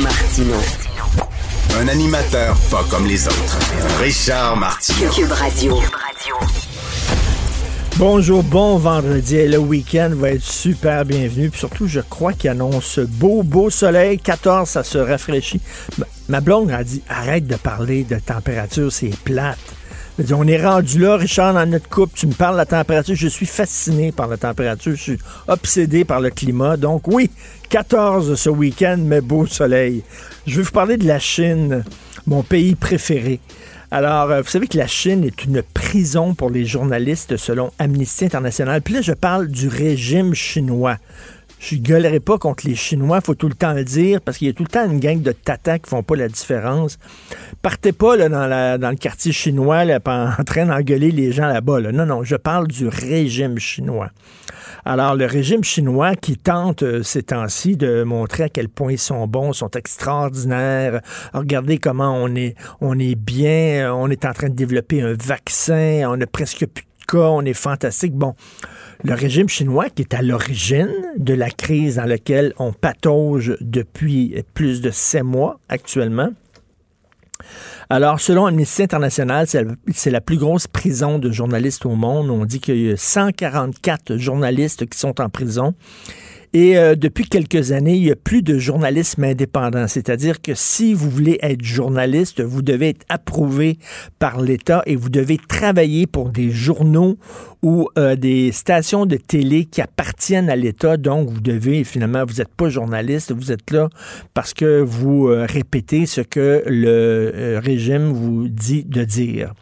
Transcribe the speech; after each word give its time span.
Martino. 0.00 0.54
Un 1.80 1.88
animateur 1.88 2.56
pas 2.70 2.84
comme 2.90 3.06
les 3.06 3.26
autres. 3.26 3.58
Richard 4.00 4.56
Martineau. 4.56 5.10
Cube 5.10 5.30
Radio. 5.32 5.78
Bonjour, 7.96 8.42
bon 8.42 8.78
vendredi. 8.78 9.46
Le 9.46 9.58
week-end 9.58 10.10
va 10.14 10.30
être 10.30 10.42
super 10.42 11.04
bienvenu. 11.04 11.50
Puis 11.50 11.58
surtout, 11.60 11.86
je 11.86 12.00
crois 12.00 12.32
qu'il 12.32 12.50
annonce 12.50 12.98
beau, 13.00 13.42
beau 13.42 13.68
soleil. 13.70 14.18
14, 14.18 14.68
ça 14.68 14.82
se 14.82 14.98
rafraîchit. 14.98 15.60
Ma- 15.98 16.06
Ma 16.28 16.40
blonde 16.40 16.70
a 16.70 16.82
dit 16.84 17.02
arrête 17.08 17.46
de 17.46 17.56
parler 17.56 18.04
de 18.04 18.16
température, 18.18 18.90
c'est 18.90 19.14
plate. 19.24 19.58
On 20.18 20.46
est 20.46 20.62
rendu 20.62 20.98
là, 20.98 21.16
Richard, 21.16 21.54
dans 21.54 21.64
notre 21.64 21.88
couple. 21.88 22.12
Tu 22.14 22.26
me 22.26 22.34
parles 22.34 22.54
de 22.54 22.58
la 22.58 22.66
température. 22.66 23.14
Je 23.14 23.28
suis 23.28 23.46
fasciné 23.46 24.12
par 24.12 24.28
la 24.28 24.36
température. 24.36 24.92
Je 24.92 25.00
suis 25.00 25.18
obsédé 25.48 26.04
par 26.04 26.20
le 26.20 26.28
climat. 26.28 26.76
Donc, 26.76 27.08
oui, 27.08 27.30
14 27.70 28.34
ce 28.34 28.50
week-end, 28.50 28.98
mais 29.00 29.22
beau 29.22 29.46
soleil. 29.46 30.02
Je 30.46 30.56
vais 30.56 30.62
vous 30.64 30.70
parler 30.70 30.98
de 30.98 31.06
la 31.06 31.18
Chine, 31.18 31.82
mon 32.26 32.42
pays 32.42 32.74
préféré. 32.74 33.40
Alors, 33.90 34.30
euh, 34.30 34.42
vous 34.42 34.48
savez 34.48 34.66
que 34.66 34.76
la 34.76 34.86
Chine 34.86 35.24
est 35.24 35.44
une 35.44 35.62
prison 35.62 36.34
pour 36.34 36.50
les 36.50 36.66
journalistes 36.66 37.38
selon 37.38 37.72
Amnesty 37.78 38.26
International. 38.26 38.82
Puis 38.82 38.94
là, 38.94 39.00
je 39.00 39.12
parle 39.12 39.48
du 39.48 39.68
régime 39.68 40.34
chinois. 40.34 40.98
Je 41.64 41.76
gueulerai 41.76 42.18
pas 42.18 42.38
contre 42.38 42.66
les 42.66 42.74
Chinois, 42.74 43.20
faut 43.20 43.36
tout 43.36 43.46
le 43.48 43.54
temps 43.54 43.72
le 43.72 43.84
dire, 43.84 44.20
parce 44.20 44.36
qu'il 44.36 44.48
y 44.48 44.50
a 44.50 44.52
tout 44.52 44.64
le 44.64 44.68
temps 44.68 44.84
une 44.90 44.98
gang 44.98 45.22
de 45.22 45.30
tatas 45.30 45.78
qui 45.78 45.88
font 45.88 46.02
pas 46.02 46.16
la 46.16 46.26
différence. 46.26 46.98
Partez 47.62 47.92
pas 47.92 48.16
là, 48.16 48.28
dans, 48.28 48.48
la- 48.48 48.78
dans 48.78 48.90
le 48.90 48.96
quartier 48.96 49.30
chinois 49.30 49.84
là, 49.84 50.00
en 50.04 50.42
train 50.44 50.66
d'engueuler 50.66 51.12
les 51.12 51.30
gens 51.30 51.46
là-bas. 51.46 51.78
là. 51.78 51.92
Non, 51.92 52.04
non, 52.04 52.24
je 52.24 52.34
parle 52.34 52.66
du 52.66 52.88
régime 52.88 53.60
chinois. 53.60 54.10
Alors, 54.84 55.14
le 55.14 55.24
régime 55.26 55.62
chinois 55.62 56.16
qui 56.16 56.36
tente 56.36 56.82
euh, 56.82 57.04
ces 57.04 57.22
temps-ci 57.22 57.76
de 57.76 58.02
montrer 58.02 58.42
à 58.44 58.48
quel 58.48 58.68
point 58.68 58.90
ils 58.90 58.98
sont 58.98 59.28
bons, 59.28 59.52
sont 59.52 59.70
extraordinaires. 59.70 61.00
Regardez 61.32 61.78
comment 61.78 62.16
on 62.20 62.34
est, 62.34 62.56
on 62.80 62.98
est 62.98 63.14
bien, 63.14 63.86
euh, 63.86 63.90
on 63.92 64.10
est 64.10 64.24
en 64.24 64.32
train 64.32 64.48
de 64.48 64.54
développer 64.56 65.00
un 65.00 65.14
vaccin, 65.14 66.02
on 66.08 66.20
a 66.20 66.26
presque 66.26 66.66
plus 66.66 66.84
on 67.18 67.42
est 67.42 67.54
fantastique. 67.54 68.14
Bon, 68.14 68.34
le 69.04 69.14
régime 69.14 69.48
chinois 69.48 69.88
qui 69.90 70.02
est 70.02 70.14
à 70.14 70.22
l'origine 70.22 70.92
de 71.16 71.34
la 71.34 71.50
crise 71.50 71.96
dans 71.96 72.04
laquelle 72.04 72.52
on 72.58 72.72
patauge 72.72 73.56
depuis 73.60 74.42
plus 74.54 74.80
de 74.80 74.90
sept 74.90 75.22
mois 75.22 75.60
actuellement. 75.68 76.30
Alors, 77.90 78.20
selon 78.20 78.46
Amnesty 78.46 78.84
International, 78.84 79.46
c'est 79.92 80.10
la 80.10 80.20
plus 80.20 80.38
grosse 80.38 80.66
prison 80.66 81.18
de 81.18 81.30
journalistes 81.30 81.84
au 81.84 81.94
monde. 81.94 82.30
On 82.30 82.44
dit 82.44 82.60
qu'il 82.60 82.78
y 82.78 82.90
a 82.90 82.96
144 82.96 84.16
journalistes 84.16 84.86
qui 84.86 84.98
sont 84.98 85.20
en 85.20 85.28
prison. 85.28 85.74
Et 86.54 86.76
euh, 86.76 86.94
depuis 86.94 87.24
quelques 87.24 87.72
années, 87.72 87.94
il 87.94 88.04
y 88.04 88.10
a 88.10 88.16
plus 88.16 88.42
de 88.42 88.58
journalisme 88.58 89.24
indépendant. 89.24 89.88
C'est-à-dire 89.88 90.42
que 90.42 90.52
si 90.54 90.92
vous 90.92 91.08
voulez 91.08 91.38
être 91.40 91.64
journaliste, 91.64 92.42
vous 92.42 92.60
devez 92.60 92.90
être 92.90 93.06
approuvé 93.08 93.78
par 94.18 94.40
l'État 94.40 94.82
et 94.84 94.94
vous 94.94 95.08
devez 95.08 95.38
travailler 95.38 96.06
pour 96.06 96.28
des 96.28 96.50
journaux 96.50 97.16
ou 97.62 97.88
euh, 97.96 98.16
des 98.16 98.52
stations 98.52 99.06
de 99.06 99.16
télé 99.16 99.64
qui 99.64 99.80
appartiennent 99.80 100.50
à 100.50 100.56
l'État. 100.56 100.96
Donc, 100.96 101.30
vous 101.30 101.40
devez, 101.40 101.84
finalement, 101.84 102.24
vous 102.26 102.34
n'êtes 102.34 102.54
pas 102.54 102.68
journaliste, 102.68 103.32
vous 103.32 103.52
êtes 103.52 103.70
là 103.70 103.88
parce 104.34 104.52
que 104.52 104.80
vous 104.80 105.28
euh, 105.28 105.46
répétez 105.48 106.06
ce 106.06 106.20
que 106.20 106.64
le 106.66 107.32
euh, 107.34 107.60
régime 107.62 108.12
vous 108.12 108.48
dit 108.48 108.84
de 108.84 109.04
dire. 109.04 109.54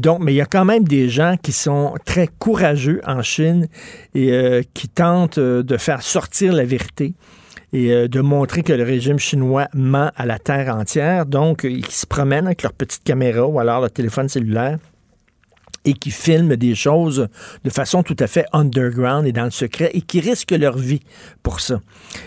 Donc, 0.00 0.20
mais 0.20 0.32
il 0.32 0.36
y 0.36 0.40
a 0.40 0.46
quand 0.46 0.64
même 0.64 0.84
des 0.84 1.10
gens 1.10 1.36
qui 1.40 1.52
sont 1.52 1.94
très 2.06 2.26
courageux 2.26 3.02
en 3.06 3.20
Chine 3.22 3.68
et 4.14 4.32
euh, 4.32 4.62
qui 4.72 4.88
tentent 4.88 5.36
euh, 5.36 5.62
de 5.62 5.76
faire 5.76 6.00
sortir 6.00 6.54
la 6.54 6.64
vérité 6.64 7.12
et 7.74 7.92
euh, 7.92 8.08
de 8.08 8.20
montrer 8.22 8.62
que 8.62 8.72
le 8.72 8.82
régime 8.82 9.18
chinois 9.18 9.68
ment 9.74 10.10
à 10.16 10.24
la 10.24 10.38
terre 10.38 10.74
entière. 10.74 11.26
Donc, 11.26 11.64
ils 11.64 11.84
se 11.86 12.06
promènent 12.06 12.46
avec 12.46 12.62
leur 12.62 12.72
petite 12.72 13.04
caméra 13.04 13.46
ou 13.46 13.60
alors 13.60 13.82
leur 13.82 13.90
téléphone 13.90 14.30
cellulaire 14.30 14.78
et 15.84 15.92
qui 15.92 16.10
filment 16.10 16.56
des 16.56 16.74
choses 16.74 17.28
de 17.64 17.70
façon 17.70 18.02
tout 18.02 18.16
à 18.18 18.26
fait 18.26 18.44
underground 18.52 19.26
et 19.26 19.32
dans 19.32 19.44
le 19.44 19.50
secret 19.50 19.90
et 19.94 20.02
qui 20.02 20.20
risquent 20.20 20.52
leur 20.52 20.76
vie 20.76 21.00
pour 21.42 21.60
ça. 21.60 21.80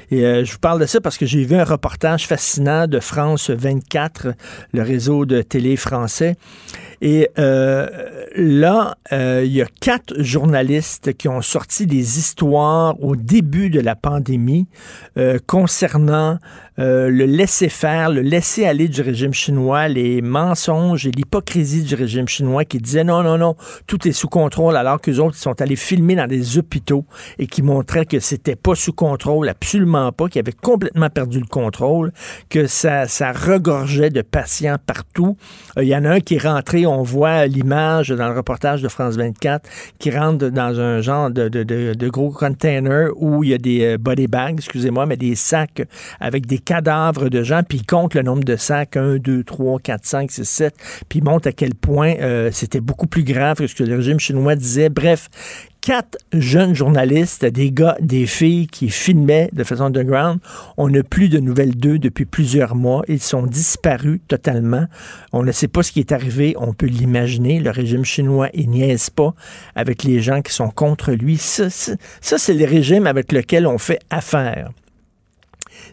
Et 0.09 0.43
je 0.43 0.51
vous 0.51 0.57
parle 0.57 0.79
de 0.79 0.87
ça 0.87 0.99
parce 1.01 1.19
que 1.19 1.27
j'ai 1.27 1.43
vu 1.43 1.55
un 1.55 1.63
reportage 1.63 2.25
fascinant 2.25 2.87
de 2.87 2.99
France 2.99 3.51
24, 3.51 4.29
le 4.73 4.81
réseau 4.81 5.27
de 5.27 5.43
télé 5.43 5.75
français. 5.75 6.35
Et 7.05 7.27
euh, 7.37 7.85
là, 8.33 8.95
euh, 9.11 9.41
il 9.45 9.51
y 9.51 9.61
a 9.61 9.65
quatre 9.81 10.21
journalistes 10.21 11.17
qui 11.17 11.27
ont 11.27 11.41
sorti 11.41 11.85
des 11.85 12.17
histoires 12.17 12.95
au 13.03 13.17
début 13.17 13.69
de 13.69 13.81
la 13.81 13.97
pandémie 13.97 14.67
euh, 15.17 15.37
concernant 15.45 16.39
le 16.75 17.25
laisser-faire, 17.25 18.09
le 18.09 18.21
laisser-aller 18.21 18.87
du 18.87 19.01
régime 19.01 19.31
chinois, 19.31 19.87
les 19.87 20.23
mensonges 20.23 21.05
et 21.05 21.11
l'hypocrisie 21.11 21.83
du 21.83 21.93
régime 21.93 22.27
chinois 22.27 22.65
qui 22.65 22.79
disait 22.79 23.03
non, 23.03 23.21
non, 23.21 23.37
non, 23.37 23.55
tout 23.85 24.07
est 24.07 24.11
sous 24.11 24.27
contrôle, 24.27 24.75
alors 24.75 24.99
qu'eux 24.99 25.19
autres 25.19 25.35
sont 25.35 25.61
allés 25.61 25.75
filmer 25.75 26.15
dans 26.15 26.25
des 26.25 26.57
hôpitaux 26.57 27.05
et 27.37 27.45
qui 27.45 27.61
montraient 27.61 28.07
que 28.07 28.19
c'était 28.19 28.55
pas 28.55 28.73
sous 28.73 28.91
contrôle, 28.91 29.49
absolument 29.49 30.11
pas, 30.11 30.27
qu'ils 30.29 30.39
avaient 30.39 30.51
complètement 30.51 31.11
perdu 31.11 31.39
le 31.39 31.45
contrôle, 31.45 32.11
que 32.49 32.65
ça, 32.65 33.07
ça 33.07 33.33
regorgeait 33.33 34.09
de 34.09 34.23
patients 34.23 34.77
partout. 34.83 35.37
Il 35.77 35.87
y 35.87 35.95
en 35.95 36.05
a 36.05 36.09
un 36.09 36.19
qui 36.21 36.37
est 36.37 36.47
rentré, 36.47 36.87
voit 37.01 37.47
l'image 37.47 38.09
dans 38.09 38.29
le 38.29 38.35
reportage 38.35 38.81
de 38.81 38.87
France 38.87 39.15
24, 39.15 39.67
qui 39.99 40.11
rentre 40.11 40.49
dans 40.49 40.79
un 40.79 41.01
genre 41.01 41.31
de, 41.31 41.49
de, 41.49 41.63
de, 41.63 41.93
de 41.93 42.09
gros 42.09 42.29
container 42.29 43.09
où 43.15 43.43
il 43.43 43.49
y 43.49 43.53
a 43.53 43.57
des 43.57 43.83
euh, 43.83 43.97
body 43.97 44.27
bags, 44.27 44.55
excusez-moi, 44.57 45.05
mais 45.05 45.17
des 45.17 45.35
sacs 45.35 45.83
avec 46.19 46.45
des 46.45 46.59
cadavres 46.59 47.29
de 47.29 47.43
gens, 47.43 47.61
puis 47.67 47.79
il 47.79 47.85
compte 47.85 48.13
le 48.13 48.21
nombre 48.21 48.43
de 48.43 48.55
sacs, 48.55 48.97
1, 48.97 49.17
2, 49.17 49.43
3, 49.43 49.79
4, 49.79 50.05
5, 50.05 50.31
6, 50.31 50.43
7, 50.43 50.75
puis 51.09 51.19
il 51.19 51.23
montre 51.25 51.47
à 51.47 51.51
quel 51.51 51.73
point 51.73 52.13
euh, 52.19 52.49
c'était 52.51 52.81
beaucoup 52.81 53.07
plus 53.07 53.23
grave 53.23 53.57
que 53.57 53.67
ce 53.67 53.75
que 53.75 53.83
le 53.83 53.95
régime 53.95 54.19
chinois 54.19 54.55
disait. 54.55 54.89
Bref, 54.89 55.29
quatre 55.83 56.17
jeunes 56.31 56.73
journalistes, 56.73 57.43
des 57.43 57.69
gars, 57.69 57.97
des 57.99 58.25
filles 58.25 58.67
qui 58.67 58.89
filmaient 58.89 59.49
de 59.51 59.65
façon 59.65 59.83
underground. 59.83 60.39
On 60.77 60.87
n'a 60.87 61.03
plus 61.03 61.27
de 61.27 61.39
nouvelles 61.39 61.75
d'eux 61.75 61.99
depuis 61.99 62.23
plusieurs 62.23 62.73
mois. 62.73 63.03
Ils 63.09 63.19
sont 63.19 63.45
disparus 63.45 64.21
totalement. 64.29 64.85
On 65.33 65.43
ne 65.43 65.51
sait 65.51 65.67
pas 65.67 65.83
ce 65.83 65.91
qui 65.91 65.99
est 65.99 66.13
arrivé. 66.13 66.55
On 66.57 66.73
peut 66.73 66.85
l'imaginer. 66.85 67.59
Le 67.59 67.69
régime 67.69 68.05
chinois, 68.05 68.47
il 68.53 68.69
niaise 68.69 69.09
pas 69.09 69.33
avec 69.75 70.03
les 70.03 70.21
gens 70.21 70.41
qui 70.41 70.53
sont 70.53 70.69
contre 70.69 71.11
lui. 71.11 71.35
Ça, 71.35 71.69
ça, 71.69 71.97
c'est 72.37 72.53
le 72.53 72.65
régime 72.65 73.05
avec 73.05 73.33
lequel 73.33 73.67
on 73.67 73.77
fait 73.77 73.99
affaire 74.09 74.69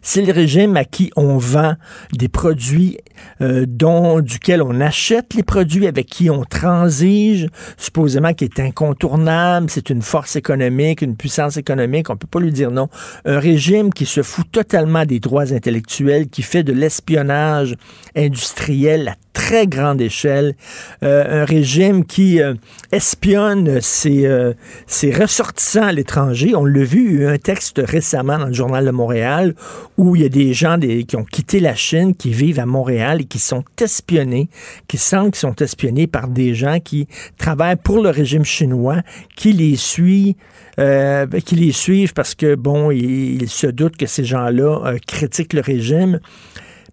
c'est 0.03 0.23
le 0.23 0.33
régime 0.33 0.77
à 0.77 0.85
qui 0.85 1.11
on 1.17 1.39
vend 1.39 1.75
des 2.13 2.29
produits 2.29 2.99
euh, 3.41 3.65
dont 3.67 4.21
duquel 4.21 4.63
on 4.63 4.81
achète 4.81 5.35
les 5.35 5.43
produits, 5.43 5.87
avec 5.87 6.07
qui 6.07 6.31
on 6.31 6.45
transige, 6.45 7.49
supposément 7.77 8.33
qui 8.35 8.45
est 8.45 8.61
incontournable, 8.61 9.69
c'est 9.71 9.91
une 9.91 10.03
force 10.03 10.37
économique, 10.37 11.03
une 11.03 11.17
puissance 11.17 11.57
économique, 11.57 12.11
on 12.11 12.17
peut 12.17 12.27
pas 12.27 12.41
lui 12.41 12.53
dire 12.53 12.71
non. 12.71 12.89
Un 13.25 13.39
régime 13.39 13.93
qui 13.93 14.07
se 14.07 14.23
fout 14.23 14.51
totalement 14.51 15.05
des 15.05 15.21
droits 15.21 15.53
intellectuels, 15.53 16.29
qui 16.29 16.43
fait 16.43 16.63
de 16.63 16.73
l'espionnage 16.73 17.77
industriel 18.17 19.09
à 19.09 19.15
très 19.33 19.67
grande 19.67 20.01
échelle, 20.01 20.55
euh, 21.03 21.43
un 21.43 21.45
régime 21.45 22.05
qui 22.05 22.43
euh, 22.43 22.55
espionne 22.93 23.81
ses, 23.81 24.27
euh, 24.27 24.53
ses 24.87 25.13
ressortissants 25.13 25.87
à 25.87 25.93
l'étranger. 25.93 26.55
On 26.55 26.65
l'a 26.65 26.85
vu, 26.85 27.07
il 27.07 27.15
y 27.15 27.19
a 27.19 27.29
eu 27.29 27.35
un 27.35 27.39
texte 27.39 27.81
récemment 27.85 28.39
dans 28.39 28.47
le 28.47 28.53
journal 28.53 28.85
de 28.85 28.91
Montréal 28.91 29.55
où 30.01 30.17
il 30.17 30.23
y 30.23 30.25
a 30.25 30.31
des 30.31 30.55
gens 30.55 30.79
qui 30.79 31.15
ont 31.15 31.27
quitté 31.27 31.61
la 31.61 31.75
Chine, 31.75 32.15
qui 32.15 32.31
vivent 32.31 32.59
à 32.59 32.65
Montréal 32.65 33.21
et 33.21 33.25
qui 33.25 33.39
sont 33.39 33.65
espionnés, 33.79 34.49
qui 34.89 34.97
sentent 34.97 35.33
qu'ils 35.33 35.41
sont 35.41 35.57
espionnés 35.57 36.07
par 36.07 36.27
des 36.27 36.55
gens 36.55 36.81
qui 36.81 37.07
travaillent 37.37 37.77
pour 37.77 38.01
le 38.01 38.09
régime 38.09 38.43
chinois, 38.43 39.03
qui 39.37 39.53
les 39.53 39.77
suivent, 39.77 40.37
euh, 40.79 41.27
qui 41.45 41.55
les 41.55 41.73
suivent 41.73 42.15
parce 42.15 42.35
que, 42.35 42.55
bon, 42.55 42.91
ils, 42.91 43.51
se 43.51 43.67
doutent 43.67 43.99
que 43.99 44.07
ces 44.07 44.25
gens-là 44.25 44.87
euh, 44.87 44.99
critiquent 45.07 45.53
le 45.53 45.61
régime. 45.61 46.19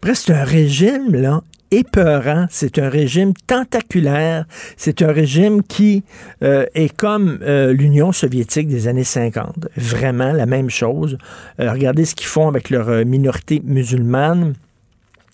Bref, 0.01 0.23
c'est 0.25 0.33
un 0.33 0.43
régime, 0.43 1.13
là, 1.13 1.41
C'est 2.49 2.79
un 2.79 2.89
régime 2.89 3.33
tentaculaire. 3.45 4.45
C'est 4.77 5.01
un 5.01 5.11
régime 5.11 5.63
qui 5.63 6.03
euh, 6.43 6.65
est 6.73 6.95
comme 6.95 7.39
euh, 7.41 7.73
l'Union 7.73 8.11
soviétique 8.11 8.67
des 8.67 8.87
années 8.87 9.03
50. 9.03 9.67
Vraiment 9.75 10.31
la 10.31 10.45
même 10.45 10.69
chose. 10.69 11.17
Euh, 11.59 11.71
regardez 11.71 12.05
ce 12.05 12.15
qu'ils 12.15 12.27
font 12.27 12.47
avec 12.47 12.69
leur 12.69 13.05
minorité 13.05 13.61
musulmane. 13.65 14.53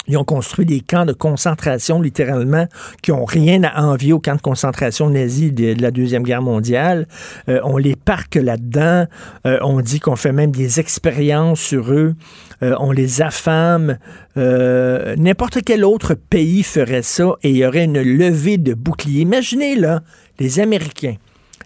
Ils 0.08 0.18
ont 0.18 0.24
construit 0.24 0.66
des 0.66 0.82
camps 0.82 1.06
de 1.06 1.14
concentration, 1.14 2.02
littéralement, 2.02 2.68
qui 3.02 3.12
ont 3.12 3.26
rien 3.26 3.64
à 3.64 3.84
envier 3.84 4.14
aux 4.14 4.20
camps 4.20 4.36
de 4.36 4.42
concentration 4.42 5.10
nazis 5.10 5.54
de, 5.54 5.76
la 5.82 5.92
Deuxième 5.92 6.24
Guerre 6.24 6.42
mondiale. 6.42 7.08
Euh, 7.48 7.60
on 7.64 7.78
les 7.78 7.96
parque 7.96 8.36
là-dedans. 8.36 9.06
Euh, 9.46 9.58
on 9.62 9.80
dit 9.82 10.00
qu'on 10.00 10.16
fait 10.16 10.34
même 10.34 10.52
des 10.52 10.80
expériences 10.80 11.62
sur 11.62 11.92
eux. 11.94 12.16
Euh, 12.62 12.76
on 12.80 12.92
les 12.92 13.22
affame. 13.22 13.98
N'importe 14.36 15.60
quel 15.66 15.86
autre 15.86 16.16
pays 16.16 16.64
ferait 16.64 17.04
ça 17.04 17.36
et 17.44 17.52
il 17.52 17.58
y 17.58 17.66
aurait 17.66 17.86
une 17.86 18.02
levée 18.02 18.58
de 18.58 18.74
boucliers. 18.74 19.22
Imaginez, 19.22 19.76
là, 19.76 20.02
les 20.40 20.60
Américains 20.60 21.16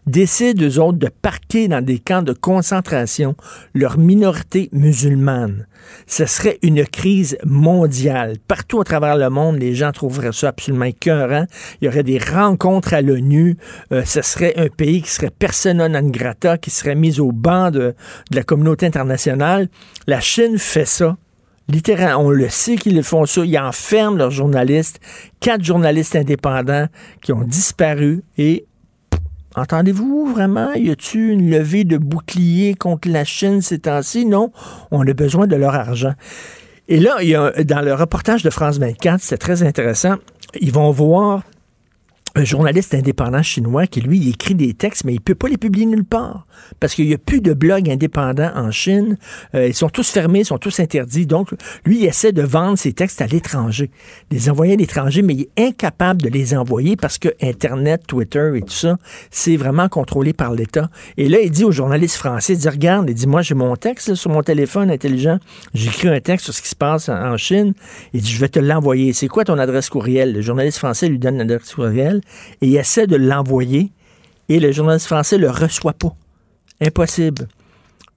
décident, 0.07 0.63
eux 0.65 0.79
autres, 0.79 0.97
de 0.97 1.09
parquer 1.09 1.67
dans 1.67 1.83
des 1.83 1.99
camps 1.99 2.21
de 2.21 2.33
concentration 2.33 3.35
leur 3.73 3.97
minorité 3.97 4.69
musulmane. 4.71 5.67
Ce 6.07 6.25
serait 6.25 6.59
une 6.63 6.85
crise 6.85 7.37
mondiale. 7.45 8.37
Partout 8.47 8.81
à 8.81 8.83
travers 8.83 9.17
le 9.17 9.29
monde, 9.29 9.57
les 9.57 9.75
gens 9.75 9.91
trouveraient 9.91 10.33
ça 10.33 10.49
absolument 10.49 10.85
écœurant. 10.85 11.45
Il 11.81 11.85
y 11.85 11.87
aurait 11.87 12.03
des 12.03 12.17
rencontres 12.17 12.93
à 12.93 13.01
l'ONU. 13.01 13.57
Euh, 13.91 14.03
ce 14.05 14.21
serait 14.21 14.53
un 14.57 14.67
pays 14.67 15.01
qui 15.01 15.11
serait 15.11 15.29
persona 15.29 15.87
non 15.87 16.09
grata, 16.09 16.57
qui 16.57 16.71
serait 16.71 16.95
mis 16.95 17.19
au 17.19 17.31
banc 17.31 17.71
de, 17.71 17.95
de 18.31 18.35
la 18.35 18.43
communauté 18.43 18.85
internationale. 18.85 19.69
La 20.07 20.19
Chine 20.19 20.57
fait 20.57 20.85
ça 20.85 21.17
littéralement, 21.69 22.27
on 22.27 22.29
le 22.29 22.49
sait 22.49 22.75
qu'ils 22.75 23.03
font 23.03 23.25
ça. 23.25 23.43
Ils 23.43 23.59
enferment 23.59 24.17
leurs 24.17 24.31
journalistes, 24.31 24.99
quatre 25.39 25.63
journalistes 25.63 26.15
indépendants 26.15 26.87
qui 27.21 27.33
ont 27.33 27.43
disparu 27.43 28.23
et 28.37 28.65
Entendez-vous 29.57 30.31
vraiment? 30.33 30.71
Y 30.73 30.91
a-t-il 30.91 31.31
une 31.31 31.49
levée 31.49 31.83
de 31.83 31.97
bouclier 31.97 32.75
contre 32.75 33.09
la 33.09 33.25
Chine 33.25 33.61
ces 33.61 33.79
temps-ci? 33.79 34.25
Non, 34.25 34.51
on 34.91 35.05
a 35.05 35.13
besoin 35.13 35.47
de 35.47 35.55
leur 35.55 35.73
argent. 35.73 36.13
Et 36.87 36.99
là, 36.99 37.21
y 37.23 37.33
a, 37.33 37.51
dans 37.63 37.81
le 37.81 37.93
reportage 37.95 38.43
de 38.43 38.51
France 38.51 38.77
24, 38.77 39.19
c'est 39.19 39.39
très 39.39 39.63
intéressant, 39.63 40.15
ils 40.61 40.71
vont 40.71 40.91
voir 40.91 41.41
un 42.37 42.43
journaliste 42.43 42.93
indépendant 42.93 43.41
chinois 43.41 43.87
qui, 43.87 43.99
lui, 43.99 44.29
écrit 44.29 44.53
des 44.53 44.75
textes, 44.75 45.05
mais 45.05 45.13
il 45.13 45.21
peut 45.21 45.33
pas 45.33 45.47
les 45.47 45.57
publier 45.57 45.87
nulle 45.87 46.05
part. 46.05 46.45
Parce 46.79 46.93
qu'il 46.93 47.07
n'y 47.07 47.13
a 47.15 47.17
plus 47.17 47.41
de 47.41 47.53
blogs 47.53 47.89
indépendants 47.89 48.51
en 48.55 48.69
Chine. 48.69 49.17
Euh, 49.55 49.67
ils 49.67 49.73
sont 49.73 49.89
tous 49.89 50.09
fermés, 50.09 50.41
ils 50.41 50.45
sont 50.45 50.59
tous 50.59 50.79
interdits. 50.79 51.25
Donc, 51.25 51.49
lui, 51.83 51.99
il 51.99 52.05
essaie 52.05 52.31
de 52.33 52.43
vendre 52.43 52.77
ses 52.77 52.93
textes 52.93 53.21
à 53.21 53.27
l'étranger, 53.27 53.89
les 54.29 54.51
envoyer 54.51 54.73
à 54.73 54.75
l'étranger, 54.75 55.23
mais 55.23 55.33
il 55.33 55.41
est 55.41 55.67
incapable 55.67 56.21
de 56.21 56.29
les 56.29 56.55
envoyer 56.55 56.95
parce 56.95 57.17
que 57.17 57.29
Internet, 57.41 58.03
Twitter 58.07 58.51
et 58.55 58.61
tout 58.61 58.69
ça, 58.69 58.97
c'est 59.31 59.57
vraiment 59.57 59.89
contrôlé 59.89 60.33
par 60.33 60.53
l'État. 60.53 60.89
Et 61.17 61.29
là, 61.29 61.39
il 61.41 61.49
dit 61.49 61.63
aux 61.63 61.71
journalistes 61.71 62.17
français, 62.17 62.53
il 62.53 62.59
dit, 62.59 62.69
regarde, 62.69 63.09
il 63.09 63.15
dit, 63.15 63.27
moi, 63.27 63.41
j'ai 63.41 63.55
mon 63.55 63.75
texte 63.75 64.13
sur 64.13 64.29
mon 64.29 64.43
téléphone 64.43 64.91
intelligent. 64.91 65.39
J'écris 65.73 66.09
un 66.09 66.19
texte 66.19 66.45
sur 66.45 66.53
ce 66.53 66.61
qui 66.61 66.69
se 66.69 66.75
passe 66.75 67.09
en 67.09 67.35
Chine. 67.37 67.73
Il 68.13 68.21
dit, 68.21 68.31
je 68.31 68.39
vais 68.39 68.49
te 68.49 68.59
l'envoyer. 68.59 69.13
C'est 69.13 69.27
quoi 69.27 69.43
ton 69.43 69.57
adresse 69.57 69.89
courriel? 69.89 70.33
Le 70.33 70.41
journaliste 70.41 70.77
français 70.77 71.07
lui 71.07 71.17
donne 71.17 71.39
l'adresse 71.39 71.73
courriel 71.73 72.21
et 72.61 72.67
il 72.67 72.77
essaie 72.77 73.07
de 73.07 73.15
l'envoyer 73.15 73.91
et 74.49 74.59
le 74.59 74.71
journaliste 74.71 75.07
français 75.07 75.37
le 75.37 75.49
reçoit 75.49 75.93
pas. 75.93 76.15
Impossible. 76.79 77.47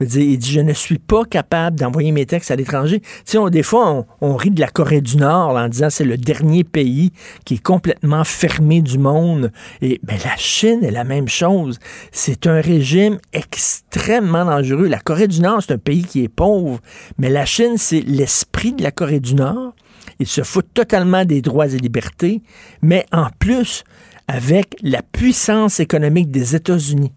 Il 0.03 0.39
dit, 0.39 0.51
je 0.51 0.61
ne 0.61 0.73
suis 0.73 0.99
pas 0.99 1.25
capable 1.27 1.79
d'envoyer 1.79 2.11
mes 2.11 2.25
textes 2.25 2.51
à 2.51 2.57
l'étranger. 2.57 3.03
Tu 3.27 3.39
des 3.51 3.63
fois, 3.63 4.07
on, 4.23 4.35
rit 4.35 4.51
de 4.51 4.61
la 4.61 4.69
Corée 4.69 5.03
du 5.03 5.19
Nord 5.19 5.57
en 5.57 5.69
disant 5.69 5.91
c'est 5.91 6.05
le 6.05 6.17
dernier 6.17 6.65
pays 6.65 7.13
qui 7.45 7.55
est 7.55 7.63
complètement 7.63 8.25
fermé 8.25 8.81
du 8.81 8.99
monde. 8.99 9.53
Et 9.83 10.01
mais 10.09 10.17
la 10.25 10.37
Chine 10.39 10.83
est 10.85 10.91
la 10.91 11.05
même 11.05 11.29
chose. 11.29 11.79
C'est 12.13 12.47
un 12.47 12.63
régime 12.63 13.19
extrêmement 13.35 14.47
dangereux. 14.47 14.87
La 14.87 15.01
Corée 15.01 15.29
du 15.29 15.43
Nord, 15.43 15.63
c'est 15.63 15.75
un 15.75 15.79
pays 15.79 16.05
qui 16.05 16.25
est 16.25 16.29
pauvre, 16.29 16.81
mais 17.19 17.29
la 17.29 17.45
Chine, 17.45 17.75
c'est 17.77 18.01
l'esprit 18.01 18.73
de 18.73 18.83
la 18.83 18.93
Corée 18.93 19.21
du 19.21 19.35
Nord. 19.35 19.75
Ils 20.21 20.29
se 20.29 20.43
foutent 20.43 20.73
totalement 20.75 21.25
des 21.25 21.41
droits 21.41 21.67
et 21.67 21.79
libertés, 21.79 22.43
mais 22.83 23.07
en 23.11 23.29
plus, 23.39 23.85
avec 24.29 24.77
la 24.83 25.03
puissance 25.03 25.81
économique 25.81 26.31
des 26.31 26.55
États-Unis. 26.55 27.13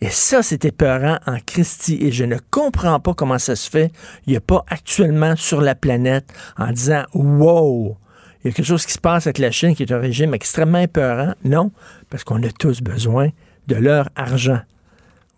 Et 0.00 0.08
ça, 0.08 0.42
c'était 0.42 0.68
épeurant 0.68 1.18
en 1.26 1.38
Christie. 1.46 1.98
Et 2.00 2.12
je 2.12 2.24
ne 2.24 2.36
comprends 2.50 2.98
pas 2.98 3.14
comment 3.14 3.38
ça 3.38 3.56
se 3.56 3.70
fait. 3.70 3.92
Il 4.26 4.30
n'y 4.30 4.36
a 4.36 4.40
pas 4.40 4.64
actuellement 4.68 5.36
sur 5.36 5.60
la 5.60 5.74
planète 5.74 6.32
en 6.58 6.72
disant 6.72 7.04
Wow, 7.14 7.96
il 8.42 8.48
y 8.48 8.50
a 8.50 8.52
quelque 8.52 8.66
chose 8.66 8.84
qui 8.84 8.92
se 8.92 9.00
passe 9.00 9.26
avec 9.26 9.38
la 9.38 9.50
Chine 9.50 9.74
qui 9.74 9.82
est 9.82 9.92
un 9.92 10.00
régime 10.00 10.34
extrêmement 10.34 10.78
épeurant. 10.78 11.34
Non, 11.44 11.70
parce 12.10 12.24
qu'on 12.24 12.42
a 12.42 12.50
tous 12.50 12.80
besoin 12.80 13.28
de 13.66 13.76
leur 13.76 14.08
argent. 14.16 14.60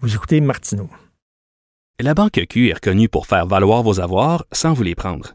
Vous 0.00 0.14
écoutez 0.14 0.40
Martineau. 0.40 0.88
La 2.00 2.14
Banque 2.14 2.44
Q 2.48 2.70
est 2.70 2.74
reconnue 2.74 3.08
pour 3.08 3.26
faire 3.26 3.46
valoir 3.46 3.82
vos 3.82 4.00
avoirs 4.00 4.44
sans 4.52 4.72
vous 4.72 4.82
les 4.82 4.94
prendre. 4.94 5.34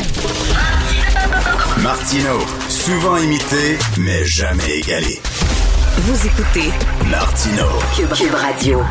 Martino, 1.83 2.37
souvent 2.69 3.17
imité, 3.17 3.79
mais 3.97 4.23
jamais 4.23 4.77
égalé. 4.77 5.19
Vous 5.97 6.27
écoutez 6.27 6.69
Martino, 7.09 7.65
Cube, 7.95 8.33
Radio. 8.35 8.81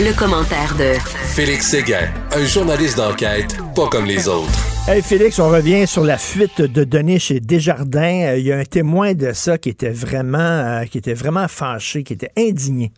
Le, 0.00 0.12
commentaire 0.12 0.74
de 0.76 0.98
Félix 1.34 1.68
Séguin, 1.70 2.10
un 2.32 2.44
journaliste 2.44 2.98
d'enquête 2.98 3.56
pas 3.74 3.88
comme 3.88 4.04
les 4.04 4.28
autres. 4.28 4.50
Hey 4.86 5.00
Félix, 5.00 5.38
on 5.38 5.48
revient 5.48 5.86
sur 5.86 6.04
la 6.04 6.18
fuite 6.18 6.60
de 6.60 6.84
données 6.84 7.18
chez 7.18 7.40
Desjardins. 7.40 8.26
Euh, 8.26 8.38
il 8.38 8.44
y 8.44 8.52
a 8.52 8.58
un 8.58 8.64
témoin 8.64 9.14
de 9.14 9.32
ça 9.32 9.56
qui 9.56 9.70
était 9.70 9.88
vraiment, 9.88 10.38
euh, 10.38 10.84
qui 10.84 10.98
était 10.98 11.14
vraiment 11.14 11.48
fâché, 11.48 12.02
qui 12.02 12.12
était 12.12 12.32
indigné. 12.36 12.92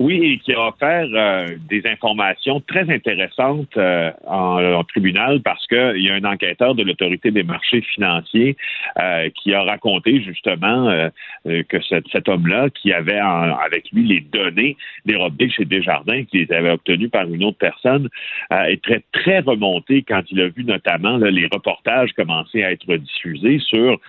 Oui, 0.00 0.14
et 0.24 0.38
qui 0.38 0.54
a 0.54 0.68
offert 0.68 1.06
euh, 1.12 1.56
des 1.68 1.86
informations 1.86 2.58
très 2.60 2.90
intéressantes 2.90 3.76
euh, 3.76 4.10
en, 4.26 4.82
tribunal 4.84 5.42
parce 5.42 5.66
qu'il 5.66 5.98
y 6.00 6.08
a 6.08 6.14
un 6.14 6.24
enquêteur 6.24 6.74
de 6.74 6.82
l'autorité 6.82 7.30
des 7.30 7.42
marchés 7.42 7.82
financiers 7.82 8.56
euh, 8.98 9.28
qui 9.34 9.52
a 9.52 9.62
raconté 9.62 10.22
justement 10.22 11.10
que 11.44 11.80
cet 11.82 12.28
homme-là, 12.28 12.70
qui 12.70 12.94
avait 12.94 13.18
avec 13.18 13.90
lui 13.92 14.06
les 14.06 14.20
données 14.20 14.76
dérobées 15.04 15.50
chez 15.50 15.66
Desjardins, 15.66 16.24
qui 16.24 16.46
les 16.46 16.52
avait 16.52 16.70
obtenues 16.70 17.10
par 17.10 17.30
une 17.30 17.44
autre 17.44 17.58
personne, 17.58 18.08
est 18.50 18.82
très 18.82 19.02
très 19.12 19.40
remonté 19.40 20.02
quand 20.02 20.22
il 20.30 20.40
a 20.40 20.48
vu 20.48 20.64
notamment 20.64 21.18
les 21.18 21.46
reportages 21.52 22.12
commencer 22.12 22.64
à 22.64 22.72
être 22.72 22.96
diffusés 22.96 23.58
sur 23.58 24.00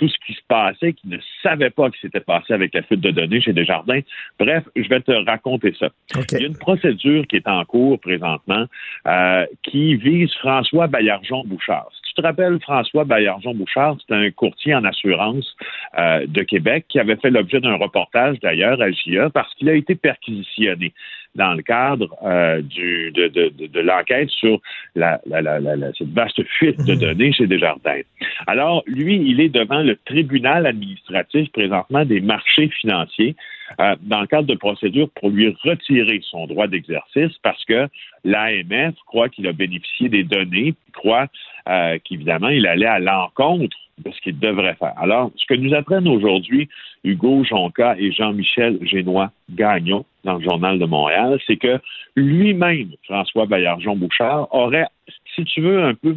tout 0.00 0.08
ce 0.08 0.16
qui 0.26 0.32
se 0.32 0.40
passait, 0.48 0.94
qui 0.94 1.08
ne 1.08 1.18
savait 1.42 1.68
pas 1.68 1.88
ce 1.88 1.90
qui 1.90 2.00
s'était 2.00 2.20
passé 2.20 2.54
avec 2.54 2.72
la 2.72 2.82
fuite 2.82 3.00
de 3.00 3.10
données 3.10 3.42
chez 3.42 3.52
Desjardins. 3.52 4.00
Bref, 4.38 4.64
je 4.74 4.88
vais 4.88 5.00
te 5.00 5.12
raconter 5.12 5.74
ça. 5.78 5.90
Il 6.32 6.40
y 6.40 6.44
a 6.44 6.46
une 6.46 6.56
procédure 6.56 7.26
qui 7.26 7.36
est 7.36 7.46
en 7.46 7.62
cours 7.66 8.00
présentement 8.00 8.64
euh, 9.06 9.44
qui 9.62 9.96
vise 9.96 10.32
François 10.36 10.86
Baillargeon-Bouchard. 10.86 11.90
Si 11.92 12.14
tu 12.14 12.22
te 12.22 12.22
rappelles, 12.22 12.58
François 12.62 13.04
Baillargeon-Bouchard, 13.04 13.98
c'est 14.08 14.14
un 14.14 14.30
courtier 14.30 14.74
en 14.74 14.84
assurance 14.84 15.54
euh, 15.98 16.26
de 16.26 16.42
Québec 16.44 16.86
qui 16.88 16.98
avait 16.98 17.16
fait 17.16 17.30
l'objet 17.30 17.60
d'un 17.60 17.76
reportage 17.76 18.40
d'ailleurs 18.40 18.80
à 18.80 18.90
JA 18.90 19.28
parce 19.28 19.54
qu'il 19.56 19.68
a 19.68 19.74
été 19.74 19.96
perquisitionné 19.96 20.94
dans 21.34 21.54
le 21.54 21.62
cadre 21.62 22.14
euh, 22.24 22.60
du, 22.60 23.12
de, 23.12 23.28
de, 23.28 23.66
de, 23.66 23.80
l'enquête 23.80 24.30
sur 24.30 24.60
la, 24.94 25.20
la, 25.26 25.40
la, 25.40 25.92
cette 25.96 26.12
vaste 26.12 26.42
fuite 26.44 26.84
de 26.84 26.94
mhm. 26.94 27.00
données 27.00 27.32
chez 27.32 27.46
Desjardins. 27.46 28.00
Alors, 28.46 28.82
lui, 28.86 29.16
il 29.16 29.40
est 29.40 29.48
devant 29.48 29.82
le 29.82 29.96
tribunal 30.04 30.66
administratif 30.66 31.50
présentement 31.52 32.04
des 32.04 32.20
marchés 32.20 32.68
financiers 32.68 33.36
euh, 33.78 33.94
dans 34.02 34.20
le 34.20 34.26
cadre 34.26 34.48
de 34.48 34.56
procédure 34.56 35.08
pour 35.10 35.30
lui 35.30 35.56
retirer 35.62 36.20
son 36.28 36.46
droit 36.46 36.66
d'exercice 36.66 37.36
parce 37.42 37.64
que 37.64 37.86
l'AMF 38.24 38.94
croit 39.06 39.28
qu'il 39.28 39.46
a 39.46 39.52
bénéficié 39.52 40.08
des 40.08 40.24
données, 40.24 40.74
croit 40.92 41.28
euh, 41.68 41.98
qu'évidemment, 42.02 42.48
il 42.48 42.66
allait 42.66 42.86
à 42.86 42.98
l'encontre 42.98 43.76
de 44.04 44.10
ce 44.10 44.20
qu'il 44.20 44.38
devrait 44.38 44.74
faire. 44.74 44.94
Alors, 44.96 45.30
ce 45.36 45.46
que 45.46 45.54
nous 45.54 45.74
apprennent 45.74 46.08
aujourd'hui 46.08 46.68
Hugo 47.04 47.44
Jonca 47.44 47.96
et 47.98 48.12
Jean-Michel 48.12 48.78
Génois 48.82 49.30
Gagnon 49.50 50.04
dans 50.24 50.34
le 50.34 50.44
Journal 50.44 50.78
de 50.78 50.86
Montréal, 50.86 51.38
c'est 51.46 51.56
que 51.56 51.78
lui-même, 52.16 52.90
François 53.04 53.46
Baillargeon-Bouchard, 53.46 54.48
aurait, 54.54 54.86
si 55.34 55.44
tu 55.44 55.60
veux, 55.60 55.82
un 55.82 55.94
peu 55.94 56.16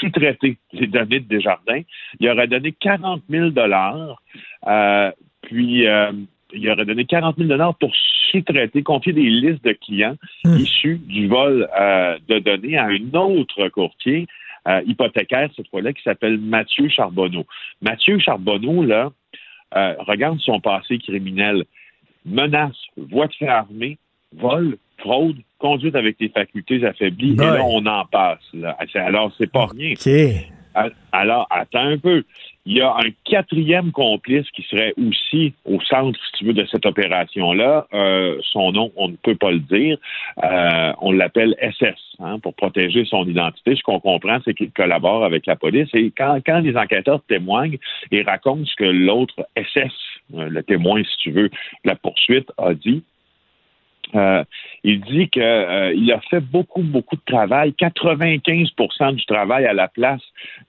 sous-traité 0.00 0.58
les 0.72 0.86
données 0.88 1.20
de 1.20 1.28
Desjardins. 1.28 1.82
Il 2.18 2.28
aurait 2.28 2.48
donné 2.48 2.72
40 2.72 3.22
000 3.30 3.50
dollars, 3.50 4.20
euh, 4.66 5.12
puis 5.42 5.86
euh, 5.86 6.12
il 6.52 6.68
aurait 6.70 6.84
donné 6.84 7.04
40 7.04 7.36
000 7.36 7.48
dollars 7.48 7.74
pour 7.76 7.92
sous-traiter, 8.30 8.82
confier 8.82 9.12
des 9.12 9.28
listes 9.28 9.64
de 9.64 9.72
clients 9.72 10.16
Hmm. 10.44 10.56
issus 10.58 11.00
du 11.06 11.26
vol 11.26 11.68
euh, 11.78 12.18
de 12.28 12.38
données 12.38 12.76
à 12.76 12.86
un 12.86 13.14
autre 13.14 13.68
courtier 13.68 14.26
euh, 14.66 14.82
hypothécaire, 14.86 15.48
cette 15.56 15.68
fois-là, 15.68 15.92
qui 15.92 16.02
s'appelle 16.02 16.38
Mathieu 16.38 16.88
Charbonneau. 16.88 17.44
Mathieu 17.82 18.18
Charbonneau, 18.18 18.82
là, 18.84 19.10
euh, 19.76 19.94
regarde 20.00 20.38
son 20.40 20.60
passé 20.60 20.98
criminel. 20.98 21.64
Menace, 22.24 22.76
voie 22.96 23.26
de 23.28 23.34
fait 23.34 23.48
armée, 23.48 23.98
vol, 24.34 24.76
fraude, 24.98 25.36
conduite 25.58 25.94
avec 25.94 26.18
des 26.18 26.28
facultés 26.28 26.84
affaiblies, 26.84 27.32
et 27.34 27.36
là, 27.36 27.64
on 27.64 27.86
en 27.86 28.04
passe. 28.06 28.40
Là. 28.52 28.76
Alors, 28.94 29.32
c'est 29.38 29.50
pas 29.50 29.66
rien. 29.66 29.94
A- 30.74 30.88
Alors, 31.12 31.46
attends 31.50 31.86
un 31.86 31.98
peu. 31.98 32.24
Il 32.68 32.76
y 32.76 32.80
a 32.80 32.92
un 32.96 33.10
quatrième 33.24 33.92
complice 33.92 34.50
qui 34.50 34.62
serait 34.62 34.92
aussi 34.98 35.54
au 35.64 35.80
centre, 35.82 36.18
si 36.26 36.32
tu 36.32 36.46
veux, 36.46 36.52
de 36.52 36.66
cette 36.66 36.84
opération-là. 36.84 37.86
Euh, 37.94 38.40
son 38.42 38.72
nom, 38.72 38.90
on 38.96 39.08
ne 39.08 39.14
peut 39.14 39.36
pas 39.36 39.52
le 39.52 39.60
dire. 39.60 39.98
Euh, 40.42 40.92
on 41.00 41.12
l'appelle 41.12 41.54
SS 41.60 41.94
hein, 42.18 42.40
pour 42.40 42.54
protéger 42.54 43.04
son 43.04 43.24
identité. 43.24 43.76
Ce 43.76 43.82
qu'on 43.82 44.00
comprend, 44.00 44.38
c'est 44.44 44.54
qu'il 44.54 44.72
collabore 44.72 45.24
avec 45.24 45.46
la 45.46 45.54
police. 45.54 45.88
Et 45.94 46.10
quand, 46.10 46.40
quand 46.44 46.58
les 46.58 46.76
enquêteurs 46.76 47.20
témoignent 47.28 47.78
et 48.10 48.22
racontent 48.22 48.64
ce 48.64 48.74
que 48.74 48.84
l'autre 48.84 49.46
SS, 49.56 49.92
euh, 50.34 50.48
le 50.48 50.62
témoin, 50.64 51.04
si 51.04 51.16
tu 51.18 51.30
veux, 51.30 51.50
la 51.84 51.94
poursuite, 51.94 52.50
a 52.58 52.74
dit, 52.74 53.04
euh, 54.14 54.44
il 54.84 55.00
dit 55.00 55.28
qu'il 55.28 55.42
a 55.42 56.20
fait 56.30 56.40
beaucoup, 56.40 56.82
beaucoup 56.82 57.16
de 57.16 57.22
travail, 57.26 57.74
95% 57.78 59.14
du 59.14 59.24
travail 59.24 59.66
à 59.66 59.72
la 59.72 59.88
place 59.88 60.22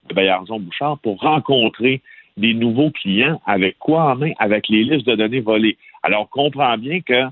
de 0.08 0.14
Baillarson-Bouchard 0.14 0.98
pour 0.98 1.20
rencontrer 1.20 2.02
des 2.36 2.54
nouveaux 2.54 2.90
clients 2.90 3.40
avec 3.46 3.78
quoi 3.78 4.12
en 4.12 4.16
main? 4.16 4.32
Avec 4.38 4.68
les 4.68 4.84
listes 4.84 5.06
de 5.06 5.14
données 5.14 5.40
volées. 5.40 5.76
Alors, 6.02 6.28
comprend 6.30 6.76
bien 6.78 7.00
que 7.00 7.24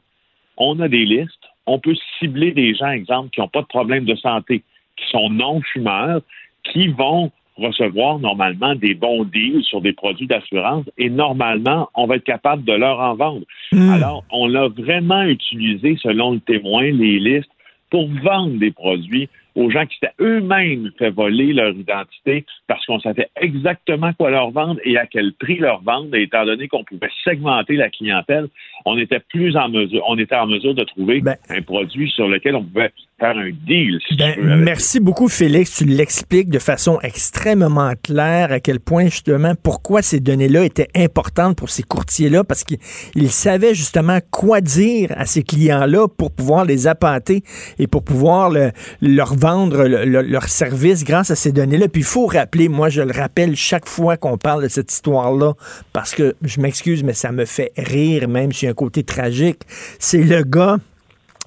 on 0.56 0.80
a 0.80 0.88
des 0.88 1.04
listes, 1.04 1.44
on 1.66 1.78
peut 1.78 1.94
cibler 2.18 2.52
des 2.52 2.75
gens, 2.75 2.90
exemple, 2.90 3.30
qui 3.30 3.40
n'ont 3.40 3.48
pas 3.48 3.62
de 3.62 3.66
problème 3.66 4.04
de 4.04 4.14
santé, 4.16 4.62
qui 4.96 5.06
sont 5.10 5.28
non-fumeurs, 5.28 6.22
qui 6.64 6.88
vont 6.88 7.30
recevoir 7.56 8.18
normalement 8.18 8.75
des 8.75 8.94
bons 8.94 9.25
deals 9.25 9.62
sur 9.64 9.80
des 9.80 9.92
produits 9.92 10.26
d'assurance 10.26 10.84
et 10.98 11.10
normalement, 11.10 11.88
on 11.94 12.06
va 12.06 12.16
être 12.16 12.25
capable 12.25 12.64
de 12.64 12.72
leur 12.72 13.00
en 13.00 13.14
vendre. 13.14 13.46
Hmm. 13.72 13.90
Alors, 13.90 14.25
on 14.30 14.54
a 14.54 14.68
vraiment 14.68 15.22
utilisé, 15.22 15.96
selon 16.02 16.32
le 16.32 16.40
témoin, 16.40 16.82
les 16.82 17.18
listes 17.18 17.50
pour 17.90 18.08
vendre 18.22 18.58
des 18.58 18.72
produits 18.72 19.28
aux 19.54 19.70
gens 19.70 19.86
qui 19.86 19.94
s'étaient 19.94 20.12
eux-mêmes 20.20 20.90
fait 20.98 21.10
voler 21.10 21.54
leur 21.54 21.70
identité 21.70 22.44
parce 22.68 22.84
qu'on 22.84 23.00
savait 23.00 23.28
exactement 23.40 24.12
quoi 24.12 24.30
leur 24.30 24.50
vendre 24.50 24.78
et 24.84 24.98
à 24.98 25.06
quel 25.06 25.32
prix 25.32 25.56
leur 25.56 25.82
vendre. 25.82 26.14
Et 26.14 26.25
étant 26.25 26.44
donné 26.44 26.68
qu'on 26.68 26.84
pouvait 26.84 27.10
segmenter 27.25 27.76
la 27.76 27.88
clientèle, 27.88 28.48
on 28.84 28.98
était 28.98 29.20
plus 29.20 29.56
en 29.56 29.70
mesure, 29.70 30.02
on 30.06 30.18
était 30.18 30.36
en 30.36 30.46
mesure 30.46 30.75
de 30.75 30.84
trouver 30.84 31.20
Ben- 31.22 31.36
un 31.48 31.62
produit 31.62 32.10
sur 32.10 32.28
lequel 32.28 32.54
on 32.54 32.64
pouvait 32.64 32.92
faire 33.18 33.35
un 33.37 33.50
deal. 33.66 33.99
Si 34.06 34.14
Ben, 34.16 34.35
tu 34.35 34.40
veux, 34.42 34.52
avec- 34.52 34.64
merci 34.64 35.00
beaucoup, 35.00 35.28
Félix. 35.28 35.76
Tu 35.76 35.85
l'expliques 35.87 36.50
de 36.50 36.58
façon 36.58 36.99
extrêmement 37.02 37.92
claire 38.02 38.52
à 38.52 38.61
quel 38.61 38.78
point, 38.78 39.06
justement, 39.06 39.54
pourquoi 39.62 40.02
ces 40.02 40.20
données-là 40.20 40.64
étaient 40.64 40.88
importantes 40.94 41.56
pour 41.56 41.70
ces 41.70 41.82
courtiers-là, 41.82 42.44
parce 42.44 42.62
qu'ils 42.62 42.76
ils 43.14 43.30
savaient 43.30 43.75
justement 43.75 44.18
quoi 44.30 44.61
dire 44.61 45.12
à 45.16 45.25
ces 45.25 45.42
clients-là 45.42 46.08
pour 46.08 46.30
pouvoir 46.30 46.66
les 46.66 46.87
appâter 46.87 47.42
et 47.78 47.87
pour 47.87 48.04
pouvoir 48.04 48.50
le- 48.50 48.70
leur 49.00 49.35
vendre 49.35 49.85
le- 49.85 50.04
le- 50.04 50.20
leur 50.23 50.49
service 50.49 51.02
grâce 51.02 51.30
à 51.30 51.37
ces 51.37 51.52
données-là. 51.52 51.88
Puis 51.88 52.02
il 52.02 52.06
faut 52.06 52.26
rappeler, 52.26 52.68
moi, 52.68 52.90
je 52.90 53.00
le 53.00 53.12
rappelle 53.12 53.56
chaque 53.56 53.88
fois 53.88 54.18
qu'on 54.18 54.37
parle 54.37 54.62
de 54.64 54.68
cette 54.68 54.92
histoire-là, 54.92 55.54
parce 55.94 56.14
que 56.14 56.35
je 56.42 56.61
m'excuse, 56.61 57.02
mais 57.02 57.14
ça 57.14 57.32
me 57.32 57.46
fait 57.46 57.73
rire, 57.78 58.28
même 58.28 58.52
s'il 58.52 58.66
y 58.66 58.68
a 58.68 58.73
un 58.73 58.75
côté 58.75 59.04
tragique. 59.04 59.62
C'est 59.99 60.23
le 60.23 60.42
gars 60.42 60.76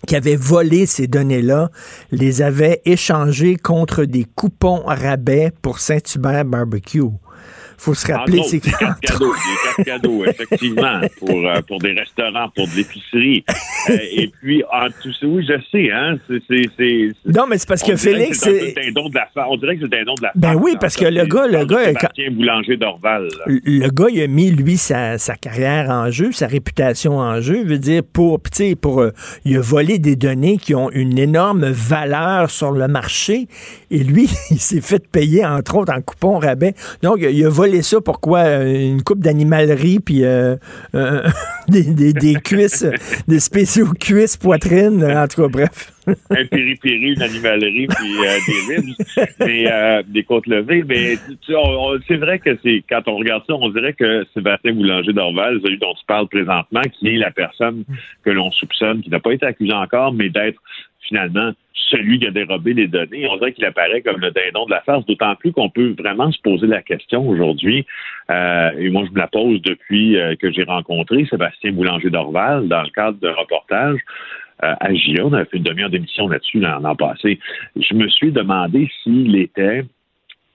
qui 0.07 0.15
avait 0.15 0.35
volé 0.35 0.85
ces 0.85 1.07
données-là, 1.07 1.71
les 2.11 2.41
avait 2.41 2.81
échangées 2.85 3.55
contre 3.55 4.05
des 4.05 4.25
coupons 4.25 4.83
rabais 4.85 5.51
pour 5.61 5.79
Saint-Hubert 5.79 6.45
Barbecue. 6.45 7.01
Faut 7.79 7.93
se 7.93 8.11
rappeler, 8.11 8.41
c'est 8.43 8.57
autres, 8.57 8.65
des 8.65 8.71
cartes 8.71 8.99
cadeaux, 9.01 9.33
des 9.33 9.63
cartes 9.63 9.85
cadeaux, 9.85 10.25
effectivement, 10.25 11.01
pour, 11.19 11.29
euh, 11.47 11.61
pour 11.67 11.79
des 11.79 11.91
restaurants, 11.93 12.49
pour 12.55 12.67
de 12.67 12.75
l'épicerie. 12.75 13.43
Euh, 13.89 13.97
et 14.11 14.27
puis, 14.41 14.63
en 14.71 14.87
tout 15.01 15.13
ça, 15.13 15.25
oui, 15.25 15.45
je 15.47 15.53
sais, 15.71 15.91
hein, 15.91 16.17
c'est... 16.27 17.09
Non, 17.25 17.45
mais 17.47 17.57
c'est 17.57 17.67
parce 17.67 17.83
que 17.83 17.95
Félix, 17.95 18.39
c'est 18.39 18.77
un 18.77 18.81
dindon 18.85 19.09
de 19.09 19.15
la 19.15 19.27
farce. 19.33 19.47
On 19.51 19.57
dirait 19.57 19.75
que 19.75 19.81
c'est 19.81 19.95
le 19.95 19.97
dindon 19.97 20.15
de 20.15 20.23
la 20.23 20.31
Ben 20.35 20.53
farce, 20.53 20.63
oui, 20.63 20.71
en 20.75 20.77
parce 20.79 20.95
que 20.95 21.05
le 21.05 21.25
gars- 21.25 21.47
le 21.47 21.65
gars 21.65 21.85
Sébastien 21.85 22.31
Boulanger 22.31 22.77
d'Orval. 22.77 23.27
le 23.47 23.87
gars, 23.89 24.07
il 24.11 24.21
a 24.21 24.27
mis, 24.27 24.51
lui, 24.51 24.77
sa, 24.77 25.17
sa 25.17 25.35
carrière 25.35 25.89
en 25.89 26.11
jeu, 26.11 26.31
sa 26.31 26.47
réputation 26.47 27.17
en 27.17 27.41
jeu. 27.41 27.63
veut 27.63 27.79
dire, 27.79 28.01
pour, 28.03 28.39
tu 28.55 28.75
pour, 28.75 29.01
euh, 29.01 29.11
il 29.45 29.57
a 29.57 29.61
volé 29.61 29.99
des 29.99 30.15
données 30.15 30.57
qui 30.57 30.75
ont 30.75 30.89
une 30.91 31.17
énorme 31.17 31.69
valeur 31.69 32.49
sur 32.49 32.71
le 32.71 32.87
marché. 32.87 33.47
Et 33.91 33.99
lui, 33.99 34.29
il 34.51 34.59
s'est 34.59 34.81
fait 34.81 35.07
payer, 35.07 35.45
entre 35.45 35.75
autres, 35.75 35.93
en 35.93 36.01
coupon 36.01 36.39
rabais. 36.39 36.73
Donc, 37.01 37.19
il 37.21 37.45
a 37.45 37.49
volé 37.49 37.68
ça 37.81 38.01
pour 38.01 38.19
quoi? 38.19 38.39
Euh, 38.39 38.91
Une 38.91 39.03
coupe 39.03 39.19
d'animalerie, 39.19 39.99
puis 39.99 40.23
euh, 40.23 40.55
euh, 40.95 41.23
des, 41.67 42.35
cuisses, 42.43 42.85
des 43.27 43.39
spéciaux 43.39 43.87
cuisses, 43.99 44.37
poitrine, 44.37 45.03
en 45.03 45.27
tout 45.27 45.41
cas, 45.41 45.47
bref. 45.47 45.93
un 46.07 46.45
piri-piri, 46.45 47.13
une 47.13 47.21
animalerie, 47.21 47.87
puis 47.87 48.07
des 48.47 48.75
ribs, 48.75 48.95
mais 49.39 50.03
des 50.07 50.23
côtes 50.23 50.47
levées. 50.47 50.83
Mais 50.87 51.17
c'est 52.07 52.17
vrai 52.17 52.39
que 52.39 52.57
c'est 52.63 52.83
quand 52.89 53.03
on 53.07 53.17
regarde 53.17 53.43
ça, 53.47 53.53
on 53.53 53.69
dirait 53.69 53.93
que 53.93 54.25
Sébastien 54.33 54.73
Boulanger 54.73 55.13
d'Orval, 55.13 55.59
celui 55.63 55.77
dont 55.77 55.93
tu 55.93 56.05
parles 56.07 56.27
présentement, 56.27 56.81
qui 56.99 57.09
est 57.09 57.17
la 57.17 57.31
personne 57.31 57.83
que 58.23 58.31
l'on 58.31 58.51
soupçonne, 58.51 59.01
qui 59.01 59.09
n'a 59.09 59.19
pas 59.19 59.33
été 59.33 59.45
accusé 59.45 59.73
encore, 59.73 60.13
mais 60.13 60.29
d'être 60.29 60.59
finalement 61.09 61.51
celui 61.73 62.19
qui 62.19 62.27
a 62.27 62.31
dérobé 62.31 62.73
les 62.73 62.87
données. 62.87 63.27
On 63.27 63.37
dirait 63.37 63.53
qu'il 63.53 63.65
apparaît 63.65 64.01
comme 64.01 64.21
le 64.21 64.31
dindon 64.31 64.65
de 64.65 64.71
la 64.71 64.81
farce, 64.81 65.05
d'autant 65.05 65.35
plus 65.35 65.51
qu'on 65.51 65.69
peut 65.69 65.95
vraiment 65.97 66.31
se 66.31 66.39
poser 66.41 66.67
la 66.67 66.81
question 66.81 67.27
aujourd'hui, 67.27 67.85
euh, 68.29 68.71
et 68.77 68.89
moi 68.89 69.03
je 69.07 69.11
me 69.11 69.17
la 69.17 69.27
pose 69.27 69.61
depuis 69.61 70.17
euh, 70.17 70.35
que 70.35 70.51
j'ai 70.51 70.63
rencontré 70.63 71.25
Sébastien 71.25 71.71
Boulanger 71.71 72.09
d'Orval 72.09 72.67
dans 72.67 72.83
le 72.83 72.89
cadre 72.89 73.17
d'un 73.19 73.33
reportage 73.33 73.99
euh, 74.63 74.75
à 74.79 74.93
GIA. 74.93 75.25
On 75.25 75.33
avait 75.33 75.45
fait 75.45 75.57
une 75.57 75.63
demi-heure 75.63 75.89
d'émission 75.89 76.27
là-dessus 76.27 76.59
l'an 76.59 76.95
passé. 76.95 77.39
Je 77.75 77.93
me 77.95 78.07
suis 78.07 78.31
demandé 78.31 78.89
s'il 79.03 79.35
était 79.35 79.83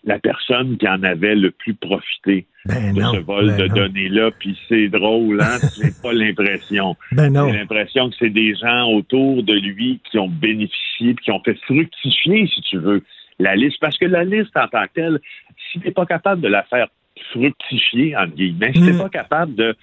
la 0.07 0.19
personne 0.19 0.77
qui 0.77 0.87
en 0.89 1.03
avait 1.03 1.35
le 1.35 1.51
plus 1.51 1.75
profité 1.75 2.47
Ben 2.67 2.93
de 2.93 3.01
non. 3.01 3.15
ce 3.15 3.19
vol 3.21 3.47
ben 3.47 3.57
de 3.57 3.67
données-là. 3.69 4.31
Puis 4.39 4.59
c'est 4.69 4.89
drôle, 4.89 5.41
hein? 5.41 5.59
J'ai 5.77 5.91
pas 6.03 6.13
l'impression. 6.13 6.97
Ben 7.13 7.33
non. 7.33 7.49
J'ai 7.49 7.59
l'impression 7.59 8.11
que 8.11 8.17
c'est 8.19 8.31
des 8.31 8.55
gens 8.55 8.89
autour 8.91 9.43
de 9.43 9.55
lui 9.55 10.01
qui 10.11 10.19
ont 10.19 10.29
bénéficié, 10.29 11.15
puis 11.15 11.25
qui 11.25 11.31
ont 11.31 11.41
fait 11.43 11.59
fructifier, 11.65 12.47
si 12.47 12.61
tu 12.63 12.79
veux, 12.79 13.03
la 13.39 13.57
liste. 13.57 13.79
Parce 13.81 13.99
que 13.99 14.07
la 14.07 14.25
liste 14.25 14.57
en 14.57 14.69
tant 14.69 14.85
que 14.85 14.93
telle, 14.95 15.21
si 15.73 15.81
tu 15.81 15.87
n'es 15.87 15.93
pas 15.93 16.07
capable 16.07 16.41
de 16.41 16.49
la 16.49 16.63
faire 16.65 16.89
fructifier, 17.31 18.17
entre 18.17 18.35
guillemets, 18.35 18.73
si 18.75 18.81
tu 18.81 18.93
n'es 18.93 18.99
pas 18.99 19.09
capable 19.09 19.55
de 19.55 19.75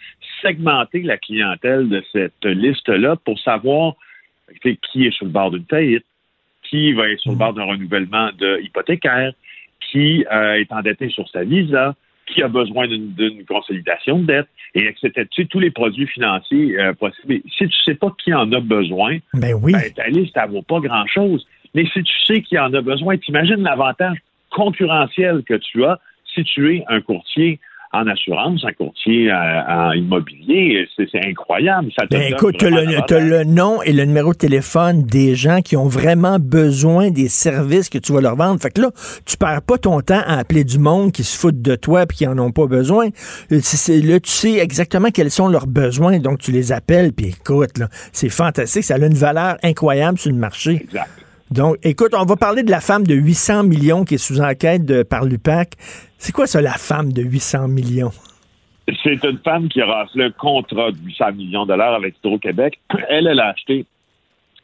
segmenter 0.41 1.01
la 1.01 1.17
clientèle 1.17 1.89
de 1.89 2.03
cette 2.11 2.45
liste-là 2.45 3.15
pour 3.23 3.39
savoir 3.39 3.95
qui 4.61 5.05
est 5.05 5.11
sur 5.11 5.25
le 5.25 5.31
bord 5.31 5.49
d'une 5.49 5.65
faillite, 5.65 6.05
qui 6.63 6.93
va 6.93 7.09
être 7.09 7.19
sur 7.19 7.31
le 7.31 7.37
bord 7.37 7.53
d'un 7.53 7.63
renouvellement 7.63 8.31
de 8.37 8.59
hypothécaire, 8.61 9.33
qui 9.89 10.25
euh, 10.31 10.53
est 10.53 10.71
endetté 10.71 11.09
sur 11.09 11.27
sa 11.29 11.43
visa, 11.43 11.95
qui 12.27 12.41
a 12.43 12.47
besoin 12.47 12.87
d'une 12.87 13.45
consolidation 13.45 14.19
de 14.19 14.25
dette, 14.25 14.47
et 14.73 14.87
etc. 14.87 15.11
Tu 15.31 15.41
sais, 15.41 15.47
tous 15.47 15.59
les 15.59 15.71
produits 15.71 16.07
financiers 16.07 16.79
euh, 16.79 16.93
possibles. 16.93 17.41
Si 17.57 17.67
tu 17.67 17.75
sais 17.83 17.95
pas 17.95 18.13
qui 18.23 18.33
en 18.33 18.51
a 18.53 18.59
besoin, 18.59 19.17
Ben 19.33 19.53
oui. 19.61 19.73
ben, 19.73 19.91
ta 19.93 20.07
liste, 20.07 20.37
elle 20.41 20.49
vaut 20.49 20.61
pas 20.61 20.79
grand-chose. 20.79 21.45
Mais 21.73 21.85
si 21.87 22.03
tu 22.03 22.13
sais 22.25 22.41
qui 22.41 22.57
en 22.57 22.73
a 22.73 22.81
besoin, 22.81 23.17
t'imagines 23.17 23.63
l'avantage 23.63 24.17
concurrentiel 24.49 25.43
que 25.43 25.55
tu 25.55 25.83
as 25.83 25.99
si 26.33 26.43
tu 26.43 26.75
es 26.75 26.83
un 26.87 27.01
courtier 27.01 27.59
en 27.93 28.07
assurance, 28.07 28.63
un 28.65 28.71
courtier 28.71 29.31
en, 29.31 29.91
immobilier. 29.91 30.87
C'est 30.95 31.25
incroyable. 31.25 31.91
Ça 31.95 32.05
ben, 32.09 32.21
écoute, 32.31 32.57
tu 32.57 32.65
as, 32.65 33.19
le 33.19 33.43
nom 33.43 33.81
et 33.81 33.91
le 33.91 34.05
numéro 34.05 34.31
de 34.31 34.37
téléphone 34.37 35.03
des 35.03 35.35
gens 35.35 35.61
qui 35.61 35.75
ont 35.75 35.87
vraiment 35.87 36.39
besoin 36.39 37.11
des 37.11 37.27
services 37.27 37.89
que 37.89 37.97
tu 37.97 38.13
vas 38.13 38.21
leur 38.21 38.35
vendre. 38.35 38.61
Fait 38.61 38.71
que 38.71 38.81
là, 38.81 38.91
tu 39.25 39.35
perds 39.37 39.61
pas 39.61 39.77
ton 39.77 39.99
temps 40.01 40.21
à 40.25 40.37
appeler 40.37 40.63
du 40.63 40.79
monde 40.79 41.11
qui 41.11 41.23
se 41.23 41.37
foutent 41.37 41.61
de 41.61 41.75
toi 41.75 42.03
et 42.03 42.07
qui 42.07 42.27
en 42.27 42.37
ont 42.39 42.51
pas 42.51 42.67
besoin. 42.67 43.09
Là, 43.49 43.59
tu 43.59 44.31
sais 44.31 44.57
exactement 44.57 45.09
quels 45.09 45.31
sont 45.31 45.49
leurs 45.49 45.67
besoins, 45.67 46.19
donc 46.19 46.39
tu 46.39 46.51
les 46.51 46.71
appelles, 46.71 47.11
puis 47.11 47.27
écoute, 47.27 47.81
c'est 48.11 48.29
fantastique. 48.29 48.83
Ça 48.83 48.95
a 48.95 48.97
une 48.97 49.13
valeur 49.13 49.57
incroyable 49.63 50.17
sur 50.17 50.31
le 50.31 50.37
marché. 50.37 50.81
Exact. 50.83 51.09
Donc, 51.51 51.75
écoute, 51.83 52.13
on 52.17 52.23
va 52.23 52.37
parler 52.37 52.63
de 52.63 52.71
la 52.71 52.79
femme 52.79 53.05
de 53.05 53.13
800 53.13 53.63
millions 53.63 54.05
qui 54.05 54.15
est 54.15 54.17
sous 54.17 54.39
enquête 54.39 54.85
de, 54.85 55.03
par 55.03 55.25
l'UPAC. 55.25 55.73
C'est 56.17 56.31
quoi 56.31 56.47
ça, 56.47 56.61
la 56.61 56.71
femme 56.71 57.11
de 57.11 57.21
800 57.21 57.67
millions? 57.67 58.11
C'est 59.03 59.21
une 59.25 59.37
femme 59.39 59.67
qui 59.67 59.81
aura 59.81 60.07
fait 60.07 60.19
le 60.19 60.29
contrat 60.31 60.91
de 60.91 60.97
800 60.97 61.33
millions 61.33 61.63
de 61.63 61.69
dollars 61.69 61.93
avec 61.93 62.15
Hydro-Québec. 62.23 62.79
Elle, 63.09 63.27
elle 63.27 63.39
a 63.41 63.49
acheté 63.49 63.85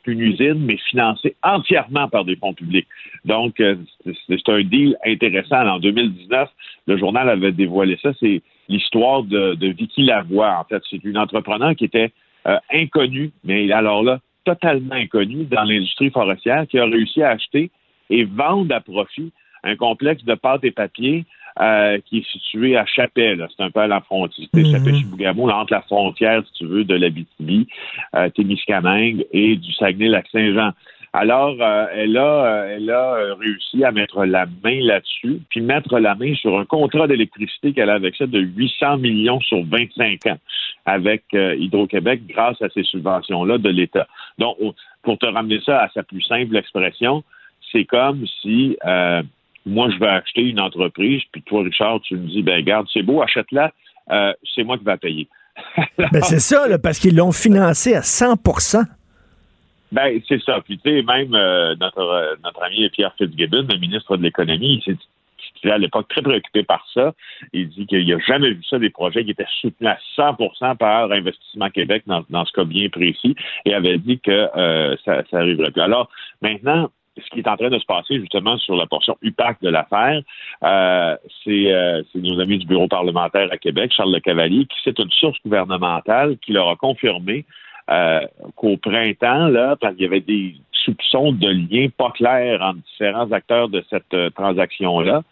une 0.05 0.21
usine, 0.21 0.65
mais 0.65 0.77
financée 0.89 1.35
entièrement 1.43 2.07
par 2.07 2.23
des 2.23 2.37
fonds 2.37 2.53
publics. 2.53 2.87
Donc, 3.25 3.59
euh, 3.59 3.75
c'est 4.05 4.49
un 4.49 4.63
deal 4.63 4.95
intéressant. 5.05 5.67
En 5.67 5.79
2019, 5.79 6.49
le 6.87 6.97
journal 6.97 7.27
avait 7.27 7.51
dévoilé 7.51 7.99
ça. 8.01 8.11
C'est 8.17 8.41
l'histoire 8.69 9.23
de, 9.23 9.57
Vicky 9.59 10.03
Lavoie. 10.03 10.57
En 10.59 10.63
fait, 10.63 10.81
c'est 10.89 11.03
une 11.03 11.17
entrepreneur 11.17 11.75
qui 11.75 11.83
était 11.83 12.11
euh, 12.47 12.57
inconnue, 12.71 13.31
mais 13.43 13.69
alors 13.73 14.01
là, 14.01 14.19
totalement 14.47 14.95
inconnu 14.95 15.43
dans 15.43 15.63
l'industrie 15.63 16.09
forestière 16.09 16.65
qui 16.67 16.79
a 16.79 16.85
réussi 16.85 17.21
à 17.21 17.31
acheter 17.31 17.69
et 18.09 18.23
vendre 18.23 18.73
à 18.73 18.79
profit 18.79 19.33
un 19.63 19.75
complexe 19.75 20.23
de 20.23 20.35
pâtes 20.35 20.63
et 20.63 20.71
papier 20.71 21.25
euh, 21.59 21.97
qui 22.05 22.19
est 22.19 22.31
situé 22.31 22.77
à 22.77 22.85
Chapelle. 22.85 23.45
C'est 23.49 23.63
un 23.63 23.71
peu 23.71 23.81
à 23.81 23.87
la 23.87 23.99
frontière. 23.99 24.47
Mm 24.53 24.71
Chapelle-Chibougamau, 24.71 25.49
entre 25.49 25.73
la 25.73 25.81
frontière, 25.81 26.43
si 26.45 26.53
tu 26.59 26.65
veux, 26.65 26.85
de 26.85 26.95
l'Abitibi, 26.95 27.67
euh, 28.15 28.29
Témiscamingue 28.29 29.25
et 29.33 29.57
du 29.57 29.73
Saguenay-Lac-Saint-Jean. 29.73 30.71
Alors, 31.19 31.55
euh, 31.59 31.87
elle 31.95 32.15
a, 32.15 32.45
euh, 32.45 32.79
euh, 32.79 33.33
réussi 33.33 33.83
à 33.83 33.91
mettre 33.91 34.23
la 34.23 34.45
main 34.63 34.79
là-dessus, 34.81 35.41
puis 35.49 35.61
mettre 35.61 35.97
la 35.97 36.13
main 36.13 36.35
sur 36.35 36.59
un 36.59 36.65
contrat 36.65 37.07
d'électricité 37.07 37.73
qu'elle 37.73 37.89
a 37.89 37.95
avec 37.95 38.15
ça 38.15 38.27
de 38.27 38.39
800 38.39 38.97
millions 38.97 39.39
sur 39.41 39.65
25 39.65 40.27
ans 40.27 40.37
avec 40.85 41.23
Hydro-Québec 41.33 42.21
grâce 42.29 42.61
à 42.61 42.69
ces 42.69 42.83
subventions-là 42.83 43.57
de 43.57 43.69
l'État. 43.69 44.07
Donc, 44.37 44.57
pour 45.01 45.17
te 45.17 45.25
ramener 45.25 45.59
ça 45.65 45.81
à 45.81 45.89
sa 45.89 46.03
plus 46.03 46.21
simple 46.21 46.55
expression, 46.55 47.23
c'est 47.71 47.83
comme 47.85 48.25
si 48.41 48.77
moi, 49.65 49.89
je 49.89 49.99
vais 49.99 50.07
acheter 50.07 50.43
une 50.43 50.61
entreprise, 50.61 51.23
puis 51.31 51.41
toi, 51.41 51.63
Richard, 51.63 51.99
tu 52.01 52.15
me 52.15 52.27
dis, 52.27 52.41
ben 52.41 52.63
garde, 52.63 52.87
c'est 52.93 53.01
beau, 53.01 53.21
achète-la, 53.21 53.73
c'est 54.55 54.63
moi 54.63 54.77
qui 54.77 54.85
vais 54.85 54.97
payer. 54.97 55.27
ben, 55.97 56.21
c'est 56.21 56.39
ça, 56.39 56.65
parce 56.81 56.99
qu'ils 56.99 57.17
l'ont 57.17 57.33
financé 57.33 57.95
à 57.95 58.03
100 58.03 58.35
ben, 59.91 60.19
c'est 60.27 60.41
ça. 60.43 60.59
Puis, 60.61 60.77
tu 60.79 60.89
sais, 60.89 61.03
même 61.03 61.33
euh, 61.33 61.75
notre, 61.79 61.99
euh, 61.99 62.35
notre 62.43 62.61
ami 62.63 62.89
Pierre 62.89 63.13
Fitzgibbon, 63.17 63.65
le 63.69 63.77
ministre 63.77 64.17
de 64.17 64.23
l'Économie, 64.23 64.81
il 64.85 64.97
s'était 65.55 65.71
à 65.71 65.77
l'époque 65.77 66.07
très 66.09 66.21
préoccupé 66.21 66.63
par 66.63 66.85
ça. 66.93 67.13
Il 67.53 67.69
dit 67.69 67.85
qu'il 67.87 68.07
n'a 68.07 68.19
jamais 68.19 68.51
vu 68.51 68.63
ça, 68.69 68.79
des 68.79 68.89
projets 68.89 69.23
qui 69.23 69.31
étaient 69.31 69.45
soutenus 69.61 69.89
à 69.89 69.97
100 70.15 70.75
par 70.75 71.11
Investissement 71.11 71.69
Québec 71.69 72.03
dans, 72.05 72.45
ce 72.45 72.51
cas 72.51 72.65
bien 72.65 72.89
précis 72.89 73.35
et 73.65 73.73
avait 73.73 73.97
dit 73.97 74.19
que 74.19 74.49
euh, 74.57 74.95
ça, 75.05 75.23
ça 75.31 75.37
arriverait 75.37 75.71
plus. 75.71 75.81
Alors, 75.81 76.09
maintenant, 76.41 76.89
ce 77.17 77.29
qui 77.31 77.39
est 77.39 77.47
en 77.47 77.57
train 77.57 77.69
de 77.69 77.79
se 77.79 77.85
passer 77.85 78.19
justement 78.19 78.57
sur 78.59 78.75
la 78.75 78.85
portion 78.85 79.17
UPAC 79.23 79.57
de 79.61 79.69
l'affaire, 79.69 80.21
c'est 81.43 82.13
nos 82.13 82.39
amis 82.39 82.59
du 82.59 82.67
bureau 82.67 82.87
parlementaire 82.87 83.47
à 83.51 83.57
Québec, 83.57 83.91
Charles 83.95 84.13
Le 84.13 84.19
Cavalier, 84.19 84.65
qui 84.65 84.77
c'est 84.83 84.99
une 84.99 85.09
source 85.09 85.39
gouvernementale 85.43 86.37
qui 86.37 86.51
leur 86.51 86.69
a 86.69 86.75
confirmé 86.75 87.45
euh, 87.89 88.21
qu'au 88.55 88.77
printemps, 88.77 89.47
là, 89.47 89.75
parce 89.79 89.95
qu'il 89.95 90.03
y 90.03 90.07
avait 90.07 90.21
des 90.21 90.55
soupçons 90.71 91.31
de 91.31 91.49
liens 91.49 91.87
pas 91.95 92.11
clairs 92.11 92.61
entre 92.61 92.79
différents 92.79 93.31
acteurs 93.31 93.69
de 93.69 93.83
cette 93.89 94.13
euh, 94.13 94.29
transaction-là, 94.31 95.23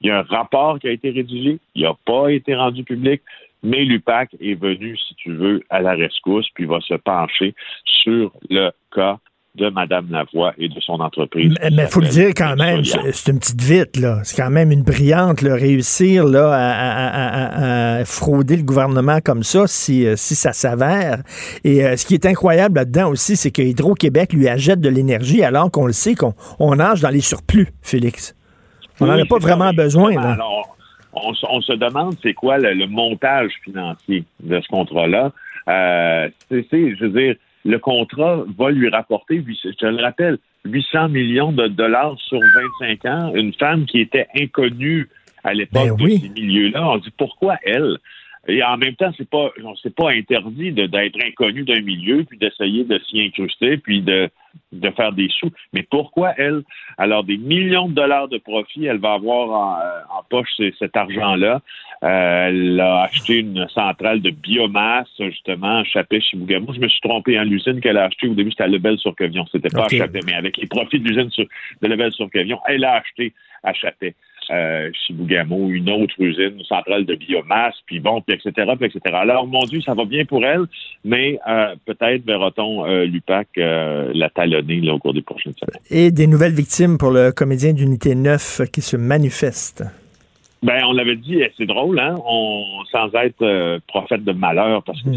il 0.00 0.08
y 0.08 0.10
a 0.10 0.18
un 0.18 0.22
rapport 0.22 0.78
qui 0.78 0.88
a 0.88 0.92
été 0.92 1.10
rédigé, 1.10 1.58
il 1.74 1.82
n'a 1.82 1.94
pas 2.04 2.30
été 2.30 2.54
rendu 2.54 2.84
public, 2.84 3.22
mais 3.62 3.84
l'UPAC 3.84 4.36
est 4.40 4.54
venu, 4.60 4.96
si 4.96 5.14
tu 5.14 5.32
veux, 5.32 5.62
à 5.70 5.80
la 5.80 5.94
rescousse, 5.94 6.48
puis 6.54 6.66
va 6.66 6.80
se 6.80 6.94
pencher 6.94 7.54
sur 7.84 8.32
le 8.50 8.70
cas 8.94 9.18
de 9.54 9.70
Mme 9.70 10.10
Lavoie 10.10 10.52
et 10.58 10.68
de 10.68 10.80
son 10.80 10.94
entreprise. 10.94 11.54
Mais 11.62 11.84
il 11.84 11.86
faut 11.86 12.00
le 12.00 12.08
dire 12.08 12.28
quand 12.36 12.56
même, 12.56 12.84
c'est 12.84 13.30
une 13.30 13.38
petite 13.38 13.62
vite, 13.62 13.96
là. 13.96 14.18
C'est 14.24 14.36
quand 14.36 14.50
même 14.50 14.72
une 14.72 14.82
brillante, 14.82 15.42
là, 15.42 15.54
réussir 15.54 16.24
là, 16.24 18.00
à, 18.00 18.04
frauder 18.04 18.56
le 18.56 18.64
gouvernement 18.64 19.18
comme 19.24 19.42
ça, 19.42 19.66
si, 19.66 20.06
euh, 20.06 20.16
si 20.16 20.34
ça 20.34 20.52
s'avère. 20.52 21.18
Et 21.62 21.84
euh, 21.84 21.96
ce 21.96 22.04
qui 22.04 22.14
est 22.14 22.26
incroyable 22.26 22.76
là-dedans 22.76 23.10
aussi, 23.10 23.36
c'est 23.36 23.50
que 23.50 23.62
Hydro-Québec 23.62 24.32
lui 24.32 24.48
achète 24.48 24.80
de 24.80 24.88
l'énergie 24.88 25.42
alors 25.44 25.70
qu'on 25.70 25.86
le 25.86 25.92
sait 25.92 26.14
qu'on 26.14 26.34
on 26.58 26.74
nage 26.74 27.00
dans 27.00 27.10
les 27.10 27.20
surplus, 27.20 27.68
Félix. 27.82 28.34
On 29.00 29.06
n'en 29.06 29.20
a 29.20 29.24
pas 29.24 29.38
vraiment 29.38 29.72
besoin. 29.72 30.14
Là. 30.14 30.32
Alors, 30.32 30.76
on, 31.14 31.60
se 31.60 31.72
demande 31.72 32.16
c'est 32.22 32.34
quoi 32.34 32.58
le, 32.58 32.86
montage 32.86 33.52
financier 33.62 34.24
de 34.42 34.60
ce 34.60 34.68
contrat-là. 34.68 35.32
Euh, 35.68 36.28
c'est, 36.50 36.96
je 36.96 37.04
veux 37.04 37.20
dire, 37.20 37.36
le 37.64 37.78
contrat 37.78 38.44
va 38.58 38.70
lui 38.70 38.88
rapporter, 38.88 39.42
je 39.46 39.86
le 39.86 40.02
rappelle, 40.02 40.38
800 40.64 41.08
millions 41.08 41.52
de 41.52 41.66
dollars 41.66 42.16
sur 42.20 42.38
25 42.80 43.04
ans. 43.06 43.32
Une 43.34 43.52
femme 43.54 43.86
qui 43.86 44.00
était 44.00 44.26
inconnue 44.38 45.08
à 45.42 45.54
l'époque 45.54 45.98
ben 45.98 46.06
de 46.06 46.10
ces 46.10 46.28
milieux-là. 46.28 46.88
On 46.88 46.98
dit 46.98 47.12
pourquoi 47.16 47.56
elle? 47.64 47.98
Et 48.46 48.62
en 48.62 48.76
même 48.76 48.94
temps, 48.94 49.10
c'est 49.16 49.28
pas, 49.28 49.50
c'est 49.82 49.94
pas 49.94 50.10
interdit 50.10 50.72
d'être 50.72 51.18
inconnu 51.24 51.64
d'un 51.64 51.80
milieu, 51.80 52.24
puis 52.24 52.38
d'essayer 52.38 52.84
de 52.84 52.98
s'y 52.98 53.22
incruster, 53.22 53.78
puis 53.78 54.02
de, 54.02 54.28
de 54.72 54.90
faire 54.90 55.12
des 55.12 55.28
sous. 55.28 55.50
Mais 55.72 55.82
pourquoi 55.82 56.34
elle? 56.36 56.62
Alors, 56.98 57.24
des 57.24 57.38
millions 57.38 57.88
de 57.88 57.94
dollars 57.94 58.28
de 58.28 58.38
profit, 58.38 58.84
elle 58.84 58.98
va 58.98 59.14
avoir 59.14 59.50
en, 59.50 59.80
euh, 59.80 60.22
poche 60.28 60.48
cet 60.78 60.96
argent-là. 60.96 61.62
Euh, 62.02 62.48
elle 62.48 62.80
a 62.80 63.04
acheté 63.04 63.38
une 63.38 63.66
centrale 63.68 64.20
de 64.20 64.30
biomasse, 64.30 65.08
justement, 65.18 65.78
à 65.78 65.84
Chapet, 65.84 66.20
chez 66.20 66.36
Bougamou. 66.36 66.74
Je 66.74 66.80
me 66.80 66.88
suis 66.88 67.00
trompé. 67.00 67.38
en 67.38 67.42
hein, 67.42 67.44
L'usine 67.44 67.80
qu'elle 67.80 67.96
a 67.96 68.04
achetée 68.04 68.28
au 68.28 68.34
début, 68.34 68.50
c'était 68.50 68.64
à 68.64 68.68
Lebel-sur-Quevion. 68.68 69.46
C'était 69.50 69.70
pas 69.70 69.84
à 69.84 69.88
Chapet, 69.88 70.20
mais 70.26 70.34
avec 70.34 70.58
les 70.58 70.66
profits 70.66 71.00
de 71.00 71.08
l'usine 71.08 71.30
de 71.80 71.88
Lebel-sur-Quevion, 71.88 72.58
elle 72.68 72.84
a 72.84 72.96
acheté 72.96 73.32
à 73.62 73.72
Chapet 73.72 74.14
euh, 74.50 74.90
Chibougamau, 74.92 75.70
une 75.70 75.90
autre 75.90 76.14
usine, 76.18 76.58
une 76.58 76.64
centrale 76.64 77.04
de 77.04 77.14
biomasse, 77.14 77.74
puis 77.86 78.00
bon, 78.00 78.20
puis 78.20 78.36
etc., 78.36 78.72
puis 78.78 78.86
etc. 78.88 79.14
Alors, 79.14 79.46
mon 79.46 79.64
Dieu, 79.64 79.80
ça 79.80 79.94
va 79.94 80.04
bien 80.04 80.24
pour 80.24 80.44
elle, 80.44 80.64
mais 81.04 81.38
euh, 81.48 81.74
peut-être 81.86 82.24
verra-t-on 82.24 82.86
euh, 82.86 83.04
l'UPAC 83.04 83.48
euh, 83.58 84.10
la 84.14 84.30
talonner 84.30 84.80
là, 84.80 84.94
au 84.94 84.98
cours 84.98 85.14
des 85.14 85.22
prochaines 85.22 85.54
semaines. 85.54 85.80
Et 85.90 86.10
des 86.10 86.26
nouvelles 86.26 86.54
victimes 86.54 86.98
pour 86.98 87.10
le 87.10 87.32
comédien 87.32 87.72
d'unité 87.72 88.14
9 88.14 88.62
qui 88.72 88.80
se 88.80 88.96
manifeste. 88.96 89.84
Ben, 90.62 90.82
on 90.86 90.92
l'avait 90.92 91.16
dit, 91.16 91.42
c'est 91.58 91.66
drôle, 91.66 91.98
hein? 91.98 92.14
On, 92.26 92.84
sans 92.90 93.12
être 93.14 93.80
prophète 93.86 94.24
de 94.24 94.32
malheur, 94.32 94.82
parce 94.82 95.02
que 95.02 95.10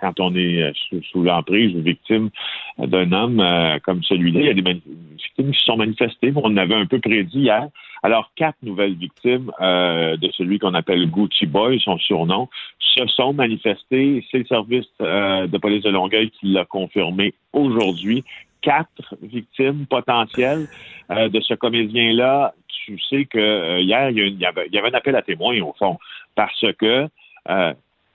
quand 0.00 0.20
on 0.20 0.34
est 0.34 0.62
euh, 0.62 0.72
sous, 1.10 1.22
l'emprise 1.22 1.74
ou 1.74 1.82
victime 1.82 2.30
d'un 2.78 3.12
homme 3.12 3.40
euh, 3.40 3.78
comme 3.82 4.02
celui-là. 4.02 4.40
Il 4.40 4.46
y 4.46 4.50
a 4.50 4.54
des 4.54 4.62
victimes 4.62 5.52
qui 5.52 5.58
se 5.58 5.64
sont 5.64 5.76
manifestées. 5.76 6.32
On 6.34 6.56
avait 6.56 6.74
un 6.74 6.86
peu 6.86 6.98
prédit 6.98 7.40
hier. 7.40 7.68
Alors, 8.02 8.30
quatre 8.36 8.56
nouvelles 8.62 8.94
victimes 8.94 9.50
euh, 9.60 10.16
de 10.16 10.30
celui 10.32 10.58
qu'on 10.58 10.74
appelle 10.74 11.10
Gucci 11.10 11.46
Boy, 11.46 11.80
son 11.80 11.98
surnom, 11.98 12.48
se 12.78 13.06
sont 13.06 13.32
manifestées. 13.32 14.24
C'est 14.30 14.38
le 14.38 14.46
service 14.46 14.86
de 15.00 15.58
police 15.58 15.82
de 15.82 15.90
Longueuil 15.90 16.30
qui 16.30 16.48
l'a 16.48 16.64
confirmé 16.64 17.34
aujourd'hui. 17.52 18.24
Quatre 18.62 19.14
victimes 19.22 19.86
potentielles 19.86 20.66
de 21.10 21.40
ce 21.40 21.54
comédien-là. 21.54 22.54
Tu 22.68 22.98
sais 22.98 23.24
que 23.24 23.80
hier, 23.80 24.10
il 24.10 24.38
y, 24.38 24.46
avait, 24.46 24.68
un 24.72 24.94
appel 24.94 25.16
à 25.16 25.22
témoins, 25.22 25.60
au 25.60 25.74
fond, 25.78 25.98
parce 26.34 26.64
que 26.78 27.08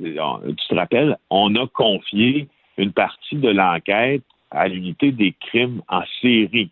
tu 0.02 0.68
te 0.68 0.76
rappelles, 0.76 1.18
on 1.30 1.56
a 1.56 1.68
confié 1.68 2.48
une 2.78 2.92
partie 2.92 3.36
de 3.36 3.50
l'enquête 3.50 4.24
à 4.50 4.68
l'unité 4.68 5.12
des 5.12 5.34
crimes 5.40 5.82
en 5.88 6.02
série 6.22 6.72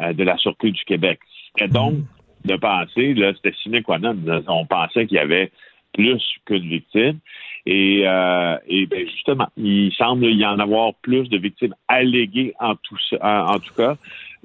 euh, 0.00 0.12
de 0.12 0.24
la 0.24 0.36
Sûreté 0.36 0.70
du 0.70 0.84
Québec. 0.84 1.20
C'était 1.48 1.68
donc 1.68 1.94
hmm. 1.94 2.48
de 2.48 2.56
penser, 2.56 3.14
là, 3.14 3.32
c'était 3.34 3.54
sine 3.62 3.82
qua 3.82 3.98
non, 3.98 4.16
on 4.48 4.66
pensait 4.66 5.06
qu'il 5.06 5.16
y 5.16 5.20
avait 5.20 5.52
plus 5.92 6.22
qu'une 6.44 6.68
victime. 6.68 7.18
Et, 7.66 8.02
euh, 8.04 8.58
et 8.66 8.86
ben 8.86 9.08
justement, 9.08 9.48
il 9.56 9.92
semble 9.94 10.26
y 10.26 10.44
en 10.44 10.58
avoir 10.58 10.94
plus 11.00 11.28
de 11.28 11.38
victimes 11.38 11.74
alléguées 11.88 12.52
en 12.60 12.74
tout, 12.74 12.98
en, 13.22 13.58
tout 13.58 13.74
cas. 13.74 13.96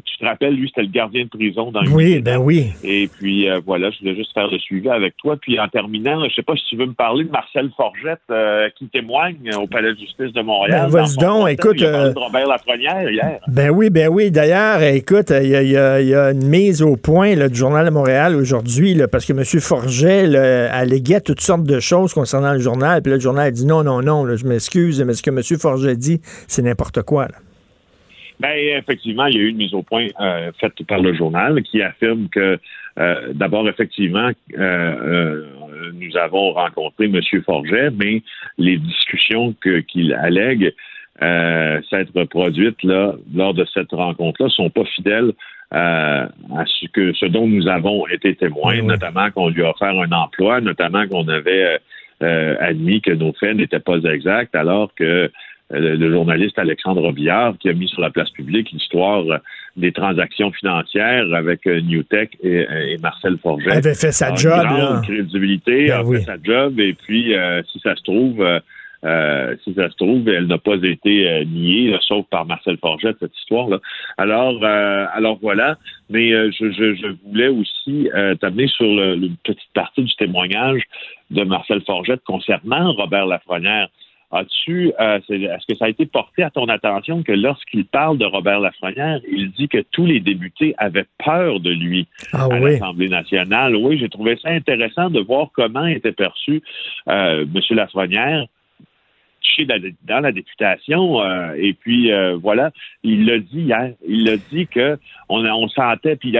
Tu 0.05 0.17
te 0.17 0.25
rappelles, 0.25 0.53
lui, 0.55 0.67
c'était 0.69 0.81
le 0.83 0.91
gardien 0.91 1.23
de 1.25 1.29
prison 1.29 1.71
dans 1.71 1.81
Oui, 1.91 2.19
ben 2.19 2.37
oui. 2.37 2.67
Et 2.83 3.07
puis 3.07 3.49
euh, 3.49 3.59
voilà, 3.65 3.89
je 3.91 3.99
voulais 3.99 4.15
juste 4.15 4.33
faire 4.33 4.47
le 4.49 4.57
suivi 4.59 4.89
avec 4.89 5.15
toi. 5.17 5.35
Puis 5.39 5.59
en 5.59 5.67
terminant, 5.67 6.23
je 6.27 6.33
sais 6.35 6.41
pas 6.43 6.55
si 6.55 6.63
tu 6.69 6.75
veux 6.77 6.85
me 6.85 6.93
parler 6.93 7.25
de 7.25 7.29
Marcel 7.31 7.69
Forgette 7.75 8.19
euh, 8.31 8.69
qui 8.77 8.87
témoigne 8.87 9.49
au 9.61 9.67
Palais 9.67 9.93
de 9.93 9.99
justice 9.99 10.33
de 10.33 10.41
Montréal. 10.41 10.89
Ben, 10.91 10.99
vas-y 11.01 11.17
donc, 11.17 11.49
écoute, 11.49 11.75
il 11.79 11.85
euh, 11.85 12.13
de 12.13 12.19
Robert 12.19 12.47
Lafrenière 12.47 13.09
hier. 13.09 13.39
Ben 13.47 13.69
oui, 13.71 13.89
ben 13.89 14.07
oui. 14.09 14.31
D'ailleurs, 14.31 14.81
écoute, 14.83 15.31
il 15.31 15.47
y, 15.49 15.55
a- 15.55 16.01
y 16.01 16.07
y 16.09 16.13
une 16.13 16.47
mise 16.47 16.81
au 16.81 16.95
point 16.95 17.35
là, 17.35 17.49
du 17.49 17.55
Journal 17.55 17.85
de 17.85 17.91
Montréal 17.91 18.35
aujourd'hui, 18.35 18.93
là, 18.93 19.07
parce 19.07 19.25
que 19.25 19.33
M. 19.33 19.43
Forget 19.61 20.27
là, 20.27 20.73
alléguait 20.73 21.21
toutes 21.21 21.41
sortes 21.41 21.63
de 21.63 21.79
choses 21.79 22.13
concernant 22.13 22.53
le 22.53 22.59
journal. 22.59 23.01
Puis 23.01 23.09
là, 23.11 23.17
le 23.17 23.21
journal 23.21 23.47
a 23.47 23.51
dit 23.51 23.65
non, 23.65 23.83
non, 23.83 24.01
non, 24.01 24.35
je 24.35 24.45
m'excuse, 24.45 25.03
mais 25.03 25.13
ce 25.13 25.21
que 25.23 25.29
M. 25.29 25.41
Forget 25.59 25.95
dit, 25.95 26.21
c'est 26.47 26.61
n'importe 26.61 27.01
quoi. 27.03 27.23
là. 27.25 27.35
Ben, 28.39 28.51
effectivement, 28.77 29.25
il 29.25 29.35
y 29.35 29.39
a 29.39 29.41
eu 29.41 29.49
une 29.49 29.57
mise 29.57 29.73
au 29.73 29.83
point 29.83 30.07
euh, 30.21 30.51
faite 30.59 30.81
par 30.87 30.99
le 31.01 31.13
journal 31.13 31.61
qui 31.63 31.81
affirme 31.81 32.29
que, 32.29 32.57
euh, 32.97 33.33
d'abord, 33.33 33.67
effectivement, 33.67 34.29
euh, 34.57 34.57
euh, 34.57 35.45
nous 35.93 36.15
avons 36.17 36.53
rencontré 36.53 37.05
M. 37.05 37.19
Forget, 37.45 37.89
mais 37.91 38.21
les 38.57 38.77
discussions 38.77 39.53
que- 39.61 39.79
qu'il 39.79 40.13
allègue 40.13 40.73
euh, 41.21 41.81
s'être 41.89 42.23
produites 42.25 42.81
là, 42.83 43.13
lors 43.35 43.53
de 43.53 43.65
cette 43.73 43.91
rencontre-là 43.91 44.47
sont 44.49 44.69
pas 44.69 44.85
fidèles 44.85 45.33
euh, 45.73 46.25
à 46.55 46.65
ce, 46.65 46.87
que, 46.93 47.11
ce 47.13 47.25
dont 47.25 47.45
nous 47.45 47.67
avons 47.67 48.07
été 48.07 48.35
témoins, 48.35 48.75
Oui, 48.75 48.79
oui. 48.79 48.87
notamment 48.87 49.29
qu'on 49.31 49.49
lui 49.49 49.63
a 49.63 49.71
offert 49.71 49.89
un 49.99 50.11
emploi, 50.13 50.61
notamment 50.61 51.05
qu'on 51.07 51.27
avait 51.27 51.65
euh, 51.65 51.77
euh, 52.23 52.55
admis 52.61 53.01
que 53.01 53.11
nos 53.11 53.33
faits 53.33 53.55
n'étaient 53.57 53.81
pas 53.81 53.97
exacts, 53.97 54.55
alors 54.55 54.93
que 54.95 55.29
le, 55.71 55.95
le 55.95 56.11
journaliste 56.11 56.57
Alexandre 56.57 57.01
Robillard, 57.01 57.57
qui 57.59 57.69
a 57.69 57.73
mis 57.73 57.87
sur 57.87 58.01
la 58.01 58.09
place 58.09 58.29
publique 58.31 58.71
l'histoire 58.71 59.23
euh, 59.29 59.37
des 59.77 59.91
transactions 59.91 60.51
financières 60.51 61.25
avec 61.33 61.65
euh, 61.67 61.79
Newtech 61.81 62.37
et, 62.43 62.65
et 62.87 62.97
Marcel 62.97 63.37
Forget. 63.41 63.65
Elle 63.71 63.77
avait 63.77 63.95
fait 63.95 64.11
sa 64.11 64.27
a 64.27 64.29
une 64.31 64.37
job. 64.37 64.65
grande 64.67 65.03
crédibilité, 65.03 65.87
Ben 65.87 65.99
a 65.99 66.03
oui. 66.03 66.17
fait 66.17 66.23
sa 66.25 66.37
job, 66.43 66.79
et 66.79 66.93
puis 66.93 67.35
euh, 67.35 67.61
si 67.71 67.79
ça 67.79 67.95
se 67.95 68.01
trouve, 68.03 68.41
euh, 68.41 68.59
euh, 69.05 69.55
si 69.63 69.73
ça 69.75 69.89
se 69.89 69.95
trouve, 69.95 70.27
elle 70.27 70.47
n'a 70.47 70.57
pas 70.57 70.75
été 70.83 71.29
euh, 71.29 71.43
niée, 71.45 71.89
là, 71.91 71.99
sauf 72.01 72.25
par 72.29 72.45
Marcel 72.45 72.77
Forget, 72.81 73.13
cette 73.19 73.37
histoire-là. 73.37 73.79
Alors, 74.17 74.59
euh, 74.63 75.05
alors 75.13 75.37
voilà. 75.41 75.77
Mais 76.09 76.33
euh, 76.33 76.51
je, 76.59 76.69
je, 76.71 76.95
je 76.95 77.07
voulais 77.25 77.47
aussi 77.47 78.09
euh, 78.13 78.35
t'amener 78.35 78.67
sur 78.67 78.85
le- 78.87 79.15
une 79.15 79.37
petite 79.43 79.71
partie 79.73 80.03
du 80.03 80.13
témoignage 80.15 80.81
de 81.31 81.43
Marcel 81.43 81.81
Forget 81.85 82.17
concernant 82.25 82.91
Robert 82.93 83.25
Lafrenière. 83.27 83.87
As-tu, 84.31 84.93
euh, 84.99 85.19
est-ce 85.27 85.65
que 85.67 85.75
ça 85.75 85.85
a 85.85 85.89
été 85.89 86.05
porté 86.05 86.43
à 86.43 86.51
ton 86.51 86.67
attention 86.69 87.23
que 87.23 87.31
lorsqu'il 87.31 87.85
parle 87.85 88.19
de 88.19 88.25
Robert 88.25 88.59
Lafrenière, 88.59 89.19
il 89.31 89.51
dit 89.51 89.67
que 89.67 89.83
tous 89.91 90.05
les 90.05 90.19
députés 90.19 90.75
avaient 90.77 91.07
peur 91.23 91.59
de 91.59 91.71
lui 91.71 92.07
Ah 92.31 92.43
à 92.43 92.59
oui. 92.59 92.73
l'Assemblée 92.73 93.09
nationale? 93.09 93.75
Oui, 93.75 93.97
j'ai 93.97 94.09
trouvé 94.09 94.37
ça 94.41 94.49
intéressant 94.49 95.09
de 95.09 95.19
voir 95.19 95.49
comment 95.53 95.87
était 95.87 96.11
perçu 96.11 96.61
euh, 97.07 97.43
M. 97.43 97.61
Lafrenière 97.71 98.45
dans 100.07 100.19
la 100.21 100.31
députation. 100.31 101.21
euh, 101.21 101.53
et 101.57 101.73
puis, 101.73 102.11
euh, 102.11 102.37
voilà, 102.41 102.71
il 103.03 103.25
l'a 103.25 103.39
dit 103.39 103.61
hier. 103.61 103.91
Il 104.07 104.25
l'a 104.25 104.37
dit 104.51 104.67
que 104.67 104.97
on, 105.27 105.45
on 105.45 105.67
sentait, 105.67 106.15
puis 106.15 106.33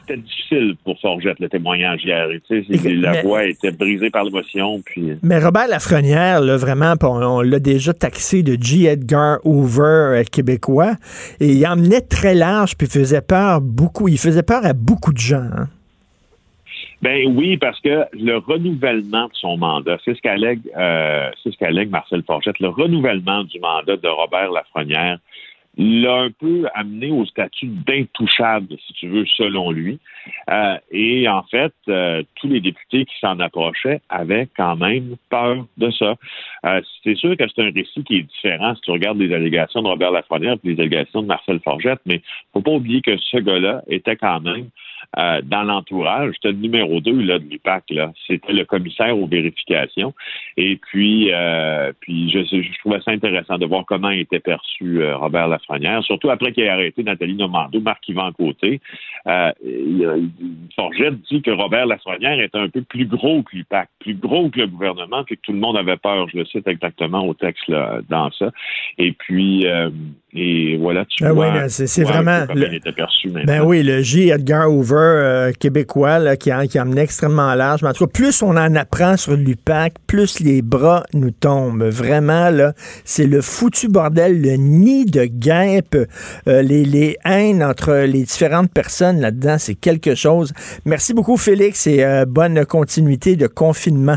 c'était 0.00 0.20
difficile 0.20 0.74
pour 0.84 0.98
Forgette, 1.00 1.38
le 1.40 1.48
témoignage 1.48 2.04
hier. 2.04 2.28
Tu 2.48 2.64
sais, 2.64 2.94
la 2.94 3.22
voix 3.22 3.44
était 3.44 3.70
brisée 3.70 4.10
par 4.10 4.24
l'émotion. 4.24 4.82
Puis, 4.84 5.10
euh, 5.10 5.16
Mais 5.22 5.38
Robert 5.38 5.68
Lafrenière, 5.68 6.40
là, 6.40 6.56
vraiment, 6.56 6.94
on, 7.02 7.22
on 7.22 7.40
l'a 7.40 7.58
déjà 7.60 7.92
taxé 7.94 8.42
de 8.42 8.56
G. 8.60 8.84
Edgar 8.84 9.38
Hoover 9.44 10.22
québécois, 10.30 10.94
et 11.40 11.52
il 11.52 11.66
emmenait 11.66 12.00
très 12.00 12.34
large, 12.34 12.76
puis 12.76 12.86
faisait 12.88 13.22
peur 13.22 13.60
beaucoup. 13.60 14.08
Il 14.08 14.18
faisait 14.18 14.42
peur 14.42 14.64
à 14.64 14.72
beaucoup 14.72 15.12
de 15.12 15.18
gens. 15.18 15.48
hein. 15.56 15.68
Ben 17.02 17.26
oui, 17.36 17.56
parce 17.56 17.80
que 17.80 18.04
le 18.12 18.36
renouvellement 18.36 19.26
de 19.26 19.34
son 19.34 19.56
mandat, 19.56 19.98
c'est 20.04 20.14
ce 20.14 20.22
qu'allègue, 20.22 20.60
euh, 20.76 21.30
c'est 21.42 21.52
ce 21.52 21.88
Marcel 21.88 22.22
Forgette, 22.22 22.60
le 22.60 22.68
renouvellement 22.68 23.42
du 23.42 23.58
mandat 23.58 23.96
de 23.96 24.08
Robert 24.08 24.52
Lafrenière 24.52 25.18
l'a 25.78 26.14
un 26.14 26.30
peu 26.30 26.66
amené 26.74 27.10
au 27.10 27.24
statut 27.24 27.66
d'intouchable, 27.66 28.76
si 28.86 28.92
tu 28.92 29.08
veux, 29.08 29.24
selon 29.26 29.70
lui. 29.70 29.98
Euh, 30.50 30.76
et 30.90 31.28
en 31.28 31.42
fait, 31.44 31.72
euh, 31.88 32.22
tous 32.36 32.48
les 32.48 32.60
députés 32.60 33.04
qui 33.06 33.18
s'en 33.20 33.40
approchaient 33.40 34.00
avaient 34.08 34.48
quand 34.56 34.76
même 34.76 35.16
peur 35.30 35.64
de 35.78 35.90
ça. 35.90 36.14
Euh, 36.64 36.80
c'est 37.02 37.16
sûr 37.16 37.36
que 37.36 37.44
c'est 37.48 37.62
un 37.62 37.72
récit 37.72 38.04
qui 38.04 38.16
est 38.16 38.22
différent 38.22 38.74
si 38.74 38.80
tu 38.82 38.90
regardes 38.90 39.18
les 39.18 39.34
allégations 39.34 39.82
de 39.82 39.88
Robert 39.88 40.12
Lafrenière 40.12 40.54
et 40.54 40.68
les 40.68 40.80
allégations 40.80 41.22
de 41.22 41.26
Marcel 41.26 41.60
Forgette, 41.64 42.00
mais 42.06 42.22
faut 42.52 42.62
pas 42.62 42.70
oublier 42.72 43.00
que 43.02 43.16
ce 43.16 43.38
gars-là 43.38 43.82
était 43.88 44.16
quand 44.16 44.40
même 44.40 44.68
euh, 45.18 45.42
dans 45.42 45.62
l'entourage. 45.62 46.34
C'était 46.34 46.52
le 46.52 46.58
numéro 46.58 47.00
2 47.00 47.12
là, 47.22 47.38
de 47.38 47.44
l'UPAC. 47.44 47.84
Là. 47.90 48.12
C'était 48.26 48.52
le 48.52 48.64
commissaire 48.64 49.18
aux 49.18 49.26
vérifications. 49.26 50.14
Et 50.56 50.76
puis, 50.76 51.30
euh, 51.32 51.92
puis 52.00 52.30
je, 52.30 52.44
je 52.44 52.78
trouvais 52.78 53.00
ça 53.00 53.10
intéressant 53.10 53.58
de 53.58 53.66
voir 53.66 53.84
comment 53.84 54.10
était 54.10 54.40
perçu 54.40 55.02
euh, 55.02 55.16
Robert 55.16 55.48
Lafrenière, 55.48 56.02
surtout 56.02 56.30
après 56.30 56.52
qu'il 56.52 56.64
ait 56.64 56.68
arrêté 56.68 57.02
Nathalie 57.02 57.34
Normando, 57.34 57.80
Marc-Yvan 57.80 58.32
Côté. 58.32 58.80
Euh, 59.26 59.52
Forgette 60.74 61.20
dit 61.30 61.42
que 61.42 61.50
Robert 61.50 61.86
Lafrenière 61.86 62.40
est 62.40 62.54
un 62.54 62.68
peu 62.68 62.82
plus 62.82 63.06
gros 63.06 63.42
que 63.42 63.56
l'UPAC, 63.56 63.88
plus 64.00 64.14
gros 64.14 64.48
que 64.48 64.60
le 64.60 64.66
gouvernement, 64.68 65.24
puis 65.24 65.36
que 65.36 65.42
tout 65.42 65.52
le 65.52 65.58
monde 65.58 65.76
avait 65.76 65.96
peur. 65.96 66.28
Je 66.28 66.38
le 66.38 66.44
cite 66.52 66.68
exactement 66.68 67.26
au 67.26 67.34
texte 67.34 67.66
là, 67.68 67.98
dans 68.08 68.30
ça. 68.38 68.50
Et 68.98 69.12
puis, 69.12 69.66
euh, 69.66 69.90
et 70.34 70.76
voilà, 70.78 71.04
tu 71.04 71.24
Ah 71.26 71.32
vois, 71.32 71.52
oui, 71.52 71.58
c'est- 71.68 72.02
vraiment 72.04 72.46
comment 72.46 72.60
le- 72.60 72.68
il 72.68 72.74
était 72.76 72.92
perçu 72.92 73.28
maintenant. 73.28 73.44
Ben 73.60 73.62
oui, 73.64 73.82
le 73.82 74.00
J. 74.02 74.30
Edgar 74.30 74.70
Hoover 74.72 74.94
euh, 74.96 75.52
québécois 75.52 76.18
là, 76.18 76.36
qui, 76.36 76.50
a, 76.50 76.66
qui 76.66 76.78
amené 76.78 77.02
extrêmement 77.02 77.54
large. 77.54 77.82
Mais 77.82 77.88
en 77.90 77.92
tout 77.92 78.06
cas, 78.06 78.12
plus 78.12 78.42
on 78.42 78.56
en 78.56 78.74
apprend 78.76 79.16
sur 79.16 79.36
l'UPAC, 79.36 79.94
plus 80.06 80.40
les 80.40 80.62
bras 80.62 81.02
nous 81.12 81.30
tombent. 81.32 81.82
Vraiment, 81.84 82.48
là, 82.50 82.72
c'est 83.04 83.26
le 83.26 83.40
foutu 83.42 83.88
bordel, 83.88 84.40
le 84.40 84.56
nid 84.56 85.04
de 85.04 85.24
guêpe, 85.24 85.96
euh, 86.48 86.62
les, 86.62 86.84
les 86.84 87.16
haines 87.24 87.62
entre 87.62 87.92
les 88.06 88.22
différentes 88.22 88.72
personnes 88.72 89.20
là-dedans, 89.20 89.56
c'est 89.58 89.74
quelque 89.74 90.14
chose. 90.14 90.52
Merci 90.86 91.12
beaucoup, 91.14 91.36
Félix, 91.36 91.86
et 91.86 92.02
euh, 92.04 92.24
bonne 92.26 92.64
continuité 92.64 93.36
de 93.36 93.46
confinement. 93.46 94.16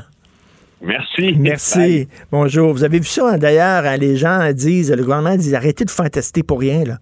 Merci. 0.86 1.32
Bye. 1.32 1.40
Merci. 1.40 2.08
Bonjour. 2.32 2.72
Vous 2.72 2.84
avez 2.84 3.00
vu 3.00 3.06
ça, 3.06 3.32
hein, 3.32 3.38
d'ailleurs, 3.38 3.86
hein, 3.86 3.98
les 3.98 4.18
gens 4.18 4.52
disent, 4.54 4.92
le 4.92 5.02
gouvernement 5.02 5.36
dit, 5.36 5.56
arrêtez 5.56 5.84
de 5.84 5.90
vous 5.90 5.96
faire 5.96 6.12
tester 6.12 6.44
pour 6.44 6.60
rien, 6.60 6.84
là. 6.84 7.00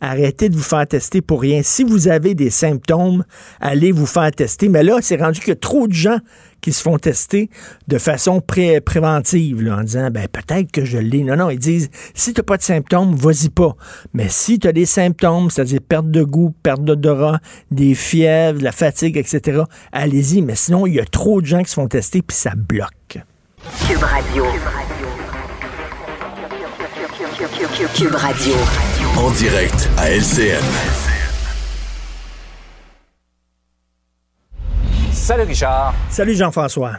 Arrêtez 0.00 0.48
de 0.48 0.54
vous 0.54 0.62
faire 0.62 0.86
tester 0.86 1.20
pour 1.20 1.42
rien. 1.42 1.60
Si 1.64 1.82
vous 1.82 2.06
avez 2.06 2.34
des 2.34 2.50
symptômes, 2.50 3.24
allez 3.60 3.90
vous 3.90 4.06
faire 4.06 4.30
tester. 4.30 4.68
Mais 4.68 4.84
là, 4.84 4.98
c'est 5.02 5.16
rendu 5.16 5.40
a 5.50 5.54
trop 5.56 5.88
de 5.88 5.92
gens 5.92 6.18
qui 6.60 6.72
se 6.72 6.82
font 6.82 6.98
tester 6.98 7.50
de 7.86 7.98
façon 7.98 8.40
pré- 8.40 8.80
préventive, 8.80 9.62
là, 9.62 9.76
en 9.78 9.82
disant, 9.82 10.10
ben, 10.10 10.26
peut-être 10.28 10.72
que 10.72 10.84
je 10.84 10.98
l'ai. 10.98 11.22
Non, 11.24 11.36
non, 11.36 11.50
ils 11.50 11.58
disent, 11.58 11.90
si 12.14 12.32
tu 12.32 12.40
n'as 12.40 12.44
pas 12.44 12.56
de 12.56 12.62
symptômes, 12.62 13.14
vas-y 13.14 13.48
pas. 13.48 13.76
Mais 14.12 14.28
si 14.28 14.58
tu 14.58 14.66
as 14.68 14.72
des 14.72 14.86
symptômes, 14.86 15.50
c'est-à-dire 15.50 15.80
perte 15.86 16.10
de 16.10 16.22
goût, 16.22 16.54
perte 16.62 16.82
d'odorat, 16.84 17.38
des 17.70 17.94
fièvres, 17.94 18.58
de 18.58 18.64
la 18.64 18.72
fatigue, 18.72 19.16
etc., 19.16 19.62
allez-y. 19.92 20.42
Mais 20.42 20.54
sinon, 20.56 20.86
il 20.86 20.94
y 20.94 21.00
a 21.00 21.04
trop 21.04 21.40
de 21.40 21.46
gens 21.46 21.62
qui 21.62 21.70
se 21.70 21.74
font 21.74 21.88
tester, 21.88 22.22
puis 22.22 22.36
ça 22.36 22.52
bloque. 22.56 23.18
Cube 23.86 24.02
Radio. 24.02 24.44
Cube 27.94 28.14
Radio. 28.14 28.54
En 29.16 29.30
direct 29.32 29.88
à 29.96 30.10
LCN. 30.10 31.07
Salut 35.12 35.42
Richard. 35.44 35.94
Salut 36.10 36.34
Jean-François. 36.34 36.92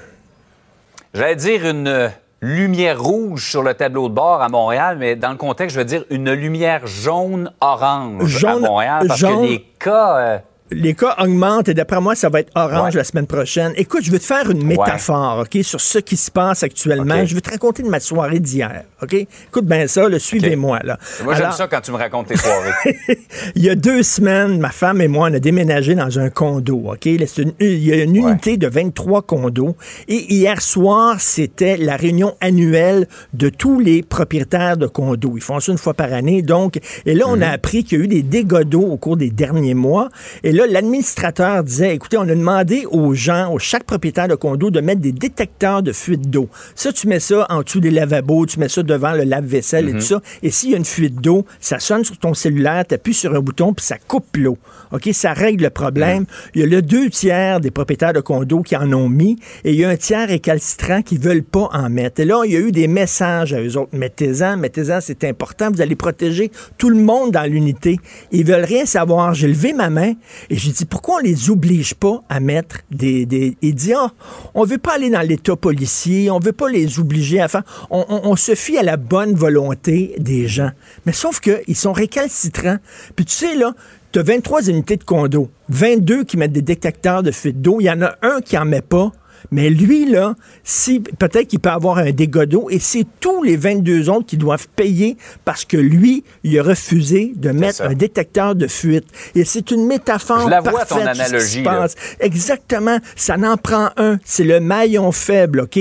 J'allais 1.14 1.36
dire 1.36 1.66
une 1.68 2.12
lumière 2.42 3.02
rouge 3.02 3.50
sur 3.50 3.64
le 3.64 3.74
tableau 3.74 4.08
de 4.10 4.14
bord 4.14 4.42
à 4.42 4.50
Montréal, 4.50 4.98
mais 5.00 5.16
dans 5.16 5.32
le 5.32 5.38
contexte, 5.38 5.76
je 5.76 5.80
veux 5.80 5.86
dire 5.86 6.04
une 6.10 6.32
lumière 6.32 6.86
jaune-orange 6.88 8.26
Jaune- 8.26 8.64
à 8.66 8.68
Montréal 8.68 9.06
parce 9.08 9.20
jaune- 9.20 9.42
que 9.42 9.48
les 9.52 9.62
cas... 9.80 10.18
euh, 10.18 10.38
Les 10.72 10.94
cas 10.94 11.16
augmentent 11.20 11.68
et 11.70 11.74
d'après 11.74 12.00
moi, 12.00 12.16
ça 12.16 12.30
va 12.30 12.42
être 12.42 12.52
orange 12.56 12.94
Ouais. 12.94 13.00
la 13.00 13.04
semaine 13.04 13.26
prochaine. 13.28 13.74
Écoute, 13.76 14.04
je 14.04 14.12
veux 14.12 14.20
te 14.20 14.24
faire 14.26 14.50
une 14.52 14.64
métaphore, 14.64 15.40
OK, 15.40 15.64
sur 15.64 15.82
ce 15.82 15.98
qui 16.00 16.16
se 16.18 16.30
passe 16.30 16.64
actuellement. 16.64 17.26
Je 17.26 17.34
veux 17.36 17.42
te 17.42 17.50
raconter 17.50 17.82
de 17.84 17.90
ma 17.90 18.00
soirée 18.00 18.40
d'hier, 18.40 18.84
OK? 19.02 19.14
Écoute 19.14 19.66
bien 19.66 19.88
ça, 19.88 20.08
là, 20.08 20.20
suivez-moi, 20.20 20.80
là. 20.84 20.98
moi, 21.24 21.34
j'aime 21.36 21.52
ça 21.52 21.68
quand 21.68 21.82
tu 21.82 21.92
me 21.92 21.98
racontes 21.98 22.28
tes 22.28 22.38
soirées. 22.38 22.72
il 23.56 23.64
y 23.64 23.70
a 23.70 23.76
deux 23.76 24.04
semaines, 24.04 24.60
ma 24.60 24.70
femme 24.70 25.02
et 25.02 25.08
moi, 25.08 25.30
on 25.32 25.34
a 25.34 25.40
déménagé 25.40 25.96
dans 25.96 26.20
un 26.20 26.30
condo, 26.30 26.92
OK? 26.94 27.06
Une- 27.06 27.54
il 27.60 27.84
y 27.84 27.92
a 27.94 28.04
une 28.04 28.20
Ouais. 28.20 28.32
unité 28.32 28.58
de 28.58 28.68
23 28.68 29.22
condos. 29.24 29.76
Et 30.08 30.34
hier 30.34 30.62
soir, 30.62 31.20
c'était 31.20 31.78
la 31.78 31.96
réunion 31.96 32.36
annuelle 32.42 33.08
de 33.34 33.50
tous 33.50 33.80
les 33.80 34.04
propriétaires 34.04 34.78
de 34.78 34.88
condos. 34.88 35.34
Ils 35.36 35.42
font 35.42 35.60
ça 35.60 35.72
une 35.72 35.78
fois 35.78 35.94
par 35.94 36.14
année. 36.14 36.42
Donc, 36.42 36.80
et 37.06 37.14
là, 37.16 37.26
on 37.28 37.42
a 37.42 37.48
appris 37.48 37.84
qu'il 37.84 37.98
y 37.98 38.02
a 38.02 38.06
eu 38.06 38.08
des 38.08 38.22
dégâts 38.24 38.64
d'eau 38.64 38.82
au 38.84 38.98
cours 38.98 39.18
des 39.18 39.30
derniers 39.30 39.74
mois. 39.74 40.10
Et 40.44 40.52
là, 40.52 40.59
là, 40.60 40.68
l'administrateur 40.68 41.64
disait, 41.64 41.96
écoutez, 41.96 42.18
on 42.18 42.24
a 42.24 42.36
demandé 42.36 42.86
aux 42.92 43.14
gens, 43.14 43.54
aux 43.54 43.60
chaque 43.60 43.86
propriétaire 43.86 44.28
de 44.28 44.36
condo, 44.36 44.70
de 44.70 44.82
mettre 44.82 45.02
des 45.02 45.12
détecteurs 45.12 45.82
de 45.82 45.94
fuite 45.94 46.30
d'eau. 46.30 46.50
Ça, 46.76 46.92
tu 46.92 47.08
mets 47.08 47.20
ça 47.20 47.46
en 47.50 47.62
dessous 47.62 47.80
des 47.80 47.92
lavabos, 47.92 48.46
tu 48.46 48.60
mets 48.60 48.70
ça 48.70 48.84
devant 48.84 49.14
le 49.14 49.24
lave-vaisselle 49.24 49.90
et 49.90 49.94
tout 49.94 50.02
ça. 50.02 50.22
Et 50.44 50.52
s'il 50.52 50.72
y 50.72 50.74
a 50.74 50.78
une 50.78 50.86
fuite 50.86 51.16
d'eau, 51.16 51.46
ça 51.60 51.80
sonne 51.80 52.04
sur 52.04 52.18
ton 52.18 52.34
cellulaire, 52.34 52.84
tu 52.88 52.96
appuies 52.96 53.14
sur 53.14 53.34
un 53.34 53.40
bouton, 53.40 53.74
puis 53.74 53.86
ça 53.86 53.98
coupe 53.98 54.36
l'eau. 54.36 54.58
OK, 54.92 55.10
ça 55.14 55.34
règle 55.34 55.64
le 55.64 55.70
problème. 55.70 56.26
Il 56.56 56.62
y 56.62 56.64
a 56.64 56.68
le 56.68 56.82
deux 56.82 57.10
tiers 57.10 57.60
des 57.60 57.72
propriétaires 57.72 58.14
de 58.14 58.22
condos 58.22 58.64
qui 58.64 58.76
en 58.76 58.92
ont 58.92 59.08
mis, 59.08 59.38
et 59.64 59.72
il 59.72 59.80
y 59.80 59.86
a 59.86 59.90
un 59.90 59.98
tiers 59.98 60.28
récalcitrant 60.28 61.02
qui 61.02 61.18
veulent 61.18 61.44
pas 61.44 61.70
en 61.72 61.90
mettre. 61.90 62.22
Et 62.22 62.26
là, 62.26 62.42
il 62.46 62.52
y 62.52 62.58
a 62.58 62.60
eu 62.60 62.72
des 62.72 62.88
messages 62.88 63.54
à 63.54 63.62
eux 63.62 63.78
autres. 63.78 63.92
Mettez-en, 63.94 64.58
mettez-en, 64.58 65.00
c'est 65.00 65.24
important. 65.24 65.72
Vous 65.72 65.82
allez 65.82 65.96
protéger 65.96 66.52
tout 66.78 66.90
le 66.90 67.00
monde 67.00 67.32
dans 67.32 67.50
l'unité. 67.50 68.00
Ils 68.32 68.46
veulent 68.46 68.66
rien 68.66 68.86
savoir. 68.86 69.34
J'ai 69.34 69.48
levé 69.48 69.74
ma 69.74 69.90
main 69.90 70.14
et 70.50 70.58
j'ai 70.58 70.72
dit, 70.72 70.86
pourquoi 70.86 71.16
on 71.16 71.20
les 71.20 71.50
oblige 71.52 71.94
pas 71.94 72.24
à 72.28 72.40
mettre 72.40 72.78
des... 72.90 73.26
des... 73.26 73.56
Il 73.62 73.76
dit, 73.76 73.94
ah, 73.94 74.12
on 74.56 74.64
veut 74.64 74.80
pas 74.80 74.96
aller 74.96 75.10
dans 75.10 75.22
l'état 75.22 75.56
policier, 75.56 76.32
on 76.32 76.40
veut 76.40 76.54
pas 76.54 76.70
les 76.70 77.00
obliger 77.00 77.40
à 77.40 77.48
faire... 77.48 77.64
On, 77.92 78.36
se 78.36 78.56
fie 78.56 78.78
à 78.78 78.84
la 78.84 78.98
bonne 78.98 79.36
volonté 79.36 80.16
des 80.18 80.48
gens. 80.48 80.72
Mais 81.06 81.12
sauf 81.12 81.40
qu'ils 81.40 81.76
sont 81.76 81.94
récalcitrants. 81.94 82.78
Puis 83.16 83.26
tu 83.26 83.34
sais, 83.34 83.56
là, 83.56 83.74
tu 84.12 84.20
as 84.20 84.24
23 84.24 84.70
unités 84.70 84.98
de 84.98 85.04
condo, 85.04 85.50
22 85.70 86.24
qui 86.24 86.38
mettent 86.38 86.52
des 86.52 86.64
détecteurs 86.64 87.22
de 87.22 87.32
fuite 87.32 87.62
d'eau. 87.62 87.78
Il 87.80 87.84
y 87.84 87.92
en 87.92 88.02
a 88.02 88.16
un 88.24 88.42
qui 88.42 88.58
en 88.58 88.66
met 88.66 88.82
pas. 88.82 89.12
Mais 89.52 89.70
lui, 89.70 90.10
là, 90.10 90.36
si, 90.64 91.00
peut-être 91.00 91.48
qu'il 91.48 91.60
peut 91.60 91.70
avoir 91.70 91.98
un 91.98 92.12
dégât 92.12 92.46
d'eau 92.46 92.68
et 92.70 92.80
c'est 92.80 93.06
tous 93.20 93.44
les 93.44 93.58
22 93.58 94.10
autres 94.10 94.26
qui 94.26 94.38
doivent 94.38 94.68
payer 94.76 95.18
parce 95.46 95.66
que 95.66 95.78
lui, 95.78 96.24
il 96.44 96.58
a 96.60 96.64
refusé 96.64 97.34
de 97.36 97.52
mettre 97.52 97.82
un 97.84 97.94
détecteur 97.94 98.56
de 98.56 98.68
fuite. 98.68 99.06
Et 99.36 99.44
c'est 99.46 99.72
une 99.72 99.86
métaphore 99.88 100.42
Je 100.46 100.50
la 100.50 100.62
vois, 100.62 100.86
ton 100.86 100.96
parfaite 100.98 101.08
de 101.08 101.14
ce 101.14 101.14
qui 101.14 101.18
se 101.18 101.34
analogie, 101.34 101.64
là. 101.64 101.72
passe. 101.82 101.96
Exactement. 102.20 102.98
Ça 103.16 103.38
n'en 103.38 103.58
prend 103.58 103.90
un. 103.98 104.18
C'est 104.24 104.44
le 104.44 104.60
maillon 104.60 105.12
faible, 105.12 105.62
OK? 105.62 105.80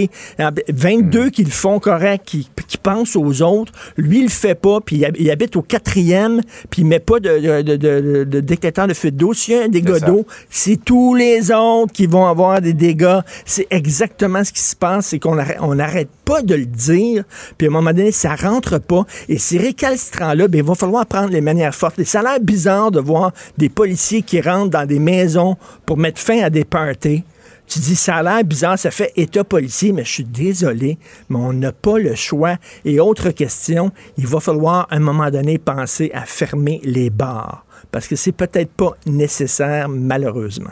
22 0.68 1.26
Hmm. 1.26 1.30
qui 1.30 1.44
le 1.44 1.50
font 1.50 1.78
correct, 1.80 2.22
qui, 2.26 2.48
qui 2.66 2.78
pensent 2.78 3.16
aux 3.16 3.42
autres. 3.42 3.72
Lui, 3.96 4.18
il 4.18 4.24
le 4.24 4.28
fait 4.30 4.54
pas, 4.54 4.80
puis 4.80 4.96
il, 4.96 5.04
hab- 5.04 5.16
il 5.18 5.30
habite 5.30 5.56
au 5.56 5.62
quatrième, 5.62 6.40
puis 6.70 6.82
il 6.82 6.84
met 6.86 6.98
pas 7.00 7.20
de, 7.20 7.38
de, 7.38 7.62
de- 7.62 7.76
de- 7.76 8.24
de 8.24 8.40
détecteur 8.40 8.86
de 8.86 8.94
fuite 8.94 9.16
d'eau. 9.16 9.32
S'il 9.32 9.54
y 9.54 9.58
a 9.58 9.62
un 9.64 9.68
dégât 9.68 10.00
d'eau, 10.00 10.26
c'est 10.50 10.76
tous 10.84 11.14
les 11.14 11.50
autres 11.50 11.92
qui 11.92 12.06
vont 12.06 12.26
avoir 12.26 12.60
des 12.60 12.72
dégâts. 12.72 13.20
C'est 13.50 13.66
exactement 13.70 14.44
ce 14.44 14.52
qui 14.52 14.61
se 14.61 14.76
passe, 14.76 15.06
c'est 15.06 15.18
qu'on 15.18 15.38
arrête, 15.38 15.56
on 15.61 15.74
n'arrête 15.74 16.11
pas 16.26 16.42
de 16.42 16.54
le 16.54 16.66
dire, 16.66 17.24
puis 17.56 17.66
à 17.66 17.70
un 17.70 17.72
moment 17.72 17.92
donné, 17.94 18.12
ça 18.12 18.34
rentre 18.34 18.76
pas. 18.78 19.06
Et 19.30 19.38
ces 19.38 19.56
récalcitrants-là, 19.56 20.48
ben, 20.48 20.58
il 20.58 20.64
va 20.64 20.74
falloir 20.74 21.06
prendre 21.06 21.30
les 21.30 21.40
manières 21.40 21.74
fortes. 21.74 21.98
Et 21.98 22.04
ça 22.04 22.20
a 22.20 22.22
l'air 22.24 22.40
bizarre 22.40 22.90
de 22.90 23.00
voir 23.00 23.32
des 23.56 23.70
policiers 23.70 24.20
qui 24.20 24.42
rentrent 24.42 24.68
dans 24.68 24.84
des 24.87 24.98
maisons 24.98 25.56
pour 25.87 25.96
mettre 25.96 26.20
fin 26.20 26.42
à 26.42 26.50
des 26.50 26.66
parties. 26.66 27.24
Tu 27.66 27.78
dis, 27.78 27.96
ça 27.96 28.16
a 28.16 28.22
l'air 28.22 28.44
bizarre, 28.44 28.78
ça 28.78 28.90
fait 28.90 29.12
état 29.16 29.44
policier, 29.44 29.92
mais 29.92 30.04
je 30.04 30.12
suis 30.12 30.24
désolé, 30.24 30.98
mais 31.30 31.38
on 31.38 31.54
n'a 31.54 31.72
pas 31.72 31.98
le 31.98 32.14
choix. 32.14 32.56
Et 32.84 33.00
autre 33.00 33.30
question, 33.30 33.92
il 34.18 34.26
va 34.26 34.40
falloir 34.40 34.87
à 34.90 34.96
un 34.96 35.00
moment 35.00 35.30
donné 35.30 35.56
penser 35.56 36.11
à 36.12 36.26
fermer 36.26 36.82
les 36.84 37.08
bars. 37.08 37.64
Parce 37.90 38.06
que 38.08 38.16
c'est 38.16 38.32
peut-être 38.32 38.72
pas 38.72 38.92
nécessaire, 39.06 39.88
malheureusement. 39.88 40.70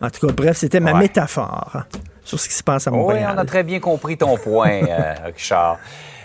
En 0.00 0.10
tout 0.10 0.26
cas, 0.26 0.32
bref, 0.32 0.58
c'était 0.58 0.78
ma 0.80 0.92
Ouais. 0.92 1.00
métaphore 1.00 1.84
sur 2.28 2.38
ce 2.38 2.48
qui 2.48 2.54
se 2.54 2.62
passe 2.62 2.86
à 2.86 2.90
Oui, 2.92 2.98
Montréal. 2.98 3.32
on 3.34 3.38
a 3.38 3.44
très 3.44 3.62
bien 3.62 3.80
compris 3.80 4.16
ton 4.18 4.36
point, 4.36 4.82
euh, 4.86 5.14
Richard. 5.24 5.78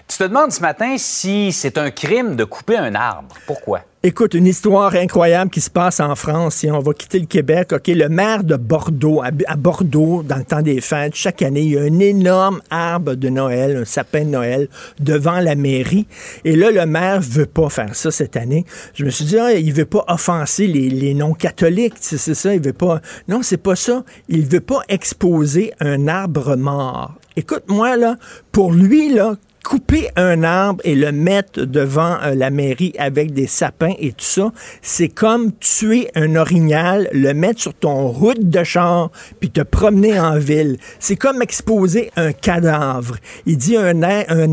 Tu 0.08 0.18
te 0.18 0.24
demandes 0.26 0.52
ce 0.52 0.60
matin 0.62 0.96
si 0.98 1.52
c'est 1.54 1.78
un 1.78 1.90
crime 1.92 2.36
de 2.36 2.44
couper 2.44 2.78
un 2.78 2.94
arbre. 2.94 3.34
Pourquoi? 3.48 3.80
Écoute, 4.06 4.34
une 4.34 4.48
histoire 4.48 4.94
incroyable 4.96 5.50
qui 5.50 5.62
se 5.62 5.70
passe 5.70 6.02
en 6.02 6.14
France. 6.16 6.56
Si 6.56 6.70
on 6.70 6.80
va 6.80 6.94
quitter 6.94 7.20
le 7.20 7.26
Québec, 7.26 7.72
OK, 7.72 7.88
le 7.88 8.10
maire 8.10 8.44
de 8.44 8.58
Bordeaux, 8.58 9.22
à, 9.24 9.56
Bordeaux, 9.56 10.24
dans 10.24 10.36
le 10.36 10.44
temps 10.44 10.62
des 10.62 10.82
fêtes, 10.82 11.16
chaque 11.16 11.42
année, 11.42 11.62
il 11.62 11.72
y 11.72 11.78
a 11.78 11.84
un 11.84 12.00
énorme 12.00 12.62
arbre 12.70 13.16
de 13.16 13.30
Noël, 13.30 13.78
un 13.78 13.86
sapin 13.86 14.26
de 14.26 14.30
Noël, 14.30 14.68
devant 15.00 15.40
la 15.40 15.56
mairie. 15.56 16.06
Et 16.44 16.58
là, 16.58 16.70
le 16.70 16.86
maire 16.86 17.22
veut 17.22 17.46
pas 17.46 17.70
faire 17.70 17.96
ça 17.96 18.12
cette 18.12 18.36
année. 18.36 18.66
Je 18.94 19.06
me 19.06 19.10
suis 19.10 19.24
dit, 19.24 19.40
ah, 19.40 19.54
il 19.54 19.72
veut 19.72 19.86
pas 19.86 20.04
offenser 20.10 20.68
les, 20.68 20.90
les 20.90 21.14
non-catholiques, 21.14 21.96
c'est 22.02 22.18
c'est 22.18 22.36
ça, 22.36 22.54
il 22.54 22.60
veut 22.60 22.74
pas... 22.74 23.00
Non, 23.30 23.42
c'est 23.42 23.56
pas 23.56 23.78
ça. 23.78 24.04
Il 24.28 24.46
veut 24.46 24.60
pas 24.60 24.82
exposer 24.90 25.72
un 25.80 26.10
arbre 26.10 26.58
mort. 26.58 27.16
Écoute, 27.38 27.64
moi, 27.70 27.96
là, 27.96 28.18
pour 28.52 28.74
lui, 28.74 29.14
là, 29.14 29.38
couper 29.64 30.10
un 30.18 30.44
arbre 30.44 30.82
et 30.84 30.94
le 30.94 31.12
mettre 31.12 31.62
devant 31.62 32.18
euh, 32.22 32.36
la 32.36 32.50
mairie 32.50 32.94
avec 33.00 33.32
des 33.32 33.48
sapins 33.48 33.94
et 33.98 34.12
tout 34.12 34.26
ça, 34.26 34.52
c'est 34.82 35.08
comme 35.08 35.54
tuer 35.54 36.10
un 36.16 36.36
orignal, 36.36 37.08
le 37.14 37.34
mettre 37.34 37.62
sur 37.62 37.74
ton 37.74 38.10
route 38.10 38.50
de 38.50 38.64
char, 38.64 39.10
puis 39.40 39.50
te 39.50 39.62
promener 39.62 40.20
en 40.20 40.38
ville. 40.38 40.78
C'est 41.00 41.16
comme 41.16 41.42
exposer 41.42 42.12
un 42.16 42.34
cadavre. 42.34 43.16
Il 43.46 43.58
dit 43.58 43.78
un, 43.78 44.04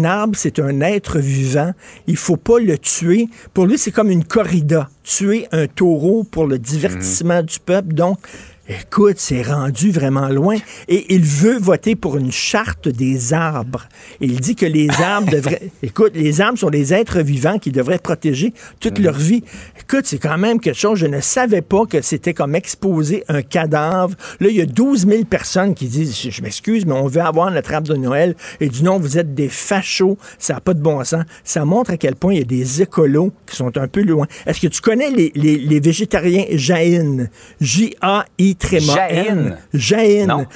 arbre, 0.04 0.36
c'est 0.36 0.58
un 0.58 0.80
être 0.80 1.18
vivant. 1.18 1.72
Il 2.06 2.16
faut 2.16 2.36
pas 2.36 2.58
le 2.58 2.78
tuer. 2.78 3.28
Pour 3.52 3.66
lui, 3.66 3.78
c'est 3.78 3.90
comme 3.90 4.10
une 4.10 4.24
corrida. 4.24 4.88
Tuer 5.02 5.48
un 5.50 5.66
taureau 5.66 6.24
pour 6.24 6.46
le 6.46 6.58
divertissement 6.58 7.42
du 7.42 7.58
peuple. 7.58 7.94
Donc, 7.94 8.18
Écoute, 8.70 9.16
c'est 9.18 9.42
rendu 9.42 9.90
vraiment 9.90 10.28
loin. 10.28 10.56
Et 10.86 11.12
il 11.12 11.22
veut 11.24 11.58
voter 11.58 11.96
pour 11.96 12.16
une 12.16 12.30
charte 12.30 12.86
des 12.86 13.32
arbres. 13.32 13.88
Il 14.20 14.38
dit 14.38 14.54
que 14.54 14.64
les 14.64 14.88
arbres 14.88 15.28
devraient... 15.32 15.72
Écoute, 15.82 16.12
les 16.14 16.40
arbres 16.40 16.56
sont 16.56 16.70
des 16.70 16.94
êtres 16.94 17.18
vivants 17.18 17.58
qui 17.58 17.72
devraient 17.72 17.96
être 17.96 18.02
protégés 18.02 18.54
toute 18.78 19.00
leur 19.00 19.18
vie. 19.18 19.42
Écoute, 19.80 20.02
c'est 20.04 20.18
quand 20.18 20.38
même 20.38 20.60
quelque 20.60 20.78
chose. 20.78 21.00
Je 21.00 21.06
ne 21.06 21.20
savais 21.20 21.62
pas 21.62 21.84
que 21.84 22.00
c'était 22.00 22.32
comme 22.32 22.54
exposer 22.54 23.24
un 23.26 23.42
cadavre. 23.42 24.14
Là, 24.38 24.48
il 24.48 24.54
y 24.54 24.60
a 24.60 24.66
12 24.66 25.08
000 25.08 25.24
personnes 25.24 25.74
qui 25.74 25.88
disent, 25.88 26.16
je, 26.16 26.30
je 26.30 26.40
m'excuse, 26.40 26.86
mais 26.86 26.92
on 26.92 27.08
veut 27.08 27.22
avoir 27.22 27.50
notre 27.50 27.74
arbre 27.74 27.88
de 27.88 27.96
Noël. 27.96 28.36
Et 28.60 28.68
du 28.68 28.84
non, 28.84 29.00
vous 29.00 29.18
êtes 29.18 29.34
des 29.34 29.48
fachos. 29.48 30.16
Ça 30.38 30.54
n'a 30.54 30.60
pas 30.60 30.74
de 30.74 30.80
bon 30.80 31.02
sens. 31.02 31.24
Ça 31.42 31.64
montre 31.64 31.90
à 31.90 31.96
quel 31.96 32.14
point 32.14 32.34
il 32.34 32.38
y 32.38 32.42
a 32.42 32.44
des 32.44 32.82
écolos 32.82 33.32
qui 33.48 33.56
sont 33.56 33.76
un 33.76 33.88
peu 33.88 34.02
loin. 34.02 34.28
Est-ce 34.46 34.60
que 34.60 34.68
tu 34.68 34.80
connais 34.80 35.10
les, 35.10 35.32
les, 35.34 35.58
les 35.58 35.80
végétariens 35.80 36.44
jaïnes? 36.52 37.30
J-A-I 37.60 38.56
tréma 38.60 38.92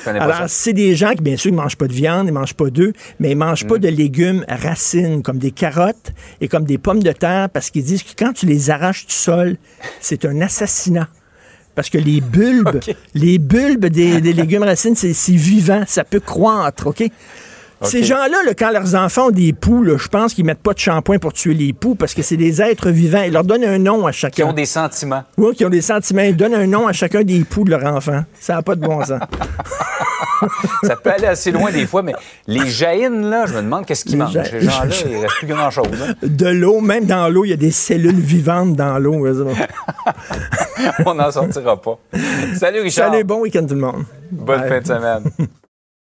connais 0.04 0.18
pas 0.18 0.24
Alors, 0.24 0.44
c'est 0.48 0.72
des 0.72 0.94
gens 0.94 1.10
qui, 1.14 1.22
bien 1.22 1.36
sûr, 1.36 1.50
ne 1.50 1.56
mangent 1.56 1.76
pas 1.76 1.88
de 1.88 1.92
viande, 1.92 2.26
ils 2.26 2.32
ne 2.32 2.38
mangent 2.38 2.54
pas 2.54 2.70
d'œufs, 2.70 2.92
mais 3.18 3.30
ils 3.32 3.34
ne 3.38 3.44
mangent 3.44 3.64
Mm. 3.64 3.68
pas 3.68 3.78
de 3.78 3.88
légumes 3.88 4.44
racines, 4.48 5.22
comme 5.22 5.38
des 5.38 5.50
carottes 5.50 6.12
et 6.40 6.48
comme 6.48 6.64
des 6.64 6.78
pommes 6.78 7.02
de 7.02 7.12
terre, 7.12 7.48
parce 7.50 7.70
qu'ils 7.70 7.84
disent 7.84 8.02
que 8.02 8.12
quand 8.16 8.32
tu 8.32 8.46
les 8.46 8.70
arraches 8.70 9.06
du 9.06 9.14
sol, 9.14 9.56
c'est 10.00 10.24
un 10.24 10.40
assassinat. 10.40 11.08
Parce 11.74 11.90
que 11.90 11.98
les 11.98 12.20
bulbes, 12.20 12.78
les 13.14 13.38
bulbes 13.38 13.86
des, 13.86 14.20
des 14.20 14.32
légumes 14.32 14.62
racines, 14.62 14.94
c'est 14.94 15.12
c'est 15.12 15.32
vivant, 15.32 15.82
ça 15.88 16.04
peut 16.04 16.20
croître, 16.20 16.86
OK? 16.86 17.02
Ces 17.84 18.02
gens-là, 18.04 18.42
là, 18.44 18.54
quand 18.58 18.70
leurs 18.70 18.94
enfants 18.94 19.26
ont 19.28 19.30
des 19.30 19.52
poux, 19.52 19.84
je 19.96 20.08
pense 20.08 20.34
qu'ils 20.34 20.44
mettent 20.44 20.62
pas 20.62 20.72
de 20.74 20.78
shampoing 20.78 21.18
pour 21.18 21.32
tuer 21.32 21.54
les 21.54 21.72
poux 21.72 21.94
parce 21.94 22.14
que 22.14 22.22
c'est 22.22 22.36
des 22.36 22.60
êtres 22.62 22.90
vivants. 22.90 23.22
Ils 23.26 23.32
leur 23.32 23.44
donnent 23.44 23.64
un 23.64 23.78
nom 23.78 24.06
à 24.06 24.12
Qui 24.12 24.18
chacun. 24.18 24.46
ont 24.46 24.52
des 24.52 24.66
sentiments. 24.66 25.22
Oui, 25.36 25.54
qui 25.54 25.64
ont 25.64 25.70
des 25.70 25.80
sentiments. 25.82 26.22
Ils 26.22 26.36
donnent 26.36 26.54
un 26.54 26.66
nom 26.66 26.86
à 26.86 26.92
chacun 26.92 27.22
des 27.22 27.40
poux 27.44 27.64
de 27.64 27.70
leur 27.70 27.84
enfant. 27.84 28.24
Ça 28.40 28.54
n'a 28.54 28.62
pas 28.62 28.74
de 28.74 28.80
bon 28.80 29.04
sens. 29.04 29.20
Ça 30.82 30.96
peut 30.96 31.10
aller 31.10 31.26
assez 31.26 31.50
loin 31.52 31.70
des 31.70 31.86
fois, 31.86 32.02
mais 32.02 32.12
les 32.46 32.66
jaïnes, 32.68 33.30
là, 33.30 33.46
je 33.46 33.54
me 33.54 33.62
demande 33.62 33.86
qu'est-ce 33.86 34.04
qu'ils 34.04 34.18
mangent. 34.18 34.32
ja- 34.32 34.44
Ces 34.44 34.60
gens-là, 34.60 34.94
il 35.08 35.16
reste 35.16 35.34
plus 35.38 35.46
grand-chose. 35.46 35.86
hein. 36.06 36.14
De 36.22 36.48
l'eau, 36.48 36.80
même 36.80 37.06
dans 37.06 37.28
l'eau, 37.28 37.44
il 37.44 37.50
y 37.50 37.54
a 37.54 37.56
des 37.56 37.70
cellules 37.70 38.20
vivantes 38.20 38.74
dans 38.74 38.98
l'eau. 38.98 39.14
On 41.06 41.14
n'en 41.14 41.30
sortira 41.30 41.80
pas. 41.80 41.98
Salut, 42.58 42.80
Richard. 42.80 43.10
Salut, 43.12 43.24
bon 43.24 43.40
week-end 43.40 43.64
tout 43.66 43.74
le 43.74 43.80
monde. 43.80 44.04
Bonne 44.30 44.60
Bye. 44.60 44.68
fin 44.68 44.80
de 44.80 44.86
semaine. 44.86 45.48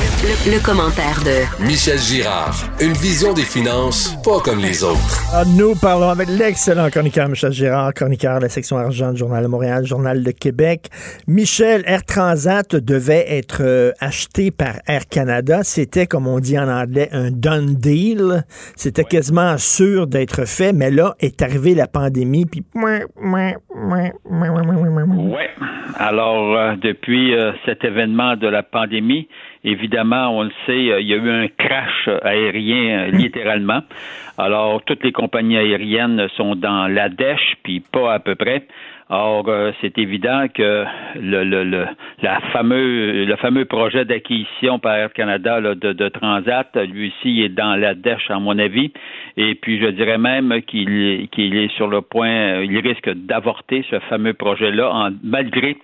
Le, 0.00 0.56
le 0.56 0.64
commentaire 0.64 1.20
de 1.24 1.44
Michel 1.62 1.98
Girard. 1.98 2.54
Une 2.80 2.94
vision 2.94 3.34
des 3.34 3.42
finances 3.42 4.16
pas 4.24 4.40
comme 4.40 4.58
les 4.58 4.82
autres. 4.82 5.20
Ah, 5.34 5.42
nous 5.44 5.74
parlons 5.74 6.08
avec 6.08 6.28
l'excellent 6.28 6.88
chroniqueur 6.88 7.28
Michel 7.28 7.52
Girard, 7.52 7.92
chroniqueur 7.92 8.38
de 8.38 8.44
la 8.44 8.48
section 8.48 8.78
argent 8.78 9.12
du 9.12 9.18
Journal 9.18 9.42
de 9.42 9.48
Montréal, 9.48 9.84
Journal 9.84 10.22
de 10.22 10.30
Québec. 10.30 10.88
Michel, 11.26 11.82
Air 11.84 12.04
Transat 12.06 12.74
devait 12.76 13.26
être 13.28 13.58
euh, 13.60 13.92
acheté 14.00 14.50
par 14.50 14.76
Air 14.86 15.06
Canada. 15.06 15.64
C'était, 15.64 16.06
comme 16.06 16.26
on 16.26 16.38
dit 16.38 16.58
en 16.58 16.68
anglais, 16.68 17.10
un 17.12 17.30
done 17.30 17.74
deal. 17.74 18.44
C'était 18.76 19.04
quasiment 19.04 19.58
sûr 19.58 20.06
d'être 20.06 20.46
fait, 20.46 20.72
mais 20.72 20.90
là 20.90 21.14
est 21.20 21.42
arrivée 21.42 21.74
la 21.74 21.86
pandémie, 21.86 22.46
puis... 22.46 22.64
Oui. 22.74 22.90
Alors, 25.98 26.56
euh, 26.56 26.76
depuis 26.80 27.34
euh, 27.34 27.52
cet 27.66 27.84
événement 27.84 28.36
de 28.36 28.46
la 28.46 28.62
pandémie, 28.62 29.28
évidemment, 29.64 30.36
on 30.36 30.42
le 30.44 30.52
sait, 30.66 30.90
euh, 30.90 31.00
il 31.00 31.08
y 31.08 31.14
a 31.14 31.16
eu 31.16 31.30
un 31.30 31.48
crash 31.48 32.08
aérien, 32.22 33.00
euh, 33.00 33.10
littéralement. 33.10 33.80
Alors, 34.38 34.82
toutes 34.84 35.04
les 35.04 35.12
compagnies 35.12 35.58
aériennes 35.58 36.28
sont 36.36 36.54
dans 36.54 36.86
la 36.86 37.08
dèche, 37.08 37.56
puis 37.62 37.80
pas 37.80 38.14
à 38.14 38.18
peu 38.18 38.34
près. 38.34 38.66
Or, 39.12 39.48
euh, 39.48 39.72
c'est 39.80 39.98
évident 39.98 40.46
que 40.54 40.84
le, 41.16 41.42
le, 41.42 41.64
le, 41.64 41.86
la 42.22 42.40
fameux, 42.52 43.24
le 43.24 43.36
fameux 43.36 43.64
projet 43.64 44.04
d'acquisition 44.04 44.78
par 44.78 44.94
Air 44.94 45.12
Canada 45.12 45.58
là, 45.58 45.74
de, 45.74 45.92
de, 45.92 46.08
Transat, 46.08 46.76
lui 46.76 47.08
aussi, 47.08 47.42
est 47.42 47.48
dans 47.48 47.74
la 47.74 47.94
dèche, 47.94 48.30
à 48.30 48.38
mon 48.38 48.56
avis. 48.56 48.92
Et 49.36 49.56
puis, 49.56 49.80
je 49.80 49.88
dirais 49.88 50.18
même 50.18 50.62
qu'il 50.62 51.28
qu'il 51.32 51.56
est 51.56 51.74
sur 51.76 51.88
le 51.88 52.02
point, 52.02 52.60
il 52.62 52.78
risque 52.78 53.10
d'avorter 53.10 53.84
ce 53.90 53.98
fameux 54.08 54.34
projet-là, 54.34 55.10
malgré 55.24 55.76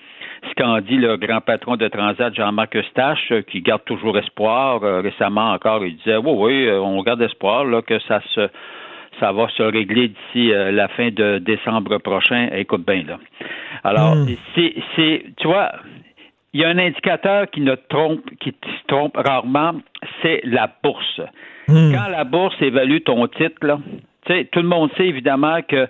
ce 0.48 0.54
qu'en 0.54 0.80
dit 0.80 0.96
le 0.96 1.16
grand 1.16 1.40
patron 1.40 1.76
de 1.76 1.88
Transat, 1.88 2.34
Jean-Marc 2.34 2.76
Eustache, 2.76 3.32
qui 3.50 3.60
garde 3.60 3.84
toujours 3.84 4.18
espoir. 4.18 4.82
Euh, 4.82 5.00
récemment 5.00 5.52
encore, 5.52 5.84
il 5.84 5.96
disait, 5.96 6.16
oui, 6.16 6.32
oui, 6.36 6.70
on 6.70 7.02
garde 7.02 7.22
espoir 7.22 7.64
là, 7.64 7.82
que 7.82 7.98
ça 8.00 8.20
se 8.34 8.48
ça 9.20 9.32
va 9.32 9.48
se 9.48 9.62
régler 9.62 10.08
d'ici 10.08 10.52
euh, 10.52 10.70
la 10.72 10.88
fin 10.88 11.08
de 11.10 11.38
décembre 11.38 11.98
prochain. 11.98 12.48
Écoute 12.52 12.84
bien, 12.86 13.02
là. 13.06 13.18
Alors, 13.82 14.14
Hmm. 14.14 14.26
c'est, 14.54 14.74
c'est, 14.94 15.24
tu 15.38 15.46
vois, 15.46 15.72
il 16.52 16.60
y 16.60 16.64
a 16.64 16.68
un 16.68 16.78
indicateur 16.78 17.48
qui 17.50 17.60
ne 17.60 17.74
trompe, 17.74 18.22
qui 18.40 18.50
se 18.50 18.86
trompe 18.86 19.16
rarement, 19.16 19.72
c'est 20.22 20.40
la 20.44 20.70
bourse. 20.82 21.20
Hmm. 21.68 21.92
Quand 21.92 22.08
la 22.10 22.24
bourse 22.24 22.60
évalue 22.60 22.98
ton 23.04 23.26
titre, 23.28 23.66
là, 23.66 23.78
tu 24.26 24.34
sais, 24.34 24.44
tout 24.52 24.60
le 24.60 24.68
monde 24.68 24.90
sait 24.96 25.06
évidemment 25.06 25.60
que 25.62 25.88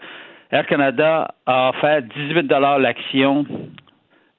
Air 0.50 0.66
Canada 0.66 1.34
a 1.46 1.70
offert 1.70 2.02
18 2.02 2.50
l'action 2.78 3.44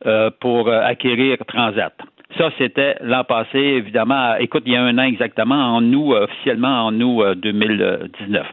euh, 0.06 0.30
pour 0.40 0.68
euh, 0.68 0.82
acquérir 0.82 1.38
Transat. 1.48 1.94
Ça, 2.38 2.50
c'était 2.58 2.98
l'an 3.02 3.24
passé, 3.24 3.58
évidemment. 3.58 4.36
Écoute, 4.36 4.64
il 4.66 4.74
y 4.74 4.76
a 4.76 4.84
un 4.84 4.98
an 4.98 5.04
exactement, 5.04 5.76
en 5.76 5.84
août, 5.94 6.14
euh, 6.14 6.26
officiellement 6.26 6.86
en 6.86 7.02
août 7.02 7.24
euh, 7.24 7.36
2019. 7.36 8.46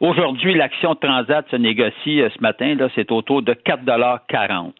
Aujourd'hui, 0.00 0.54
l'action 0.54 0.94
Transat 0.94 1.48
se 1.50 1.56
négocie 1.56 2.22
ce 2.34 2.42
matin, 2.42 2.74
là, 2.74 2.88
c'est 2.94 3.10
autour 3.12 3.42
de 3.42 3.54
4,40 3.54 4.72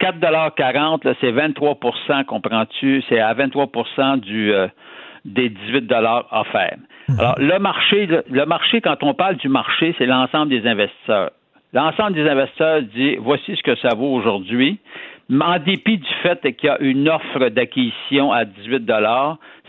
4,40 0.00 1.04
là, 1.04 1.14
c'est 1.20 1.32
23% 1.32 2.24
comprends-tu? 2.24 3.02
C'est 3.08 3.20
à 3.20 3.34
23 3.34 4.16
du, 4.18 4.52
euh, 4.52 4.68
des 5.24 5.48
18 5.48 5.92
offerts. 6.30 6.76
Alors, 7.18 7.34
le 7.38 7.58
marché, 7.58 8.06
le 8.06 8.44
marché, 8.44 8.80
quand 8.80 9.02
on 9.02 9.14
parle 9.14 9.36
du 9.36 9.48
marché, 9.48 9.94
c'est 9.98 10.06
l'ensemble 10.06 10.50
des 10.50 10.66
investisseurs. 10.66 11.30
L'ensemble 11.72 12.14
des 12.14 12.28
investisseurs 12.28 12.82
dit 12.94 13.16
voici 13.16 13.56
ce 13.56 13.62
que 13.62 13.76
ça 13.76 13.94
vaut 13.94 14.14
aujourd'hui. 14.14 14.78
Mais 15.30 15.44
en 15.44 15.58
dépit 15.58 15.98
du 15.98 16.08
fait 16.22 16.40
qu'il 16.56 16.68
y 16.68 16.70
a 16.70 16.78
une 16.80 17.06
offre 17.08 17.50
d'acquisition 17.50 18.32
à 18.32 18.46
18 18.46 18.90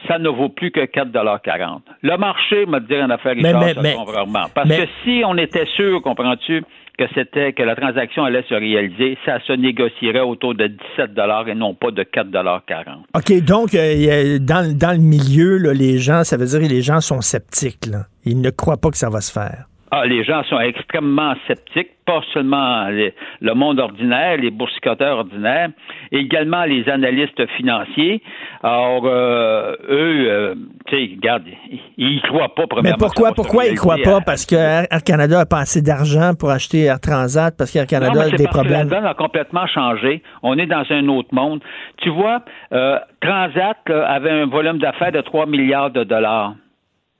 ça 0.08 0.18
ne 0.18 0.30
vaut 0.30 0.48
plus 0.48 0.72
que 0.72 0.80
4,40 0.86 1.82
Le 2.02 2.18
marché, 2.18 2.66
m'a 2.66 2.80
dire 2.80 3.04
en 3.04 3.10
affaires 3.10 3.34
Mais- 3.36 3.52
Richard, 3.52 3.62
mais- 3.76 3.82
mais- 3.82 3.94
trompe 3.94 4.10
rarement. 4.10 4.46
Parce 4.56 4.70
mais- 4.70 4.78
que 4.78 4.88
si 5.04 5.22
on 5.26 5.38
était 5.38 5.66
sûr, 5.76 6.02
comprends-tu, 6.02 6.64
que 6.98 7.06
c'était 7.14 7.54
que 7.54 7.64
la 7.64 7.76
transaction 7.76 8.26
allait 8.26 8.44
se 8.50 8.54
réaliser, 8.54 9.18
ça 9.26 9.40
se 9.46 9.54
négocierait 9.54 10.20
autour 10.20 10.54
de 10.56 10.68
17 10.68 11.12
et 11.48 11.56
non 11.56 11.74
pas 11.74 11.92
de 11.92 12.04
4,40 12.04 13.06
OK, 13.16 13.44
donc, 13.44 13.74
euh, 13.74 13.94
il 13.94 14.46
dans, 14.46 14.78
dans 14.78 14.92
le 14.92 14.98
milieu, 15.04 15.58
là, 15.58 15.74
les 15.74 15.98
gens, 15.98 16.24
ça 16.24 16.36
veut 16.36 16.46
dire 16.46 16.60
que 16.60 16.74
les 16.74 16.82
gens 16.82 17.00
sont 17.00 17.22
sceptiques. 17.22 17.86
Là. 17.86 18.06
Ils 18.26 18.42
ne 18.42 18.50
croient 18.50 18.78
pas 18.78 18.90
que 18.90 18.98
ça 18.98 19.10
va 19.10 19.22
se 19.22 19.32
faire. 19.32 19.66
Ah, 19.92 20.06
les 20.06 20.24
gens 20.24 20.44
sont 20.44 20.60
extrêmement 20.60 21.34
sceptiques, 21.48 21.90
pas 22.06 22.22
seulement 22.34 22.88
les- 22.90 23.14
le 23.42 23.54
monde 23.56 23.80
ordinaire, 23.80 24.38
les 24.38 24.52
boursicoteurs 24.52 25.18
ordinaires, 25.20 25.70
également 26.12 26.64
les 26.66 26.88
analystes 26.88 27.46
financiers. 27.58 28.22
Alors, 28.62 29.04
euh, 29.06 29.76
eux, 29.90 30.28
euh, 30.30 30.56
tu 30.88 30.96
sais, 30.96 31.12
regarde, 31.16 31.44
ils- 31.72 31.80
ils 31.98 32.18
y 32.18 32.22
croient 32.22 32.54
pas, 32.54 32.64
Mais 32.64 32.68
premièrement. 32.68 32.98
pourquoi, 33.00 33.30
va 33.30 33.32
se 33.32 33.36
pourquoi 33.36 33.66
ils 33.66 33.76
croient 33.78 33.96
pas? 34.04 34.18
à- 34.18 34.22
Parce 34.22 34.46
que 34.46 34.56
Air 34.56 34.86
Air 34.92 35.04
Canada 35.04 35.40
a 35.40 35.46
pas 35.46 35.60
assez 35.60 35.82
d'argent 35.82 36.34
pour 36.40 36.52
acheter 36.52 36.84
Air 36.84 37.00
Transat, 37.00 37.56
parce 37.58 37.72
qu'Air 37.72 37.84
Non, 37.84 37.88
Canada 37.88 38.12
mais 38.16 38.20
a 38.22 38.38
des 38.38 38.44
parce 38.44 38.44
que 38.44 38.50
problèmes. 38.54 38.90
la 38.90 38.96
donne 38.96 39.06
a 39.06 39.14
complètement 39.16 39.66
changé. 39.68 40.22
On 40.44 40.58
est 40.58 40.68
dans 40.68 40.84
un 40.90 41.08
autre 41.08 41.30
monde. 41.34 41.62
Tu 41.98 42.10
vois, 42.10 42.42
euh, 42.74 43.00
Transat 43.22 43.78
là, 43.88 44.08
avait 44.08 44.32
un 44.32 44.46
volume 44.46 44.78
d'affaires 44.78 45.12
de 45.12 45.22
3 45.22 45.46
milliards 45.48 45.92
de 45.92 46.04
dollars. 46.04 46.54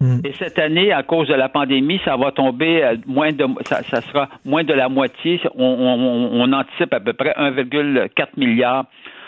Hmm. 0.02 0.20
Et 0.24 0.32
cette 0.34 0.58
année, 0.60 0.94
à 0.94 1.04
cause 1.04 1.28
de 1.28 1.34
la 1.34 1.50
pandémie, 1.50 2.00
ça 2.06 2.16
va 2.16 2.32
tomber 2.32 2.84
à 2.84 2.94
moins 3.06 3.32
de 3.34 3.46
ça, 3.66 3.84
ça 3.84 4.00
sera 4.02 4.30
moins 4.46 4.64
de 4.64 4.74
la 4.74 4.88
moitié. 4.88 5.42
On, 5.56 5.64
on- 5.66 6.42
on 6.42 6.54
anticipe 6.54 6.94
à 6.94 7.02
peu 7.02 7.12
près 7.14 7.32
1,4 7.38 8.28
milliard 8.38 8.86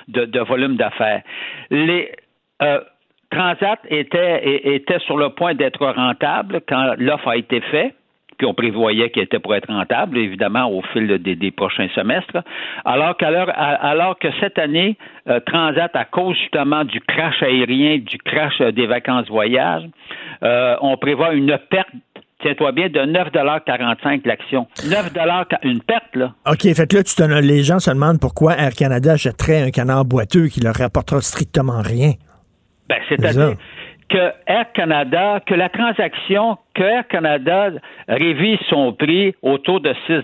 de, 0.08 0.24
de 0.26 0.40
volume 0.40 0.78
d'affaires. 0.78 1.24
Les 1.70 2.12
euh, 2.62 2.80
Transat 3.32 3.80
était, 3.90 4.60
était 4.76 5.00
sur 5.00 5.18
le 5.18 5.30
point 5.30 5.56
d'être 5.56 5.86
rentable 5.86 6.62
quand 6.68 6.94
l'offre 6.98 7.28
a 7.30 7.38
été 7.38 7.60
faite 7.62 7.96
puis 8.42 8.48
on 8.48 8.56
prévoyait 8.56 9.12
qu'il 9.12 9.22
était 9.22 9.38
pour 9.38 9.54
être 9.54 9.68
rentable, 9.72 10.18
évidemment, 10.18 10.68
au 10.72 10.82
fil 10.94 11.06
des, 11.20 11.36
des 11.36 11.52
prochains 11.52 11.88
semestres. 11.94 12.40
Alors, 12.86 13.16
que 13.16 14.28
cette 14.40 14.58
année, 14.58 14.98
euh, 15.30 15.40
Transat, 15.42 15.96
à 15.96 16.06
cause 16.06 16.36
justement 16.40 16.84
du 16.84 17.00
crash 17.02 17.44
aérien, 17.44 18.00
du 18.00 18.18
crash 18.18 18.60
euh, 18.60 18.72
des 18.72 18.88
vacances 18.88 19.28
voyage, 19.28 19.84
euh, 20.42 20.76
on 20.82 20.98
prévoit 20.98 21.34
une 21.36 21.56
perte, 21.70 21.90
tiens-toi 22.42 22.72
bien, 22.72 22.90
de 22.90 23.02
9,45 23.02 24.22
l'action. 24.26 24.66
9 24.90 25.12
une 25.62 25.82
perte, 25.84 26.16
là. 26.16 26.34
OK, 26.50 26.62
fait 26.64 26.88
que 26.90 26.96
là, 26.96 27.04
tu 27.04 27.14
te- 27.14 27.42
les 27.42 27.62
gens 27.62 27.78
se 27.78 27.92
demandent 27.92 28.20
pourquoi 28.20 28.56
Air 28.58 28.74
Canada 28.74 29.12
achèterait 29.12 29.62
un 29.62 29.70
canard 29.70 30.04
boiteux 30.06 30.48
qui 30.48 30.62
leur 30.62 30.74
rapportera 30.74 31.22
strictement 31.22 31.80
rien. 31.84 32.14
Ben, 32.90 32.98
C'est 33.08 33.22
c'est-à-dire 33.22 33.56
que 34.10 34.32
Air 34.46 34.66
Canada, 34.74 35.40
que 35.46 35.54
la 35.54 35.70
transaction, 35.70 36.58
que 36.74 36.84
Air 36.84 37.08
Canada 37.08 37.70
révise 38.08 38.60
son 38.70 38.94
prix 38.94 39.34
autour 39.42 39.82
de 39.82 39.94
6 40.08 40.24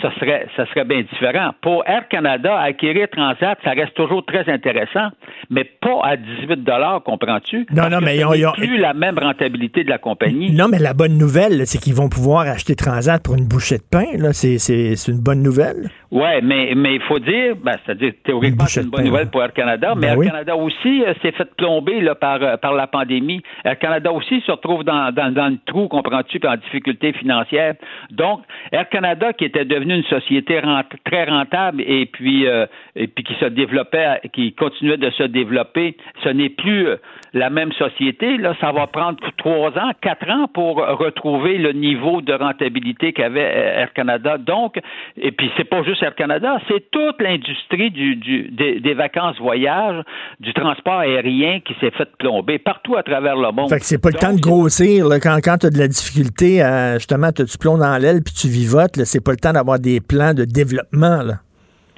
ça 0.00 0.10
serait, 0.18 0.46
ça 0.56 0.66
serait 0.66 0.84
bien 0.84 1.02
différent. 1.02 1.50
Pour 1.60 1.86
Air 1.86 2.08
Canada, 2.08 2.58
acquérir 2.58 3.08
Transat, 3.10 3.58
ça 3.64 3.70
reste 3.70 3.94
toujours 3.94 4.24
très 4.24 4.48
intéressant, 4.50 5.08
mais 5.50 5.64
pas 5.64 6.00
à 6.04 6.16
18 6.16 6.64
comprends-tu? 7.04 7.66
Non, 7.74 7.88
non, 7.90 7.98
mais 8.00 8.16
ils 8.16 8.24
ont- 8.24 8.30
n'est 8.30 8.38
ils 8.38 8.46
ont- 8.46 8.52
plus 8.52 8.78
la 8.78 8.94
même 8.94 9.18
rentabilité 9.18 9.84
de 9.84 9.90
la 9.90 9.98
compagnie. 9.98 10.52
Non, 10.52 10.68
mais 10.70 10.78
la 10.78 10.94
bonne 10.94 11.18
nouvelle, 11.18 11.66
c'est 11.66 11.78
qu'ils 11.78 11.94
vont 11.94 12.08
pouvoir 12.08 12.46
acheter 12.46 12.74
Transat 12.74 13.22
pour 13.22 13.34
une 13.36 13.46
bouchée 13.46 13.78
de 13.78 13.82
pain. 13.90 14.06
Là. 14.16 14.32
C'est, 14.32 14.58
c'est, 14.58 14.96
c'est 14.96 15.12
une 15.12 15.20
bonne 15.20 15.42
nouvelle. 15.42 15.88
Ouais, 16.10 16.40
mais 16.42 16.72
mais 16.74 16.96
il 16.96 17.02
faut 17.02 17.20
dire, 17.20 17.54
ben, 17.62 17.76
c'est-à-dire 17.84 18.12
théoriquement 18.24 18.64
c'est 18.66 18.82
une 18.82 18.90
bonne 18.90 19.02
pain, 19.02 19.06
nouvelle 19.06 19.24
ouais. 19.26 19.30
pour 19.30 19.42
Air 19.42 19.52
Canada, 19.52 19.92
mais 19.94 20.08
Ben 20.08 20.12
Air 20.12 20.18
oui. 20.18 20.26
Canada 20.26 20.56
aussi 20.56 21.04
euh, 21.04 21.14
s'est 21.22 21.30
fait 21.30 21.48
plomber 21.56 22.00
là, 22.00 22.16
par 22.16 22.42
euh, 22.42 22.56
par 22.56 22.72
la 22.72 22.88
pandémie. 22.88 23.42
Air 23.64 23.78
Canada 23.78 24.10
aussi 24.12 24.40
se 24.40 24.50
retrouve 24.50 24.82
dans 24.82 25.12
dans, 25.14 25.32
dans 25.32 25.49
le 25.50 25.58
trou, 25.66 25.88
comprends-tu, 25.88 26.40
en 26.46 26.56
difficulté 26.56 27.12
financière. 27.12 27.74
Donc 28.10 28.42
Air 28.72 28.88
Canada 28.88 29.32
qui 29.32 29.44
était 29.44 29.64
devenu 29.64 29.94
une 29.96 30.04
société 30.04 30.60
très 31.04 31.24
rentable 31.24 31.82
et 31.82 32.06
puis 32.06 32.46
euh, 32.46 32.66
et 32.96 33.06
puis 33.06 33.24
qui 33.24 33.34
se 33.34 33.46
développait, 33.46 34.20
qui 34.32 34.52
continuait 34.54 34.96
de 34.96 35.10
se 35.10 35.24
développer, 35.24 35.96
ce 36.22 36.28
n'est 36.28 36.50
plus 36.50 36.86
euh, 36.86 36.96
la 37.32 37.50
même 37.50 37.72
société. 37.72 38.36
Là, 38.36 38.54
ça 38.60 38.72
va 38.72 38.86
prendre 38.86 39.18
trois 39.38 39.70
ans, 39.78 39.90
quatre 40.00 40.28
ans 40.30 40.48
pour 40.52 40.76
retrouver 40.76 41.58
le 41.58 41.72
niveau 41.72 42.20
de 42.20 42.32
rentabilité 42.32 43.12
qu'avait 43.12 43.40
euh, 43.54 43.80
Air 43.82 43.92
Canada. 43.92 44.36
Donc, 44.38 44.78
et 45.16 45.32
puis 45.32 45.50
c'est 45.56 45.64
pas 45.68 45.82
juste 45.82 46.02
Air 46.02 46.14
Canada, 46.14 46.58
c'est 46.68 46.90
toute 46.90 47.20
l'industrie 47.20 47.90
du, 47.90 48.16
du- 48.16 48.48
des, 48.50 48.80
des 48.80 48.94
vacances 48.94 49.38
voyages, 49.38 50.02
du 50.40 50.52
transport 50.52 51.00
aérien 51.00 51.60
qui 51.60 51.74
s'est 51.80 51.90
fait 51.92 52.08
plomber 52.18 52.58
partout 52.58 52.96
à 52.96 53.02
travers 53.02 53.36
le 53.36 53.52
monde. 53.52 53.68
Fait 53.70 53.78
que 53.78 53.84
c'est 53.86 54.00
pas 54.02 54.10
le 54.10 54.18
temps 54.18 54.32
de 54.34 54.40
grossir. 54.40 55.08
Là. 55.08 55.20
Quand, 55.20 55.38
quand 55.42 55.58
tu 55.58 55.66
as 55.66 55.70
de 55.70 55.78
la 55.78 55.88
difficulté, 55.88 56.62
à, 56.62 56.94
justement, 56.98 57.30
t'as 57.32 57.44
du 57.44 57.58
plomb 57.58 57.78
dans 57.78 57.96
l'aile 57.98 58.22
puis 58.24 58.34
tu 58.34 58.48
vivotes, 58.48 58.96
là, 58.96 59.04
c'est 59.04 59.24
pas 59.24 59.32
le 59.32 59.36
temps 59.36 59.52
d'avoir 59.52 59.78
des 59.78 60.00
plans 60.00 60.34
de 60.34 60.44
développement. 60.44 61.22
Là. 61.22 61.34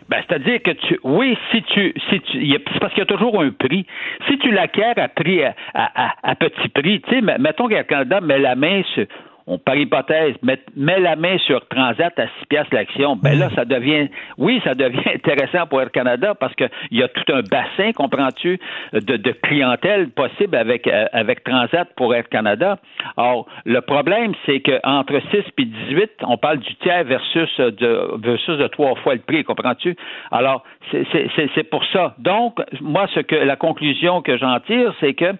Ben, 0.08 0.22
c'est-à-dire 0.28 0.60
que 0.62 0.70
tu, 0.72 0.98
oui, 1.04 1.36
si 1.50 1.62
tu, 1.62 1.94
si 2.10 2.20
tu, 2.20 2.48
c'est 2.72 2.80
parce 2.80 2.92
qu'il 2.92 3.00
y 3.00 3.02
a 3.02 3.06
toujours 3.06 3.40
un 3.42 3.50
prix. 3.50 3.86
Si 4.28 4.38
tu 4.38 4.50
l'acquiers 4.50 4.92
à 4.96 5.08
prix, 5.08 5.42
à, 5.44 5.54
à- 5.74 6.12
à- 6.22 6.34
petit 6.34 6.68
prix, 6.68 7.00
tu 7.02 7.10
sais, 7.10 7.20
mettons 7.38 7.68
qu'Air 7.68 7.86
Canada 7.86 8.20
met 8.20 8.38
la 8.38 8.54
main 8.54 8.82
sur, 8.94 9.06
on 9.46 9.58
par 9.58 9.76
hypothèse, 9.76 10.34
met, 10.42 10.60
met 10.76 11.00
la 11.00 11.16
main 11.16 11.38
sur 11.38 11.66
Transat 11.68 12.18
à 12.18 12.26
6 12.26 12.46
piastres 12.48 12.74
l'action, 12.74 13.16
ben 13.16 13.38
là, 13.38 13.50
ça 13.54 13.64
devient, 13.64 14.08
oui, 14.38 14.60
ça 14.64 14.74
devient 14.74 15.02
intéressant 15.14 15.66
pour 15.66 15.80
Air 15.80 15.90
Canada 15.90 16.34
parce 16.34 16.54
qu'il 16.54 16.68
y 16.90 17.02
a 17.02 17.08
tout 17.08 17.32
un 17.32 17.42
bassin, 17.42 17.92
comprends-tu, 17.92 18.58
de, 18.92 19.16
de, 19.16 19.32
clientèle 19.42 20.10
possible 20.10 20.56
avec, 20.56 20.86
euh, 20.86 21.06
avec 21.12 21.44
Transat 21.44 21.88
pour 21.96 22.14
Air 22.14 22.28
Canada. 22.28 22.78
Or, 23.16 23.46
le 23.64 23.80
problème, 23.80 24.32
c'est 24.46 24.60
qu'entre 24.60 25.20
6 25.30 25.36
et 25.58 25.64
18, 25.64 26.10
on 26.22 26.36
parle 26.36 26.58
du 26.58 26.74
tiers 26.76 27.04
versus 27.04 27.56
de, 27.58 28.20
versus 28.22 28.58
de 28.58 28.66
trois 28.68 28.94
fois 28.96 29.14
le 29.14 29.20
prix, 29.20 29.44
comprends-tu? 29.44 29.96
Alors, 30.30 30.64
c'est 30.90 31.70
pour 31.70 31.84
ça. 31.86 32.14
Donc, 32.18 32.60
moi, 32.80 33.06
ce 33.14 33.20
que 33.20 33.34
la 33.34 33.56
conclusion 33.56 34.22
que 34.22 34.36
j'en 34.36 34.58
tire, 34.60 34.92
c'est 35.00 35.14
que 35.14 35.32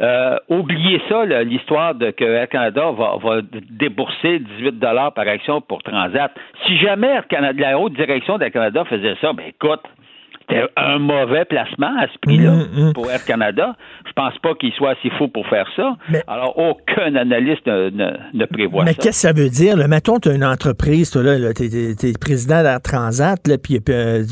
euh, 0.00 0.36
oubliez 0.48 1.00
ça, 1.08 1.24
l'histoire 1.42 1.94
de 1.94 2.10
que 2.10 2.24
Air 2.24 2.48
Canada 2.48 2.90
va, 2.92 3.16
va 3.22 3.40
débourser 3.70 4.38
18 4.38 4.78
dollars 4.78 5.12
par 5.12 5.26
action 5.26 5.60
pour 5.60 5.82
Transat. 5.82 6.32
Si 6.66 6.76
jamais 6.78 7.20
la 7.56 7.78
haute 7.78 7.94
direction 7.94 8.38
d'Air 8.38 8.52
Canada 8.52 8.84
faisait 8.84 9.16
ça, 9.20 9.32
ben 9.32 9.46
écoute, 9.48 9.82
c'était 10.50 10.66
un 10.76 10.98
mauvais 10.98 11.44
placement 11.44 11.92
à 11.98 12.06
ce 12.12 12.18
prix-là 12.22 12.50
mm, 12.50 12.88
mm. 12.88 12.92
pour 12.92 13.10
Air 13.10 13.24
Canada. 13.24 13.76
Je 14.06 14.12
pense 14.12 14.36
pas 14.38 14.54
qu'il 14.54 14.72
soit 14.72 14.90
assez 14.90 15.10
fou 15.10 15.28
pour 15.28 15.46
faire 15.48 15.66
ça. 15.76 15.96
Alors, 16.26 16.58
aucun 16.58 17.14
analyste 17.14 17.66
ne, 17.66 18.44
prévoit 18.46 18.84
ça. 18.84 18.90
Mais 18.90 18.94
qu'est-ce 18.94 19.22
que 19.22 19.28
ça 19.28 19.32
veut 19.32 19.48
dire? 19.48 19.76
Là? 19.76 19.88
Mettons, 19.88 20.18
tu 20.18 20.28
as 20.28 20.34
une 20.34 20.44
entreprise, 20.44 21.10
toi, 21.10 21.22
là, 21.22 21.52
tu 21.54 21.64
es, 21.64 22.12
président 22.20 22.62
d'Air 22.62 22.80
Transat, 22.82 23.46
là, 23.46 23.56
puis 23.58 23.80
euh, 23.88 24.22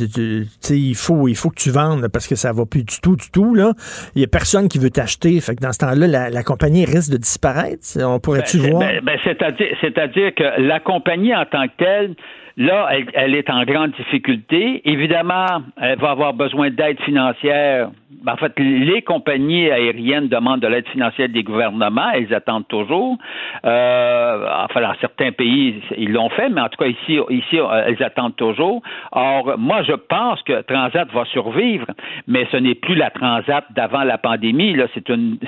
il, 0.70 0.94
faut, 0.94 1.28
il 1.28 1.36
faut 1.36 1.50
que 1.50 1.60
tu 1.60 1.70
vendes 1.70 2.08
parce 2.08 2.26
que 2.26 2.34
ça 2.34 2.52
va 2.52 2.64
plus 2.66 2.84
du 2.84 3.00
tout, 3.00 3.16
du 3.16 3.30
tout. 3.30 3.56
Il 3.56 4.18
n'y 4.18 4.24
a 4.24 4.28
personne 4.28 4.68
qui 4.68 4.78
veut 4.78 4.90
t'acheter. 4.90 5.40
Fait 5.40 5.54
que 5.54 5.60
dans 5.60 5.72
ce 5.72 5.78
temps-là, 5.78 6.30
la, 6.30 6.42
compagnie 6.42 6.84
risque 6.84 7.12
de 7.12 7.18
disparaître. 7.18 7.82
On 8.02 8.18
pourrait-tu 8.20 8.58
ben, 8.58 8.70
voir? 8.70 8.80
Ben, 8.80 9.00
ben, 9.02 9.18
c'est-à-dire 9.24 10.34
que 10.34 10.60
la 10.60 10.80
compagnie 10.80 11.34
en 11.34 11.44
tant 11.44 11.66
que 11.66 11.76
telle, 11.78 12.14
Là, 12.58 12.88
elle, 13.14 13.36
est 13.36 13.48
en 13.50 13.62
grande 13.62 13.92
difficulté. 13.92 14.82
Évidemment, 14.84 15.62
elle 15.80 15.96
va 16.00 16.10
avoir 16.10 16.34
besoin 16.34 16.70
d'aide 16.70 17.00
financière. 17.02 17.90
Ben, 18.24 18.32
en 18.32 18.36
fait, 18.36 18.52
les 18.58 19.00
compagnies 19.02 19.70
aériennes 19.70 20.26
demandent 20.26 20.58
de 20.58 20.66
l'aide 20.66 20.88
financière 20.88 21.28
des 21.28 21.44
gouvernements. 21.44 22.10
Elles 22.12 22.34
attendent 22.34 22.66
toujours. 22.66 23.16
Euh, 23.64 24.48
enfin, 24.64 24.80
dans 24.80 24.94
certains 25.00 25.30
pays, 25.30 25.80
ils 25.96 26.10
l'ont 26.10 26.30
fait, 26.30 26.48
mais 26.48 26.60
en 26.60 26.68
tout 26.68 26.82
cas, 26.82 26.88
ici, 26.88 27.20
ici, 27.30 27.60
elles 27.86 28.02
attendent 28.02 28.34
toujours. 28.34 28.82
Or, 29.12 29.56
moi, 29.56 29.84
je 29.84 29.92
pense 29.92 30.42
que 30.42 30.62
Transat 30.62 31.08
va 31.12 31.26
survivre, 31.26 31.86
mais 32.26 32.48
ce 32.50 32.56
n'est 32.56 32.74
plus 32.74 32.96
la 32.96 33.10
Transat 33.10 33.66
d'avant 33.70 34.02
la 34.02 34.18
pandémie. 34.18 34.74
Là, 34.74 34.86
c'est 34.94 35.08
une, 35.10 35.38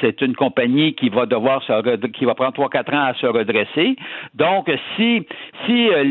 c'est, 0.00 0.22
une 0.22 0.34
compagnie 0.34 0.94
qui 0.94 1.10
va 1.10 1.26
devoir 1.26 1.62
se, 1.64 2.06
qui 2.06 2.24
va 2.24 2.34
prendre 2.34 2.54
trois, 2.54 2.70
quatre 2.70 2.94
ans 2.94 3.04
à 3.04 3.12
se 3.12 3.26
redresser. 3.26 3.96
Donc, 4.34 4.70
si, 4.96 5.26
si 5.66 5.88
euh, 5.90 6.04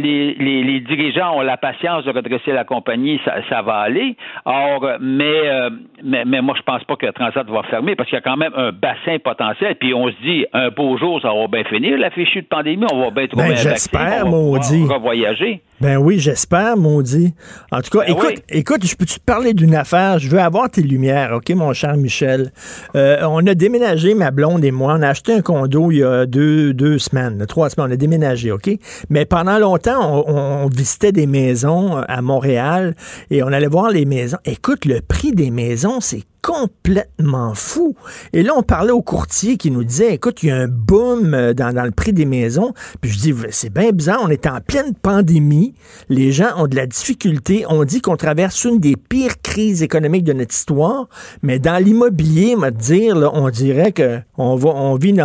les, 0.43 0.63
les, 0.63 0.79
dirigeants 0.79 1.37
ont 1.37 1.41
la 1.41 1.57
patience 1.57 2.03
de 2.05 2.11
redresser 2.11 2.51
la 2.51 2.63
compagnie, 2.63 3.19
ça, 3.49 3.61
va 3.61 3.77
aller. 3.77 4.15
Or, 4.45 4.85
mais, 4.99 5.23
euh, 5.23 5.69
mais, 6.03 6.25
mais, 6.25 6.41
moi, 6.41 6.55
je 6.57 6.63
pense 6.63 6.83
pas 6.83 6.95
que 6.95 7.07
Transat 7.11 7.47
va 7.49 7.63
fermer 7.63 7.95
parce 7.95 8.09
qu'il 8.09 8.17
y 8.17 8.19
a 8.19 8.21
quand 8.21 8.37
même 8.37 8.53
un 8.55 8.71
bassin 8.71 9.17
potentiel. 9.23 9.75
Puis 9.75 9.93
on 9.93 10.07
se 10.07 10.21
dit, 10.23 10.45
un 10.53 10.69
beau 10.69 10.97
jour, 10.97 11.21
ça 11.21 11.29
va 11.29 11.47
bien 11.47 11.63
finir, 11.63 11.97
la 11.97 12.09
fichue 12.09 12.41
de 12.41 12.47
pandémie, 12.47 12.85
on 12.91 12.99
va 12.99 13.11
bien 13.11 13.27
trouver 13.27 13.49
ben, 13.49 13.57
un 13.57 13.63
vaccin, 13.63 14.23
on 14.25 14.85
va 14.85 14.97
voyager. 14.97 15.61
Ben 15.83 15.97
oui, 15.97 16.17
j'espère, 16.17 16.77
maudit. 16.77 17.33
En 17.69 17.81
tout 17.81 17.89
cas, 17.89 18.05
ben 18.05 18.13
écoute, 18.13 18.43
écoute, 18.47 18.85
je 18.87 18.95
peux-tu 18.95 19.19
te 19.19 19.25
parler 19.25 19.53
d'une 19.53 19.75
affaire? 19.75 20.17
Je 20.17 20.29
veux 20.29 20.39
avoir 20.39 20.69
tes 20.69 20.81
lumières, 20.81 21.33
OK, 21.33 21.49
mon 21.49 21.73
cher 21.73 21.97
Michel? 21.97 22.53
Euh, 22.95 23.17
on 23.23 23.45
a 23.45 23.53
déménagé, 23.53 24.13
ma 24.13 24.31
blonde 24.31 24.63
et 24.63 24.71
moi. 24.71 24.95
On 24.97 25.01
a 25.01 25.09
acheté 25.09 25.33
un 25.33 25.41
condo 25.41 25.91
il 25.91 25.97
y 25.97 26.03
a 26.05 26.25
deux, 26.25 26.73
deux 26.73 26.99
semaines, 26.99 27.45
trois 27.47 27.69
semaines. 27.69 27.89
On 27.89 27.93
a 27.93 27.97
déménagé, 27.97 28.49
OK? 28.49 28.71
Mais 29.09 29.25
pendant 29.25 29.59
longtemps, 29.59 30.23
on, 30.25 30.67
visitait 30.67 31.11
des 31.11 31.27
maisons 31.27 31.97
à 31.97 32.21
Montréal 32.21 32.95
et 33.29 33.43
on 33.43 33.47
allait 33.47 33.67
voir 33.67 33.89
les 33.89 34.05
maisons. 34.05 34.37
Écoute, 34.45 34.85
le 34.85 35.01
prix 35.01 35.33
des 35.33 35.51
maisons, 35.51 35.99
c'est 35.99 36.23
complètement 36.43 37.55
fou. 37.55 37.95
Et 38.33 38.43
là, 38.43 38.51
on 38.55 38.63
parlait 38.63 38.91
au 38.91 39.01
courtier 39.01 39.55
qui 39.55 39.71
nous 39.71 39.85
disait, 39.85 40.13
écoute, 40.13 40.43
il 40.43 40.49
y 40.49 40.51
a 40.51 40.57
un 40.57 40.67
boom 40.67 41.33
euh, 41.33 41.53
dans, 41.53 41.71
le 41.83 41.91
prix 41.91 42.11
des 42.11 42.25
maisons. 42.25 42.73
Puis 43.01 43.11
je 43.11 43.19
dis, 43.19 43.33
c'est 43.49 43.73
bien 43.73 43.91
bizarre, 43.91 44.19
on 44.21 44.27
est 44.27 44.45
en 44.45 44.59
pleine 44.59 44.93
pandémie, 44.93 45.73
les 46.09 46.31
gens 46.31 46.49
ont 46.57 46.67
de 46.67 46.75
la 46.75 46.85
difficulté, 46.85 47.65
on 47.69 47.85
dit 47.85 48.01
qu'on 48.01 48.17
traverse 48.17 48.65
une 48.65 48.79
des 48.79 48.97
pires 48.97 49.41
crises 49.41 49.81
économiques 49.81 50.25
de 50.25 50.33
notre 50.33 50.53
histoire, 50.53 51.07
mais 51.41 51.59
dans 51.59 51.81
l'immobilier, 51.81 52.55
dire, 52.77 53.31
on 53.33 53.49
dirait 53.49 53.93
que 53.93 54.19
on, 54.37 54.59
on, 54.61 54.95
vit 54.95 55.15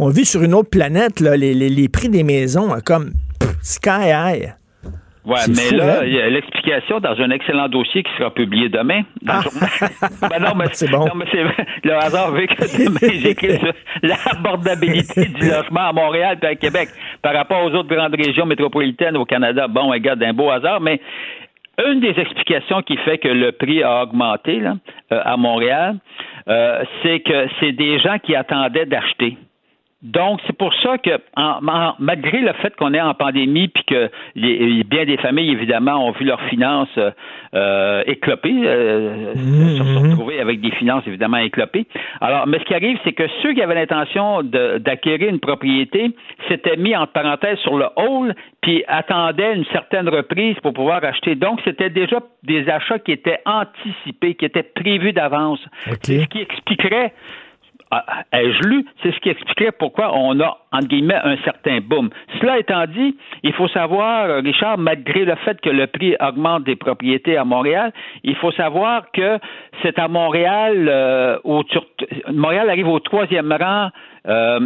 vit 0.00 0.26
sur 0.26 0.42
une 0.42 0.54
autre 0.54 0.70
planète, 0.70 1.20
là, 1.20 1.36
les, 1.36 1.88
prix 1.88 2.08
des 2.08 2.24
maisons, 2.24 2.76
comme 2.84 3.12
sky 3.62 4.10
high. 4.10 4.54
Ouais, 5.26 5.40
mais 5.48 5.76
là, 5.76 6.04
il 6.06 6.14
y 6.14 6.20
a 6.20 6.30
l'explication 6.30 7.00
dans 7.00 7.20
un 7.20 7.30
excellent 7.30 7.68
dossier 7.68 8.04
qui 8.04 8.12
sera 8.16 8.30
publié 8.30 8.68
demain. 8.68 9.02
Dans 9.22 9.34
ah. 9.34 10.28
ben 10.30 10.38
non, 10.40 10.54
mais 10.54 10.66
c'est 10.72 10.88
bon. 10.88 11.04
Non, 11.04 11.14
mais 11.16 11.24
c'est 11.32 11.42
le 11.42 11.94
hasard 11.94 12.30
vu 12.30 12.46
que 12.46 12.54
demain 12.54 13.12
j'écris 13.20 13.58
sur 13.58 13.72
l'abordabilité 14.04 15.24
du 15.26 15.48
logement 15.50 15.88
à 15.88 15.92
Montréal 15.92 16.38
et 16.40 16.46
à 16.46 16.54
Québec 16.54 16.90
par 17.22 17.34
rapport 17.34 17.64
aux 17.64 17.74
autres 17.74 17.92
grandes 17.92 18.14
régions 18.14 18.46
métropolitaines 18.46 19.16
au 19.16 19.24
Canada. 19.24 19.66
Bon, 19.66 19.90
regarde, 19.90 20.22
un 20.22 20.32
beau 20.32 20.48
hasard, 20.48 20.80
mais 20.80 21.00
une 21.84 21.98
des 21.98 22.14
explications 22.20 22.82
qui 22.82 22.96
fait 22.98 23.18
que 23.18 23.28
le 23.28 23.50
prix 23.50 23.82
a 23.82 24.04
augmenté 24.04 24.60
là, 24.60 24.76
euh, 25.12 25.20
à 25.24 25.36
Montréal, 25.36 25.96
euh, 26.48 26.84
c'est 27.02 27.18
que 27.20 27.48
c'est 27.58 27.72
des 27.72 27.98
gens 27.98 28.18
qui 28.20 28.36
attendaient 28.36 28.86
d'acheter. 28.86 29.36
Donc, 30.02 30.40
c'est 30.46 30.56
pour 30.56 30.74
ça 30.82 30.98
que, 30.98 31.18
malgré 31.98 32.40
le 32.40 32.52
fait 32.54 32.76
qu'on 32.76 32.92
est 32.92 33.00
en 33.00 33.14
pandémie, 33.14 33.68
puis 33.68 33.82
que 33.84 34.10
bien 34.34 35.06
des 35.06 35.16
familles, 35.16 35.50
évidemment, 35.50 36.06
ont 36.06 36.12
vu 36.12 36.26
leurs 36.26 36.42
finances 36.42 36.98
euh, 37.54 38.02
éclopées, 38.06 38.52
euh, 38.66 39.34
se 39.34 39.82
mhm. 39.82 40.10
retrouver 40.10 40.38
avec 40.38 40.60
des 40.60 40.70
finances, 40.72 41.02
évidemment, 41.06 41.38
éclopées. 41.38 41.86
Alors, 42.20 42.46
mais 42.46 42.58
ce 42.58 42.64
qui 42.64 42.74
arrive, 42.74 42.98
c'est 43.04 43.14
que 43.14 43.26
ceux 43.42 43.54
qui 43.54 43.62
avaient 43.62 43.74
l'intention 43.74 44.42
d'acquérir 44.42 45.30
une 45.30 45.40
propriété 45.40 46.14
s'étaient 46.46 46.76
mis 46.76 46.94
en 46.94 47.06
parenthèse 47.06 47.58
sur 47.60 47.78
le 47.78 47.86
hall, 47.96 48.34
puis 48.60 48.84
attendaient 48.88 49.54
une 49.54 49.64
certaine 49.66 50.10
reprise 50.10 50.56
pour 50.62 50.74
pouvoir 50.74 51.02
acheter. 51.04 51.36
Donc, 51.36 51.60
c'était 51.64 51.90
déjà 51.90 52.18
des 52.42 52.68
achats 52.68 52.98
qui 52.98 53.12
étaient 53.12 53.40
anticipés, 53.46 54.34
qui 54.34 54.44
étaient 54.44 54.62
prévus 54.62 55.14
d'avance. 55.14 55.60
Ce 56.02 56.26
qui 56.26 56.40
expliquerait 56.42 57.14
ai-je 58.32 58.68
lu, 58.68 58.84
c'est 59.02 59.12
ce 59.12 59.20
qui 59.20 59.28
expliquait 59.28 59.70
pourquoi 59.72 60.16
on 60.16 60.40
a, 60.40 60.58
entre 60.72 60.88
guillemets, 60.88 61.20
un 61.22 61.36
certain 61.44 61.80
boom. 61.80 62.10
Cela 62.40 62.58
étant 62.58 62.84
dit, 62.86 63.16
il 63.42 63.52
faut 63.52 63.68
savoir, 63.68 64.42
Richard, 64.42 64.78
malgré 64.78 65.24
le 65.24 65.34
fait 65.36 65.60
que 65.60 65.70
le 65.70 65.86
prix 65.86 66.16
augmente 66.20 66.64
des 66.64 66.76
propriétés 66.76 67.36
à 67.36 67.44
Montréal, 67.44 67.92
il 68.24 68.34
faut 68.36 68.52
savoir 68.52 69.10
que 69.12 69.38
c'est 69.82 69.98
à 69.98 70.08
Montréal, 70.08 70.88
euh, 70.88 71.38
Montréal 72.32 72.70
arrive 72.70 72.88
au 72.88 73.00
troisième 73.00 73.52
rang 73.52 73.90
euh, 74.26 74.60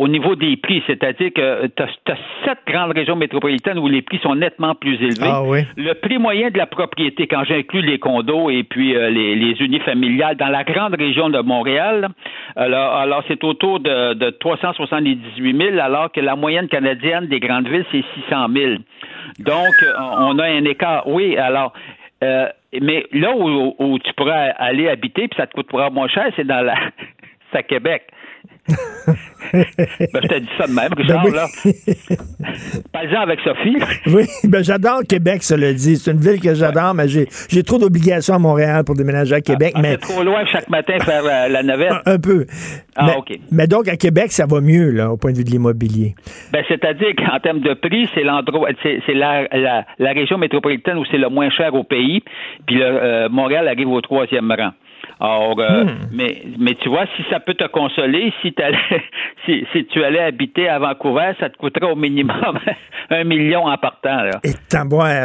au 0.00 0.08
niveau 0.08 0.34
des 0.34 0.56
prix, 0.56 0.82
c'est-à-dire 0.86 1.30
que 1.34 1.66
tu 1.66 1.82
as, 1.82 2.16
sept 2.46 2.58
grandes 2.66 2.92
régions 2.92 3.16
métropolitaines 3.16 3.78
où 3.78 3.86
les 3.86 4.00
prix 4.00 4.18
sont 4.22 4.34
nettement 4.34 4.74
plus 4.74 4.94
élevés. 4.94 5.28
Ah 5.30 5.42
Le 5.76 5.92
prix 5.92 6.16
moyen 6.16 6.48
de 6.48 6.56
la 6.56 6.64
propriété, 6.64 7.26
quand 7.26 7.44
j'inclus 7.44 7.82
les 7.82 7.98
condos 7.98 8.48
et 8.48 8.62
puis 8.62 8.96
euh, 8.96 9.10
les, 9.10 9.36
les 9.36 9.60
unifamiliales 9.60 10.36
dans 10.36 10.48
la 10.48 10.64
grande 10.64 10.94
région 10.94 11.28
de 11.28 11.38
Montréal, 11.40 12.08
alors, 12.56 12.94
alors 12.94 13.24
c'est 13.28 13.44
autour 13.44 13.78
de, 13.80 14.14
de 14.14 14.30
378 14.30 15.54
000, 15.54 15.78
alors 15.78 16.10
que 16.10 16.20
la 16.20 16.34
moyenne 16.34 16.68
canadienne 16.68 17.26
des 17.26 17.38
grandes 17.38 17.68
villes, 17.68 17.84
c'est 17.92 18.04
600 18.26 18.46
000. 18.56 18.72
Donc, 19.40 19.74
on 19.98 20.38
a 20.38 20.46
un 20.46 20.64
écart. 20.64 21.06
Oui, 21.08 21.36
alors, 21.36 21.74
euh, 22.24 22.48
mais 22.80 23.04
là 23.12 23.36
où, 23.36 23.74
où, 23.78 23.98
tu 23.98 24.14
pourras 24.14 24.48
aller 24.56 24.88
habiter, 24.88 25.28
puis 25.28 25.36
ça 25.36 25.46
te 25.46 25.52
coûtera 25.52 25.90
moins 25.90 26.08
cher, 26.08 26.32
c'est 26.36 26.46
dans 26.46 26.64
la... 26.64 26.74
c'est 27.52 27.58
à 27.58 27.62
Québec. 27.62 28.04
Ben, 29.52 29.64
je 30.22 30.28
t'ai 30.28 30.40
dit 30.40 30.48
ça 30.58 30.66
de 30.66 30.72
même, 30.72 30.92
Richard, 30.96 31.24
ben 31.24 31.34
là. 31.34 31.46
Parle-en 32.92 33.20
avec 33.20 33.40
Sophie. 33.40 33.76
oui, 34.06 34.24
ben 34.44 34.62
j'adore 34.62 35.00
Québec, 35.08 35.42
ça 35.42 35.56
le 35.56 35.72
dit. 35.74 35.96
C'est 35.96 36.12
une 36.12 36.20
ville 36.20 36.40
que 36.40 36.54
j'adore, 36.54 36.94
mais 36.94 37.08
j'ai 37.08 37.62
trop 37.62 37.78
d'obligations 37.78 38.34
à 38.34 38.38
Montréal 38.38 38.84
pour 38.84 38.94
déménager 38.94 39.34
à 39.34 39.40
Québec. 39.40 39.72
Ah, 39.74 39.80
mais 39.82 39.96
trop 39.96 40.22
loin 40.22 40.44
chaque 40.46 40.68
matin 40.68 40.98
faire 41.00 41.22
la, 41.22 41.62
navette. 41.62 41.92
Un, 42.06 42.18
peu. 42.18 42.46
Ah, 42.96 43.06
mais, 43.06 43.16
OK. 43.16 43.40
Mais 43.50 43.66
donc, 43.66 43.88
à 43.88 43.96
Québec, 43.96 44.32
ça 44.32 44.46
va 44.46 44.60
mieux, 44.60 44.90
là, 44.90 45.10
au 45.10 45.16
point 45.16 45.32
de 45.32 45.38
vue 45.38 45.44
de 45.44 45.50
l'immobilier. 45.50 46.14
Ben, 46.52 46.64
c'est-à-dire 46.68 47.14
qu'en 47.16 47.38
termes 47.40 47.60
de 47.60 47.74
prix, 47.74 48.08
c'est 48.14 48.22
l'endroit, 48.22 48.68
c'est 48.82 49.14
la, 49.14 49.48
la, 49.52 49.84
la, 49.98 50.12
région 50.12 50.38
métropolitaine 50.38 50.98
où 50.98 51.04
c'est 51.10 51.18
le 51.18 51.28
moins 51.28 51.50
cher 51.50 51.74
au 51.74 51.84
pays, 51.84 52.22
puis 52.66 52.76
le, 52.76 52.84
euh, 52.84 53.28
Montréal 53.28 53.68
arrive 53.68 53.88
au 53.88 54.00
troisième 54.00 54.50
rang. 54.52 54.72
Alors, 55.22 55.54
euh, 55.58 55.84
hmm. 55.84 55.88
mais, 56.12 56.42
mais 56.58 56.74
tu 56.76 56.88
vois, 56.88 57.04
si 57.14 57.22
ça 57.28 57.40
peut 57.40 57.52
te 57.52 57.66
consoler, 57.68 58.32
si, 58.40 58.54
si, 59.44 59.66
si, 59.70 59.84
tu 59.84 60.02
allais 60.02 60.22
habiter 60.22 60.66
à 60.66 60.78
Vancouver, 60.78 61.32
ça 61.38 61.50
te 61.50 61.58
coûterait 61.58 61.92
au 61.92 61.96
minimum 61.96 62.58
un 63.10 63.24
million 63.24 63.66
en 63.66 63.76
partant. 63.76 64.22
Là. 64.22 64.40
Et 64.44 64.54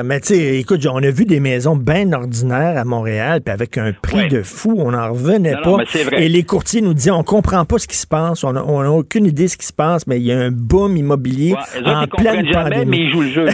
mais 0.03 0.19
tu 0.19 0.35
sais, 0.35 0.59
écoute, 0.59 0.85
on 0.91 0.97
a 0.97 1.09
vu 1.11 1.23
des 1.23 1.39
maisons 1.39 1.77
bien 1.77 2.11
ordinaires 2.11 2.77
à 2.77 2.83
Montréal, 2.83 3.39
puis 3.41 3.53
avec 3.53 3.77
un 3.77 3.93
prix 3.93 4.27
de 4.27 4.41
fou, 4.43 4.75
on 4.77 4.91
n'en 4.91 5.13
revenait 5.13 5.55
pas. 5.63 5.77
Et 6.17 6.27
les 6.27 6.43
courtiers 6.43 6.81
nous 6.81 6.93
disaient, 6.93 7.11
on 7.11 7.23
comprend 7.23 7.63
pas 7.63 7.77
ce 7.77 7.87
qui 7.87 7.95
se 7.95 8.07
passe, 8.07 8.43
on 8.43 8.51
n'a 8.51 8.91
aucune 8.91 9.25
idée 9.25 9.43
de 9.43 9.47
ce 9.47 9.57
qui 9.57 9.65
se 9.65 9.73
passe, 9.73 10.07
mais 10.07 10.17
il 10.17 10.25
y 10.25 10.33
a 10.33 10.37
un 10.37 10.51
boom 10.51 10.97
immobilier 10.97 11.55
en 11.85 12.05
pleine 12.07 12.45
jamais, 12.51 12.83
mais 12.83 12.97
ils 12.97 13.11
jouent 13.11 13.21
le 13.21 13.29
jeu. 13.29 13.45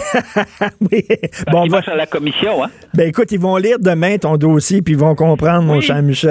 oui. 0.91 1.05
Bon, 1.51 1.67
va... 1.67 1.81
à 1.85 1.95
la 1.95 2.07
commission, 2.07 2.63
hein? 2.63 2.69
Ben 2.95 3.07
écoute, 3.07 3.31
ils 3.31 3.39
vont 3.39 3.57
lire 3.57 3.77
demain 3.79 4.17
ton 4.17 4.37
dossier, 4.37 4.81
puis 4.81 4.95
ils 4.95 4.99
vont 4.99 5.13
comprendre, 5.13 5.63
mon 5.63 5.81
cher 5.81 6.01
Michel. 6.01 6.30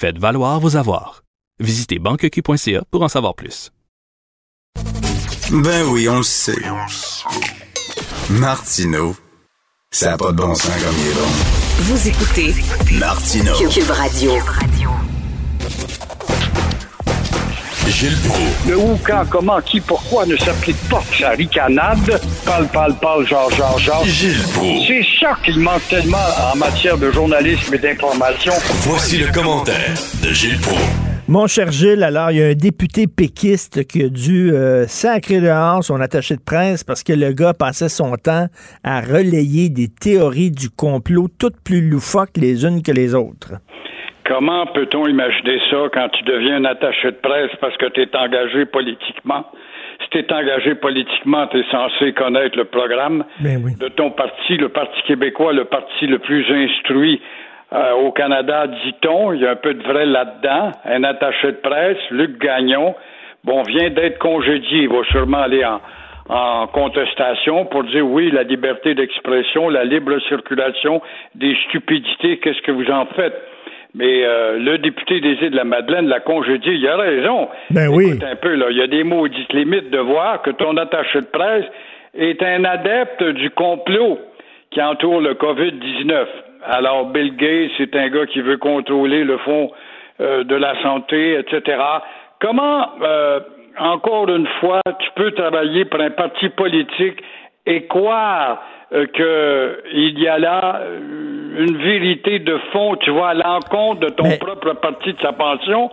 Faites 0.00 0.16
valoir 0.16 0.60
vos 0.60 0.76
avoirs. 0.76 1.24
Visitez 1.58 1.98
banqueq.ca 1.98 2.84
pour 2.90 3.02
en 3.02 3.08
savoir 3.10 3.34
plus. 3.34 3.70
Ben 5.52 5.86
oui, 5.88 6.08
on 6.08 6.16
le 6.16 6.22
sait. 6.22 6.56
Martino, 8.30 9.14
ça 9.90 10.12
n'a 10.12 10.16
pas 10.16 10.32
de 10.32 10.38
bon 10.38 10.54
sens 10.54 10.72
comme 10.82 10.96
il 10.98 11.06
est 11.06 11.12
bon. 11.12 11.28
Vous 11.80 12.08
écoutez 12.08 12.54
Martino. 12.98 13.52
Cube 13.68 13.90
Radio. 13.90 14.32
Gilles 17.90 18.16
Le 18.68 18.76
où, 18.76 18.98
quand, 19.04 19.24
comment, 19.28 19.60
qui, 19.60 19.80
pourquoi 19.80 20.24
ne 20.24 20.36
s'applique 20.36 20.76
pas 20.88 21.02
sa 21.18 21.30
ricanade? 21.30 22.20
Parle, 22.44 22.66
parle, 22.68 22.94
parle, 23.00 23.26
genre, 23.26 23.50
genre, 23.50 23.78
genre. 23.78 24.04
Gilles 24.04 24.36
C'est 24.86 25.04
ça 25.20 25.36
qu'il 25.44 25.58
manque 25.58 25.86
tellement 25.88 26.16
en 26.52 26.56
matière 26.56 26.96
de 26.96 27.10
journalisme 27.10 27.74
et 27.74 27.78
d'information. 27.78 28.52
Voici 28.82 29.18
le 29.18 29.32
commentaire 29.32 29.94
de 30.22 30.32
Gilles 30.32 30.60
Proulx. 30.60 30.80
Mon 31.30 31.46
cher 31.46 31.70
Gilles, 31.70 32.02
alors, 32.02 32.32
il 32.32 32.38
y 32.38 32.42
a 32.42 32.46
un 32.46 32.54
député 32.54 33.06
péquiste 33.06 33.84
qui 33.86 34.02
a 34.02 34.08
dû 34.08 34.52
euh, 34.52 34.88
sacrer 34.88 35.40
dehors 35.40 35.84
son 35.84 36.00
attaché 36.00 36.34
de 36.34 36.40
presse 36.40 36.82
parce 36.82 37.04
que 37.04 37.12
le 37.12 37.32
gars 37.32 37.54
passait 37.54 37.88
son 37.88 38.16
temps 38.16 38.48
à 38.82 39.00
relayer 39.00 39.68
des 39.68 39.86
théories 39.86 40.50
du 40.50 40.70
complot 40.70 41.28
toutes 41.38 41.60
plus 41.60 41.88
loufoques 41.88 42.36
les 42.36 42.64
unes 42.64 42.82
que 42.82 42.90
les 42.90 43.14
autres. 43.14 43.52
Comment 44.30 44.64
peut-on 44.66 45.08
imaginer 45.08 45.60
ça 45.70 45.88
quand 45.92 46.08
tu 46.10 46.22
deviens 46.22 46.58
un 46.58 46.64
attaché 46.64 47.10
de 47.10 47.16
presse 47.16 47.50
parce 47.60 47.76
que 47.78 47.86
tu 47.86 48.02
es 48.02 48.16
engagé 48.16 48.64
politiquement? 48.64 49.44
Si 50.04 50.10
tu 50.10 50.18
es 50.18 50.32
engagé 50.32 50.76
politiquement, 50.76 51.48
tu 51.48 51.58
es 51.58 51.64
censé 51.68 52.12
connaître 52.12 52.56
le 52.56 52.66
programme 52.66 53.24
ben 53.40 53.60
de 53.60 53.88
ton 53.88 54.12
parti, 54.12 54.56
le 54.56 54.68
Parti 54.68 55.02
québécois, 55.02 55.52
le 55.52 55.64
parti 55.64 56.06
le 56.06 56.20
plus 56.20 56.48
instruit 56.48 57.20
euh, 57.72 57.94
au 57.94 58.12
Canada, 58.12 58.68
dit-on. 58.68 59.32
Il 59.32 59.40
y 59.40 59.46
a 59.48 59.50
un 59.50 59.56
peu 59.56 59.74
de 59.74 59.82
vrai 59.82 60.06
là-dedans. 60.06 60.70
Un 60.84 61.02
attaché 61.02 61.48
de 61.48 61.56
presse, 61.56 61.98
Luc 62.12 62.38
Gagnon, 62.38 62.94
bon, 63.42 63.64
vient 63.64 63.90
d'être 63.90 64.20
congédié. 64.20 64.82
Il 64.82 64.90
va 64.90 65.02
sûrement 65.10 65.38
aller 65.38 65.64
en, 65.64 65.80
en 66.28 66.68
contestation 66.68 67.64
pour 67.64 67.82
dire 67.82 68.06
oui, 68.06 68.30
la 68.30 68.44
liberté 68.44 68.94
d'expression, 68.94 69.68
la 69.68 69.82
libre 69.82 70.20
circulation 70.28 71.02
des 71.34 71.56
stupidités, 71.66 72.38
qu'est-ce 72.38 72.62
que 72.62 72.70
vous 72.70 72.88
en 72.92 73.06
faites? 73.06 73.49
Mais 73.94 74.24
euh, 74.24 74.58
le 74.58 74.78
député 74.78 75.20
des 75.20 75.32
îles 75.42 75.50
de 75.50 75.56
la 75.56 75.64
Madeleine 75.64 76.06
l'a 76.06 76.20
congédié. 76.20 76.74
Il 76.74 76.86
a 76.86 76.96
raison. 76.96 77.48
Ben 77.70 77.88
oui. 77.88 78.18
un 78.22 78.36
peu, 78.36 78.54
là. 78.54 78.66
Il 78.70 78.76
y 78.76 78.82
a 78.82 78.86
des 78.86 79.02
maudites 79.02 79.52
limites 79.52 79.90
de 79.90 79.98
voir 79.98 80.42
que 80.42 80.50
ton 80.50 80.76
attaché 80.76 81.20
de 81.20 81.26
presse 81.26 81.64
est 82.14 82.42
un 82.42 82.64
adepte 82.64 83.22
du 83.22 83.50
complot 83.50 84.18
qui 84.70 84.80
entoure 84.80 85.20
le 85.20 85.34
COVID-19. 85.34 86.26
Alors, 86.64 87.06
Bill 87.06 87.36
Gates, 87.36 87.72
c'est 87.78 87.96
un 87.96 88.08
gars 88.08 88.26
qui 88.26 88.40
veut 88.40 88.58
contrôler 88.58 89.24
le 89.24 89.38
fond 89.38 89.72
euh, 90.20 90.44
de 90.44 90.54
la 90.54 90.80
santé, 90.82 91.38
etc. 91.38 91.78
Comment, 92.40 92.86
euh, 93.02 93.40
encore 93.78 94.28
une 94.28 94.46
fois, 94.60 94.80
tu 94.98 95.08
peux 95.16 95.32
travailler 95.32 95.84
pour 95.84 96.00
un 96.00 96.10
parti 96.10 96.48
politique 96.50 97.22
et 97.66 97.86
croire 97.86 98.62
qu'il 98.90 100.18
y 100.18 100.28
a 100.28 100.38
là 100.38 100.80
euh, 100.82 101.64
une 101.64 101.76
vérité 101.76 102.40
de 102.40 102.58
fond, 102.72 102.96
tu 102.96 103.10
vois, 103.10 103.30
à 103.30 103.34
l'encontre 103.34 104.00
de 104.00 104.08
ton 104.08 104.30
propre 104.38 104.72
parti 104.74 105.12
de 105.12 105.20
sa 105.20 105.32
pension. 105.32 105.90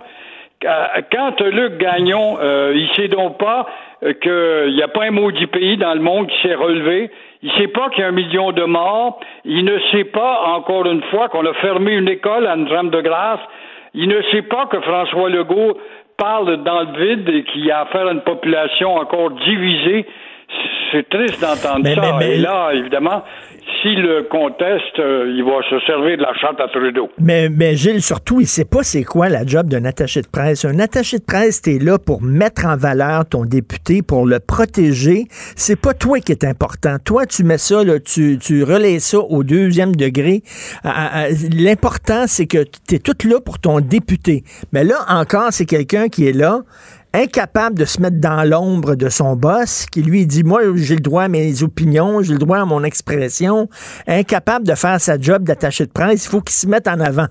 Quand 0.61 1.39
Luc 1.41 1.77
Gagnon, 1.77 2.37
euh, 2.41 2.73
il 2.75 2.89
sait 2.95 3.09
donc 3.09 3.37
pas 3.37 3.67
qu'il 4.01 4.73
n'y 4.73 4.81
a 4.81 4.87
pas 4.87 5.03
un 5.03 5.11
maudit 5.11 5.45
pays 5.45 5.77
dans 5.77 5.93
le 5.93 5.99
monde 5.99 6.27
qui 6.27 6.41
s'est 6.41 6.55
relevé. 6.55 7.11
Il 7.43 7.51
sait 7.51 7.67
pas 7.67 7.89
qu'il 7.89 8.01
y 8.01 8.03
a 8.03 8.07
un 8.07 8.11
million 8.11 8.51
de 8.51 8.63
morts. 8.63 9.19
Il 9.45 9.65
ne 9.65 9.77
sait 9.91 10.05
pas, 10.05 10.41
encore 10.47 10.87
une 10.87 11.03
fois, 11.03 11.29
qu'on 11.29 11.45
a 11.45 11.53
fermé 11.55 11.93
une 11.93 12.07
école 12.07 12.47
à 12.47 12.55
une 12.55 12.67
trame 12.67 12.89
de 12.89 13.01
grâce. 13.01 13.39
Il 13.93 14.07
ne 14.07 14.21
sait 14.31 14.41
pas 14.41 14.65
que 14.65 14.79
François 14.81 15.29
Legault 15.29 15.77
parle 16.17 16.63
dans 16.63 16.81
le 16.81 17.05
vide 17.05 17.29
et 17.29 17.43
qu'il 17.43 17.65
y 17.65 17.71
a 17.71 17.81
affaire 17.81 18.07
à 18.07 18.11
une 18.11 18.21
population 18.21 18.95
encore 18.95 19.29
divisée 19.31 20.07
c'est 20.91 21.07
triste 21.09 21.41
d'entendre 21.41 21.85
ça. 21.93 22.25
Et 22.25 22.37
là, 22.37 22.71
évidemment, 22.73 23.23
s'il 23.81 24.01
le 24.01 24.23
conteste, 24.23 24.99
euh, 24.99 25.31
il 25.35 25.43
va 25.43 25.61
se 25.69 25.79
servir 25.85 26.17
de 26.17 26.23
la 26.23 26.33
charte 26.35 26.59
à 26.59 26.67
Trudeau. 26.67 27.09
Mais, 27.19 27.49
mais 27.49 27.75
Gilles, 27.75 28.01
surtout, 28.01 28.39
il 28.39 28.47
sait 28.47 28.65
pas 28.65 28.83
c'est 28.83 29.03
quoi 29.03 29.29
la 29.29 29.45
job 29.45 29.67
d'un 29.67 29.85
attaché 29.85 30.21
de 30.21 30.27
presse. 30.27 30.65
Un 30.65 30.79
attaché 30.79 31.17
de 31.19 31.23
presse, 31.23 31.61
t'es 31.61 31.77
là 31.79 31.97
pour 31.99 32.21
mettre 32.21 32.65
en 32.65 32.77
valeur 32.77 33.25
ton 33.27 33.45
député, 33.45 34.01
pour 34.01 34.25
le 34.25 34.39
protéger. 34.39 35.25
C'est 35.55 35.79
pas 35.79 35.93
toi 35.93 36.19
qui 36.19 36.31
est 36.31 36.45
important. 36.45 36.97
Toi, 37.03 37.25
tu 37.25 37.43
mets 37.43 37.57
ça, 37.57 37.83
là, 37.83 37.99
tu, 37.99 38.39
tu 38.39 38.63
relais 38.63 38.99
ça 38.99 39.19
au 39.19 39.43
deuxième 39.43 39.95
degré. 39.95 40.41
L'important, 41.53 42.23
c'est 42.27 42.47
que 42.47 42.63
tu 42.87 42.95
es 42.95 42.99
tout 42.99 43.27
là 43.27 43.39
pour 43.41 43.59
ton 43.59 43.81
député. 43.81 44.43
Mais 44.71 44.83
là, 44.83 44.95
encore, 45.09 45.47
c'est 45.51 45.65
quelqu'un 45.65 46.07
qui 46.07 46.27
est 46.27 46.33
là 46.33 46.61
incapable 47.17 47.79
de 47.79 47.85
se 47.85 47.99
mettre 47.99 48.19
dans 48.19 48.47
l'ombre 48.47 48.95
de 48.95 49.09
son 49.09 49.35
boss, 49.35 49.85
qui 49.91 50.03
lui 50.03 50.27
dit, 50.27 50.43
moi, 50.43 50.61
j'ai 50.75 50.95
le 50.95 51.01
droit 51.01 51.23
à 51.23 51.27
mes 51.27 51.63
opinions, 51.63 52.21
j'ai 52.21 52.33
le 52.33 52.39
droit 52.39 52.59
à 52.59 52.65
mon 52.65 52.83
expression, 52.83 53.69
incapable 54.05 54.67
de 54.67 54.75
faire 54.75 55.01
sa 55.01 55.19
job 55.19 55.43
d'attaché 55.43 55.85
de 55.85 55.91
presse, 55.91 56.25
il 56.25 56.29
faut 56.29 56.41
qu'il 56.41 56.55
se 56.55 56.67
mette 56.67 56.87
en 56.87 56.99
avant. 56.99 57.27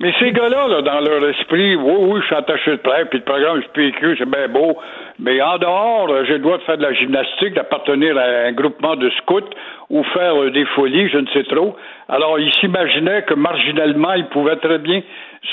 Mais 0.00 0.12
ces 0.18 0.32
gars-là, 0.32 0.82
dans 0.82 1.00
leur 1.00 1.28
esprit, 1.28 1.76
oui, 1.76 1.94
oui, 1.98 2.20
je 2.20 2.26
suis 2.26 2.34
attaché 2.34 2.72
de 2.72 2.76
presse, 2.76 3.06
puis 3.10 3.20
le 3.20 3.24
programme 3.24 3.62
je 3.62 3.68
PQ, 3.68 4.16
c'est 4.18 4.28
bien 4.28 4.48
beau, 4.48 4.76
mais 5.20 5.40
en 5.40 5.58
dehors, 5.58 6.08
j'ai 6.26 6.34
le 6.34 6.38
droit 6.40 6.58
de 6.58 6.62
faire 6.64 6.76
de 6.76 6.82
la 6.82 6.92
gymnastique, 6.92 7.54
d'appartenir 7.54 8.18
à 8.18 8.48
un 8.48 8.52
groupement 8.52 8.96
de 8.96 9.08
scouts 9.22 9.50
ou 9.90 10.02
faire 10.12 10.40
euh, 10.42 10.50
des 10.50 10.64
folies, 10.74 11.08
je 11.08 11.18
ne 11.18 11.26
sais 11.28 11.44
trop. 11.44 11.76
Alors, 12.08 12.40
ils 12.40 12.52
s'imaginaient 12.54 13.22
que 13.22 13.34
marginalement, 13.34 14.14
ils 14.14 14.26
pouvaient 14.26 14.56
très 14.56 14.78
bien 14.78 15.00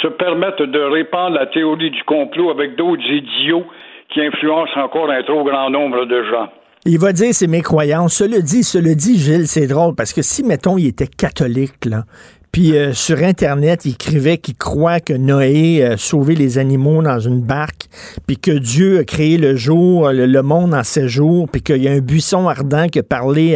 se 0.02 0.08
permettre 0.08 0.66
de 0.66 0.80
répandre 0.80 1.36
la 1.36 1.46
théorie 1.46 1.92
du 1.92 2.04
complot 2.04 2.50
avec 2.50 2.76
d'autres 2.76 3.08
idiots 3.08 3.66
qui 4.10 4.22
influencent 4.22 4.80
encore 4.80 5.10
un 5.12 5.22
trop 5.24 5.44
grand 5.44 5.70
nombre 5.70 6.06
de 6.06 6.24
gens. 6.24 6.50
Il 6.86 6.98
va 6.98 7.14
dire 7.14 7.30
c'est 7.34 7.48
mes 7.48 7.62
croyances. 7.62 8.16
Cela 8.16 8.40
dit, 8.40 8.64
cela 8.64 8.96
dit, 8.96 9.20
Gilles, 9.20 9.48
c'est 9.48 9.68
drôle 9.68 9.94
parce 9.96 10.14
que 10.14 10.24
si, 10.24 10.44
mettons, 10.44 10.78
il 10.80 10.88
était 10.88 11.08
catholique, 11.08 11.86
là, 11.86 12.04
puis 12.52 12.76
euh, 12.76 12.92
sur 12.92 13.20
Internet, 13.24 13.86
il 13.86 13.94
écrivait 13.94 14.38
qu'il 14.38 14.56
croit 14.56 15.00
que 15.00 15.14
Noé 15.14 15.84
a 15.86 15.98
sauvé 15.98 16.36
les 16.36 16.58
animaux 16.58 17.02
dans 17.02 17.20
une 17.20 17.42
barque, 17.42 17.88
puis 18.28 18.38
que 18.38 18.52
Dieu 18.52 19.00
a 19.00 19.04
créé 19.06 19.38
le 19.38 19.56
jour, 19.56 20.10
le, 20.12 20.42
monde 20.42 20.74
en 20.74 20.84
sept 20.84 21.08
jours, 21.08 21.48
puis 21.50 21.62
qu'il 21.62 21.82
y 21.82 21.88
a 21.88 21.92
un 21.92 22.00
buisson 22.00 22.50
ardent 22.50 22.88
qui 22.88 23.00
a 23.00 23.04
parlé 23.04 23.56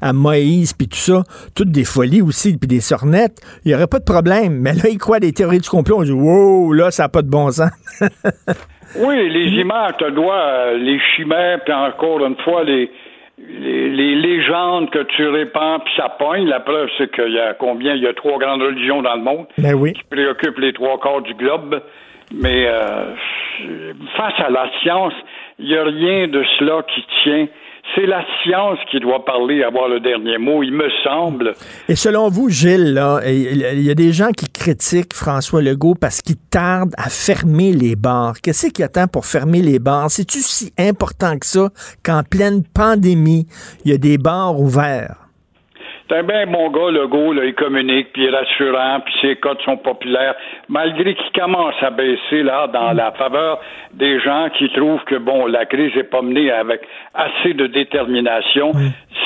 à, 0.00 0.12
Moïse, 0.12 0.72
puis 0.72 0.88
tout 0.88 0.96
ça. 0.96 1.22
Toutes 1.54 1.70
des 1.70 1.84
folies 1.84 2.22
aussi, 2.22 2.56
puis 2.56 2.66
des 2.66 2.80
sornettes. 2.80 3.40
Il 3.64 3.68
n'y 3.68 3.74
aurait 3.74 3.86
pas 3.86 4.00
de 4.00 4.04
problème. 4.04 4.54
Mais 4.54 4.72
là, 4.72 4.88
il 4.90 4.98
croit 4.98 5.20
des 5.20 5.32
théories 5.32 5.60
du 5.60 5.68
complot. 5.68 5.98
On 6.00 6.02
dit, 6.02 6.12
wow, 6.12 6.72
là, 6.72 6.90
ça 6.90 7.04
n'a 7.04 7.08
pas 7.08 7.22
de 7.22 7.30
bon 7.30 7.50
sens. 7.50 7.70
oui, 8.98 9.30
les 9.30 9.60
images, 9.60 9.92
tu 9.98 10.10
dois, 10.12 10.74
les 10.74 10.98
chimères, 11.14 11.60
puis 11.64 11.72
encore 11.72 12.24
une 12.26 12.36
fois, 12.42 12.64
les 12.64 12.90
les, 13.52 14.14
légendes 14.14 14.90
que 14.90 15.02
tu 15.16 15.26
répands, 15.28 15.80
puis 15.80 15.92
ça 15.96 16.08
pogne. 16.08 16.46
La 16.46 16.60
preuve, 16.60 16.88
c'est 16.98 17.10
qu'il 17.12 17.32
y 17.32 17.38
a 17.38 17.54
combien? 17.54 17.94
Il 17.94 18.02
y 18.02 18.06
a 18.06 18.14
trois 18.14 18.38
grandes 18.38 18.62
religions 18.62 19.02
dans 19.02 19.14
le 19.14 19.22
monde 19.22 19.46
ben 19.58 19.92
qui 19.92 20.02
préoccupent 20.10 20.58
les 20.58 20.72
trois 20.72 20.98
quarts 20.98 21.22
du 21.22 21.34
globe. 21.34 21.80
Mais 22.34 22.66
euh, 22.66 23.14
face 24.16 24.38
à 24.38 24.48
la 24.48 24.70
science, 24.80 25.12
il 25.58 25.66
n'y 25.66 25.76
a 25.76 25.84
rien 25.84 26.28
de 26.28 26.42
cela 26.58 26.82
qui 26.94 27.04
tient. 27.22 27.46
C'est 27.94 28.06
la 28.06 28.24
science 28.42 28.78
qui 28.90 29.00
doit 29.00 29.24
parler, 29.24 29.62
avoir 29.62 29.88
le 29.88 30.00
dernier 30.00 30.38
mot, 30.38 30.62
il 30.62 30.72
me 30.72 30.88
semble. 31.02 31.54
Et 31.88 31.96
selon 31.96 32.28
vous, 32.28 32.48
Gilles, 32.48 32.94
là, 32.94 33.20
il 33.26 33.82
y 33.82 33.90
a 33.90 33.94
des 33.94 34.12
gens 34.12 34.30
qui 34.30 34.48
critiquent 34.48 35.14
François 35.14 35.60
Legault 35.60 35.94
parce 35.94 36.22
qu'il 36.22 36.36
tarde 36.36 36.92
à 36.96 37.10
fermer 37.10 37.72
les 37.72 37.96
bars. 37.96 38.40
Qu'est-ce 38.40 38.68
qu'il 38.68 38.84
attend 38.84 39.08
pour 39.08 39.26
fermer 39.26 39.60
les 39.60 39.78
bars? 39.78 40.10
C'est-tu 40.10 40.38
si 40.38 40.72
important 40.78 41.38
que 41.38 41.46
ça 41.46 41.68
qu'en 42.02 42.22
pleine 42.22 42.62
pandémie, 42.62 43.46
il 43.84 43.90
y 43.90 43.94
a 43.94 43.98
des 43.98 44.16
bars 44.16 44.58
ouverts? 44.58 45.21
C'est 46.12 46.18
un 46.18 46.24
bien 46.24 46.46
bon 46.46 46.68
gars, 46.68 46.90
Legault, 46.90 47.32
là, 47.32 47.46
il 47.46 47.54
communique, 47.54 48.12
puis 48.12 48.24
il 48.24 48.28
est 48.28 48.36
rassurant, 48.36 49.00
puis 49.00 49.14
ses 49.22 49.36
codes 49.36 49.62
sont 49.62 49.78
populaires, 49.78 50.34
malgré 50.68 51.14
qu'il 51.14 51.32
commence 51.32 51.74
à 51.80 51.88
baisser, 51.88 52.42
là, 52.42 52.66
dans 52.66 52.92
la 52.92 53.12
faveur 53.12 53.60
des 53.94 54.20
gens 54.20 54.50
qui 54.58 54.68
trouvent 54.72 55.02
que, 55.04 55.14
bon, 55.14 55.46
la 55.46 55.64
crise 55.64 55.94
n'est 55.96 56.02
pas 56.02 56.20
menée 56.20 56.50
avec 56.50 56.82
assez 57.14 57.54
de 57.54 57.66
détermination. 57.66 58.72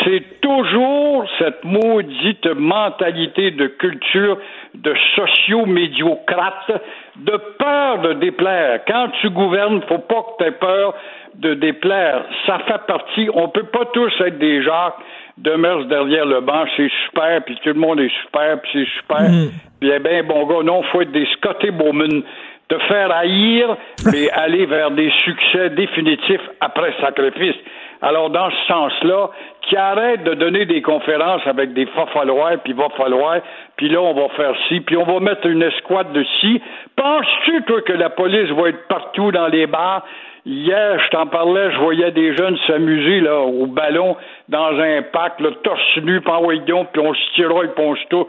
C'est 0.05 0.41
toujours 0.41 1.26
cette 1.41 1.64
maudite 1.64 2.47
mentalité 2.55 3.51
de 3.51 3.66
culture 3.66 4.39
de 4.74 4.95
sociaux-médiocrates, 5.16 6.70
de 7.16 7.37
peur 7.59 7.99
de 8.03 8.12
déplaire. 8.12 8.82
Quand 8.87 9.09
tu 9.20 9.30
gouvernes, 9.30 9.82
faut 9.89 9.99
pas 9.99 10.22
que 10.22 10.45
tu 10.45 10.49
aies 10.49 10.53
peur 10.53 10.95
de 11.34 11.55
déplaire. 11.55 12.22
Ça 12.47 12.61
fait 12.61 12.87
partie, 12.87 13.28
on 13.34 13.49
peut 13.49 13.64
pas 13.64 13.87
tous 13.93 14.12
être 14.20 14.39
des 14.39 14.62
gens 14.62 14.93
demeure 15.39 15.84
derrière 15.87 16.26
le 16.26 16.41
banc, 16.41 16.64
c'est 16.76 16.91
super, 17.07 17.43
puis 17.45 17.57
tout 17.62 17.68
le 17.68 17.80
monde 17.80 18.01
est 18.01 18.12
super, 18.22 18.61
puis 18.61 18.70
c'est 18.72 19.01
super. 19.01 19.30
Mm. 19.30 19.51
Puis 19.80 19.91
eh 19.95 19.99
bien, 19.99 20.22
bon 20.22 20.47
gars, 20.47 20.62
non, 20.62 20.82
faut 20.84 21.03
être 21.03 21.12
des 21.12 21.26
Scotty 21.37 21.70
Bowman, 21.70 22.22
te 22.68 22.78
faire 22.78 23.12
haïr, 23.12 23.76
mais 24.12 24.30
aller 24.30 24.66
vers 24.66 24.91
des 24.91 25.11
succès 25.24 25.70
définitifs 25.70 26.49
après 26.61 26.95
sacrifice. 27.01 27.57
Alors, 28.03 28.30
dans 28.30 28.51
ce 28.51 28.66
sens-là, 28.68 29.30
qui 29.62 29.76
arrête 29.76 30.22
de 30.22 30.34
donner 30.34 30.66
des 30.66 30.82
conférences 30.82 31.43
avec 31.47 31.72
des 31.72 31.87
va 31.87 32.07
falloir, 32.07 32.53
puis 32.62 32.72
va 32.72 32.89
falloir, 32.97 33.41
puis 33.76 33.89
là, 33.89 34.01
on 34.01 34.12
va 34.12 34.28
faire 34.37 34.55
ci, 34.68 34.80
puis 34.80 34.97
on 34.97 35.05
va 35.05 35.18
mettre 35.20 35.47
une 35.47 35.62
escouade 35.62 36.12
de 36.12 36.24
ci. 36.41 36.61
Penses-tu, 36.95 37.62
toi, 37.62 37.80
que 37.82 37.93
la 37.93 38.11
police 38.11 38.51
va 38.51 38.68
être 38.68 38.87
partout 38.89 39.32
dans 39.32 39.49
les 39.49 39.66
bars? 39.66 40.05
Hier, 40.45 41.01
je 41.05 41.09
t'en 41.09 41.26
parlais, 41.26 41.72
je 41.72 41.78
voyais 41.78 42.12
des 42.12 42.37
jeunes 42.37 42.57
s'amuser 42.66 43.20
là 43.20 43.41
au 43.41 43.66
ballon 43.66 44.16
dans 44.49 44.78
un 44.78 45.03
pack, 45.03 45.40
le 45.40 45.53
torse 45.62 45.80
nu, 46.03 46.20
puis 46.20 46.32
puis 46.62 47.03
on 47.03 47.14
se 47.14 47.20
puis 47.34 47.84
on 47.84 47.97
se 47.97 48.07
tout. 48.09 48.26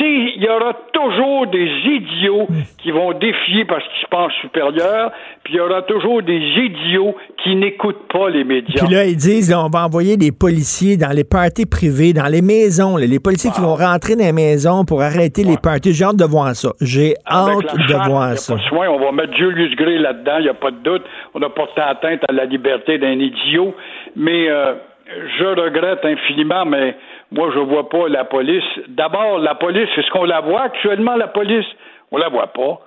Il 0.00 0.42
y 0.42 0.48
aura 0.48 0.72
toujours 0.92 1.46
des 1.46 1.68
idiots 1.84 2.48
qui 2.78 2.90
vont 2.90 3.12
défier 3.12 3.64
parce 3.64 3.84
qu'ils 3.84 4.02
se 4.02 4.06
pensent 4.10 4.32
supérieurs, 4.40 5.12
puis 5.44 5.54
il 5.54 5.56
y 5.58 5.60
aura 5.60 5.82
toujours 5.82 6.22
des 6.22 6.38
idiots 6.38 7.14
qui 7.42 7.54
n'écoutent 7.54 8.08
pas 8.12 8.28
les 8.28 8.42
médias. 8.42 8.84
Puis 8.84 8.94
là, 8.94 9.04
ils 9.04 9.16
disent, 9.16 9.54
on 9.54 9.68
va 9.68 9.84
envoyer 9.84 10.16
des 10.16 10.32
policiers 10.32 10.96
dans 10.96 11.14
les 11.14 11.24
parties 11.24 11.66
privées, 11.66 12.12
dans 12.12 12.26
les 12.26 12.42
maisons, 12.42 12.96
les 12.96 13.20
policiers 13.20 13.50
qui 13.50 13.60
vont 13.60 13.74
rentrer 13.74 14.16
dans 14.16 14.24
les 14.24 14.32
maisons 14.32 14.84
pour 14.84 15.02
arrêter 15.02 15.44
les 15.44 15.58
parties. 15.62 15.92
J'ai 15.92 16.04
hâte 16.04 16.16
de 16.16 16.24
voir 16.24 16.54
ça. 16.56 16.70
J'ai 16.80 17.14
hâte 17.30 17.76
de 17.76 18.08
voir 18.08 18.36
ça. 18.36 18.56
on 18.72 18.98
va 18.98 19.12
mettre 19.12 19.36
Julius 19.36 19.76
Gray 19.76 19.98
là-dedans, 19.98 20.38
il 20.38 20.44
n'y 20.44 20.48
a 20.48 20.54
pas 20.54 20.70
de 20.70 20.78
doute. 20.82 21.04
On 21.34 21.42
a 21.42 21.50
porté 21.50 21.80
atteinte 21.80 22.20
à 22.28 22.32
la 22.32 22.46
liberté 22.46 22.98
d'un 22.98 23.18
idiot, 23.18 23.74
mais... 24.16 24.48
Euh, 24.50 24.74
je 25.38 25.44
regrette 25.44 26.04
infiniment, 26.04 26.64
mais 26.64 26.96
moi, 27.32 27.50
je 27.54 27.58
vois 27.58 27.88
pas 27.88 28.08
la 28.08 28.24
police. 28.24 28.64
D'abord, 28.88 29.38
la 29.38 29.54
police, 29.54 29.88
est-ce 29.96 30.10
qu'on 30.10 30.24
la 30.24 30.40
voit 30.40 30.62
actuellement, 30.62 31.16
la 31.16 31.28
police? 31.28 31.66
On 32.12 32.18
la 32.18 32.28
voit 32.28 32.48
pas. 32.48 32.80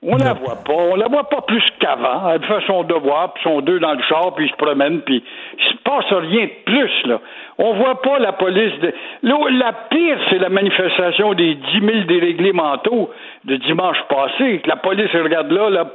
On 0.00 0.16
la 0.16 0.32
voit 0.32 0.62
pas. 0.64 0.74
On 0.74 0.94
la 0.94 1.08
voit 1.08 1.28
pas 1.28 1.40
plus 1.40 1.64
qu'avant. 1.80 2.30
Elle 2.30 2.44
fait 2.44 2.64
son 2.68 2.84
devoir, 2.84 3.32
puis 3.32 3.42
sont 3.42 3.60
deux 3.62 3.80
dans 3.80 3.94
le 3.94 4.02
char, 4.02 4.32
puis 4.36 4.46
ils 4.46 4.50
se 4.50 4.56
promènent, 4.56 5.00
puis 5.00 5.24
il 5.58 5.64
se 5.64 5.76
passe 5.82 6.06
rien 6.12 6.44
de 6.44 6.64
plus, 6.64 7.06
là. 7.06 7.20
On 7.58 7.74
voit 7.74 8.00
pas 8.00 8.20
la 8.20 8.30
police. 8.32 8.78
De... 8.80 8.94
La 9.22 9.72
pire, 9.90 10.18
c'est 10.30 10.38
la 10.38 10.50
manifestation 10.50 11.34
des 11.34 11.56
10 11.56 11.80
000 11.80 11.98
déréglés 12.06 12.52
mentaux 12.52 13.10
de 13.44 13.56
dimanche 13.56 13.98
passé. 14.08 14.62
La 14.66 14.76
police 14.76 15.10
regarde 15.12 15.50
là, 15.50 15.68
là. 15.68 15.86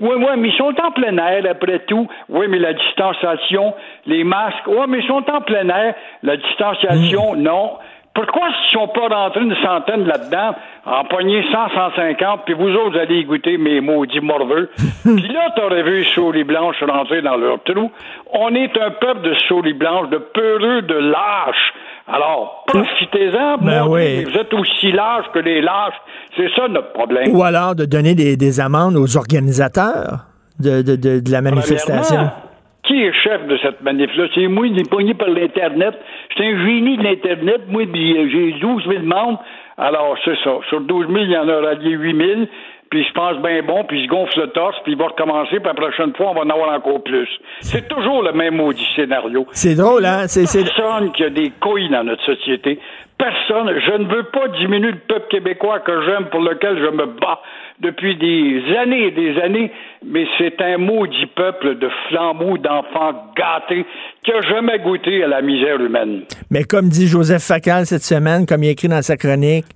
Oui, 0.00 0.16
oui, 0.16 0.30
mais 0.38 0.48
ils 0.48 0.56
sont 0.56 0.74
en 0.80 0.90
plein 0.92 1.18
air, 1.18 1.44
après 1.50 1.80
tout. 1.80 2.08
Oui, 2.30 2.46
mais 2.48 2.58
la 2.58 2.72
distanciation, 2.72 3.74
les 4.06 4.24
masques. 4.24 4.66
Oui, 4.68 4.86
mais 4.88 5.00
ils 5.00 5.06
sont 5.06 5.30
en 5.30 5.42
plein 5.42 5.68
air. 5.68 5.94
La 6.22 6.38
distanciation, 6.38 7.34
mm. 7.34 7.42
non. 7.42 7.72
Pourquoi 8.20 8.48
ils 8.48 8.76
ne 8.76 8.80
sont 8.80 8.88
pas 8.88 9.08
rentrés 9.08 9.40
une 9.40 9.56
centaine 9.64 10.04
là-dedans, 10.04 10.54
en 10.84 11.04
poignée 11.06 11.42
100, 11.50 11.58
150, 11.74 12.40
puis 12.44 12.52
vous 12.52 12.68
autres, 12.68 12.98
allez 12.98 13.24
goûter 13.24 13.56
mes 13.56 13.80
maudits 13.80 14.20
morveux? 14.20 14.68
puis 15.04 15.28
là, 15.28 15.50
t'aurais 15.56 15.82
vu 15.82 16.00
les 16.00 16.04
souris 16.04 16.44
blanches 16.44 16.82
rentrer 16.86 17.22
dans 17.22 17.36
leur 17.36 17.62
trou. 17.62 17.90
On 18.32 18.54
est 18.54 18.76
un 18.78 18.90
peuple 18.90 19.22
de 19.22 19.34
souris 19.48 19.72
blanches, 19.72 20.10
de 20.10 20.18
peureux, 20.18 20.82
de 20.82 20.94
lâches. 20.96 21.72
Alors, 22.06 22.64
profitez-en, 22.66 23.56
ben 23.58 23.84
vous 23.84 23.96
êtes 24.36 24.52
aussi 24.52 24.92
lâches 24.92 25.30
que 25.32 25.38
les 25.38 25.62
lâches. 25.62 25.94
C'est 26.36 26.50
ça 26.54 26.68
notre 26.68 26.92
problème. 26.92 27.34
Ou 27.34 27.42
alors 27.42 27.74
de 27.74 27.86
donner 27.86 28.14
des, 28.14 28.60
amendes 28.60 28.96
aux 28.96 29.16
organisateurs 29.16 30.26
de, 30.58 30.82
de, 30.82 31.20
de 31.20 31.32
la 31.32 31.40
manifestation 31.40 32.28
qui 32.90 33.04
est 33.04 33.12
chef 33.12 33.46
de 33.46 33.56
cette 33.58 33.80
manif-là? 33.82 34.26
C'est 34.34 34.48
moi, 34.48 34.66
il 34.66 34.78
est 34.78 34.90
pogné 34.90 35.14
par 35.14 35.28
l'Internet. 35.28 35.94
C'est 36.36 36.44
un 36.44 36.66
génie 36.66 36.96
de 36.96 37.04
l'Internet. 37.04 37.62
Moi, 37.68 37.82
euh, 37.82 38.28
j'ai 38.30 38.52
12 38.60 38.84
000 38.88 39.02
membres. 39.04 39.42
Alors, 39.78 40.16
c'est 40.24 40.36
ça. 40.42 40.58
Sur 40.68 40.80
12 40.80 41.06
000, 41.06 41.18
il 41.18 41.30
y 41.30 41.38
en 41.38 41.48
a 41.48 41.60
rallié 41.60 41.90
8 41.90 42.16
000. 42.16 42.40
Puis 42.90 43.04
je 43.04 43.12
pense 43.12 43.40
bien 43.40 43.62
bon, 43.62 43.84
puis 43.84 44.02
je 44.04 44.08
gonfle 44.08 44.40
le 44.40 44.48
torse, 44.48 44.74
puis 44.82 44.92
il 44.92 44.98
va 44.98 45.06
recommencer, 45.06 45.60
puis 45.60 45.66
la 45.66 45.74
prochaine 45.74 46.12
fois, 46.16 46.30
on 46.30 46.34
va 46.34 46.40
en 46.40 46.50
avoir 46.50 46.74
encore 46.74 47.02
plus. 47.04 47.28
C'est 47.60 47.86
toujours 47.86 48.22
le 48.22 48.32
même 48.32 48.56
maudit 48.56 48.86
scénario. 48.96 49.46
C'est 49.52 49.76
drôle, 49.76 50.04
hein? 50.04 50.26
C'est 50.26 50.42
personne 50.64 51.12
qui 51.12 51.22
a 51.22 51.30
des 51.30 51.52
couilles 51.60 51.88
dans 51.88 52.02
notre 52.02 52.24
société. 52.24 52.80
Personne. 53.16 53.78
Je 53.86 54.02
ne 54.02 54.08
veux 54.08 54.24
pas 54.24 54.48
diminuer 54.58 54.92
le 54.92 54.98
peuple 55.06 55.28
québécois 55.30 55.78
que 55.80 55.92
j'aime, 56.04 56.30
pour 56.30 56.40
lequel 56.40 56.78
je 56.78 56.90
me 56.90 57.06
bats 57.06 57.40
depuis 57.78 58.16
des 58.16 58.76
années 58.76 59.06
et 59.06 59.10
des 59.10 59.38
années, 59.40 59.70
mais 60.04 60.26
c'est 60.38 60.60
un 60.60 60.78
maudit 60.78 61.26
peuple 61.26 61.78
de 61.78 61.88
flambeaux 62.08 62.58
d'enfants 62.58 63.32
gâtés 63.36 63.86
qui 64.24 64.30
n'a 64.32 64.40
jamais 64.42 64.78
goûté 64.80 65.22
à 65.22 65.28
la 65.28 65.42
misère 65.42 65.80
humaine. 65.80 66.22
Mais 66.50 66.64
comme 66.64 66.88
dit 66.88 67.06
Joseph 67.06 67.42
Facal 67.42 67.86
cette 67.86 68.02
semaine, 68.02 68.46
comme 68.46 68.64
il 68.64 68.70
écrit 68.70 68.88
dans 68.88 69.02
sa 69.02 69.16
chronique, 69.16 69.66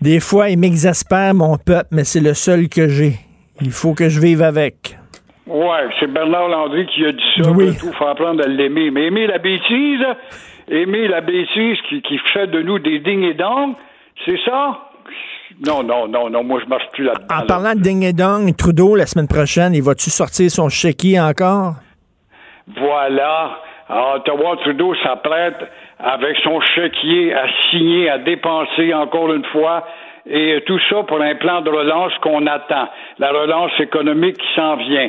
des 0.00 0.20
fois, 0.20 0.50
il 0.50 0.58
m'exaspère, 0.58 1.34
mon 1.34 1.56
peuple, 1.56 1.88
mais 1.90 2.04
c'est 2.04 2.20
le 2.20 2.34
seul 2.34 2.68
que 2.68 2.88
j'ai. 2.88 3.14
Il 3.60 3.70
faut 3.70 3.94
que 3.94 4.08
je 4.08 4.20
vive 4.20 4.42
avec. 4.42 4.96
Ouais, 5.46 5.88
c'est 5.98 6.06
Bernard 6.06 6.48
Landry 6.48 6.86
qui 6.86 7.04
a 7.04 7.12
dit 7.12 7.22
ça. 7.42 7.50
Oui. 7.50 7.76
Il 7.82 7.92
faut 7.92 8.06
apprendre 8.06 8.42
à 8.44 8.46
l'aimer. 8.46 8.90
Mais 8.90 9.06
aimer 9.06 9.26
la 9.26 9.38
bêtise, 9.38 10.00
aimer 10.68 11.08
la 11.08 11.20
bêtise 11.20 11.76
qui, 11.88 12.00
qui 12.02 12.18
fait 12.32 12.46
de 12.46 12.62
nous 12.62 12.78
des 12.78 13.00
dignes 13.00 13.24
et 13.24 13.34
dons, 13.34 13.74
c'est 14.24 14.38
ça? 14.44 14.78
Non, 15.66 15.82
non, 15.82 16.06
non, 16.08 16.30
non, 16.30 16.44
moi 16.44 16.60
je 16.62 16.68
marche 16.68 16.88
plus 16.92 17.04
là-dedans. 17.04 17.34
En 17.36 17.44
parlant 17.44 17.74
de 17.74 17.80
ding 17.80 18.04
et 18.04 18.12
dong, 18.12 18.54
Trudeau, 18.56 18.94
la 18.94 19.06
semaine 19.06 19.28
prochaine, 19.28 19.74
il 19.74 19.82
va-tu 19.82 20.08
sortir 20.08 20.50
son 20.50 20.68
chéquier 20.68 21.20
encore? 21.20 21.74
Voilà. 22.78 23.58
À 23.88 24.16
Ottawa, 24.16 24.56
Trudeau 24.62 24.94
s'apprête 25.02 25.56
avec 26.02 26.36
son 26.38 26.60
chéquier 26.60 27.34
à 27.34 27.46
signer, 27.70 28.08
à 28.10 28.18
dépenser 28.18 28.94
encore 28.94 29.32
une 29.32 29.44
fois, 29.46 29.86
et 30.28 30.62
tout 30.66 30.78
ça 30.88 31.02
pour 31.04 31.20
un 31.20 31.34
plan 31.34 31.60
de 31.60 31.70
relance 31.70 32.12
qu'on 32.22 32.46
attend. 32.46 32.88
La 33.18 33.30
relance 33.30 33.72
économique 33.80 34.36
qui 34.36 34.54
s'en 34.54 34.76
vient. 34.76 35.08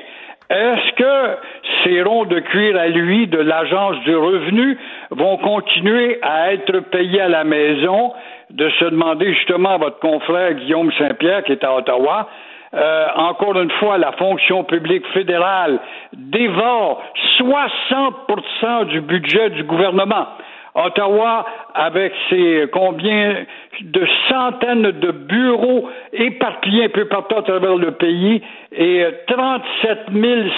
Est-ce 0.49 0.91
que 0.95 1.37
ces 1.83 2.01
ronds 2.01 2.25
de 2.25 2.39
cuir 2.39 2.77
à 2.77 2.87
lui 2.87 3.27
de 3.27 3.37
l'Agence 3.37 3.97
du 3.99 4.15
revenu 4.15 4.77
vont 5.11 5.37
continuer 5.37 6.19
à 6.21 6.53
être 6.53 6.79
payés 6.91 7.21
à 7.21 7.29
la 7.29 7.43
maison? 7.43 8.13
De 8.49 8.69
se 8.71 8.85
demander 8.85 9.33
justement 9.33 9.75
à 9.75 9.77
votre 9.77 9.99
confrère 9.99 10.53
Guillaume 10.55 10.91
Saint-Pierre 10.97 11.45
qui 11.45 11.53
est 11.53 11.63
à 11.63 11.73
Ottawa, 11.73 12.27
euh, 12.73 13.07
encore 13.15 13.59
une 13.59 13.71
fois, 13.71 13.97
la 13.97 14.13
fonction 14.13 14.63
publique 14.63 15.05
fédérale 15.13 15.79
dévore 16.13 17.01
60% 17.37 18.85
du 18.85 19.01
budget 19.01 19.49
du 19.51 19.63
gouvernement. 19.63 20.27
Ottawa, 20.73 21.45
avec 21.73 22.13
ses 22.29 22.65
combien 22.71 23.45
de 23.81 24.07
centaines 24.29 24.91
de 24.91 25.11
bureaux 25.11 25.89
éparpillés 26.13 26.85
un 26.85 26.89
peu 26.89 27.05
partout 27.05 27.37
à 27.37 27.41
travers 27.41 27.75
le 27.75 27.91
pays 27.91 28.41
et 28.71 29.05
37 29.27 29.99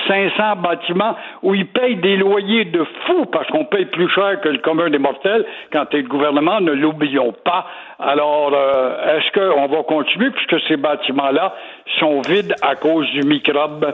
500 0.08 0.56
bâtiments 0.58 1.16
où 1.42 1.56
ils 1.56 1.68
payent 1.68 1.96
des 1.96 2.18
loyers 2.18 2.66
de 2.66 2.84
fous 3.06 3.26
parce 3.32 3.48
qu'on 3.48 3.66
paye 3.66 3.86
plus 3.86 4.10
cher 4.10 4.40
que 4.42 4.50
le 4.50 4.60
commun 4.60 4.90
des 4.90 5.00
mortels 5.00 5.46
quand 5.72 5.86
tu 5.88 5.98
es 5.98 6.02
le 6.02 6.08
gouvernement, 6.08 6.62
ne 6.62 6.74
l'oublions 6.74 7.34
pas. 7.44 7.66
Alors, 8.00 8.52
euh, 8.54 9.18
est-ce 9.18 9.32
qu'on 9.32 9.68
va 9.68 9.84
continuer 9.84 10.30
puisque 10.32 10.64
ces 10.68 10.78
bâtiments-là 10.78 11.56
sont 12.00 12.22
vides 12.22 12.54
à 12.62 12.76
cause 12.76 13.10
du 13.12 13.22
microbe? 13.24 13.94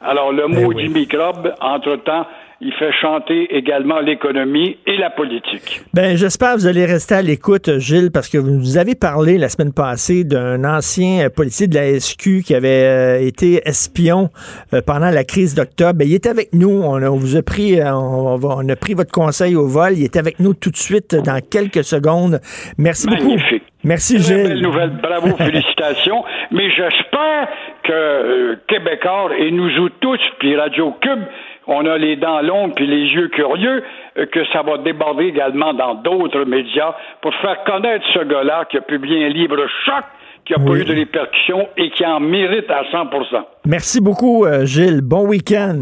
Alors, 0.00 0.32
le 0.32 0.46
mot 0.46 0.72
du 0.72 0.88
microbe, 0.88 1.52
entre-temps, 1.60 2.24
il 2.60 2.72
fait 2.72 2.90
chanter 3.00 3.56
également 3.56 4.00
l'économie 4.00 4.78
et 4.84 4.96
la 4.96 5.10
politique. 5.10 5.82
Ben, 5.94 6.16
j'espère 6.16 6.54
que 6.54 6.60
vous 6.60 6.66
allez 6.66 6.86
rester 6.86 7.14
à 7.14 7.22
l'écoute, 7.22 7.78
Gilles, 7.78 8.10
parce 8.12 8.28
que 8.28 8.36
vous 8.36 8.50
nous 8.50 8.78
avez 8.78 8.96
parlé 8.96 9.38
la 9.38 9.48
semaine 9.48 9.72
passée 9.72 10.24
d'un 10.24 10.64
ancien 10.64 11.30
policier 11.30 11.68
de 11.68 11.76
la 11.76 12.00
SQ 12.00 12.42
qui 12.44 12.54
avait 12.56 12.68
euh, 12.68 13.26
été 13.26 13.60
espion 13.64 14.30
euh, 14.74 14.80
pendant 14.84 15.10
la 15.10 15.22
crise 15.22 15.54
d'octobre. 15.54 16.00
Ben, 16.00 16.08
il 16.08 16.14
était 16.14 16.30
avec 16.30 16.48
nous. 16.52 16.82
On, 16.82 16.98
vous 17.16 17.36
a 17.36 17.42
pris, 17.42 17.80
euh, 17.80 17.92
on, 17.92 18.68
a 18.68 18.76
pris 18.76 18.94
votre 18.94 19.12
conseil 19.12 19.54
au 19.54 19.68
vol. 19.68 19.92
Il 19.92 20.04
était 20.04 20.18
avec 20.18 20.40
nous 20.40 20.54
tout 20.54 20.70
de 20.70 20.76
suite 20.76 21.14
dans 21.14 21.40
quelques 21.40 21.84
secondes. 21.84 22.40
Merci 22.76 23.06
beaucoup. 23.06 23.36
Merci, 23.84 24.18
Gilles. 24.18 24.48
Belle 24.48 24.62
nouvelle. 24.62 24.90
Bravo, 25.00 25.36
félicitations. 25.38 26.24
Mais 26.50 26.68
j'espère 26.70 27.48
que 27.84 28.58
Québécois 28.66 29.30
et 29.38 29.52
nous 29.52 29.68
tous, 30.00 30.20
puis 30.40 30.56
Radio 30.56 30.94
Cube, 31.00 31.22
on 31.68 31.86
a 31.86 31.98
les 31.98 32.16
dents 32.16 32.40
longues 32.40 32.72
puis 32.74 32.86
les 32.86 33.04
yeux 33.12 33.28
curieux, 33.28 33.84
euh, 34.16 34.26
que 34.26 34.40
ça 34.52 34.62
va 34.62 34.78
déborder 34.78 35.26
également 35.26 35.74
dans 35.74 35.94
d'autres 35.94 36.44
médias 36.44 36.94
pour 37.20 37.32
faire 37.36 37.62
connaître 37.64 38.04
ce 38.14 38.24
gars-là 38.24 38.64
qui 38.70 38.78
a 38.78 38.80
publié 38.80 39.26
un 39.26 39.28
livre 39.28 39.56
choc 39.84 40.04
qui 40.44 40.54
n'a 40.54 40.64
pas 40.64 40.72
eu 40.72 40.84
de 40.84 40.94
répercussions 40.94 41.68
et 41.76 41.90
qui 41.90 42.04
en 42.06 42.20
mérite 42.20 42.70
à 42.70 42.82
100% 42.84 43.44
Merci 43.66 44.00
beaucoup, 44.00 44.46
euh, 44.46 44.64
Gilles. 44.64 45.02
Bon 45.02 45.26
week-end. 45.26 45.78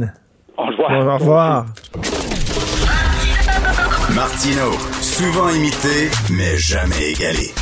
Au 0.58 0.64
revoir. 0.64 0.90
Au 0.90 1.18
revoir. 1.18 1.64
Martino, 4.14 4.72
souvent 5.00 5.50
imité, 5.50 6.10
mais 6.30 6.56
jamais 6.56 7.12
égalé. 7.12 7.52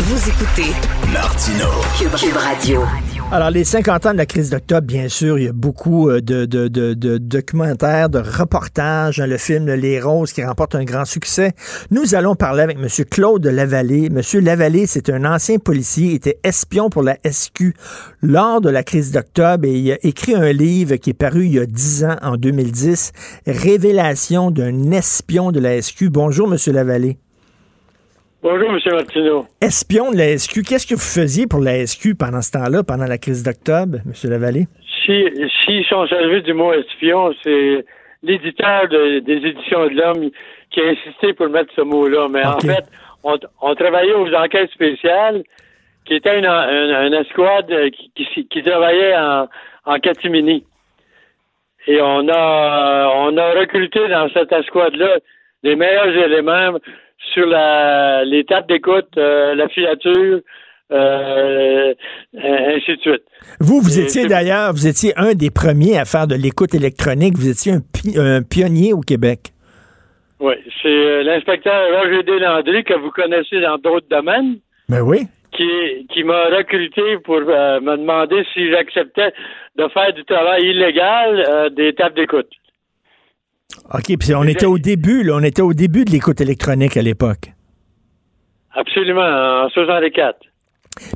Vous 0.00 0.28
écoutez 0.28 0.72
Martino, 1.12 1.68
Cube 1.98 2.36
Radio. 2.36 3.05
Alors, 3.32 3.50
les 3.50 3.64
50 3.64 4.06
ans 4.06 4.12
de 4.12 4.18
la 4.18 4.24
crise 4.24 4.50
d'octobre, 4.50 4.86
bien 4.86 5.08
sûr, 5.08 5.36
il 5.36 5.46
y 5.46 5.48
a 5.48 5.52
beaucoup 5.52 6.08
euh, 6.08 6.20
de, 6.20 7.18
documentaires, 7.18 8.08
de 8.08 8.20
reportages. 8.20 9.18
Hein, 9.18 9.26
le 9.26 9.36
film 9.36 9.66
Les 9.66 10.00
Roses 10.00 10.32
qui 10.32 10.44
remporte 10.44 10.76
un 10.76 10.84
grand 10.84 11.04
succès. 11.04 11.52
Nous 11.90 12.14
allons 12.14 12.36
parler 12.36 12.62
avec 12.62 12.78
M. 12.78 12.86
Claude 13.10 13.44
Lavallée. 13.44 14.06
M. 14.06 14.20
Lavallée, 14.44 14.86
c'est 14.86 15.10
un 15.10 15.24
ancien 15.24 15.58
policier, 15.58 16.14
était 16.14 16.38
espion 16.44 16.88
pour 16.88 17.02
la 17.02 17.18
SQ 17.28 17.74
lors 18.22 18.60
de 18.60 18.70
la 18.70 18.84
crise 18.84 19.10
d'octobre 19.10 19.66
et 19.66 19.76
il 19.76 19.92
a 19.92 19.98
écrit 20.06 20.36
un 20.36 20.52
livre 20.52 20.94
qui 20.94 21.10
est 21.10 21.14
paru 21.14 21.46
il 21.46 21.54
y 21.54 21.58
a 21.58 21.66
10 21.66 22.04
ans, 22.04 22.16
en 22.22 22.36
2010, 22.36 23.10
Révélation 23.48 24.52
d'un 24.52 24.92
espion 24.92 25.50
de 25.50 25.58
la 25.58 25.82
SQ. 25.82 26.10
Bonjour, 26.10 26.48
M. 26.52 26.58
Lavallée. 26.72 27.18
Bonjour, 28.48 28.70
M. 28.70 28.78
Martineau. 28.92 29.46
Espion 29.60 30.12
de 30.12 30.18
la 30.18 30.38
SQ, 30.38 30.62
qu'est-ce 30.62 30.86
que 30.86 30.94
vous 30.94 31.00
faisiez 31.00 31.48
pour 31.48 31.58
la 31.58 31.84
SQ 31.84 32.14
pendant 32.16 32.42
ce 32.42 32.52
temps-là, 32.52 32.84
pendant 32.84 33.06
la 33.06 33.18
crise 33.18 33.42
d'octobre, 33.42 33.98
M. 34.06 34.12
Lavallée? 34.30 34.66
Si, 35.04 35.26
si 35.64 35.82
sont 35.88 36.06
servis 36.06 36.42
du 36.42 36.54
mot 36.54 36.72
espion, 36.72 37.34
c'est 37.42 37.84
l'éditeur 38.22 38.86
des 38.88 39.34
éditions 39.34 39.86
de 39.86 39.94
l'Homme 39.96 40.30
qui 40.70 40.80
a 40.80 40.90
insisté 40.90 41.32
pour 41.32 41.48
mettre 41.48 41.72
ce 41.74 41.80
mot-là. 41.80 42.28
Mais 42.30 42.46
en 42.46 42.60
fait, 42.60 42.84
on, 43.24 43.74
travaillait 43.74 44.14
aux 44.14 44.32
enquêtes 44.32 44.70
spéciales, 44.70 45.42
qui 46.04 46.14
était 46.14 46.38
une, 46.38 46.46
une, 46.46 47.14
escouade 47.14 47.66
qui, 48.14 48.62
travaillait 48.62 49.16
en, 49.16 49.48
en 49.86 49.98
catimini. 49.98 50.64
Et 51.88 52.00
on 52.00 52.28
a, 52.28 53.10
on 53.12 53.36
a 53.36 53.50
recruté 53.58 54.06
dans 54.06 54.28
cette 54.28 54.52
escouade-là 54.52 55.16
les 55.64 55.74
meilleurs 55.74 56.16
éléments 56.16 56.78
sur 57.36 57.46
la, 57.46 58.24
les 58.24 58.44
tables 58.44 58.66
d'écoute, 58.68 59.08
euh, 59.18 59.54
la 59.54 59.68
filature, 59.68 60.40
euh, 60.90 61.94
ainsi 62.34 62.96
de 62.96 63.00
suite. 63.00 63.22
Vous, 63.60 63.80
vous 63.80 64.00
étiez 64.00 64.26
d'ailleurs, 64.26 64.72
vous 64.72 64.86
étiez 64.86 65.12
un 65.16 65.34
des 65.34 65.50
premiers 65.50 65.98
à 65.98 66.04
faire 66.04 66.26
de 66.26 66.34
l'écoute 66.34 66.74
électronique. 66.74 67.34
Vous 67.36 67.48
étiez 67.48 67.72
un, 67.72 68.42
pionnier 68.42 68.92
au 68.94 69.00
Québec. 69.00 69.52
Oui, 70.40 70.54
c'est 70.82 70.88
euh, 70.88 71.22
l'inspecteur 71.22 71.74
Roger 72.00 72.22
Deslandry 72.22 72.84
que 72.84 72.94
vous 72.94 73.10
connaissez 73.10 73.60
dans 73.60 73.78
d'autres 73.78 74.08
domaines. 74.08 74.56
Ben 74.88 75.02
oui. 75.02 75.26
Qui, 75.52 76.06
qui 76.12 76.22
m'a 76.22 76.46
recruté 76.46 77.18
pour 77.24 77.40
me 77.40 77.96
demander 77.96 78.44
si 78.52 78.70
j'acceptais 78.70 79.32
de 79.76 79.88
faire 79.88 80.12
du 80.12 80.24
travail 80.24 80.64
illégal 80.64 81.72
des 81.74 81.94
tables 81.94 82.14
d'écoute. 82.14 82.50
OK, 83.94 84.16
puis 84.18 84.34
on 84.34 84.44
était 84.44 84.66
au 84.66 84.78
début, 84.78 85.22
là, 85.22 85.34
on 85.36 85.42
était 85.42 85.62
au 85.62 85.72
début 85.72 86.04
de 86.04 86.10
l'écoute 86.10 86.40
électronique 86.40 86.96
à 86.96 87.02
l'époque. 87.02 87.52
Absolument, 88.74 89.22
en 89.22 89.68
64. 89.70 90.38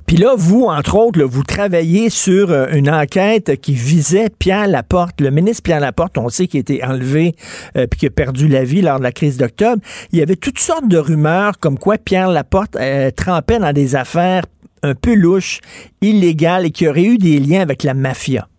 Puis 0.06 0.16
là, 0.16 0.34
vous, 0.36 0.64
entre 0.64 0.96
autres, 0.96 1.22
vous 1.22 1.42
travaillez 1.42 2.10
sur 2.10 2.50
euh, 2.50 2.66
une 2.72 2.90
enquête 2.90 3.60
qui 3.60 3.72
visait 3.72 4.28
Pierre 4.38 4.68
Laporte, 4.68 5.20
le 5.20 5.30
ministre 5.30 5.62
Pierre 5.62 5.80
Laporte, 5.80 6.18
on 6.18 6.28
sait 6.28 6.46
qu'il 6.46 6.58
a 6.58 6.60
été 6.60 6.84
enlevé 6.84 7.34
euh, 7.76 7.86
puis 7.86 8.00
qu'il 8.00 8.08
a 8.08 8.10
perdu 8.10 8.46
la 8.46 8.62
vie 8.62 8.82
lors 8.82 8.98
de 8.98 9.04
la 9.04 9.12
crise 9.12 9.38
d'octobre. 9.38 9.82
Il 10.12 10.18
y 10.18 10.22
avait 10.22 10.36
toutes 10.36 10.58
sortes 10.58 10.86
de 10.86 10.98
rumeurs 10.98 11.58
comme 11.58 11.78
quoi 11.78 11.96
Pierre 11.96 12.28
Laporte 12.28 12.76
euh, 12.76 13.10
trempait 13.10 13.58
dans 13.58 13.72
des 13.72 13.96
affaires 13.96 14.42
un 14.82 14.94
peu 14.94 15.14
louches, 15.14 15.60
illégales 16.02 16.66
et 16.66 16.70
qui 16.70 16.86
aurait 16.86 17.04
eu 17.04 17.18
des 17.18 17.38
liens 17.38 17.60
avec 17.60 17.82
la 17.82 17.94
mafia. 17.94 18.49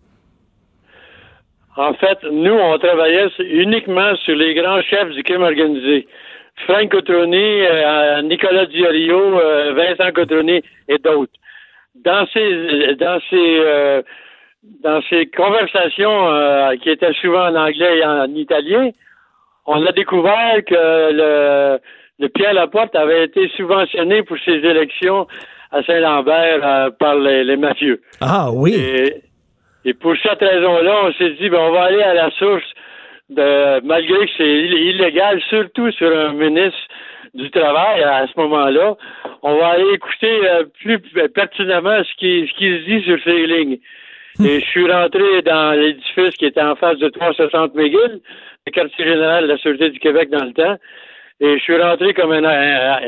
En 1.76 1.94
fait, 1.94 2.18
nous, 2.30 2.52
on 2.52 2.78
travaillait 2.78 3.28
uniquement 3.38 4.14
sur 4.16 4.36
les 4.36 4.54
grands 4.54 4.82
chefs 4.82 5.10
du 5.10 5.22
crime 5.22 5.42
organisé. 5.42 6.06
Frank 6.66 6.90
Cotroni, 6.90 7.36
euh, 7.62 8.22
Nicolas 8.22 8.66
Diorio, 8.66 9.40
euh, 9.40 9.72
Vincent 9.72 10.12
Cotroni 10.12 10.62
et 10.88 10.98
d'autres. 10.98 11.32
Dans 11.94 12.26
ces 12.32 12.94
dans 12.96 13.20
ces 13.30 13.56
euh, 13.58 14.02
dans 14.82 15.00
ces 15.08 15.26
conversations 15.26 16.76
qui 16.82 16.90
étaient 16.90 17.12
souvent 17.14 17.48
en 17.48 17.56
anglais 17.56 17.98
et 17.98 18.04
en 18.04 18.32
italien, 18.34 18.90
on 19.66 19.84
a 19.84 19.92
découvert 19.92 20.64
que 20.64 20.74
le, 21.12 21.78
le 22.20 22.28
Pierre 22.28 22.54
Laporte 22.54 22.94
avait 22.94 23.24
été 23.24 23.48
subventionné 23.56 24.22
pour 24.22 24.36
ses 24.44 24.52
élections 24.52 25.26
à 25.72 25.82
Saint-Lambert 25.82 26.92
par 26.98 27.16
les, 27.16 27.42
les, 27.42 27.56
mafieux. 27.56 28.00
Ah 28.20 28.50
oui. 28.52 28.74
Et 28.74 29.22
pour 30.00 30.14
cette 30.22 30.40
raison-là, 30.40 31.00
on 31.04 31.12
s'est 31.14 31.30
dit, 31.30 31.48
ben, 31.48 31.58
on 31.58 31.72
va 31.72 31.84
aller 31.84 32.02
à 32.02 32.14
la 32.14 32.30
source 32.32 32.64
de, 33.30 33.80
malgré 33.84 34.26
que 34.26 34.32
c'est 34.36 34.48
illégal, 34.48 35.40
surtout 35.48 35.90
sur 35.92 36.16
un 36.16 36.32
ministre 36.32 36.78
du 37.34 37.50
Travail 37.50 38.02
à 38.02 38.26
ce 38.26 38.38
moment-là, 38.40 38.94
on 39.42 39.56
va 39.56 39.68
aller 39.68 39.94
écouter 39.94 40.48
euh, 40.48 40.64
plus 40.82 41.00
pertinemment 41.34 42.02
ce 42.04 42.14
qui, 42.18 42.46
ce 42.48 42.58
qui 42.58 42.78
se 42.78 42.84
dit 42.84 43.04
sur 43.04 43.18
ces 43.24 43.46
lignes. 43.46 43.78
Hmm. 44.38 44.46
Et 44.46 44.60
je 44.60 44.66
suis 44.66 44.90
rentré 44.90 45.42
dans 45.42 45.72
l'édifice 45.78 46.36
qui 46.36 46.46
était 46.46 46.62
en 46.62 46.76
face 46.76 46.98
de 46.98 47.08
360 47.08 47.74
McGill, 47.74 48.20
le 48.66 48.70
quartier 48.70 49.04
général 49.04 49.44
de 49.44 49.48
la 49.48 49.58
Sûreté 49.58 49.90
du 49.90 49.98
Québec 49.98 50.30
dans 50.30 50.44
le 50.44 50.52
temps. 50.52 50.76
Et 51.40 51.58
je 51.58 51.62
suis 51.62 51.76
rentré 51.76 52.14
comme 52.14 52.32
un, 52.32 53.00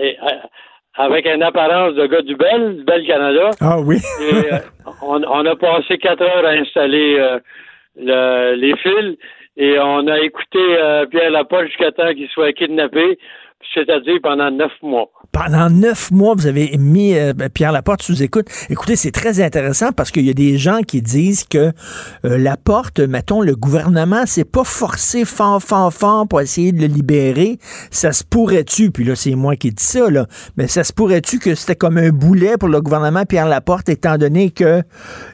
avec 0.96 1.26
une 1.26 1.42
apparence 1.42 1.94
de 1.94 2.06
gars 2.06 2.22
du 2.22 2.36
Bel, 2.36 2.76
du 2.76 2.84
Bel 2.84 3.06
Canada. 3.06 3.50
Ah 3.60 3.78
oui. 3.80 3.96
et, 4.20 4.52
euh, 4.52 4.58
on, 5.02 5.22
on, 5.24 5.44
a 5.46 5.56
passé 5.56 5.98
quatre 5.98 6.22
heures 6.22 6.46
à 6.46 6.50
installer 6.50 7.16
euh, 7.18 7.38
le, 7.96 8.54
les 8.54 8.76
fils 8.76 9.18
et 9.56 9.78
on 9.78 10.06
a 10.06 10.18
écouté 10.20 10.58
euh, 10.58 11.06
Pierre 11.06 11.30
Laporte 11.30 11.66
jusqu'à 11.66 11.92
temps 11.92 12.12
qu'il 12.12 12.28
soit 12.28 12.52
kidnappé 12.52 13.18
c'est-à-dire 13.72 14.18
pendant 14.22 14.50
neuf 14.50 14.72
mois. 14.82 15.10
Pendant 15.32 15.68
neuf 15.68 16.10
mois, 16.10 16.34
vous 16.36 16.46
avez 16.46 16.76
mis 16.78 17.14
euh, 17.16 17.32
Pierre 17.52 17.72
Laporte 17.72 18.02
sous 18.02 18.22
écoute. 18.22 18.46
Écoutez, 18.70 18.96
c'est 18.96 19.10
très 19.10 19.40
intéressant 19.40 19.90
parce 19.92 20.10
qu'il 20.10 20.24
y 20.24 20.30
a 20.30 20.34
des 20.34 20.58
gens 20.58 20.80
qui 20.82 21.02
disent 21.02 21.44
que 21.44 21.72
euh, 22.24 22.38
Laporte, 22.38 23.00
mettons, 23.00 23.40
le 23.40 23.56
gouvernement, 23.56 24.24
c'est 24.26 24.48
pas 24.50 24.64
forcé 24.64 25.24
fort, 25.24 25.62
fort, 25.62 25.92
fort 25.92 26.28
pour 26.28 26.40
essayer 26.40 26.72
de 26.72 26.80
le 26.80 26.86
libérer. 26.86 27.58
Ça 27.90 28.12
se 28.12 28.22
pourrait-tu, 28.22 28.90
puis 28.90 29.04
là, 29.04 29.16
c'est 29.16 29.34
moi 29.34 29.56
qui 29.56 29.70
dis 29.70 29.82
ça, 29.82 30.08
là, 30.08 30.26
mais 30.56 30.68
ça 30.68 30.84
se 30.84 30.92
pourrait-tu 30.92 31.38
que 31.38 31.54
c'était 31.54 31.76
comme 31.76 31.98
un 31.98 32.10
boulet 32.10 32.56
pour 32.56 32.68
le 32.68 32.80
gouvernement 32.80 33.24
Pierre 33.24 33.48
Laporte, 33.48 33.88
étant 33.88 34.18
donné 34.18 34.50
que 34.50 34.82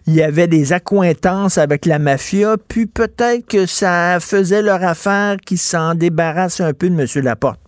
il 0.07 0.15
y 0.15 0.23
avait 0.23 0.47
des 0.47 0.73
accointances 0.73 1.59
avec 1.59 1.85
la 1.85 1.99
mafia, 1.99 2.57
puis 2.69 2.87
peut-être 2.87 3.47
que 3.47 3.67
ça 3.67 4.19
faisait 4.21 4.63
leur 4.63 4.83
affaire 4.83 5.37
qu'ils 5.37 5.59
s'en 5.59 5.95
débarrassent 5.95 6.61
un 6.61 6.73
peu 6.73 6.89
de 6.89 6.99
M. 6.99 7.07
Laporte? 7.25 7.61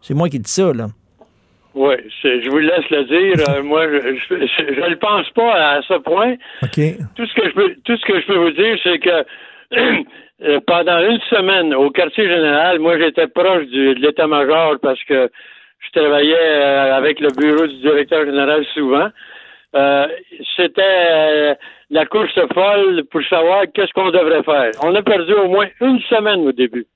C'est 0.00 0.14
moi 0.14 0.28
qui 0.28 0.38
dis 0.38 0.50
ça, 0.50 0.72
là. 0.72 0.86
Oui, 1.74 1.94
je 2.24 2.50
vous 2.50 2.58
laisse 2.58 2.90
le 2.90 3.04
dire. 3.04 3.44
Euh, 3.50 3.62
moi, 3.62 3.86
je 3.86 4.34
ne 4.34 4.90
le 4.90 4.96
pense 4.96 5.28
pas 5.30 5.76
à 5.76 5.82
ce 5.82 5.94
point. 5.98 6.34
OK. 6.62 6.80
Tout 7.16 7.26
ce 7.26 7.34
que 7.34 7.48
je 7.48 7.54
peux, 7.54 7.74
tout 7.84 7.96
ce 7.96 8.04
que 8.04 8.20
je 8.20 8.26
peux 8.26 8.36
vous 8.36 8.50
dire, 8.50 8.76
c'est 8.82 8.98
que 8.98 9.24
euh, 10.42 10.60
pendant 10.66 10.98
une 10.98 11.20
semaine 11.30 11.74
au 11.74 11.90
quartier 11.90 12.28
général, 12.28 12.78
moi, 12.80 12.98
j'étais 12.98 13.28
proche 13.28 13.66
du, 13.66 13.94
de 13.94 14.00
l'état-major 14.00 14.76
parce 14.82 15.02
que 15.04 15.30
je 15.78 15.98
travaillais 15.98 16.36
euh, 16.36 16.96
avec 16.96 17.20
le 17.20 17.28
bureau 17.36 17.66
du 17.66 17.76
directeur 17.76 18.24
général 18.24 18.64
souvent. 18.74 19.08
C'était 20.56 21.56
la 21.90 22.06
course 22.06 22.38
folle 22.52 23.04
pour 23.10 23.22
savoir 23.28 23.64
qu'est-ce 23.72 23.92
qu'on 23.92 24.10
devrait 24.10 24.42
faire. 24.42 24.72
On 24.82 24.94
a 24.94 25.02
perdu 25.02 25.32
au 25.34 25.48
moins 25.48 25.68
une 25.80 26.00
semaine 26.00 26.40
au 26.40 26.52
début. 26.52 26.86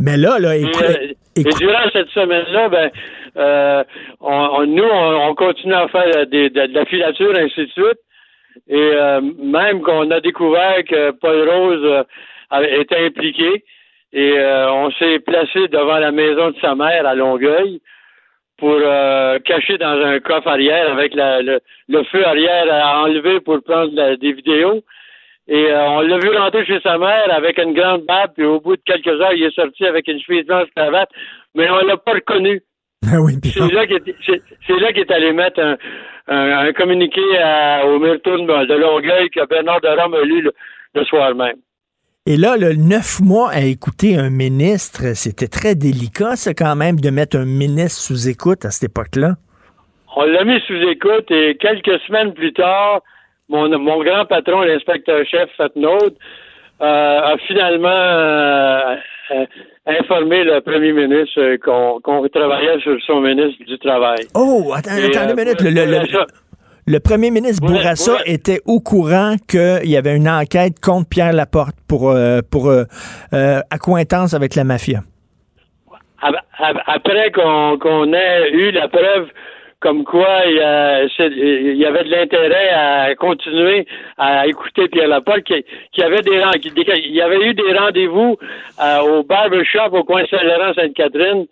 Mais 0.00 0.16
là, 0.16 0.38
là, 0.38 0.56
écoute, 0.56 1.16
et, 1.36 1.44
durant 1.44 1.88
cette 1.92 2.08
semaine-là, 2.10 2.68
ben, 2.68 2.90
euh, 3.36 3.84
on, 4.20 4.66
nous, 4.66 4.84
on, 4.84 5.34
continue 5.34 5.74
à 5.74 5.88
faire 5.88 6.26
des, 6.26 6.50
de, 6.50 6.74
la 6.74 6.84
filature, 6.84 7.32
ainsi 7.36 7.66
de 7.66 7.70
suite. 7.70 7.98
Et 8.68 8.76
euh, 8.76 9.20
même 9.38 9.80
qu'on 9.80 10.10
a 10.10 10.20
découvert 10.20 10.84
que 10.84 11.12
Paul 11.12 11.48
Rose 11.48 12.04
euh, 12.52 12.80
était 12.80 13.06
impliqué, 13.06 13.64
Et 14.12 14.34
on 14.38 14.90
s'est 14.92 15.20
placé 15.20 15.68
devant 15.68 15.98
la 15.98 16.12
maison 16.12 16.50
de 16.50 16.56
sa 16.60 16.74
mère 16.74 17.06
à 17.06 17.14
Longueuil 17.14 17.80
pour 18.58 18.78
cacher 19.44 19.78
dans 19.78 19.98
un 20.04 20.20
coffre 20.20 20.48
arrière 20.48 20.92
avec 20.92 21.14
le, 21.14 22.02
feu 22.04 22.26
arrière 22.26 22.66
à 22.70 23.02
enlever 23.04 23.40
pour 23.40 23.62
prendre 23.62 24.16
des 24.16 24.32
vidéos. 24.32 24.82
Et 25.52 25.66
euh, 25.70 25.86
on 25.86 26.00
l'a 26.00 26.16
vu 26.16 26.34
rentrer 26.34 26.64
chez 26.64 26.80
sa 26.80 26.96
mère 26.96 27.30
avec 27.30 27.58
une 27.58 27.74
grande 27.74 28.06
barbe, 28.06 28.30
puis 28.34 28.46
au 28.46 28.58
bout 28.58 28.74
de 28.74 28.82
quelques 28.86 29.20
heures, 29.20 29.34
il 29.34 29.42
est 29.42 29.54
sorti 29.54 29.84
avec 29.84 30.08
une 30.08 30.18
chemise 30.18 30.46
blanche 30.46 30.68
cravate, 30.74 31.10
mais 31.54 31.68
on 31.68 31.84
l'a 31.84 31.98
pas 31.98 32.12
reconnu. 32.12 32.62
Ah 33.04 33.20
oui, 33.20 33.34
c'est 33.42 33.72
là 33.72 33.84
qu'il 33.86 35.02
est, 35.02 35.10
allé 35.10 35.32
mettre 35.32 35.60
un, 36.28 36.72
communiqué 36.72 37.20
au 37.84 37.98
Milton 37.98 38.46
de 38.46 38.74
Longueuil 38.74 39.28
que 39.28 39.44
Bernard 39.48 39.80
de 39.80 39.88
Rome 39.88 40.14
a 40.14 40.22
lu 40.22 40.48
le 40.94 41.04
soir 41.04 41.34
même. 41.34 41.56
Et 42.24 42.36
là, 42.36 42.56
le 42.56 42.74
neuf 42.74 43.20
mois 43.20 43.50
à 43.50 43.62
écouter 43.62 44.16
un 44.16 44.30
ministre, 44.30 45.14
c'était 45.14 45.48
très 45.48 45.74
délicat, 45.74 46.36
c'est 46.36 46.54
quand 46.54 46.76
même 46.76 47.00
de 47.00 47.10
mettre 47.10 47.36
un 47.36 47.44
ministre 47.44 48.00
sous 48.00 48.28
écoute 48.28 48.64
à 48.64 48.70
cette 48.70 48.88
époque-là. 48.90 49.34
On 50.16 50.24
l'a 50.24 50.44
mis 50.44 50.60
sous 50.60 50.80
écoute 50.88 51.30
et 51.30 51.56
quelques 51.56 51.98
semaines 52.06 52.32
plus 52.32 52.52
tard, 52.52 53.02
mon, 53.52 54.02
grand 54.02 54.24
patron, 54.26 54.62
l'inspecteur-chef 54.62 55.50
Fatnaud, 55.56 56.16
euh, 56.80 56.84
a 56.84 57.36
finalement 57.46 57.88
euh, 57.88 58.96
euh, 59.30 59.46
informé 59.86 60.42
le 60.42 60.60
premier 60.60 60.92
ministre 60.92 61.56
qu'on 61.56 62.28
travaillait 62.28 62.80
sur 62.80 62.96
son 63.06 63.20
ministre 63.20 63.64
du 63.64 63.78
Travail. 63.78 64.26
Oh, 64.34 64.72
attends, 64.74 64.96
une 64.96 65.36
minute. 65.36 65.60
Le, 65.60 66.24
le 66.84 66.98
premier 66.98 67.30
ministre 67.30 67.64
Bourassa 67.64 68.18
était 68.26 68.60
au 68.66 68.80
courant 68.80 69.36
qu'il 69.48 69.88
y 69.88 69.96
avait 69.96 70.16
une 70.16 70.28
enquête 70.28 70.80
contre 70.80 71.08
Pierre 71.08 71.32
Laporte 71.32 71.76
pour, 71.88 72.10
euh, 72.10 72.40
pour 72.50 72.68
euh, 72.68 72.84
euh, 73.32 73.60
accointance 73.70 74.34
avec 74.34 74.56
la 74.56 74.64
mafia. 74.64 75.00
Après 76.20 77.30
qu'on 77.30 78.12
ait 78.12 78.50
eu 78.50 78.72
la 78.72 78.88
preuve 78.88 79.28
comme 79.82 80.04
quoi 80.04 80.46
il 80.46 80.54
y, 80.54 81.84
avait 81.84 82.04
de 82.04 82.10
l'intérêt 82.10 82.68
à 82.70 83.14
continuer 83.16 83.84
à 84.16 84.46
écouter 84.46 84.86
Pierre 84.88 85.08
Laporte, 85.08 85.42
qu'il 85.42 85.64
y 85.98 86.02
avait 86.02 86.22
des 86.22 86.40
il 87.04 87.14
y 87.14 87.20
avait 87.20 87.44
eu 87.48 87.52
des 87.52 87.76
rendez-vous 87.76 88.38
au 88.78 89.22
barbershop 89.24 89.90
au 89.92 90.04
coin 90.04 90.22
Saint-Laurent-Sainte-Catherine. 90.30 91.46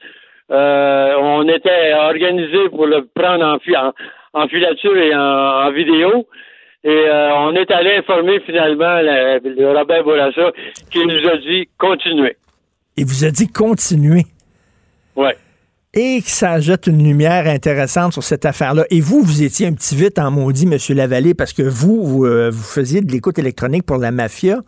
on 0.48 1.48
était 1.48 1.92
organisé 1.94 2.68
pour 2.68 2.86
le 2.86 3.04
prendre 3.12 3.44
en, 3.44 3.56
en, 3.56 3.92
en 4.32 4.48
filature 4.48 4.96
et 4.96 5.14
en, 5.14 5.72
vidéo. 5.72 6.26
Et 6.82 6.88
euh, 6.88 7.34
on 7.34 7.54
est 7.56 7.70
allé 7.72 7.96
informer 7.96 8.40
finalement 8.40 9.00
le, 9.02 9.76
Robert 9.76 10.04
Bourassa 10.04 10.52
qui 10.90 11.04
nous 11.04 11.28
a 11.28 11.36
dit 11.36 11.68
continuer. 11.76 12.36
Il 12.96 13.04
vous 13.04 13.24
a 13.24 13.30
dit 13.30 13.48
continuer? 13.48 14.22
Ouais 15.16 15.36
et 15.92 16.22
que 16.22 16.30
ça 16.30 16.60
jette 16.60 16.86
une 16.86 17.02
lumière 17.02 17.48
intéressante 17.48 18.12
sur 18.12 18.22
cette 18.22 18.44
affaire-là. 18.44 18.84
Et 18.90 19.00
vous, 19.00 19.22
vous 19.22 19.42
étiez 19.42 19.66
un 19.66 19.72
petit 19.72 19.96
vite 19.96 20.20
en 20.20 20.30
maudit, 20.30 20.62
M. 20.70 20.78
Lavallée, 20.96 21.34
parce 21.34 21.52
que 21.52 21.62
vous, 21.62 22.06
vous, 22.06 22.24
euh, 22.26 22.52
faisiez 22.52 23.00
de 23.00 23.10
l'écoute 23.10 23.40
électronique 23.40 23.82
pour 23.82 23.96
la 23.96 24.12
mafia. 24.12 24.60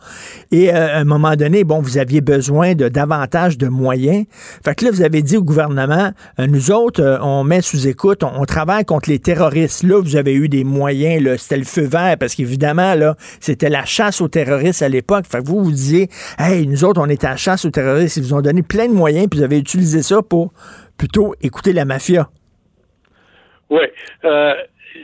Et 0.50 0.74
euh, 0.74 0.96
à 0.96 0.98
un 0.98 1.04
moment 1.04 1.36
donné, 1.36 1.62
bon, 1.62 1.80
vous 1.80 1.96
aviez 1.96 2.20
besoin 2.20 2.74
de 2.74 2.88
davantage 2.88 3.56
de 3.56 3.68
moyens. 3.68 4.24
Fait 4.64 4.74
que 4.74 4.84
là, 4.84 4.90
vous 4.90 5.02
avez 5.02 5.22
dit 5.22 5.36
au 5.36 5.44
gouvernement, 5.44 6.10
euh, 6.40 6.48
nous 6.48 6.72
autres, 6.72 7.20
on 7.22 7.44
met 7.44 7.62
sous 7.62 7.86
écoute, 7.86 8.24
on, 8.24 8.44
travaille 8.44 8.84
contre 8.84 9.08
les 9.08 9.20
terroristes. 9.20 9.84
Là, 9.84 10.02
vous 10.02 10.16
avez 10.16 10.34
eu 10.34 10.48
des 10.48 10.64
moyens, 10.64 11.22
là, 11.22 11.38
c'était 11.38 11.56
le 11.56 11.64
feu 11.64 11.84
vert, 11.84 12.16
parce 12.18 12.34
qu'évidemment, 12.34 12.96
là, 12.96 13.16
c'était 13.38 13.70
la 13.70 13.84
chasse 13.84 14.20
aux 14.20 14.28
terroristes 14.28 14.82
à 14.82 14.88
l'époque. 14.88 15.26
Fait 15.30 15.38
que 15.38 15.46
vous, 15.46 15.62
vous 15.62 15.70
disiez, 15.70 16.10
hey, 16.40 16.66
nous 16.66 16.82
autres, 16.82 17.00
on 17.00 17.08
était 17.08 17.28
à 17.28 17.30
la 17.30 17.36
chasse 17.36 17.64
aux 17.64 17.70
terroristes. 17.70 18.16
Ils 18.16 18.24
vous 18.24 18.34
ont 18.34 18.42
donné 18.42 18.62
plein 18.62 18.88
de 18.88 18.92
moyens, 18.92 19.28
puis 19.30 19.38
vous 19.38 19.44
avez 19.44 19.58
utilisé 19.58 20.02
ça 20.02 20.20
pour 20.20 20.52
plutôt 21.02 21.34
écouter 21.42 21.72
la 21.72 21.84
mafia. 21.84 22.28
Oui. 23.70 23.82
Euh, 24.24 24.54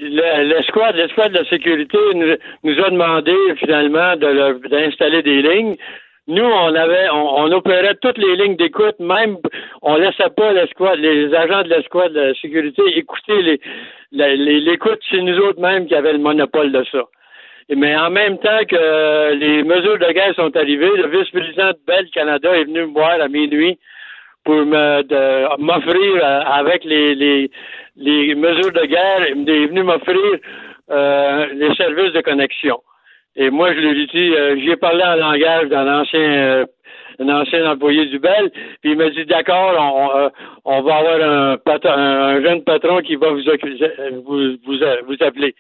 l'escouade, 0.01 0.95
de 0.95 1.39
la 1.39 1.45
sécurité 1.47 1.99
nous, 2.15 2.85
a 2.85 2.91
demandé 2.91 3.35
finalement 3.59 4.15
d'installer 4.15 5.23
des 5.23 5.43
lignes. 5.43 5.77
Nous, 6.29 6.45
on 6.45 6.73
avait, 6.77 7.09
on, 7.13 7.51
opérait 7.51 7.97
toutes 8.01 8.19
les 8.19 8.37
lignes 8.37 8.55
d'écoute, 8.55 9.01
même 9.01 9.39
on 9.83 9.97
laissait 9.97 10.31
pas 10.37 10.53
l'escouade, 10.53 11.01
les 11.01 11.35
agents 11.35 11.65
de 11.65 11.71
l'escouade 11.71 12.13
de 12.13 12.21
la 12.21 12.35
sécurité 12.35 12.83
écouter 12.95 13.59
les, 14.13 14.37
l'écoute, 14.61 15.01
c'est 15.11 15.21
nous 15.21 15.39
autres 15.39 15.61
mêmes 15.61 15.87
qui 15.89 15.97
avaient 15.97 16.13
le 16.13 16.21
monopole 16.21 16.71
de 16.71 16.85
ça. 16.93 17.03
Mais 17.75 17.97
en 17.97 18.11
même 18.11 18.39
temps 18.39 18.65
que 18.69 19.35
les 19.35 19.65
mesures 19.65 19.99
de 19.99 20.13
guerre 20.13 20.35
sont 20.37 20.55
arrivées, 20.57 20.97
le 20.97 21.09
vice-président 21.09 21.71
de 21.71 21.79
Bell 21.89 22.09
Canada 22.15 22.57
est 22.57 22.65
venu 22.65 22.83
me 22.83 22.93
voir 22.93 23.21
à 23.21 23.27
minuit 23.27 23.79
pour 24.49 24.65
m'offrir 24.65 26.25
euh, 26.25 26.41
avec 26.47 26.83
les, 26.85 27.15
les, 27.15 27.51
les, 27.97 28.35
mesures 28.35 28.73
de 28.73 28.87
guerre, 28.87 29.29
il 29.29 29.51
est 29.51 29.67
venu 29.67 29.83
m'offrir 29.83 30.39
euh, 30.91 31.47
les 31.53 31.75
services 31.75 32.15
de 32.15 32.23
connexion. 32.23 32.81
Et 33.37 33.51
moi, 33.51 33.75
je 33.75 33.79
lui 33.79 34.03
ai 34.05 34.07
dit, 34.07 34.35
euh, 34.35 34.57
j'y 34.57 34.71
ai 34.71 34.77
parlé 34.77 35.05
en 35.05 35.17
langage 35.17 35.69
d'un 35.69 36.01
ancien 36.01 36.65
un 37.21 37.29
ancien 37.29 37.69
employé 37.71 38.07
du 38.07 38.21
Bel, 38.21 38.51
puis 38.81 38.93
il 38.93 38.97
m'a 38.97 39.11
dit 39.11 39.27
d'accord, 39.27 39.75
on, 39.77 40.31
on, 40.65 40.83
va 40.83 40.97
avoir 40.97 41.21
un, 41.21 41.57
patron, 41.59 41.91
un, 41.91 42.41
jeune 42.41 42.63
patron 42.63 43.01
qui 43.01 43.17
va 43.17 43.31
vous, 43.31 43.43
vous, 44.25 44.57
vous, 44.65 44.77
vous 45.09 45.23
appeler. 45.23 45.55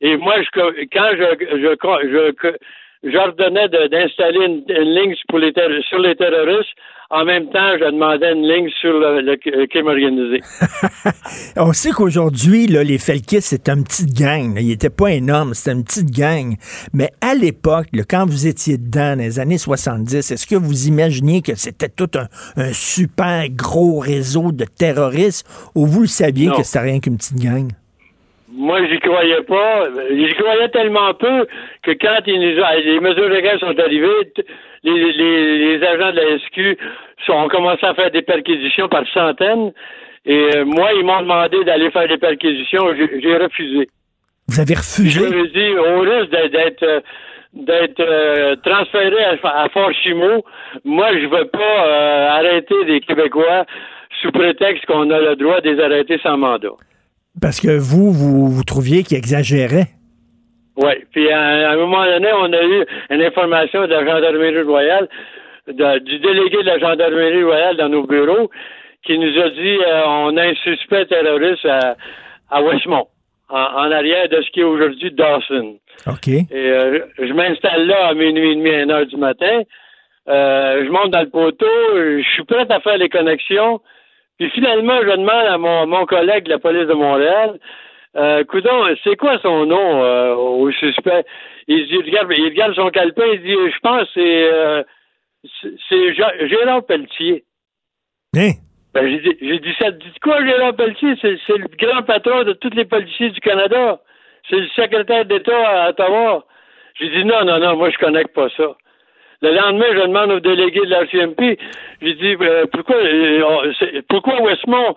Et 0.00 0.16
moi, 0.18 0.34
je, 0.42 0.50
quand 0.92 1.10
je, 1.12 1.26
je, 1.52 2.32
je, 2.42 2.56
j'ordonnais 3.04 3.68
d'installer 3.68 4.46
une, 4.46 4.64
ligne 4.68 5.14
pour 5.28 5.38
les 5.38 5.52
sur 5.88 5.98
les 5.98 6.16
terroristes. 6.16 6.70
En 7.08 7.24
même 7.24 7.48
temps, 7.50 7.78
je 7.78 7.84
demandais 7.84 8.32
une 8.32 8.42
ligne 8.42 8.68
sur 8.80 8.92
le, 8.92 9.66
crime 9.66 9.86
organisé. 9.86 10.40
On 11.56 11.72
sait 11.72 11.92
qu'aujourd'hui, 11.92 12.66
les 12.66 12.98
Felkis, 12.98 13.42
c'est 13.42 13.68
une 13.68 13.84
petite 13.84 14.12
gang. 14.12 14.56
Il 14.58 14.66
n'était 14.66 14.90
pas 14.90 15.12
énorme, 15.12 15.54
c'était 15.54 15.76
une 15.76 15.84
petite 15.84 16.10
gang. 16.10 16.56
Mais 16.92 17.10
à 17.20 17.34
l'époque, 17.34 17.86
quand 18.10 18.26
vous 18.26 18.48
étiez 18.48 18.76
dedans, 18.76 19.14
dans 19.14 19.20
les 19.20 19.38
années 19.38 19.58
70, 19.58 20.32
est-ce 20.32 20.46
que 20.48 20.56
vous 20.56 20.88
imaginiez 20.88 21.42
que 21.42 21.54
c'était 21.54 21.88
tout 21.88 22.10
un, 22.16 22.72
super 22.72 23.48
gros 23.50 24.00
réseau 24.00 24.50
de 24.50 24.64
terroristes 24.64 25.46
ou 25.76 25.86
vous 25.86 26.00
le 26.00 26.08
saviez 26.08 26.50
que 26.50 26.64
c'était 26.64 26.80
rien 26.80 26.98
qu'une 26.98 27.18
petite 27.18 27.40
gang? 27.40 27.70
Moi, 28.56 28.86
j'y 28.86 28.98
croyais 29.00 29.42
pas. 29.42 29.84
J'y 30.10 30.34
croyais 30.34 30.68
tellement 30.70 31.12
peu 31.14 31.46
que 31.82 31.90
quand 31.92 32.26
les 32.26 33.00
mesures 33.00 33.28
légales 33.28 33.60
sont 33.60 33.78
arrivées, 33.78 34.32
les, 34.82 35.82
agents 35.82 36.12
de 36.12 36.16
la 36.16 36.38
SQ 36.38 36.78
ont 37.28 37.48
commencé 37.48 37.84
à 37.84 37.94
faire 37.94 38.10
des 38.10 38.22
perquisitions 38.22 38.88
par 38.88 39.06
centaines. 39.12 39.72
Et 40.24 40.56
euh, 40.56 40.64
moi, 40.64 40.92
ils 40.94 41.04
m'ont 41.04 41.20
demandé 41.20 41.64
d'aller 41.64 41.90
faire 41.90 42.08
des 42.08 42.16
perquisitions. 42.16 42.94
J'ai 42.96 43.36
refusé. 43.36 43.88
Vous 44.48 44.60
avez 44.60 44.74
refusé? 44.74 45.20
Je 45.20 45.46
dit, 45.52 45.78
au 45.78 46.00
risque 46.00 46.30
d'être 46.50 47.02
d'être 47.52 48.00
euh, 48.00 48.54
transféré 48.56 49.24
à, 49.24 49.68
Fort 49.70 49.92
Chimo, 50.02 50.44
moi, 50.84 51.08
je 51.14 51.26
veux 51.26 51.46
pas 51.46 51.86
euh, 51.86 52.28
arrêter 52.28 52.84
des 52.84 53.00
Québécois 53.00 53.64
sous 54.20 54.30
prétexte 54.30 54.84
qu'on 54.86 55.10
a 55.10 55.20
le 55.20 55.36
droit 55.36 55.60
de 55.62 55.70
les 55.70 55.82
arrêter 55.82 56.18
sans 56.22 56.36
mandat. 56.36 56.68
Parce 57.40 57.60
que 57.60 57.76
vous, 57.78 58.12
vous, 58.12 58.64
trouviez 58.64 59.02
qu'il 59.02 59.16
exagérait. 59.16 59.88
Oui. 60.76 60.92
Puis 61.12 61.30
à, 61.30 61.70
un 61.70 61.76
moment 61.76 62.04
donné, 62.04 62.28
on 62.32 62.52
a 62.52 62.62
eu 62.62 62.84
une 63.10 63.22
information 63.22 63.82
de 63.82 63.88
la 63.88 64.04
gendarmerie 64.04 64.62
royale, 64.62 65.08
du 65.68 66.18
délégué 66.18 66.58
de 66.58 66.66
la 66.66 66.78
gendarmerie 66.78 67.42
royale 67.42 67.76
dans 67.76 67.88
nos 67.88 68.06
bureaux, 68.06 68.50
qui 69.04 69.18
nous 69.18 69.38
a 69.40 69.50
dit 69.50 69.78
euh, 69.86 70.02
on 70.06 70.36
a 70.36 70.42
un 70.42 70.54
suspect 70.54 71.06
terroriste 71.06 71.64
à, 71.66 71.96
à 72.50 72.62
Westmont, 72.62 73.06
en, 73.48 73.90
arrière 73.90 74.28
de 74.28 74.42
ce 74.42 74.50
qui 74.50 74.60
est 74.60 74.64
aujourd'hui 74.64 75.12
Dawson. 75.12 75.76
OK. 76.06 76.28
Et 76.28 76.46
euh, 76.52 77.00
je 77.18 77.32
m'installe 77.32 77.86
là 77.86 78.08
à 78.08 78.14
minuit 78.14 78.52
et 78.52 78.54
demi, 78.56 78.70
à 78.70 78.82
une 78.82 78.90
heure 78.90 79.06
du 79.06 79.16
matin. 79.16 79.62
Euh, 80.28 80.84
je 80.84 80.90
monte 80.90 81.10
dans 81.10 81.20
le 81.20 81.30
poteau, 81.30 81.66
je 81.94 82.26
suis 82.34 82.44
prêt 82.44 82.66
à 82.68 82.80
faire 82.80 82.98
les 82.98 83.08
connexions. 83.08 83.80
Puis 84.38 84.50
finalement, 84.50 85.00
je 85.00 85.10
demande 85.10 85.28
à 85.28 85.58
mon, 85.58 85.86
mon 85.86 86.04
collègue 86.06 86.44
de 86.44 86.50
la 86.50 86.58
police 86.58 86.86
de 86.86 86.94
Montréal, 86.94 87.58
euh, 88.16 88.44
Coudon, 88.44 88.84
c'est 89.04 89.16
quoi 89.16 89.38
son 89.40 89.66
nom 89.66 90.02
euh, 90.02 90.34
au 90.34 90.70
suspect? 90.72 91.24
Il 91.68 91.86
dit, 91.86 91.96
regarde, 91.96 92.32
il 92.36 92.44
regarde 92.44 92.74
son 92.74 92.90
calepin, 92.90 93.26
il 93.26 93.42
dit, 93.42 93.52
je 93.52 93.78
pense 93.80 94.08
c'est 94.14 94.50
euh, 94.52 94.82
c'est 95.88 96.14
Gérard 96.14 96.84
Pelletier. 96.86 97.44
Hein? 98.36 98.52
Ben, 98.94 99.08
j'ai 99.08 99.18
dit, 99.18 99.38
j'ai 99.40 99.58
dit 99.58 99.74
ça, 99.78 99.90
dit 99.90 100.12
quoi 100.22 100.44
Gérard 100.46 100.76
Pelletier? 100.76 101.14
C'est, 101.20 101.36
c'est 101.46 101.58
le 101.58 101.68
grand 101.78 102.02
patron 102.02 102.44
de 102.44 102.52
tous 102.54 102.70
les 102.70 102.84
policiers 102.84 103.30
du 103.30 103.40
Canada. 103.40 104.00
C'est 104.48 104.60
le 104.60 104.68
secrétaire 104.68 105.24
d'État 105.26 105.84
à 105.84 105.90
Ottawa. 105.90 106.46
J'ai 106.98 107.10
dit 107.10 107.24
non, 107.24 107.44
non, 107.44 107.58
non, 107.58 107.76
moi 107.76 107.90
je 107.90 107.98
connecte 107.98 108.34
pas 108.34 108.48
ça. 108.56 108.76
Le 109.42 109.54
lendemain, 109.54 109.86
je 109.92 110.06
demande 110.06 110.30
au 110.32 110.40
délégué 110.40 110.80
de 110.80 110.90
la 110.90 111.06
CMP, 111.06 111.58
je 112.00 112.08
dis 112.08 112.36
euh, 112.40 112.66
pourquoi 112.72 112.96
euh, 112.96 113.42
oh, 113.46 113.62
pourquoi 114.08 114.42
Westmont? 114.42 114.94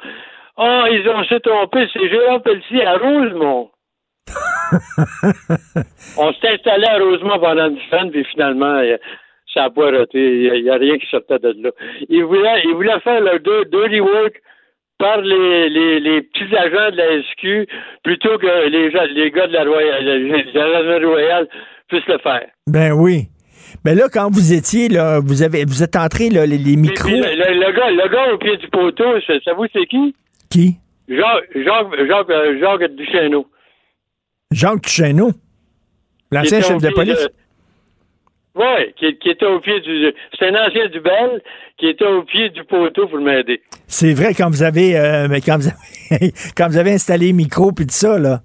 Ah, 0.57 0.83
oh, 0.85 0.91
ils 0.91 1.07
ont 1.09 1.23
s'est 1.25 1.39
trompé, 1.39 1.87
c'est 1.93 2.09
Gérard 2.09 2.41
Pelletier 2.41 2.85
à 2.85 2.97
Rosemont. 2.97 3.69
on 6.17 6.33
s'est 6.33 6.49
installé 6.49 6.85
à 6.85 6.99
Rosemont 6.99 7.39
pendant 7.39 7.69
une 7.69 7.79
semaine, 7.89 8.11
puis 8.11 8.25
finalement, 8.25 8.77
euh, 8.77 8.97
ça 9.53 9.69
pas 9.69 9.91
raté. 9.91 10.55
Il 10.55 10.63
n'y 10.63 10.69
a, 10.69 10.75
rien 10.75 10.97
qui 10.97 11.07
sortait 11.07 11.39
de 11.39 11.55
là. 11.61 11.71
Il 12.07 12.23
voulait, 12.23 12.61
il 12.65 12.73
voulait 12.75 12.99
faire 13.01 13.21
le 13.21 13.39
dirty 13.39 13.99
work 13.99 14.41
par 14.97 15.21
les, 15.21 15.69
les, 15.69 15.99
les, 16.01 16.21
petits 16.21 16.55
agents 16.55 16.91
de 16.91 16.97
la 16.97 17.23
SQ 17.23 17.69
plutôt 18.03 18.37
que 18.37 18.67
les, 18.67 18.89
les 19.13 19.31
gars 19.31 19.47
de 19.47 19.53
la 19.53 19.63
Royale, 19.63 20.03
les 20.03 21.05
Royale 21.05 21.47
puissent 21.87 22.07
le 22.07 22.17
faire. 22.19 22.47
Ben 22.67 22.91
oui. 22.91 23.29
Mais 23.85 23.95
ben 23.95 23.99
là, 23.99 24.09
quand 24.11 24.29
vous 24.29 24.53
étiez, 24.53 24.89
là, 24.89 25.19
vous 25.19 25.41
avez 25.41 25.63
vous 25.65 25.83
êtes 25.83 25.95
entré 25.95 26.29
là, 26.29 26.45
les, 26.45 26.57
micros. 26.75 27.09
le, 27.09 27.71
gars, 27.71 27.89
le 27.89 28.09
gars 28.09 28.33
au 28.33 28.37
pied 28.37 28.57
du 28.57 28.67
poteau, 28.67 29.05
ça, 29.25 29.53
vous 29.53 29.65
c'est 29.71 29.85
qui? 29.85 30.13
Qui? 30.49 30.75
Jacques, 31.07 31.49
Jacques, 31.55 32.07
Jacques, 32.07 32.29
euh, 32.29 32.59
Jacques 32.59 32.95
Duchesneau. 32.95 33.47
Jacques 34.51 34.83
Duchesneau? 34.83 35.31
L'ancien 36.31 36.61
chef 36.61 36.81
de 36.81 36.89
police? 36.89 37.27
Oui, 38.55 38.93
qui, 38.97 39.17
qui, 39.17 39.29
était 39.29 39.45
au 39.45 39.59
pied 39.61 39.79
du. 39.79 40.13
C'est 40.37 40.47
un 40.49 40.67
ancien 40.67 40.87
du 40.89 40.99
Bel 40.99 41.41
qui 41.77 41.87
était 41.87 42.05
au 42.05 42.23
pied 42.23 42.49
du 42.49 42.63
poteau 42.65 43.07
pour 43.07 43.19
m'aider. 43.19 43.61
C'est 43.87 44.13
vrai, 44.13 44.33
quand 44.33 44.49
vous 44.49 44.63
avez. 44.63 44.97
Euh, 44.97 45.27
mais 45.29 45.39
quand 45.39 45.57
vous 45.57 45.67
avez, 45.67 46.33
quand 46.57 46.67
vous 46.67 46.77
avez 46.77 46.91
installé 46.91 47.29
le 47.29 47.35
micro 47.35 47.71
puis 47.71 47.85
tout 47.85 47.93
ça, 47.93 48.19
là. 48.19 48.41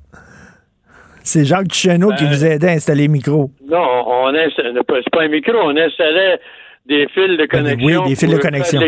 C'est 1.24 1.46
Jacques 1.46 1.68
qui 1.68 1.88
ben, 1.88 2.04
vous 2.04 2.44
aidait 2.44 2.68
à 2.68 2.72
installer 2.72 3.06
le 3.06 3.12
micro. 3.12 3.50
Non, 3.66 4.04
on 4.06 4.30
c'est 4.54 5.10
pas 5.10 5.22
un 5.22 5.28
micro, 5.28 5.54
on 5.56 5.74
installait 5.74 6.38
des 6.84 7.08
fils 7.08 7.30
de 7.30 7.36
ben, 7.36 7.48
connexion. 7.48 8.02
Oui, 8.02 8.08
des 8.10 8.14
fils 8.14 8.30
de 8.30 8.36
connexion. 8.36 8.80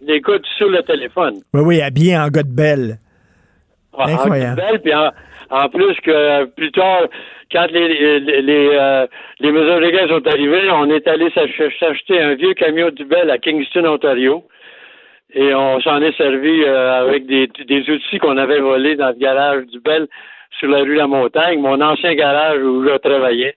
L'écoute 0.00 0.46
sur 0.56 0.70
le 0.70 0.82
téléphone. 0.82 1.34
Oui, 1.52 1.60
oui, 1.60 1.82
habillé 1.82 2.16
en 2.16 2.28
gars 2.28 2.44
de 2.44 2.54
belle. 2.54 2.96
Ah, 3.96 4.06
Incroyable. 4.08 4.62
En, 4.62 4.78
belle, 4.78 5.10
en, 5.50 5.68
plus 5.68 5.94
que 6.02 6.44
plus 6.46 6.72
tard, 6.72 7.02
quand 7.52 7.66
les, 7.70 8.20
les, 8.20 8.70
euh, 8.72 9.06
les, 9.40 9.52
mesures 9.52 9.80
légales 9.80 10.08
sont 10.08 10.26
arrivées, 10.26 10.70
on 10.70 10.88
est 10.88 11.06
allé 11.06 11.30
s'acheter 11.34 12.22
un 12.22 12.34
vieux 12.36 12.54
camion 12.54 12.88
du 12.88 13.04
Bell 13.04 13.30
à 13.30 13.36
Kingston, 13.36 13.84
Ontario. 13.84 14.44
Et 15.34 15.54
on 15.54 15.78
s'en 15.80 16.00
est 16.00 16.16
servi 16.16 16.62
euh, 16.62 17.02
avec 17.02 17.26
des, 17.26 17.50
des 17.68 17.90
outils 17.90 18.18
qu'on 18.18 18.38
avait 18.38 18.60
volés 18.60 18.96
dans 18.96 19.08
le 19.08 19.18
garage 19.18 19.66
du 19.66 19.80
Bell 19.80 20.08
sur 20.58 20.68
la 20.68 20.78
rue 20.78 20.94
La 20.94 21.06
Montagne, 21.06 21.60
mon 21.60 21.80
ancien 21.80 22.14
garage 22.14 22.62
où 22.62 22.84
je 22.84 22.96
travaillais. 22.98 23.54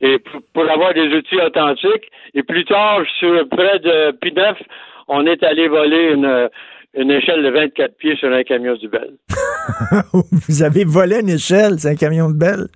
Et 0.00 0.18
pour, 0.52 0.70
avoir 0.70 0.92
des 0.92 1.08
outils 1.14 1.40
authentiques. 1.40 2.10
Et 2.34 2.42
plus 2.42 2.64
tard, 2.64 3.00
sur 3.18 3.48
près 3.48 3.78
de 3.78 4.12
P9, 4.22 4.54
on 5.08 5.26
est 5.26 5.42
allé 5.42 5.68
voler 5.68 6.12
une, 6.12 6.48
une 6.96 7.10
échelle 7.10 7.42
de 7.42 7.50
24 7.50 7.96
pieds 7.96 8.16
sur 8.16 8.32
un 8.32 8.42
camion 8.42 8.74
du 8.74 8.88
Bell. 8.88 9.12
Vous 10.12 10.62
avez 10.62 10.84
volé 10.84 11.20
une 11.20 11.30
échelle, 11.30 11.78
c'est 11.78 11.90
un 11.90 11.94
camion 11.94 12.30
de 12.30 12.38
Bell? 12.38 12.66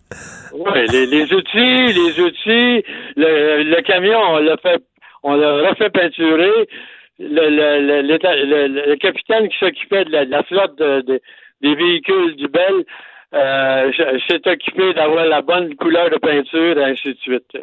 Oui, 0.53 0.86
les, 0.90 1.32
outils, 1.32 1.92
les 1.92 2.20
outils, 2.20 2.84
le, 3.16 3.80
camion, 3.82 4.18
on 4.30 4.38
l'a 4.38 4.57
fait, 4.57 4.82
on 5.22 5.34
l'a 5.34 5.70
refait 5.70 5.90
peinturer. 5.90 6.68
Le, 7.18 7.51
le, 7.51 8.96
capitaine 8.96 9.48
qui 9.48 9.59
s'occupait 9.59 10.07
de 10.07 10.12
la, 10.12 10.42
flotte 10.44 10.78
des 10.78 11.74
véhicules 11.74 12.36
du 12.36 12.48
Bell 12.48 12.84
euh, 13.33 13.93
s'est 14.28 14.51
occupé 14.51 14.93
d'avoir 14.95 15.24
la 15.24 15.41
bonne 15.41 15.74
couleur 15.76 16.11
de 16.11 16.16
peinture, 16.16 16.78
et 16.78 16.85
ainsi 16.85 17.11
de 17.11 17.18
suite. 17.20 17.59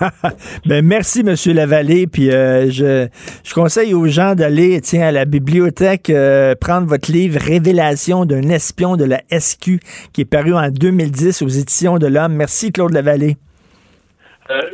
ben, 0.66 0.84
merci, 0.84 1.20
M. 1.26 1.34
Lavallée. 1.54 2.06
Puis 2.06 2.30
euh, 2.30 2.70
je, 2.70 3.08
je 3.42 3.54
conseille 3.54 3.94
aux 3.94 4.06
gens 4.06 4.34
d'aller 4.34 4.80
tiens, 4.80 5.08
à 5.08 5.12
la 5.12 5.24
bibliothèque 5.24 6.08
euh, 6.10 6.54
prendre 6.54 6.86
votre 6.86 7.10
livre 7.10 7.40
Révélation 7.40 8.24
d'un 8.24 8.48
espion 8.48 8.96
de 8.96 9.04
la 9.04 9.20
SQ 9.36 9.80
qui 10.12 10.20
est 10.20 10.30
paru 10.30 10.54
en 10.54 10.68
2010 10.68 11.42
aux 11.42 11.48
éditions 11.48 11.98
de 11.98 12.06
l'Homme. 12.06 12.34
Merci, 12.34 12.70
Claude 12.70 12.92
Lavallée. 12.92 13.36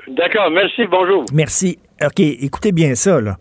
D'accord, 0.08 0.50
merci, 0.50 0.86
bonjour. 0.90 1.24
Merci. 1.32 1.78
OK, 2.04 2.20
écoutez 2.20 2.72
bien 2.72 2.94
ça, 2.94 3.20
là. 3.20 3.36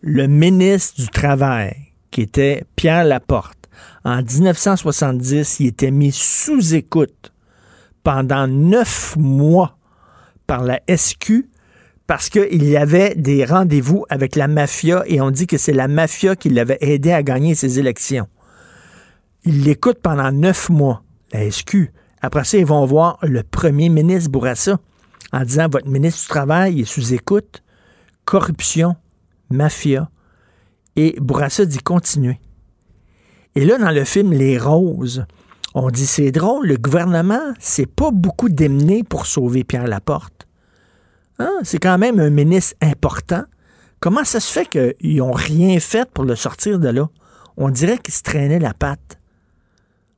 Le 0.00 0.26
ministre 0.26 1.00
du 1.00 1.08
Travail, 1.08 1.72
qui 2.10 2.22
était 2.22 2.62
Pierre 2.76 3.04
Laporte, 3.04 3.57
en 4.08 4.22
1970, 4.22 5.60
il 5.60 5.66
était 5.66 5.90
mis 5.90 6.12
sous 6.12 6.74
écoute 6.74 7.30
pendant 8.02 8.46
neuf 8.46 9.14
mois 9.18 9.76
par 10.46 10.62
la 10.62 10.80
SQ 10.88 11.44
parce 12.06 12.30
qu'il 12.30 12.64
y 12.64 12.78
avait 12.78 13.14
des 13.16 13.44
rendez-vous 13.44 14.06
avec 14.08 14.34
la 14.34 14.48
mafia 14.48 15.02
et 15.04 15.20
on 15.20 15.30
dit 15.30 15.46
que 15.46 15.58
c'est 15.58 15.74
la 15.74 15.88
mafia 15.88 16.36
qui 16.36 16.48
l'avait 16.48 16.78
aidé 16.80 17.12
à 17.12 17.22
gagner 17.22 17.54
ses 17.54 17.78
élections. 17.78 18.28
Il 19.44 19.64
l'écoute 19.64 19.98
pendant 20.02 20.32
neuf 20.32 20.70
mois, 20.70 21.02
la 21.34 21.50
SQ. 21.50 21.92
Après 22.22 22.44
ça, 22.44 22.56
ils 22.56 22.64
vont 22.64 22.86
voir 22.86 23.18
le 23.20 23.42
premier 23.42 23.90
ministre 23.90 24.30
Bourassa 24.30 24.78
en 25.34 25.42
disant 25.42 25.68
Votre 25.68 25.86
ministre 25.86 26.22
du 26.22 26.28
Travail 26.28 26.80
est 26.80 26.86
sous 26.86 27.12
écoute, 27.12 27.62
corruption, 28.24 28.96
mafia. 29.50 30.08
Et 30.96 31.14
Bourassa 31.20 31.66
dit 31.66 31.80
Continuez. 31.80 32.40
Et 33.58 33.64
là, 33.64 33.76
dans 33.76 33.90
le 33.90 34.04
film 34.04 34.32
Les 34.32 34.56
Roses, 34.56 35.26
on 35.74 35.90
dit 35.90 36.06
c'est 36.06 36.30
drôle, 36.30 36.68
le 36.68 36.76
gouvernement, 36.76 37.54
c'est 37.58 37.92
pas 37.92 38.12
beaucoup 38.12 38.48
démené 38.48 39.02
pour 39.02 39.26
sauver 39.26 39.64
Pierre 39.64 39.88
Laporte. 39.88 40.46
Hein? 41.40 41.50
C'est 41.64 41.80
quand 41.80 41.98
même 41.98 42.20
un 42.20 42.30
ministre 42.30 42.76
important. 42.80 43.42
Comment 43.98 44.22
ça 44.22 44.38
se 44.38 44.52
fait 44.52 44.68
qu'ils 44.68 45.16
n'ont 45.16 45.32
rien 45.32 45.80
fait 45.80 46.08
pour 46.08 46.22
le 46.22 46.36
sortir 46.36 46.78
de 46.78 46.86
là? 46.86 47.08
On 47.56 47.68
dirait 47.70 47.98
qu'ils 47.98 48.14
se 48.14 48.22
traînaient 48.22 48.60
la 48.60 48.74
patte. 48.74 49.18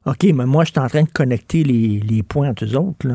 OK, 0.04 0.22
mais 0.24 0.44
moi, 0.44 0.64
je 0.64 0.72
suis 0.72 0.78
en 0.80 0.88
train 0.88 1.04
de 1.04 1.10
connecter 1.10 1.64
les, 1.64 2.22
points 2.22 2.50
entre 2.50 2.66
eux 2.66 2.76
autres. 2.76 3.06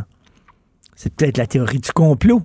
C'est 0.95 1.13
peut-être 1.13 1.37
la 1.37 1.45
théorie 1.45 1.77
du 1.77 1.91
complot. 1.91 2.41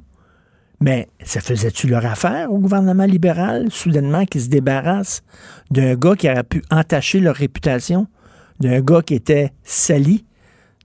Mais 0.82 1.08
ça 1.22 1.40
faisait-tu 1.40 1.88
leur 1.88 2.06
affaire 2.06 2.50
au 2.50 2.58
gouvernement 2.58 3.04
libéral, 3.04 3.70
soudainement, 3.70 4.24
qui 4.24 4.40
se 4.40 4.48
débarrasse 4.48 5.22
d'un 5.70 5.94
gars 5.94 6.16
qui 6.16 6.30
aurait 6.30 6.42
pu 6.42 6.62
entacher 6.70 7.20
leur 7.20 7.36
réputation, 7.36 8.06
d'un 8.60 8.80
gars 8.80 9.02
qui 9.02 9.14
était 9.14 9.52
sali, 9.62 10.24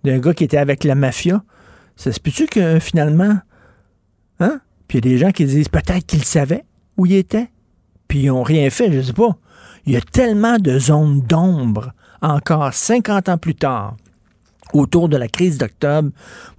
d'un 0.03 0.19
gars 0.19 0.33
qui 0.33 0.43
était 0.43 0.57
avec 0.57 0.83
la 0.83 0.95
mafia? 0.95 1.43
Ça 1.95 2.11
se 2.11 2.19
peut-tu 2.19 2.47
que 2.47 2.79
finalement, 2.79 3.39
hein? 4.41 4.59
Puis 4.87 4.99
il 4.99 5.05
y 5.05 5.07
a 5.07 5.11
des 5.13 5.17
gens 5.17 5.31
qui 5.31 5.45
disent 5.45 5.69
peut-être 5.69 6.05
qu'ils 6.05 6.25
savaient 6.25 6.65
où 6.97 7.05
il 7.05 7.13
était, 7.13 7.49
puis 8.09 8.23
ils 8.23 8.27
n'ont 8.27 8.43
rien 8.43 8.69
fait, 8.69 8.91
je 8.91 8.97
ne 8.97 9.01
sais 9.01 9.13
pas. 9.13 9.37
Il 9.85 9.93
y 9.93 9.97
a 9.97 10.01
tellement 10.01 10.57
de 10.57 10.77
zones 10.77 11.21
d'ombre 11.21 11.93
encore 12.21 12.73
50 12.73 13.29
ans 13.29 13.37
plus 13.37 13.55
tard 13.55 13.95
autour 14.73 15.09
de 15.09 15.15
la 15.15 15.27
crise 15.27 15.57
d'octobre. 15.57 16.09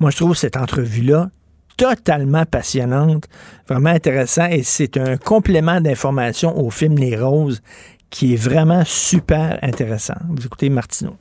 Moi, 0.00 0.10
je 0.10 0.16
trouve 0.16 0.34
cette 0.34 0.56
entrevue-là 0.56 1.30
totalement 1.76 2.44
passionnante, 2.44 3.24
vraiment 3.68 3.90
intéressant 3.90 4.46
et 4.46 4.62
c'est 4.62 4.96
un 4.96 5.16
complément 5.16 5.80
d'information 5.80 6.58
au 6.58 6.70
film 6.70 6.96
Les 6.96 7.16
Roses 7.16 7.60
qui 8.10 8.34
est 8.34 8.36
vraiment 8.36 8.84
super 8.84 9.58
intéressant. 9.62 10.16
Vous 10.30 10.46
écoutez 10.46 10.70
Martineau. 10.70 11.16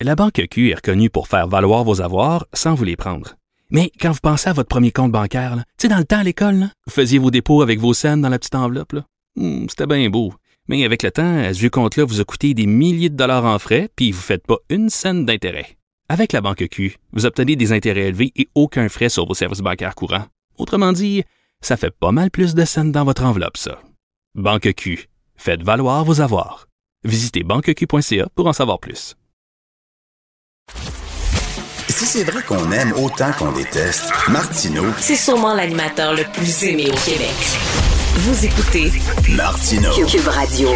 La 0.00 0.14
Banque 0.14 0.46
Q 0.50 0.70
est 0.70 0.74
reconnue 0.74 1.10
pour 1.10 1.28
faire 1.28 1.48
valoir 1.48 1.84
vos 1.84 2.00
avoirs 2.00 2.46
sans 2.52 2.74
vous 2.74 2.84
les 2.84 2.96
prendre. 2.96 3.36
Mais 3.70 3.90
quand 4.00 4.12
vous 4.12 4.20
pensez 4.22 4.48
à 4.48 4.52
votre 4.52 4.68
premier 4.68 4.92
compte 4.92 5.10
bancaire, 5.10 5.56
tu 5.56 5.62
sais, 5.82 5.88
dans 5.88 5.98
le 5.98 6.04
temps 6.04 6.18
à 6.18 6.22
l'école, 6.22 6.68
vous 6.86 6.92
faisiez 6.92 7.18
vos 7.18 7.30
dépôts 7.30 7.62
avec 7.62 7.80
vos 7.80 7.94
scènes 7.94 8.20
dans 8.20 8.28
la 8.28 8.38
petite 8.38 8.54
enveloppe. 8.54 8.94
Hmm, 9.36 9.66
c'était 9.68 9.86
bien 9.86 10.08
beau. 10.08 10.32
Mais 10.68 10.84
avec 10.84 11.02
le 11.02 11.10
temps, 11.10 11.38
à 11.38 11.54
ce 11.54 11.66
compte-là 11.66 12.04
vous 12.04 12.20
a 12.20 12.24
coûté 12.24 12.54
des 12.54 12.66
milliers 12.66 13.08
de 13.08 13.16
dollars 13.16 13.44
en 13.44 13.58
frais, 13.58 13.88
puis 13.94 14.12
vous 14.12 14.18
ne 14.18 14.22
faites 14.22 14.46
pas 14.46 14.58
une 14.68 14.90
scène 14.90 15.24
d'intérêt. 15.24 15.76
Avec 16.08 16.32
la 16.32 16.40
banque 16.40 16.68
Q, 16.70 16.98
vous 17.12 17.26
obtenez 17.26 17.56
des 17.56 17.72
intérêts 17.72 18.08
élevés 18.08 18.32
et 18.36 18.48
aucun 18.54 18.88
frais 18.88 19.08
sur 19.08 19.26
vos 19.26 19.34
services 19.34 19.60
bancaires 19.60 19.96
courants. 19.96 20.26
Autrement 20.56 20.92
dit, 20.92 21.24
ça 21.60 21.76
fait 21.76 21.90
pas 21.90 22.12
mal 22.12 22.30
plus 22.30 22.54
de 22.54 22.64
scènes 22.64 22.92
dans 22.92 23.04
votre 23.04 23.24
enveloppe, 23.24 23.56
ça. 23.56 23.80
Banque 24.36 24.72
Q, 24.74 25.08
faites 25.34 25.62
valoir 25.62 26.04
vos 26.04 26.20
avoirs. 26.20 26.68
Visitez 27.02 27.42
banqueq.ca 27.42 28.28
pour 28.36 28.46
en 28.46 28.52
savoir 28.52 28.78
plus. 28.78 29.16
Si 31.88 32.04
c'est 32.04 32.24
vrai 32.24 32.42
qu'on 32.42 32.70
aime 32.72 32.92
autant 32.92 33.32
qu'on 33.32 33.52
déteste, 33.52 34.12
Martineau, 34.28 34.84
c'est 34.98 35.16
sûrement 35.16 35.54
l'animateur 35.54 36.14
le 36.14 36.24
plus 36.32 36.64
aimé 36.64 36.86
au 36.88 36.96
Québec. 37.04 37.34
Vous 38.16 38.44
écoutez 38.44 38.92
Martineau. 39.34 39.90
Cube 40.06 40.28
Radio. 40.28 40.68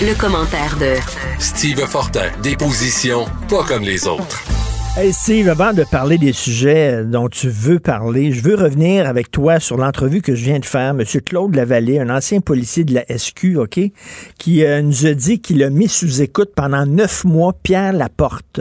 Le, 0.00 0.14
commentaire 0.14 0.76
de 0.76 0.94
Steve 1.38 1.86
Fortin, 1.86 2.30
des 2.42 2.56
positions 2.56 3.26
pas 3.48 3.64
comme 3.64 3.82
les 3.82 4.06
autres. 4.06 4.42
Hey 5.00 5.12
Steve, 5.12 5.48
avant 5.48 5.74
de 5.74 5.84
parler 5.84 6.18
des 6.18 6.32
sujets 6.32 7.04
dont 7.04 7.28
tu 7.28 7.48
veux 7.48 7.78
parler, 7.78 8.32
je 8.32 8.42
veux 8.42 8.56
revenir 8.56 9.06
avec 9.06 9.30
toi 9.30 9.60
sur 9.60 9.76
l'entrevue 9.76 10.22
que 10.22 10.34
je 10.34 10.42
viens 10.42 10.58
de 10.58 10.64
faire. 10.64 10.92
Monsieur 10.92 11.20
Claude 11.20 11.54
Lavallée, 11.54 12.00
un 12.00 12.10
ancien 12.10 12.40
policier 12.40 12.82
de 12.82 12.94
la 12.94 13.04
SQ, 13.16 13.58
OK, 13.58 13.78
qui 14.38 14.64
euh, 14.64 14.82
nous 14.82 15.06
a 15.06 15.14
dit 15.14 15.40
qu'il 15.40 15.62
a 15.62 15.70
mis 15.70 15.86
sous 15.86 16.20
écoute 16.20 16.50
pendant 16.56 16.84
neuf 16.84 17.24
mois 17.24 17.52
Pierre 17.62 17.92
Laporte, 17.92 18.58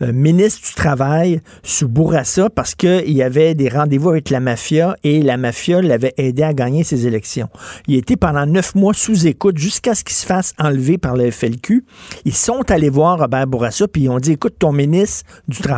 euh, 0.00 0.10
ministre 0.14 0.66
du 0.66 0.74
Travail 0.74 1.42
sous 1.62 1.86
Bourassa, 1.86 2.48
parce 2.48 2.74
qu'il 2.74 3.12
y 3.12 3.22
avait 3.22 3.54
des 3.54 3.68
rendez-vous 3.68 4.08
avec 4.08 4.30
la 4.30 4.40
mafia 4.40 4.96
et 5.04 5.20
la 5.20 5.36
mafia 5.36 5.82
l'avait 5.82 6.14
aidé 6.16 6.44
à 6.44 6.54
gagner 6.54 6.82
ses 6.82 7.06
élections. 7.06 7.50
Il 7.88 7.96
été 7.96 8.16
pendant 8.16 8.46
neuf 8.46 8.74
mois 8.74 8.94
sous 8.94 9.26
écoute 9.26 9.58
jusqu'à 9.58 9.94
ce 9.94 10.02
qu'il 10.02 10.16
se 10.16 10.24
fasse 10.24 10.54
enlever 10.58 10.96
par 10.96 11.14
le 11.14 11.30
FLQ. 11.30 11.84
Ils 12.24 12.34
sont 12.34 12.70
allés 12.70 12.88
voir 12.88 13.18
Robert 13.18 13.46
Bourassa 13.46 13.86
puis 13.86 14.04
ils 14.04 14.08
ont 14.08 14.18
dit, 14.18 14.32
écoute, 14.32 14.54
ton 14.58 14.72
ministre 14.72 15.26
du 15.46 15.58
Travail 15.58 15.73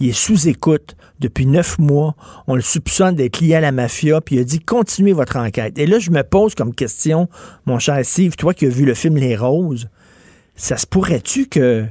Il 0.00 0.08
est 0.08 0.12
sous 0.12 0.48
écoute 0.48 0.96
depuis 1.20 1.46
neuf 1.46 1.78
mois. 1.78 2.14
On 2.46 2.54
le 2.54 2.60
soupçonne 2.60 3.14
d'être 3.14 3.40
lié 3.40 3.54
à 3.54 3.60
la 3.60 3.72
mafia, 3.72 4.20
puis 4.20 4.36
il 4.36 4.40
a 4.40 4.44
dit 4.44 4.60
continuez 4.60 5.12
votre 5.12 5.36
enquête. 5.36 5.78
Et 5.78 5.86
là, 5.86 5.98
je 5.98 6.10
me 6.10 6.22
pose 6.22 6.54
comme 6.54 6.74
question, 6.74 7.28
mon 7.66 7.78
cher 7.78 7.98
Steve, 8.04 8.36
toi 8.36 8.54
qui 8.54 8.66
as 8.66 8.70
vu 8.70 8.84
le 8.84 8.94
film 8.94 9.16
Les 9.16 9.36
Roses, 9.36 9.88
ça 10.54 10.76
se 10.76 10.86
pourrait-tu 10.86 11.46
que 11.46 11.86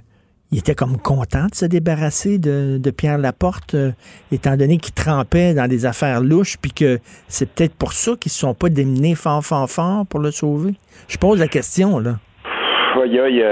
il 0.51 0.59
était 0.59 0.75
comme 0.75 0.97
content 0.97 1.47
de 1.47 1.55
se 1.55 1.65
débarrasser 1.65 2.37
de, 2.37 2.91
Pierre 2.91 3.17
Laporte, 3.17 3.73
euh, 3.73 3.91
étant 4.31 4.55
donné 4.55 4.77
qu'il 4.77 4.93
trempait 4.93 5.53
dans 5.53 5.67
des 5.67 5.85
affaires 5.85 6.21
louches, 6.21 6.57
puis 6.61 6.71
que 6.71 6.99
c'est 7.27 7.49
peut-être 7.49 7.75
pour 7.75 7.93
ça 7.93 8.11
qu'ils 8.11 8.29
ne 8.29 8.33
se 8.33 8.39
sont 8.39 8.53
pas 8.53 8.69
démenés 8.69 9.15
fort, 9.15 9.43
fort, 9.43 9.69
fort 9.69 10.05
pour 10.05 10.19
le 10.19 10.31
sauver? 10.31 10.75
Je 11.07 11.17
pose 11.17 11.39
la 11.39 11.47
question, 11.47 11.99
là. 11.99 12.19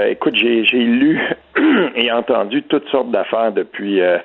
écoute, 0.08 0.34
j'ai 0.36 0.62
lu 0.78 1.20
et 1.94 2.10
entendu 2.10 2.62
toutes 2.64 2.88
sortes 2.88 3.10
d'affaires 3.10 3.52
depuis 3.52 4.00
euh, 4.00 4.18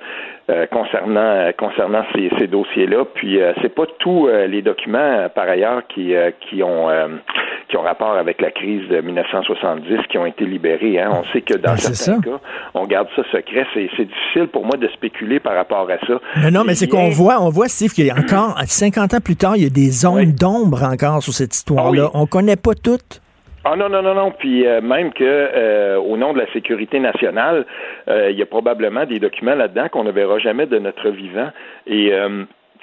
euh, 0.50 0.66
concernant 0.68 1.20
euh, 1.20 1.52
concernant 1.52 2.04
ces, 2.14 2.32
ces 2.40 2.48
dossiers-là. 2.48 3.06
Puis 3.14 3.40
c'est 3.62 3.74
pas 3.74 3.86
tous 4.00 4.28
les 4.28 4.62
documents 4.62 5.28
par 5.34 5.48
ailleurs 5.48 5.84
qui 5.88 6.14
qui 6.42 6.64
ont 6.64 6.88
qui 7.70 7.78
ont 7.78 7.82
rapport 7.82 8.14
avec 8.14 8.42
la 8.42 8.50
crise 8.50 8.88
de 8.90 9.00
1970 9.00 10.08
qui 10.10 10.18
ont 10.18 10.26
été 10.26 10.46
libérés. 10.46 11.00
Hein. 11.00 11.12
On 11.12 11.24
sait 11.32 11.42
que 11.42 11.54
dans 11.54 11.72
ben, 11.72 11.78
certains 11.78 12.20
cas, 12.22 12.40
on 12.74 12.88
garde 12.88 13.08
ça 13.16 13.22
secret. 13.32 13.66
C'est, 13.74 13.90
c'est 13.96 14.06
difficile 14.06 14.48
pour 14.48 14.66
moi 14.66 14.76
de 14.78 14.88
spéculer 14.88 15.40
par 15.40 15.54
rapport 15.54 15.88
à 15.90 16.00
ça. 16.08 16.20
Mais 16.42 16.50
non, 16.50 16.64
mais 16.66 16.74
c'est 16.74 16.88
qu'on 16.88 17.10
voit, 17.10 17.42
on 17.42 17.50
voit, 17.50 17.68
Steve, 17.68 17.92
qu'il 17.92 18.08
y 18.08 18.10
a 18.10 18.16
encore, 18.16 18.60
50 18.60 19.14
ans 19.14 19.20
plus 19.24 19.36
tard, 19.36 19.56
il 19.56 19.64
y 19.64 19.68
a 19.68 19.70
des 19.70 19.92
zones 19.92 20.32
d'ombre 20.32 20.84
encore 20.84 21.22
sur 21.22 21.34
cette 21.34 21.54
histoire-là. 21.54 22.08
Ah 22.08 22.12
on 22.16 22.26
connaît 22.26 22.56
pas 22.56 22.74
toutes. 22.74 23.22
Ah 23.66 23.76
non, 23.76 23.90
non, 23.90 24.02
non, 24.02 24.16
non. 24.16 24.32
Puis 24.32 24.66
euh, 24.66 24.82
même 24.82 25.12
que 25.12 25.24
euh, 25.24 25.98
au 25.98 26.16
nom 26.16 26.34
de 26.34 26.40
la 26.40 26.52
sécurité 26.54 27.00
nationale, 27.00 27.66
euh, 28.08 28.32
il 28.32 28.38
y 28.38 28.42
a 28.42 28.46
probablement 28.46 29.06
des 29.06 29.20
documents 29.20 29.56
là-dedans 29.56 29.90
qu'on 29.90 30.04
ne 30.04 30.12
verra 30.12 30.40
jamais 30.40 30.66
de 30.66 30.80
notre 30.80 31.10
vivant. 31.10 31.50
Et 31.86 32.14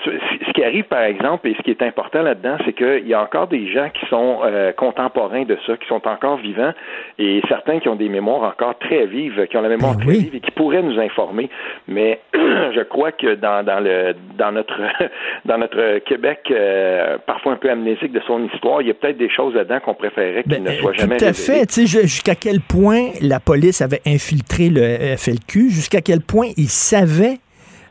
ce 0.05 0.53
qui 0.53 0.63
arrive, 0.63 0.85
par 0.85 1.03
exemple, 1.03 1.49
et 1.49 1.55
ce 1.55 1.63
qui 1.63 1.71
est 1.71 1.83
important 1.83 2.23
là-dedans, 2.23 2.57
c'est 2.65 2.73
qu'il 2.75 3.09
y 3.09 3.15
a 3.15 3.23
encore 3.23 3.49
des 3.49 3.71
gens 3.73 3.89
qui 3.91 4.07
sont 4.07 4.41
euh, 4.45 4.73
contemporains 4.73 5.45
de 5.45 5.57
ça, 5.67 5.77
qui 5.77 5.87
sont 5.89 6.07
encore 6.07 6.37
vivants, 6.37 6.73
et 7.19 7.41
certains 7.49 7.81
qui 7.81 7.89
ont 7.89 7.97
des 7.97 8.09
mémoires 8.09 8.43
encore 8.43 8.79
très 8.79 9.07
vives, 9.07 9.47
qui 9.47 9.57
ont 9.57 9.63
la 9.63 9.69
mémoire 9.69 9.97
ben 9.97 10.05
très 10.05 10.13
vive 10.13 10.35
et 10.35 10.41
qui 10.41 10.51
pourraient 10.51 10.83
nous 10.83 10.99
informer. 11.01 11.49
Mais 11.89 12.21
je 12.35 12.83
crois 12.83 13.13
que 13.13 13.35
dans, 13.35 13.65
dans 13.65 13.81
le 13.81 14.15
dans 14.37 14.53
notre 14.53 14.81
dans 15.45 15.59
notre 15.59 15.99
Québec, 16.01 16.41
euh, 16.51 17.17
parfois 17.27 17.53
un 17.53 17.57
peu 17.57 17.71
amnésique 17.71 18.13
de 18.13 18.21
son 18.27 18.45
histoire, 18.47 18.83
il 18.83 18.89
y 18.89 18.91
a 18.91 18.95
peut-être 18.95 19.19
des 19.19 19.31
choses 19.31 19.55
là-dedans 19.55 19.81
qu'on 19.81 19.95
préférerait 19.95 20.43
qu'il 20.43 20.53
ben, 20.53 20.65
ne 20.65 20.73
soient 20.73 20.93
jamais 20.93 21.17
Tout 21.17 21.25
à 21.25 21.33
fait. 21.33 21.67
Jusqu'à 21.77 22.35
quel 22.35 22.61
point 22.61 23.11
la 23.21 23.41
police 23.41 23.81
avait 23.81 24.03
infiltré 24.07 24.69
le 24.69 25.17
FLQ, 25.17 25.71
jusqu'à 25.71 26.01
quel 26.01 26.21
point 26.21 26.49
ils 26.57 26.69
savaient 26.69 27.39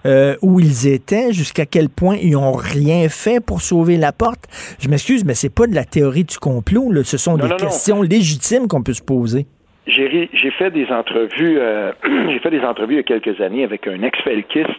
euh, 0.05 0.35
où 0.41 0.59
ils 0.59 0.87
étaient, 0.87 1.33
jusqu'à 1.33 1.65
quel 1.65 1.89
point 1.89 2.17
ils 2.21 2.35
ont 2.35 2.53
rien 2.53 3.09
fait 3.09 3.43
pour 3.43 3.61
sauver 3.61 3.97
la 3.97 4.11
porte. 4.11 4.45
Je 4.79 4.89
m'excuse, 4.89 5.25
mais 5.25 5.33
c'est 5.33 5.53
pas 5.53 5.67
de 5.67 5.75
la 5.75 5.83
théorie 5.83 6.23
du 6.23 6.37
complot. 6.37 6.91
Là. 6.91 7.03
Ce 7.03 7.17
sont 7.17 7.37
des 7.37 7.55
questions 7.55 8.01
légitimes 8.01 8.67
qu'on 8.67 8.83
peut 8.83 8.93
se 8.93 9.03
poser. 9.03 9.47
J'ai 9.87 10.51
fait 10.57 10.71
des 10.71 10.87
entrevues, 10.87 11.59
euh, 11.59 11.91
j'ai 12.31 12.39
fait 12.39 12.49
des 12.49 12.61
entrevues 12.61 12.95
il 12.95 12.97
y 12.97 12.99
a 12.99 13.03
quelques 13.03 13.39
années 13.39 13.63
avec 13.63 13.87
un 13.87 14.01
ex-felkiste 14.01 14.69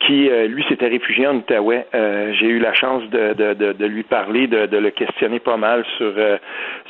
qui, 0.00 0.28
euh, 0.28 0.46
lui, 0.46 0.64
s'était 0.68 0.88
réfugié 0.88 1.26
en 1.26 1.36
Outaouais. 1.36 1.86
Euh, 1.94 2.32
j'ai 2.38 2.46
eu 2.46 2.58
la 2.58 2.74
chance 2.74 3.02
de, 3.10 3.32
de, 3.34 3.54
de, 3.54 3.72
de 3.72 3.86
lui 3.86 4.02
parler, 4.02 4.46
de, 4.46 4.66
de, 4.66 4.76
le 4.76 4.90
questionner 4.90 5.38
pas 5.38 5.56
mal 5.56 5.84
sur, 5.96 6.12
euh, 6.16 6.36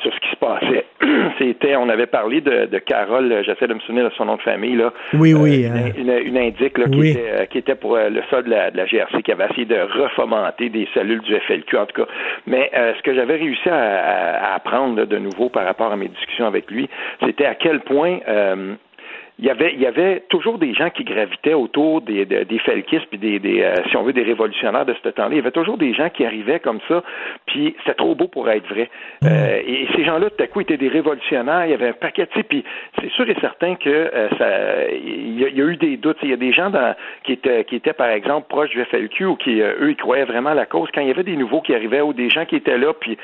sur 0.02 0.12
ce 0.12 0.20
qui 0.20 0.30
se 0.30 0.36
passait. 0.36 0.84
C'était, 1.38 1.76
on 1.76 1.88
avait 1.88 2.06
parlé 2.06 2.40
de, 2.40 2.66
de 2.66 2.78
Carole, 2.78 3.42
j'essaie 3.44 3.66
de 3.66 3.74
me 3.74 3.80
souvenir 3.80 4.04
de 4.04 4.14
son 4.14 4.24
nom 4.24 4.36
de 4.36 4.42
famille, 4.42 4.76
là. 4.76 4.92
Oui, 5.12 5.34
oui. 5.34 5.66
Hein. 5.66 5.92
Une, 5.96 6.10
une, 6.10 6.38
indique 6.38 6.78
là, 6.78 6.86
qui, 6.86 7.10
était, 7.10 7.46
qui 7.48 7.58
était 7.58 7.74
pour 7.74 7.96
le 7.96 8.22
sol 8.30 8.44
de 8.44 8.50
la, 8.50 8.70
de 8.70 8.76
la 8.76 8.86
GRC, 8.86 9.22
qui 9.22 9.32
avait 9.32 9.46
essayé 9.46 9.66
de 9.66 9.80
refomenter 9.80 10.68
des 10.68 10.88
cellules 10.94 11.22
du 11.22 11.34
FLQ, 11.36 11.76
en 11.76 11.86
tout 11.86 12.02
cas. 12.02 12.08
Mais 12.46 12.70
ce 12.74 13.02
que 13.02 13.14
j'avais 13.14 13.36
réussi 13.36 13.68
à, 13.68 14.50
à, 14.50 14.54
apprendre 14.54 15.04
de 15.04 15.18
nouveau 15.18 15.48
par 15.48 15.64
rapport 15.64 15.92
à 15.92 15.96
mes 15.96 16.08
discussions 16.08 16.46
avec 16.46 16.70
lui, 16.70 16.88
c'était 17.22 17.46
à 17.46 17.54
quel 17.54 17.80
point 17.80 18.18
il 19.38 19.44
y 19.44 19.50
avait 19.50 19.72
il 19.74 19.80
y 19.80 19.86
avait 19.86 20.22
toujours 20.28 20.58
des 20.58 20.74
gens 20.74 20.90
qui 20.90 21.02
gravitaient 21.02 21.54
autour 21.54 22.02
des 22.02 22.24
des, 22.24 22.44
des 22.44 22.58
felkistes 22.60 23.06
puis 23.06 23.18
des, 23.18 23.40
des 23.40 23.62
euh, 23.62 23.74
si 23.90 23.96
on 23.96 24.04
veut 24.04 24.12
des 24.12 24.22
révolutionnaires 24.22 24.86
de 24.86 24.94
ce 25.02 25.08
temps-là. 25.08 25.30
Il 25.32 25.36
y 25.36 25.40
avait 25.40 25.50
toujours 25.50 25.76
des 25.76 25.92
gens 25.92 26.08
qui 26.08 26.24
arrivaient 26.24 26.60
comme 26.60 26.78
ça, 26.86 27.02
puis 27.46 27.74
c'était 27.78 27.94
trop 27.94 28.14
beau 28.14 28.28
pour 28.28 28.48
être 28.48 28.66
vrai. 28.68 28.88
Mm. 29.22 29.26
Euh, 29.26 29.62
et, 29.66 29.88
ces 29.96 30.04
gens-là, 30.04 30.30
tout 30.30 30.42
à 30.42 30.46
coup, 30.46 30.60
étaient 30.60 30.76
des 30.76 30.88
révolutionnaires. 30.88 31.66
Il 31.66 31.72
y 31.72 31.74
avait 31.74 31.88
un 31.88 31.94
paquet, 31.94 32.26
tu 32.28 32.38
sais, 32.38 32.44
puis 32.44 32.64
c'est 33.00 33.10
sûr 33.10 33.28
et 33.28 33.36
certain 33.40 33.74
que 33.74 33.90
euh, 33.90 34.28
ça, 34.38 34.88
il 34.92 35.40
y, 35.40 35.44
a, 35.44 35.64
eu 35.64 35.76
des 35.76 35.96
doutes. 35.96 36.18
Il 36.22 36.30
y 36.30 36.32
a 36.32 36.36
des 36.36 36.52
gens 36.52 36.70
dans, 36.70 36.94
qui 37.24 37.32
étaient 37.32 37.64
qui 37.64 37.74
étaient 37.74 37.92
par 37.92 38.10
exemple 38.10 38.46
proches 38.48 38.70
du 38.70 38.84
FLQ 38.84 39.24
ou 39.26 39.36
qui 39.36 39.60
eux 39.60 39.90
ils 39.90 39.96
croyaient 39.96 40.24
vraiment 40.24 40.50
à 40.50 40.54
la 40.54 40.66
cause. 40.66 40.88
Quand 40.94 41.00
il 41.00 41.08
y 41.08 41.10
avait 41.10 41.24
des 41.24 41.36
nouveaux 41.36 41.60
qui 41.60 41.74
arrivaient 41.74 42.02
ou 42.02 42.12
des 42.12 42.30
gens 42.30 42.44
qui 42.44 42.56
étaient 42.56 42.78
là 42.78 42.92
puis 42.92 43.18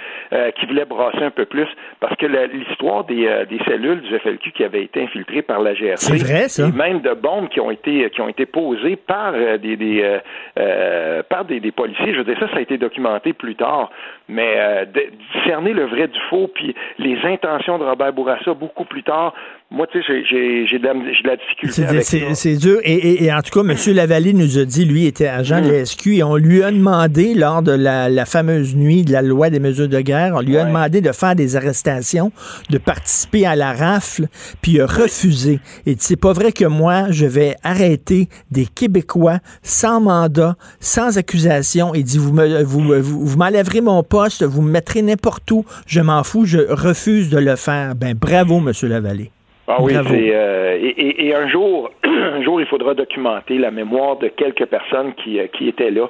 qui 0.57 0.67
voulaient 0.67 0.85
brasser 0.85 1.23
un 1.23 1.31
peu 1.31 1.45
plus, 1.45 1.69
parce 2.01 2.17
que 2.17 2.27
l'histoire 2.27 3.05
des 3.05 3.45
des 3.49 3.59
cellules 3.65 4.01
du 4.01 4.19
FLQ 4.19 4.53
qui 4.53 4.65
avaient 4.65 4.83
été 4.83 5.03
infiltrées 5.03 5.43
par 5.43 5.61
la 5.61 5.75
GRC 5.75 6.00
c'est 6.01 6.17
vrai, 6.17 6.49
ça. 6.49 6.69
Et 6.69 6.73
même 6.73 7.01
de 7.01 7.13
bombes 7.13 7.49
qui 7.49 7.61
ont 7.61 7.71
été 7.71 8.09
qui 8.11 8.21
ont 8.21 8.29
été 8.29 8.47
posées 8.47 8.97
par 8.97 9.33
euh, 9.35 9.59
des, 9.59 9.77
des 9.77 10.03
euh, 10.03 10.19
euh, 10.59 11.23
par 11.29 11.45
des, 11.45 11.61
des, 11.61 11.73
policiers. 11.73 12.13
Je 12.13 12.19
veux 12.19 12.25
dire, 12.25 12.39
ça, 12.41 12.49
ça 12.49 12.57
a 12.57 12.61
été 12.61 12.79
documenté 12.79 13.33
plus 13.33 13.55
tard. 13.55 13.91
Mais 14.29 14.87
discerner 15.35 15.73
le 15.73 15.85
vrai 15.87 16.09
du 16.09 16.19
faux, 16.31 16.49
puis 16.49 16.75
les 16.99 17.19
intentions 17.25 17.79
de 17.79 17.85
Robert 17.85 18.13
Bourassa 18.13 18.55
beaucoup 18.55 18.85
plus 18.85 19.03
tard, 19.03 19.35
moi, 19.73 19.87
tu 19.87 20.03
sais, 20.03 20.25
j'ai 20.27 20.79
de, 20.81 21.29
la 21.29 21.37
difficulté 21.37 21.85
avec 21.85 22.03
ça. 22.03 22.17
C'est 22.35 22.57
dur. 22.57 22.81
Et, 22.83 23.25
et, 23.25 23.33
en 23.33 23.41
tout 23.41 23.51
cas, 23.53 23.61
M. 23.61 23.95
Lavallée 23.95 24.33
nous 24.33 24.59
a 24.59 24.65
dit, 24.65 24.85
lui, 24.85 25.07
était 25.07 25.29
agent 25.29 25.61
de 25.61 25.69
mm. 25.69 25.71
l'ESQ, 25.71 26.17
et 26.17 26.23
on 26.25 26.35
lui 26.35 26.65
a 26.65 26.73
demandé, 26.73 27.35
lors 27.35 27.63
de 27.63 27.71
la, 27.71 28.09
la, 28.09 28.25
fameuse 28.25 28.75
nuit 28.75 29.05
de 29.05 29.13
la 29.13 29.23
loi 29.23 29.49
des 29.49 29.61
mesures 29.61 29.89
de 29.89 30.01
guerre, 30.01 30.35
on 30.35 30.41
lui 30.41 30.57
a 30.59 30.65
demandé 30.65 31.01
de 31.01 31.13
faire 31.13 31.37
des 31.37 31.55
arrestations, 31.55 32.33
de 32.69 32.79
participer 32.79 33.47
à 33.47 33.55
la 33.55 33.73
rafle, 33.73 34.27
puis 34.61 34.73
il 34.73 34.81
a 34.81 34.87
refusé. 34.87 35.61
Et 35.87 35.95
c'est 36.01 36.17
pas 36.17 36.33
vrai 36.33 36.51
que 36.51 36.65
moi, 36.65 37.13
je 37.13 37.27
vais 37.27 37.55
arrêter 37.63 38.29
des 38.51 38.67
Québécois 38.67 39.39
sans 39.63 40.01
mandat, 40.01 40.57
sans 40.81 41.17
accusation. 41.17 41.95
Il 41.95 42.03
dit, 42.03 42.19
vous 42.19 42.33
me, 42.33 42.65
vous, 42.65 42.81
vous, 42.81 43.25
vous 43.25 43.39
m'enlèverez 43.39 43.83
mon 43.83 44.03
poste, 44.03 44.43
vous 44.43 44.63
me 44.63 44.71
mettrez 44.73 45.03
n'importe 45.03 45.49
où, 45.53 45.65
je 45.87 46.01
m'en 46.01 46.25
fous, 46.25 46.45
je 46.45 46.59
refuse 46.59 47.31
de 47.31 47.39
le 47.39 47.55
faire. 47.55 47.95
Ben, 47.95 48.15
bravo, 48.15 48.59
M. 48.59 48.73
Lavallée. 48.89 49.31
Ah 49.67 49.79
oui, 49.81 49.93
c'est 49.95 50.31
euh, 50.35 50.79
et, 50.81 51.29
et, 51.29 51.35
un 51.35 51.49
jour, 51.49 51.91
un 52.05 52.43
jour, 52.43 52.61
il 52.61 52.67
faudra 52.67 52.95
documenter 52.95 53.59
la 53.59 53.71
mémoire 53.71 54.17
de 54.17 54.29
quelques 54.29 54.67
personnes 54.67 55.15
qui, 55.15 55.39
euh, 55.39 55.47
qui 55.47 55.69
étaient 55.69 55.91
là. 55.91 56.09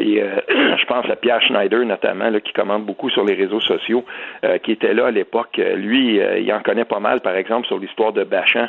Et 0.00 0.22
euh, 0.22 0.40
je 0.76 0.84
pense 0.86 1.08
à 1.08 1.16
Pierre 1.16 1.42
Schneider 1.42 1.84
notamment, 1.84 2.30
là, 2.30 2.40
qui 2.40 2.52
commande 2.52 2.84
beaucoup 2.84 3.10
sur 3.10 3.24
les 3.24 3.34
réseaux 3.34 3.60
sociaux, 3.60 4.04
qui 4.62 4.72
était 4.72 4.94
là 4.94 5.06
à 5.06 5.10
l'époque. 5.10 5.60
Lui, 5.76 6.18
il 6.18 6.52
en 6.52 6.60
connaît 6.60 6.84
pas 6.84 7.00
mal, 7.00 7.20
par 7.20 7.34
exemple, 7.36 7.66
sur 7.66 7.78
l'histoire 7.78 8.12
de 8.12 8.24
Bachan, 8.24 8.68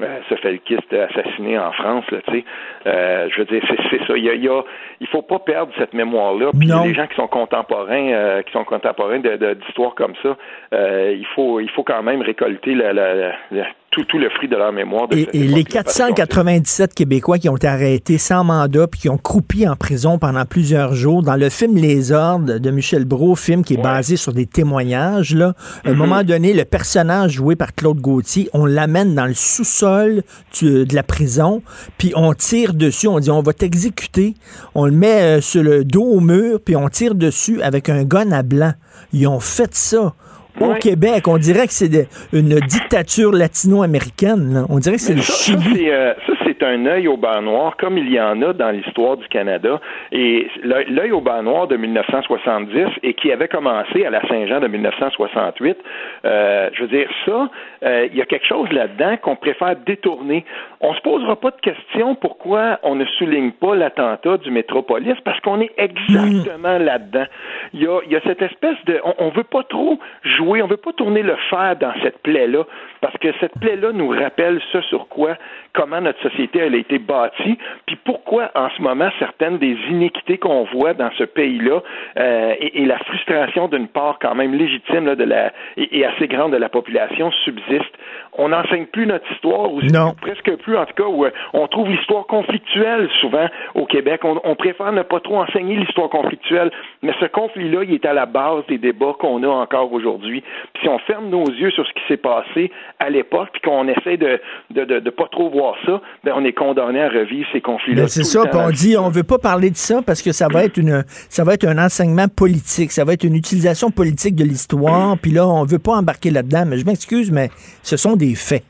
ce 0.00 0.34
felkiste 0.36 0.92
assassiné 0.92 1.58
en 1.58 1.72
France. 1.72 2.04
Là, 2.10 2.18
tu 2.26 2.32
sais. 2.32 2.44
je 2.84 3.38
veux 3.38 3.44
dire, 3.44 3.62
c'est 3.90 4.04
ça. 4.06 4.16
Il 4.16 4.24
y, 4.24 4.30
a, 4.30 4.34
il, 4.34 4.44
y 4.44 4.48
a, 4.48 4.62
il 5.00 5.06
faut 5.08 5.22
pas 5.22 5.38
perdre 5.38 5.72
cette 5.78 5.94
mémoire-là. 5.94 6.50
Puis 6.58 6.68
les 6.68 6.94
gens 6.94 7.06
qui 7.06 7.16
sont 7.16 7.28
contemporains, 7.28 8.42
qui 8.42 8.52
sont 8.52 8.64
contemporains 8.64 9.18
d'histoires 9.18 9.94
comme 9.94 10.14
ça, 10.22 10.36
il 10.72 11.26
faut, 11.34 11.60
il 11.60 11.70
faut 11.70 11.82
quand 11.82 12.02
même 12.02 12.22
récolter 12.22 12.74
la, 12.74 12.92
la, 12.92 13.32
la 13.50 13.66
tout, 13.98 14.04
tout, 14.04 14.18
le 14.18 14.30
fruit 14.30 14.48
de 14.48 14.56
leur 14.56 14.72
mémoire. 14.72 15.08
et, 15.10 15.26
les 15.32 15.64
497 15.64 16.94
Québécois 16.94 17.38
qui 17.38 17.48
ont 17.48 17.56
été 17.56 17.66
arrêtés 17.66 18.18
sans 18.18 18.44
mandat 18.44 18.86
puis 18.86 19.00
qui 19.00 19.08
ont 19.08 19.18
croupi 19.18 19.68
en 19.68 19.76
prison 19.76 20.18
pendant 20.18 20.44
plusieurs 20.44 20.94
jours, 20.94 21.22
dans 21.22 21.36
le 21.36 21.48
film 21.48 21.76
Les 21.76 22.12
Ordres 22.12 22.58
de 22.58 22.70
Michel 22.70 23.04
Brault, 23.04 23.34
film 23.34 23.64
qui 23.64 23.74
est 23.74 23.82
basé 23.82 24.16
sur 24.16 24.32
des 24.32 24.46
témoignages, 24.46 25.34
là, 25.34 25.54
à 25.84 25.88
un 25.88 25.92
mhm. 25.92 25.98
moment 25.98 26.22
donné, 26.22 26.52
le 26.52 26.64
personnage 26.64 27.32
joué 27.32 27.56
par 27.56 27.74
Claude 27.74 28.00
Gauthier, 28.00 28.48
on 28.52 28.66
l'amène 28.66 29.14
dans 29.14 29.26
le 29.26 29.34
sous-sol 29.34 30.22
de 30.62 30.94
la 30.94 31.02
prison, 31.02 31.62
puis 31.98 32.12
on 32.14 32.32
tire 32.34 32.74
dessus, 32.74 33.08
on 33.08 33.18
dit 33.18 33.30
on 33.30 33.42
va 33.42 33.52
t'exécuter, 33.52 34.34
on 34.74 34.86
le 34.86 34.92
met 34.92 35.22
euh, 35.22 35.40
sur 35.40 35.62
le 35.62 35.84
dos 35.84 36.04
au 36.04 36.20
mur, 36.20 36.60
puis 36.64 36.76
on 36.76 36.88
tire 36.88 37.14
dessus 37.14 37.60
avec 37.62 37.88
un 37.88 38.04
gun 38.04 38.30
à 38.32 38.42
blanc. 38.42 38.72
Ils 39.12 39.26
ont 39.26 39.40
fait 39.40 39.74
ça 39.74 40.14
au 40.60 40.74
Québec. 40.74 41.28
On 41.28 41.38
dirait 41.38 41.66
que 41.66 41.72
c'est 41.72 42.08
une 42.32 42.60
dictature 42.60 43.32
latino-américaine. 43.32 44.64
On 44.68 44.78
dirait 44.78 44.96
que 44.96 45.02
c'est 45.02 45.14
le 45.14 45.22
Chili. 45.22 45.90
Euh, 45.90 46.12
ça, 46.26 46.32
c'est 46.48 46.62
un 46.62 46.86
œil 46.86 47.08
au 47.08 47.16
bas 47.16 47.40
noir, 47.42 47.76
comme 47.76 47.98
il 47.98 48.10
y 48.10 48.18
en 48.18 48.40
a 48.40 48.52
dans 48.52 48.70
l'histoire 48.70 49.18
du 49.18 49.28
Canada. 49.28 49.80
Et 50.12 50.48
l'œil 50.62 51.12
au 51.12 51.20
bas 51.20 51.42
noir 51.42 51.66
de 51.66 51.76
1970 51.76 52.86
et 53.02 53.12
qui 53.14 53.30
avait 53.30 53.48
commencé 53.48 54.06
à 54.06 54.10
la 54.10 54.26
Saint-Jean 54.28 54.60
de 54.60 54.68
1968, 54.68 55.76
euh, 56.24 56.70
je 56.72 56.82
veux 56.82 56.88
dire, 56.88 57.08
ça, 57.26 57.50
euh, 57.84 58.08
il 58.10 58.16
y 58.16 58.22
a 58.22 58.24
quelque 58.24 58.46
chose 58.46 58.70
là-dedans 58.72 59.16
qu'on 59.18 59.36
préfère 59.36 59.76
détourner. 59.76 60.44
On 60.80 60.94
se 60.94 61.00
posera 61.00 61.36
pas 61.36 61.50
de 61.50 61.60
question 61.60 62.14
pourquoi 62.14 62.78
on 62.82 62.94
ne 62.94 63.04
souligne 63.04 63.52
pas 63.52 63.74
l'attentat 63.74 64.38
du 64.38 64.50
Métropolis, 64.50 65.16
parce 65.24 65.40
qu'on 65.40 65.60
est 65.60 65.72
exactement 65.76 66.78
là-dedans. 66.78 67.26
Il 67.74 67.82
y 67.82 67.86
a, 67.86 68.00
y 68.08 68.16
a 68.16 68.20
cette 68.22 68.42
espèce 68.42 68.82
de... 68.86 69.00
On, 69.04 69.14
on 69.18 69.28
veut 69.30 69.44
pas 69.44 69.64
trop 69.64 69.98
jouer, 70.22 70.62
on 70.62 70.66
veut 70.66 70.78
pas 70.78 70.92
tourner 70.92 71.22
le 71.22 71.36
fer 71.50 71.76
dans 71.78 71.92
cette 72.02 72.18
plaie-là, 72.22 72.64
parce 73.02 73.16
que 73.18 73.28
cette 73.40 73.58
plaie-là 73.60 73.92
nous 73.92 74.08
rappelle 74.08 74.60
ce 74.72 74.80
sur 74.82 75.08
quoi, 75.08 75.36
comment 75.78 76.00
notre 76.00 76.20
société 76.28 76.58
elle 76.58 76.74
a 76.74 76.78
été 76.78 76.98
bâtie, 76.98 77.56
puis 77.86 77.96
pourquoi 78.04 78.50
en 78.56 78.68
ce 78.70 78.82
moment 78.82 79.08
certaines 79.20 79.58
des 79.58 79.76
inéquités 79.88 80.36
qu'on 80.36 80.64
voit 80.64 80.92
dans 80.92 81.10
ce 81.16 81.22
pays-là 81.22 81.82
euh, 82.18 82.54
et, 82.58 82.84
la 82.84 82.98
frustration 82.98 83.68
d'une 83.68 83.86
part 83.86 84.18
quand 84.20 84.34
même 84.34 84.54
légitime 84.54 85.14
de 85.14 85.24
la 85.24 85.52
et, 85.76 86.04
assez 86.04 86.26
grande 86.26 86.52
de 86.52 86.56
la 86.56 86.68
population 86.68 87.30
subsiste. 87.44 87.94
On 88.32 88.48
n'enseigne 88.48 88.86
plus 88.86 89.06
notre 89.06 89.30
histoire, 89.32 89.72
ou 89.72 89.80
presque 90.20 90.56
plus 90.56 90.76
en 90.76 90.86
tout 90.86 90.94
cas, 90.94 91.08
où 91.08 91.24
euh, 91.24 91.30
on 91.52 91.66
trouve 91.68 91.88
l'histoire 91.88 92.26
conflictuelle 92.26 93.08
souvent 93.20 93.46
au 93.74 93.86
Québec. 93.86 94.24
On, 94.24 94.40
on 94.42 94.56
préfère 94.56 94.92
ne 94.92 95.02
pas 95.02 95.20
trop 95.20 95.38
enseigner 95.38 95.76
l'histoire 95.76 96.08
conflictuelle, 96.08 96.70
mais 97.02 97.12
ce 97.20 97.26
conflit-là, 97.26 97.84
il 97.84 97.94
est 97.94 98.06
à 98.06 98.14
la 98.14 98.26
base 98.26 98.64
des 98.68 98.78
débats 98.78 99.14
qu'on 99.18 99.42
a 99.44 99.48
encore 99.48 99.92
aujourd'hui. 99.92 100.42
Puis 100.74 100.82
si 100.82 100.88
on 100.88 100.98
ferme 101.00 101.28
nos 101.28 101.46
yeux 101.46 101.70
sur 101.70 101.86
ce 101.86 101.92
qui 101.92 102.02
s'est 102.08 102.16
passé 102.16 102.72
à 102.98 103.10
l'époque, 103.10 103.50
puis 103.52 103.62
qu'on 103.62 103.86
essaie 103.86 104.16
de 104.16 104.40
de, 104.70 104.84
de, 104.84 104.98
de, 104.98 105.10
pas 105.10 105.28
trop 105.30 105.48
voir 105.50 105.67
ça, 105.86 106.00
ben 106.24 106.32
on 106.36 106.44
est 106.44 106.52
condamné 106.52 107.02
à 107.02 107.08
revivre 107.08 107.46
ces 107.52 107.60
conflits-là. 107.60 108.02
Ben, 108.02 108.08
c'est 108.08 108.24
ça, 108.24 108.42
puis 108.46 108.58
on 108.58 108.70
dit 108.70 108.96
on 108.96 109.08
veut 109.08 109.22
pas 109.22 109.38
parler 109.38 109.70
de 109.70 109.76
ça 109.76 110.02
parce 110.02 110.22
que 110.22 110.32
ça 110.32 110.48
va 110.48 110.64
être 110.64 110.76
une 110.76 111.04
ça 111.28 111.44
va 111.44 111.54
être 111.54 111.66
un 111.66 111.78
enseignement 111.78 112.28
politique, 112.28 112.92
ça 112.92 113.04
va 113.04 113.14
être 113.14 113.24
une 113.24 113.36
utilisation 113.36 113.90
politique 113.90 114.34
de 114.34 114.44
l'histoire, 114.44 115.16
puis 115.18 115.30
là 115.30 115.46
on 115.46 115.64
veut 115.64 115.78
pas 115.78 115.92
embarquer 115.92 116.30
là-dedans, 116.30 116.64
mais 116.66 116.78
je 116.78 116.86
m'excuse 116.86 117.30
mais 117.30 117.50
ce 117.82 117.96
sont 117.96 118.16
des 118.16 118.34
faits. 118.34 118.64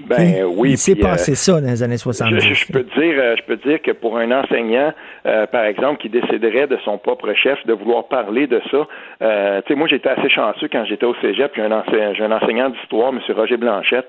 Ben 0.00 0.44
oui. 0.44 0.70
Il 0.72 0.78
s'est 0.78 0.96
passé 0.96 1.32
euh, 1.32 1.34
ça 1.34 1.60
dans 1.60 1.68
les 1.68 1.82
années 1.82 1.96
70. 1.96 2.40
Je, 2.40 2.72
peux 2.72 2.82
dire, 2.82 3.14
euh, 3.18 3.34
je 3.36 3.42
peux 3.44 3.56
dire 3.56 3.80
que 3.80 3.92
pour 3.92 4.16
un 4.18 4.30
enseignant, 4.30 4.92
euh, 5.26 5.46
par 5.46 5.64
exemple, 5.64 6.00
qui 6.00 6.08
déciderait 6.08 6.66
de 6.66 6.78
son 6.84 6.98
propre 6.98 7.32
chef 7.34 7.64
de 7.66 7.72
vouloir 7.72 8.08
parler 8.08 8.46
de 8.46 8.60
ça, 8.70 8.86
euh, 9.22 9.60
tu 9.62 9.72
sais, 9.72 9.78
moi 9.78 9.88
j'étais 9.88 10.08
assez 10.08 10.28
chanceux 10.28 10.68
quand 10.70 10.84
j'étais 10.84 11.06
au 11.06 11.14
Cégep, 11.16 11.52
puis 11.52 11.62
un, 11.62 11.70
un 11.70 12.32
enseignant 12.32 12.70
d'histoire, 12.70 13.12
M. 13.12 13.20
Roger 13.34 13.56
Blanchette, 13.56 14.08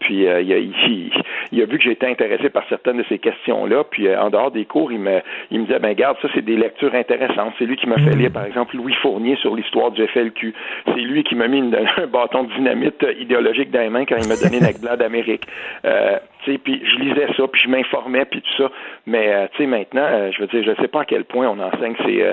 puis 0.00 0.22
il 0.24 0.28
a, 0.28 0.40
il, 0.40 1.62
a 1.62 1.66
vu 1.66 1.78
que 1.78 1.84
j'étais 1.84 2.06
intéressé 2.06 2.48
par 2.50 2.64
certaines 2.68 2.98
de 2.98 3.04
ces 3.08 3.18
questions-là, 3.18 3.84
puis 3.90 4.14
en 4.14 4.30
dehors 4.30 4.50
des 4.50 4.64
cours, 4.64 4.92
il 4.92 5.00
me, 5.00 5.20
il 5.50 5.60
me 5.60 5.66
disait, 5.66 5.78
ben 5.78 5.94
garde, 5.94 6.16
ça 6.22 6.28
c'est 6.34 6.44
des 6.44 6.56
lectures 6.56 6.94
intéressantes. 6.94 7.54
C'est 7.58 7.66
lui 7.66 7.76
qui 7.76 7.86
m'a 7.86 7.96
fait 7.96 8.16
lire, 8.16 8.30
par 8.30 8.44
exemple, 8.44 8.76
Louis 8.76 8.94
Fournier 9.02 9.36
sur 9.36 9.54
l'histoire 9.54 9.90
du 9.90 10.06
FLQ. 10.06 10.54
C'est 10.86 11.00
lui 11.00 11.24
qui 11.24 11.34
m'a 11.34 11.48
mis 11.48 11.60
un 11.96 12.06
bâton 12.06 12.44
de 12.44 12.52
dynamite 12.54 13.04
idéologique 13.18 13.70
dans 13.70 13.80
les 13.80 13.90
mains 13.90 14.04
quand 14.04 14.16
il 14.16 14.28
m'a 14.28 14.36
donné 14.36 14.59
d'Amérique. 14.96 15.46
Euh, 15.84 16.18
puis 16.58 16.82
je 16.84 17.02
lisais 17.02 17.26
ça, 17.36 17.44
puis 17.50 17.62
je 17.64 17.68
m'informais, 17.68 18.24
puis 18.24 18.42
tout 18.42 18.62
ça. 18.62 18.70
Mais 19.06 19.32
euh, 19.32 19.46
tu 19.52 19.58
sais, 19.58 19.66
maintenant, 19.66 20.04
euh, 20.04 20.30
je 20.32 20.40
veux 20.40 20.46
dire, 20.48 20.62
je 20.64 20.80
sais 20.80 20.88
pas 20.88 21.02
à 21.02 21.04
quel 21.04 21.24
point 21.24 21.48
on 21.48 21.58
enseigne 21.58 21.94
ces, 22.04 22.22
euh, 22.22 22.32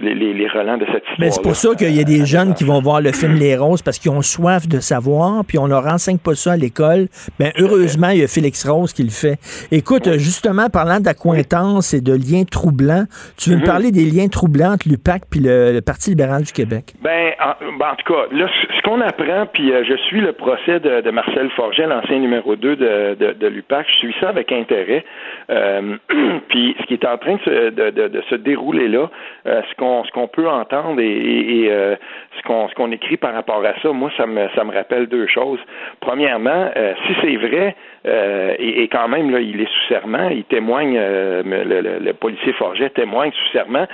les, 0.00 0.14
les, 0.14 0.48
relents 0.48 0.76
de 0.76 0.84
cette 0.86 1.02
histoire. 1.02 1.16
Mais 1.18 1.30
c'est 1.30 1.42
pour 1.42 1.56
ça 1.56 1.74
qu'il 1.74 1.94
y 1.94 2.00
a 2.00 2.04
des 2.04 2.24
jeunes 2.24 2.54
qui 2.54 2.64
vont 2.64 2.80
voir 2.80 3.00
le 3.00 3.12
film 3.12 3.34
Les 3.34 3.56
Roses 3.56 3.82
parce 3.82 3.98
qu'ils 3.98 4.10
ont 4.10 4.22
soif 4.22 4.68
de 4.68 4.80
savoir, 4.80 5.44
puis 5.46 5.58
on 5.58 5.66
leur 5.66 5.86
enseigne 5.86 6.18
pas 6.18 6.34
ça 6.34 6.52
à 6.52 6.56
l'école. 6.56 7.06
Ben 7.38 7.52
heureusement, 7.58 8.10
il 8.10 8.20
y 8.20 8.24
a 8.24 8.28
Félix 8.28 8.66
Rose 8.68 8.92
qui 8.92 9.02
le 9.02 9.10
fait. 9.10 9.38
Écoute, 9.70 10.08
justement, 10.18 10.68
parlant 10.68 11.00
d'accointance 11.00 11.94
et 11.94 12.00
de 12.00 12.12
liens 12.12 12.44
troublants, 12.44 13.04
tu 13.38 13.50
veux 13.50 13.56
me 13.56 13.60
mhm. 13.60 13.66
parler 13.66 13.90
des 13.90 14.04
liens 14.04 14.28
troublants 14.28 14.72
entre 14.72 14.88
l'UPAC 14.88 15.22
puis 15.30 15.40
le, 15.40 15.80
Parti 15.86 16.10
libéral 16.10 16.42
du 16.42 16.52
Québec? 16.52 16.94
Ben, 17.02 17.32
ben, 17.78 17.86
en, 17.90 17.94
tout 17.96 18.12
cas, 18.12 18.26
là, 18.32 18.48
ce 18.76 18.82
qu'on 18.82 19.00
apprend, 19.00 19.46
puis 19.52 19.70
je 19.70 19.96
suis 20.08 20.20
le 20.20 20.32
procès 20.32 20.80
de, 20.80 21.10
Marcel 21.10 21.48
Forget, 21.50 21.86
l'ancien 21.86 22.18
numéro 22.18 22.56
2 22.56 22.76
de, 22.76 23.14
de, 23.14 23.55
je 23.88 23.98
suis 23.98 24.14
ça 24.20 24.28
avec 24.28 24.52
intérêt. 24.52 25.04
puis 26.48 26.76
ce 26.80 26.86
qui 26.86 26.94
est 26.94 27.04
en 27.04 27.18
train 27.18 27.36
de, 27.46 27.70
de 27.90 28.22
se 28.28 28.34
dérouler 28.34 28.88
là, 28.88 29.10
ce 29.44 29.74
qu'on 29.76 30.04
ce 30.04 30.10
qu'on 30.12 30.28
peut 30.28 30.48
entendre 30.48 31.00
et, 31.00 31.66
euh, 31.70 31.96
ce 32.36 32.42
qu'on 32.42 32.68
ce 32.68 32.74
qu'on 32.74 32.90
écrit 32.92 33.16
par 33.16 33.34
rapport 33.34 33.64
à 33.64 33.74
ça, 33.80 33.92
moi 33.92 34.10
ça 34.16 34.26
me 34.26 34.48
ça 34.54 34.64
me 34.64 34.72
rappelle 34.72 35.06
deux 35.06 35.26
choses. 35.26 35.60
Premièrement, 36.00 36.70
euh, 36.76 36.94
si 37.06 37.14
c'est 37.22 37.36
vrai 37.36 37.74
euh, 38.06 38.54
et, 38.58 38.86
quand 38.88 39.08
même 39.08 39.30
là, 39.30 39.40
il 39.40 39.60
est 39.60 39.68
sous 39.68 39.88
serment, 39.88 40.28
il 40.28 40.44
témoigne, 40.44 40.96
le, 40.96 42.12
policier 42.12 42.52
Forget 42.52 42.90
témoigne 42.90 43.32
sous 43.32 43.52
serment. 43.52 43.86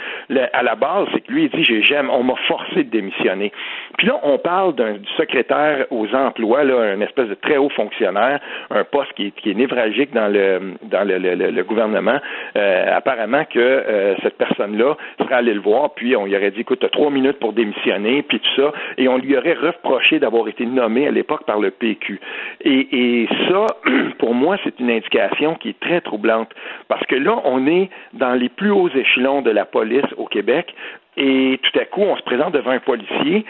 à 0.53 0.63
la 0.63 0.75
base, 0.75 1.09
c'est 1.13 1.21
que 1.21 1.33
lui 1.33 1.45
il 1.45 1.51
dit 1.51 1.65
j'ai 1.65 1.83
j'aime, 1.83 2.11
on 2.11 2.23
m'a 2.23 2.37
forcé 2.47 2.85
de 2.85 2.91
démissionner. 2.91 3.53
Puis 3.97 4.07
là, 4.07 4.21
on 4.23 4.39
parle 4.39 4.75
d'un 4.75 4.97
secrétaire 5.17 5.87
aux 5.91 6.15
emplois, 6.15 6.65
là, 6.65 6.81
un 6.81 7.01
espèce 7.01 7.29
de 7.29 7.35
très 7.35 7.57
haut 7.57 7.71
fonctionnaire, 7.71 8.41
un 8.71 8.85
poste 8.85 9.13
qui 9.15 9.27
est, 9.27 9.42
qui 9.43 9.51
est 9.51 9.55
névralgique 9.55 10.13
dans 10.13 10.29
le 10.29 10.75
dans 10.83 11.07
le, 11.07 11.63
gouvernement. 11.63 12.19
apparemment 12.55 13.45
que 13.45 14.17
cette 14.23 14.37
personne-là 14.37 14.97
serait 15.19 15.35
allée 15.35 15.55
le 15.55 15.61
voir 15.61 15.93
puis 15.95 16.17
on 16.17 16.27
lui 16.27 16.37
aurait 16.37 16.51
dit, 16.51 16.61
écoute, 16.61 16.81
tu 16.81 16.87
as 16.87 16.89
trois 16.89 17.11
minutes 17.11 17.39
pour 17.39 17.53
démissionner, 17.53 18.23
puis 18.23 18.41
tout 18.41 18.63
ça, 18.63 18.73
et 18.99 19.09
on 19.09 19.19
lui 19.19 19.37
aurait 19.37 19.55
reproché 19.55 20.19
d'avoir 20.19 20.49
été 20.49 20.67
nommé 20.67 21.07
à 21.07 21.11
l'époque 21.11 21.45
par 21.45 21.59
le 21.59 21.71
PQ. 21.71 22.21
Et, 22.65 23.29
ça, 23.49 23.67
pour 24.19 24.35
moi, 24.35 24.57
c'est 24.65 24.79
une 24.81 24.91
indication 24.91 25.55
qui 25.57 25.71
est 25.71 25.81
très 25.81 26.01
troublante, 26.01 26.51
parce 26.89 27.05
que 27.07 27.17
là, 27.17 27.41
on 27.45 27.67
est 27.67 27.91
dans 28.13 28.35
les 28.35 28.49
plus 28.49 28.71
hauts 28.71 28.89
échelons 28.89 29.43
de 29.43 29.51
la 29.51 29.65
police 29.65 30.05
au 30.17 30.27
Québec, 30.27 30.75
et 31.17 31.61
tout 31.63 31.79
à 31.79 31.85
coup, 31.85 32.01
on 32.03 32.17
se 32.17 32.23
présente 32.23 32.55
devant 32.55 32.71
un 32.71 32.79
policier 32.79 33.45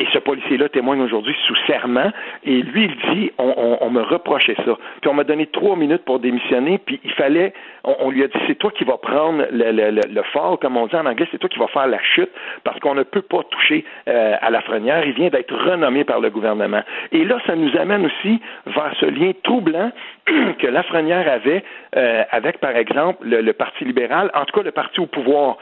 et 0.00 0.06
ce 0.14 0.18
policier-là 0.18 0.70
témoigne 0.70 1.02
aujourd'hui 1.02 1.36
sous 1.46 1.54
serment. 1.66 2.10
Et 2.44 2.62
lui, 2.62 2.86
il 2.86 3.14
dit, 3.14 3.30
on, 3.36 3.90
me 3.90 4.00
reprochait 4.00 4.56
ça. 4.64 4.78
Puis 5.02 5.10
on 5.10 5.14
m'a 5.14 5.24
donné 5.24 5.46
trois 5.46 5.76
minutes 5.76 6.04
pour 6.06 6.20
démissionner. 6.20 6.78
Puis 6.78 6.98
il 7.04 7.12
fallait, 7.12 7.52
on, 7.84 8.10
lui 8.10 8.24
a 8.24 8.28
dit, 8.28 8.38
c'est 8.46 8.54
toi 8.54 8.70
qui 8.70 8.84
vas 8.84 8.96
prendre 8.96 9.44
le, 9.52 9.72
le, 9.72 9.90
le, 9.90 10.22
fall, 10.32 10.56
comme 10.58 10.78
on 10.78 10.86
dit 10.86 10.96
en 10.96 11.04
anglais, 11.04 11.28
c'est 11.30 11.36
toi 11.36 11.50
qui 11.50 11.58
vas 11.58 11.66
faire 11.66 11.86
la 11.86 12.00
chute, 12.02 12.30
parce 12.64 12.80
qu'on 12.80 12.94
ne 12.94 13.02
peut 13.02 13.20
pas 13.20 13.42
toucher 13.50 13.84
euh, 14.08 14.36
à 14.40 14.48
la 14.48 14.62
frenière. 14.62 15.04
Il 15.06 15.12
vient 15.12 15.28
d'être 15.28 15.54
renommé 15.54 16.04
par 16.04 16.20
le 16.20 16.30
gouvernement. 16.30 16.82
Et 17.12 17.24
là, 17.24 17.38
ça 17.46 17.54
nous 17.54 17.76
amène 17.76 18.06
aussi 18.06 18.40
vers 18.66 18.94
ce 18.98 19.06
lien 19.06 19.32
troublant 19.42 19.92
que 20.58 20.66
la 20.66 20.82
frenière 20.82 21.30
avait 21.30 21.62
euh, 21.96 22.24
avec, 22.30 22.58
par 22.58 22.74
exemple, 22.74 23.26
le 23.26 23.52
Parti 23.52 23.84
libéral, 23.84 24.30
en 24.32 24.46
tout 24.46 24.56
cas 24.56 24.62
le 24.62 24.70
parti 24.70 25.00
au 25.00 25.06
pouvoir. 25.06 25.58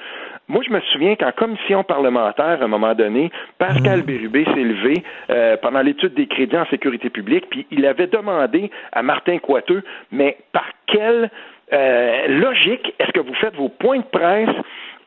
Moi, 0.49 0.63
je 0.67 0.73
me 0.73 0.81
souviens 0.93 1.15
qu'en 1.15 1.33
commission 1.33 1.85
parlementaire, 1.85 2.63
à 2.63 2.65
un 2.65 2.69
moment 2.69 2.95
donné, 2.95 3.31
Pascal 3.59 4.01
mmh. 4.01 4.03
Bérubé 4.03 4.45
s'est 4.45 4.65
levé 4.65 5.03
euh, 5.29 5.57
pendant 5.59 5.83
l'étude 5.83 6.15
des 6.15 6.27
crédits 6.27 6.57
en 6.57 6.65
sécurité 6.67 7.11
publique, 7.11 7.51
puis 7.51 7.67
il 7.71 7.85
avait 7.85 8.07
demandé 8.07 8.71
à 8.93 9.03
Martin 9.03 9.39
Coiteux, 9.39 9.83
mais 10.11 10.39
par 10.53 10.65
quelle 10.87 11.31
euh, 11.71 12.29
logique 12.29 12.95
est-ce 12.99 13.13
que 13.13 13.21
vous 13.21 13.35
faites 13.35 13.55
vos 13.57 13.69
points 13.69 13.99
de 13.99 14.05
presse 14.05 14.49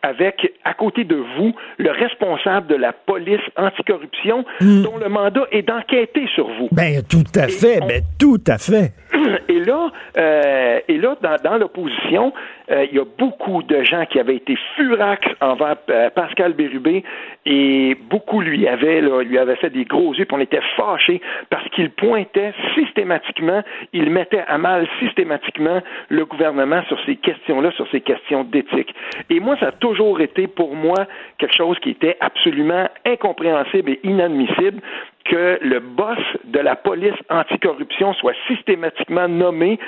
avec, 0.01 0.53
à 0.63 0.73
côté 0.73 1.03
de 1.03 1.15
vous, 1.15 1.53
le 1.77 1.91
responsable 1.91 2.67
de 2.67 2.75
la 2.75 2.93
police 2.93 3.41
anticorruption 3.55 4.45
mmh. 4.59 4.83
dont 4.83 4.97
le 4.97 5.09
mandat 5.09 5.45
est 5.51 5.61
d'enquêter 5.63 6.27
sur 6.33 6.47
vous. 6.47 6.69
Ben, 6.71 7.01
tout 7.09 7.23
à 7.35 7.47
fait, 7.47 7.79
ben, 7.81 8.01
tout 8.19 8.41
à 8.47 8.57
fait. 8.57 8.93
Et 9.49 9.59
là, 9.59 9.91
euh, 10.17 10.79
et 10.87 10.97
là 10.97 11.15
dans, 11.21 11.35
dans 11.43 11.57
l'opposition, 11.57 12.33
euh, 12.71 12.85
il 12.89 12.95
y 12.95 12.99
a 12.99 13.05
beaucoup 13.17 13.63
de 13.63 13.83
gens 13.83 14.05
qui 14.05 14.19
avaient 14.19 14.37
été 14.37 14.57
furax 14.75 15.21
envers 15.41 15.75
euh, 15.89 16.09
Pascal 16.09 16.53
Bérubé 16.53 17.03
et 17.45 17.95
beaucoup 18.09 18.39
lui 18.41 18.67
avaient, 18.67 19.01
là, 19.01 19.21
lui 19.21 19.37
avaient 19.37 19.57
fait 19.57 19.69
des 19.69 19.83
gros 19.83 20.13
yeux, 20.13 20.25
puis 20.25 20.35
on 20.37 20.39
était 20.39 20.61
fâchés 20.77 21.21
parce 21.49 21.67
qu'il 21.69 21.91
pointait 21.91 22.53
systématiquement, 22.75 23.61
il 23.93 24.09
mettait 24.09 24.43
à 24.47 24.57
mal 24.57 24.87
systématiquement 24.99 25.81
le 26.09 26.25
gouvernement 26.25 26.81
sur 26.87 26.97
ces 27.05 27.17
questions-là, 27.17 27.71
sur 27.71 27.87
ces 27.91 28.01
questions 28.01 28.43
d'éthique. 28.43 28.95
Et 29.29 29.39
moi, 29.39 29.57
ça 29.59 29.67
a 29.67 29.71
toujours 29.71 29.90
été 30.19 30.47
pour 30.47 30.75
moi 30.75 31.07
quelque 31.37 31.55
chose 31.55 31.77
qui 31.79 31.91
était 31.91 32.17
absolument 32.19 32.87
incompréhensible 33.05 33.91
et 33.91 33.99
inadmissible 34.03 34.81
que 35.25 35.59
le 35.61 35.79
boss 35.79 36.17
de 36.45 36.59
la 36.59 36.75
police 36.75 37.15
anticorruption 37.29 38.13
soit 38.15 38.33
systématiquement 38.47 39.27
nommé, 39.27 39.79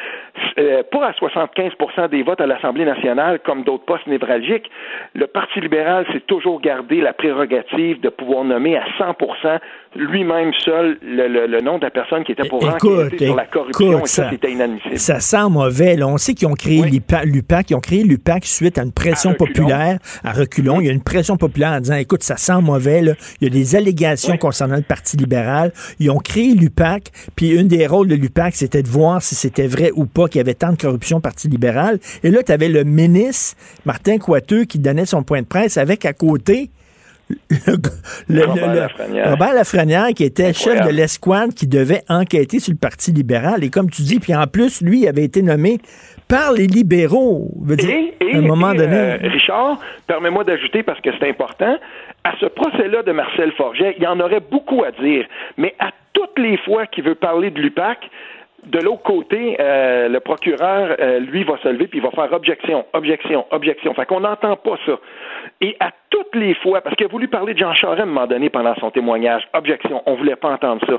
euh, 0.57 0.83
pas 0.83 1.07
à 1.07 1.11
75% 1.11 2.09
des 2.09 2.23
votes 2.23 2.41
à 2.41 2.47
l'Assemblée 2.47 2.85
nationale 2.85 3.39
comme 3.43 3.63
d'autres 3.63 3.85
postes 3.85 4.07
névralgiques. 4.07 4.69
Le 5.13 5.27
Parti 5.27 5.59
libéral 5.59 6.05
s'est 6.11 6.21
toujours 6.21 6.61
gardé 6.61 7.01
la 7.01 7.13
prérogative 7.13 7.99
de 8.01 8.09
pouvoir 8.09 8.43
nommer 8.43 8.77
à 8.77 8.83
100% 8.99 9.59
lui-même 9.95 10.51
seul 10.65 10.97
le, 11.03 11.61
nom 11.61 11.77
de 11.77 11.83
la 11.83 11.91
personne 11.91 12.23
qui 12.23 12.31
était 12.31 12.47
pour 12.47 12.61
sur 12.63 13.35
la 13.35 13.45
corruption. 13.45 14.03
et 14.03 14.07
ça, 14.07 14.29
c'était 14.29 14.51
inadmissible. 14.51 14.97
Ça 14.97 15.19
sent 15.19 15.49
mauvais. 15.49 16.01
On 16.03 16.17
sait 16.17 16.33
qu'ils 16.33 16.47
ont 16.47 16.55
créé 16.55 16.81
l'UPAC. 16.83 17.69
Ils 17.69 17.75
ont 17.75 17.79
créé 17.79 18.03
l'UPAC 18.03 18.45
suite 18.45 18.77
à 18.77 18.83
une 18.83 18.91
pression 18.91 19.33
populaire 19.33 19.99
à 20.23 20.31
reculons. 20.31 20.81
Il 20.81 20.87
y 20.87 20.89
a 20.89 20.93
une 20.93 21.03
pression 21.03 21.37
populaire 21.37 21.73
en 21.73 21.79
disant, 21.79 21.95
écoute, 21.95 22.23
ça 22.23 22.37
sent 22.37 22.61
mauvais. 22.61 23.01
Là. 23.01 23.13
Il 23.39 23.47
y 23.47 23.51
a 23.51 23.53
des 23.53 23.75
allégations 23.75 24.37
concernant 24.37 24.75
le 24.75 24.81
Parti 24.81 25.17
libéral. 25.17 25.22
Ils 25.99 26.11
ont 26.11 26.19
créé 26.19 26.53
l'UPAC. 26.53 27.11
Puis 27.35 27.49
une 27.49 27.67
des 27.67 27.87
rôles 27.87 28.07
de 28.07 28.15
l'UPAC, 28.15 28.55
c'était 28.55 28.83
de 28.83 28.87
voir 28.87 29.21
si 29.21 29.35
c'était 29.35 29.67
vrai 29.67 29.91
ou 29.95 30.05
pas 30.05 30.27
qu'il 30.27 30.39
y 30.39 30.41
avait 30.41 30.53
tant 30.53 30.71
de 30.71 30.77
corruption 30.77 31.17
au 31.17 31.21
Parti 31.21 31.47
libéral. 31.47 31.99
Et 32.23 32.31
là, 32.31 32.43
tu 32.43 32.51
avais 32.51 32.69
le 32.69 32.83
ministre, 32.83 33.57
Martin 33.85 34.17
Coiteux, 34.17 34.65
qui 34.65 34.79
donnait 34.79 35.05
son 35.05 35.23
point 35.23 35.41
de 35.41 35.47
presse 35.47 35.77
avec 35.77 36.05
à 36.05 36.13
côté 36.13 36.69
le, 38.29 38.45
Robert, 38.45 39.53
Lafrenière. 39.53 40.07
qui 40.15 40.23
était 40.23 40.53
chef 40.53 40.85
de 40.85 40.89
l'escouade 40.89 41.53
qui 41.53 41.67
devait 41.67 42.03
enquêter 42.09 42.59
sur 42.59 42.71
le 42.71 42.77
Parti 42.77 43.11
libéral. 43.11 43.63
Et 43.63 43.69
comme 43.69 43.89
tu 43.89 44.01
dis, 44.01 44.19
puis 44.19 44.35
en 44.35 44.47
plus, 44.47 44.81
lui 44.81 45.07
avait 45.07 45.23
été 45.23 45.41
nommé 45.41 45.79
par 46.27 46.51
les 46.51 46.67
libéraux. 46.67 47.51
et, 47.69 48.09
à 48.33 48.37
un 48.37 48.41
moment 48.41 48.73
donné. 48.73 48.95
Euh, 48.95 49.17
Richard, 49.21 49.79
permets-moi 50.07 50.43
d'ajouter 50.43 50.83
parce 50.83 50.99
que 51.01 51.09
c'est 51.19 51.29
important. 51.29 51.77
À 52.23 52.33
ce 52.39 52.45
procès-là 52.45 53.03
de 53.03 53.11
Marcel 53.11 53.51
Forget, 53.53 53.95
il 53.97 54.03
y 54.03 54.07
en 54.07 54.19
aurait 54.19 54.39
beaucoup 54.39 54.83
à 54.83 54.91
dire. 54.91 55.25
Mais 55.57 55.75
à 55.79 55.91
toutes 56.13 56.39
les 56.39 56.57
fois 56.57 56.85
qu'il 56.87 57.03
veut 57.03 57.15
parler 57.15 57.51
de 57.51 57.59
l'UPAC, 57.59 58.09
de 58.65 58.79
l'autre 58.79 59.03
côté, 59.03 59.57
euh, 59.59 60.07
le 60.07 60.19
procureur, 60.21 60.95
euh, 60.99 61.19
lui, 61.19 61.43
va 61.43 61.57
se 61.57 61.67
lever 61.67 61.87
puis 61.87 61.99
il 61.99 62.03
va 62.03 62.11
faire 62.11 62.31
objection, 62.31 62.85
objection, 62.93 63.45
objection. 63.51 63.93
Fait 63.93 64.05
qu'on 64.05 64.21
n'entend 64.21 64.55
pas 64.55 64.77
ça. 64.85 64.93
Et 65.59 65.75
à 65.79 65.91
toutes 66.09 66.33
les 66.35 66.53
fois, 66.55 66.81
parce 66.81 66.95
qu'il 66.95 67.05
a 67.05 67.09
voulu 67.09 67.27
parler 67.27 67.53
de 67.53 67.59
Jean 67.59 67.73
Charest 67.73 67.99
à 67.99 68.03
un 68.03 68.05
moment 68.05 68.27
donné 68.27 68.49
pendant 68.49 68.75
son 68.75 68.89
témoignage, 68.91 69.45
objection, 69.53 70.01
on 70.05 70.15
voulait 70.15 70.37
pas 70.37 70.51
entendre 70.51 70.85
ça. 70.87 70.93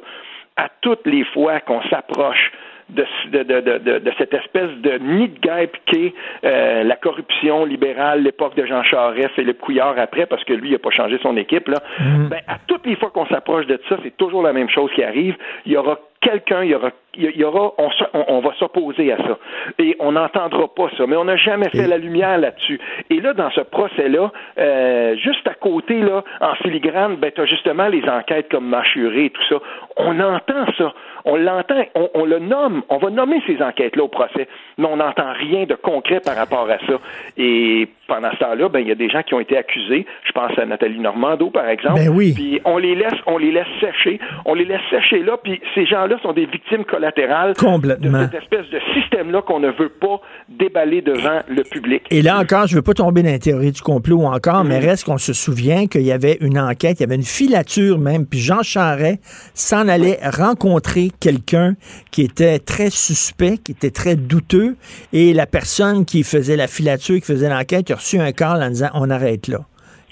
À 0.57 0.69
toutes 0.83 1.07
les 1.07 1.25
fois 1.25 1.61
qu'on 1.61 1.83
s'approche 1.89 2.53
de, 2.91 3.05
de, 3.31 3.43
de, 3.43 3.99
de, 3.99 4.13
cette 4.19 4.35
espèce 4.35 4.71
de 4.83 4.99
nid 4.99 5.29
de 5.29 5.39
guêpe 5.41 5.77
qu'est 5.87 6.13
euh, 6.45 6.85
la 6.85 6.97
corruption 6.97 7.65
libérale, 7.65 8.23
l'époque 8.23 8.55
de 8.57 8.67
Jean 8.67 8.83
Charest, 8.83 9.31
Philippe 9.35 9.59
Couillard 9.59 9.99
après, 9.99 10.27
parce 10.27 10.45
que 10.45 10.53
lui, 10.53 10.69
il 10.69 10.73
n'a 10.73 10.79
pas 10.79 10.91
changé 10.91 11.19
son 11.23 11.37
équipe. 11.37 11.69
Là. 11.69 11.83
Mm. 11.99 12.29
Ben, 12.29 12.41
à 12.47 12.59
toutes 12.67 12.87
les 12.87 12.97
fois 12.97 13.11
qu'on 13.11 13.27
s'approche 13.27 13.67
de 13.67 13.81
ça, 13.89 13.97
c'est 14.03 14.17
toujours 14.17 14.43
la 14.43 14.53
même 14.53 14.69
chose 14.69 14.91
qui 14.95 15.03
arrive. 15.03 15.37
Il 15.67 15.73
y 15.73 15.77
aura 15.77 15.99
quelqu'un, 16.25 16.65
il 16.65 16.71
y 16.71 16.75
aura, 16.75 16.91
il 17.17 17.37
y 17.37 17.45
aura 17.45 17.73
on, 17.79 17.91
on, 18.29 18.41
va 18.41 18.53
s'opposer 18.59 19.13
à 19.13 19.19
ça. 19.19 19.39
Et 19.79 19.97
on 20.01 20.13
n'entendra 20.13 20.67
pas 20.75 20.89
ça. 20.97 21.07
Mais 21.07 21.17
on 21.17 21.25
n'a 21.25 21.37
jamais 21.37 21.69
fait 21.69 21.87
la 21.87 21.99
lumière 21.99 22.39
là-dessus. 22.39 22.81
Et 23.11 23.21
là, 23.21 23.35
dans 23.35 23.51
ce 23.51 23.61
procès-là, 23.61 24.33
euh, 24.59 25.17
juste 25.17 25.47
à 25.47 25.55
côté, 25.55 26.01
là, 26.01 26.25
en 26.41 26.55
filigrane, 26.57 27.17
ben, 27.17 27.31
tu 27.33 27.41
as 27.41 27.47
justement 27.47 27.89
les 27.89 28.03
enquêtes 28.09 28.51
comme 28.51 28.67
Machuré 28.67 29.27
et 29.27 29.31
tout 29.31 29.45
ça. 29.49 29.57
On 29.97 30.19
entend 30.19 30.67
ça. 30.77 30.93
On 31.27 31.37
l'entend, 31.37 31.83
on, 31.95 32.11
on, 32.15 32.25
le 32.27 32.39
nomme, 32.39 32.83
on 32.91 32.99
va 32.99 33.09
nommer 33.09 33.41
ces 33.47 33.63
enquêtes-là 33.63 34.05
au 34.05 34.09
procès, 34.09 34.47
mais 34.77 34.87
on 34.87 34.97
n'entend 34.97 35.33
rien 35.33 35.65
de 35.65 35.75
concret 35.75 36.21
par 36.21 36.37
rapport 36.37 36.69
à 36.69 36.77
ça. 36.87 37.01
Et 37.39 37.89
pendant 38.09 38.31
ce 38.33 38.37
temps-là, 38.39 38.69
ben, 38.69 38.81
il 38.81 38.89
y 38.89 38.93
a 38.93 38.95
des 38.95 39.09
gens 39.09 39.23
qui 39.23 39.33
ont 39.33 39.41
été 39.41 39.57
accusés. 39.57 40.05
Je 40.25 40.33
pense 40.33 40.59
à 40.59 40.67
Nathalie 40.67 40.99
Normando, 40.99 41.49
par 41.49 41.67
exemple. 41.69 42.01
Ben 42.01 42.11
oui. 42.11 42.35
Puis 42.35 42.61
on 42.67 42.77
les 42.77 42.95
laisse, 42.95 43.19
on 43.27 43.39
les 43.39 43.53
laisse 43.53 43.67
sécher. 43.81 44.21
On 44.45 44.55
les 44.55 44.67
laisse 44.67 44.83
sécher 44.91 45.23
là, 45.23 45.39
puis 45.43 45.61
ces 45.75 45.87
gens-là 45.87 46.14
sont 46.23 46.33
des 46.33 46.47
victimes 46.47 46.85
collatérales 46.85 47.55
Complètement. 47.55 48.21
de 48.21 48.25
cette 48.25 48.43
espèce 48.43 48.71
de 48.71 48.81
système-là 48.95 49.43
qu'on 49.43 49.61
ne 49.61 49.71
veut 49.71 49.89
pas 49.89 50.21
déballer 50.49 51.03
devant 51.03 51.41
le 51.49 51.63
public. 51.63 52.03
Et 52.11 52.23
là 52.23 52.39
encore, 52.39 52.67
je 52.67 52.75
ne 52.75 52.79
veux 52.79 52.83
pas 52.83 52.95
tomber 52.95 53.23
dans 53.23 53.31
la 53.31 53.39
théorie 53.39 53.73
du 53.73 53.83
complot 53.83 54.23
encore, 54.23 54.65
mais 54.65 54.79
mm-hmm. 54.79 54.85
reste 54.85 55.05
qu'on 55.05 55.19
se 55.19 55.33
souvient 55.33 55.87
qu'il 55.87 56.03
y 56.03 56.13
avait 56.13 56.39
une 56.41 56.59
enquête, 56.59 57.01
il 57.01 57.03
y 57.03 57.07
avait 57.07 57.15
une 57.15 57.23
filature 57.23 57.99
même, 57.99 58.27
puis 58.27 58.41
Jean 58.41 58.63
Charret 58.63 59.19
s'en 59.55 59.89
allait 59.89 60.19
rencontrer 60.23 61.11
quelqu'un 61.21 61.75
qui 62.11 62.23
était 62.23 62.59
très 62.59 62.91
suspect, 62.91 63.59
qui 63.59 63.73
était 63.73 63.91
très 63.91 64.17
douteux, 64.17 64.77
et 65.13 65.33
la 65.33 65.47
personne 65.47 66.05
qui 66.05 66.23
faisait 66.23 66.57
la 66.57 66.67
filature, 66.67 67.17
qui 67.17 67.27
faisait 67.27 67.49
l'enquête, 67.49 67.91
a 67.91 67.97
reçu 67.97 68.19
un 68.19 68.33
call 68.33 68.63
en 68.63 68.69
disant 68.69 68.89
on 68.95 69.11
arrête 69.11 69.49
là. 69.49 69.61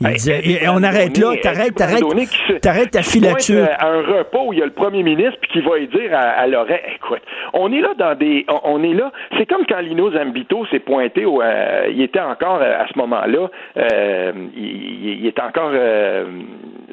Il 0.03 0.69
on 0.69 0.83
arrête 0.83 1.17
là, 1.19 1.35
t'arrêtes, 1.41 1.75
t'arrêtes, 1.75 2.61
t'arrêtes 2.61 2.91
ta 2.91 3.03
filature. 3.03 3.69
À 3.79 3.89
un 3.89 4.03
repas 4.03 4.41
où 4.45 4.53
il 4.53 4.59
y 4.59 4.63
a 4.63 4.65
le 4.65 4.73
premier 4.73 5.03
ministre 5.03 5.39
puis 5.41 5.51
qui 5.53 5.61
va 5.61 5.79
lui 5.79 5.89
dire 5.89 6.11
à, 6.13 6.47
l'oreille, 6.47 6.81
écoute, 6.97 7.23
on 7.53 7.73
est 7.73 7.81
là 7.81 7.95
dans 7.99 8.15
des, 8.17 8.45
on, 8.65 8.83
est 8.83 8.95
là, 8.95 9.13
c'est 9.39 9.47
comme 9.47 9.65
quand 9.69 9.81
Lino 9.81 10.11
Zambito 10.13 10.67
s'est 10.67 10.81
pointé, 10.81 11.25
au, 11.25 11.43
euh, 11.43 11.87
il 11.91 12.03
était 12.03 12.21
encore 12.21 12.61
euh, 12.63 12.83
à 12.83 12.87
ce 12.93 12.99
moment-là, 12.99 13.51
euh, 13.77 14.33
il, 14.57 15.21
il, 15.21 15.27
était 15.27 15.43
encore 15.43 15.73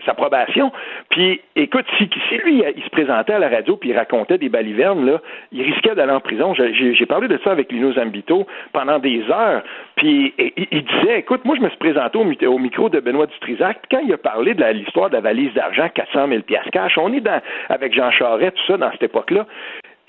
sa 0.05 0.13
probation. 0.13 0.71
Puis, 1.09 1.41
écoute, 1.55 1.85
si, 1.97 2.09
lui, 2.43 2.63
il 2.75 2.83
se 2.83 2.89
présentait 2.89 3.33
à 3.33 3.39
la 3.39 3.49
radio 3.49 3.75
puis 3.77 3.89
il 3.89 3.97
racontait 3.97 4.37
des 4.37 4.49
balivernes, 4.49 5.05
là, 5.05 5.21
il 5.51 5.61
risquait 5.61 5.95
d'aller 5.95 6.11
en 6.11 6.19
prison. 6.19 6.53
J'ai 6.53 7.05
parlé 7.05 7.27
de 7.27 7.39
ça 7.43 7.51
avec 7.51 7.71
Lino 7.71 7.93
Zambito 7.93 8.47
pendant 8.73 8.99
des 8.99 9.23
heures. 9.29 9.63
Puis, 9.95 10.33
il, 10.37 10.83
disait, 10.83 11.19
écoute, 11.19 11.45
moi, 11.45 11.55
je 11.55 11.61
me 11.61 11.69
suis 11.69 11.77
présenté 11.77 12.17
au, 12.17 12.57
micro 12.59 12.89
de 12.89 12.99
Benoît 12.99 13.27
Dutrisac. 13.27 13.79
Puis, 13.81 13.97
quand 13.97 14.05
il 14.05 14.13
a 14.13 14.17
parlé 14.17 14.53
de 14.53 14.63
l'histoire 14.65 15.09
de 15.09 15.15
la 15.15 15.21
valise 15.21 15.53
d'argent, 15.53 15.87
400 15.93 16.27
000 16.27 16.41
cash, 16.71 16.97
on 16.97 17.13
est 17.13 17.21
dans, 17.21 17.41
avec 17.69 17.93
Jean 17.93 18.11
Charest, 18.11 18.55
tout 18.55 18.71
ça, 18.71 18.77
dans 18.77 18.91
cette 18.91 19.03
époque-là. 19.03 19.45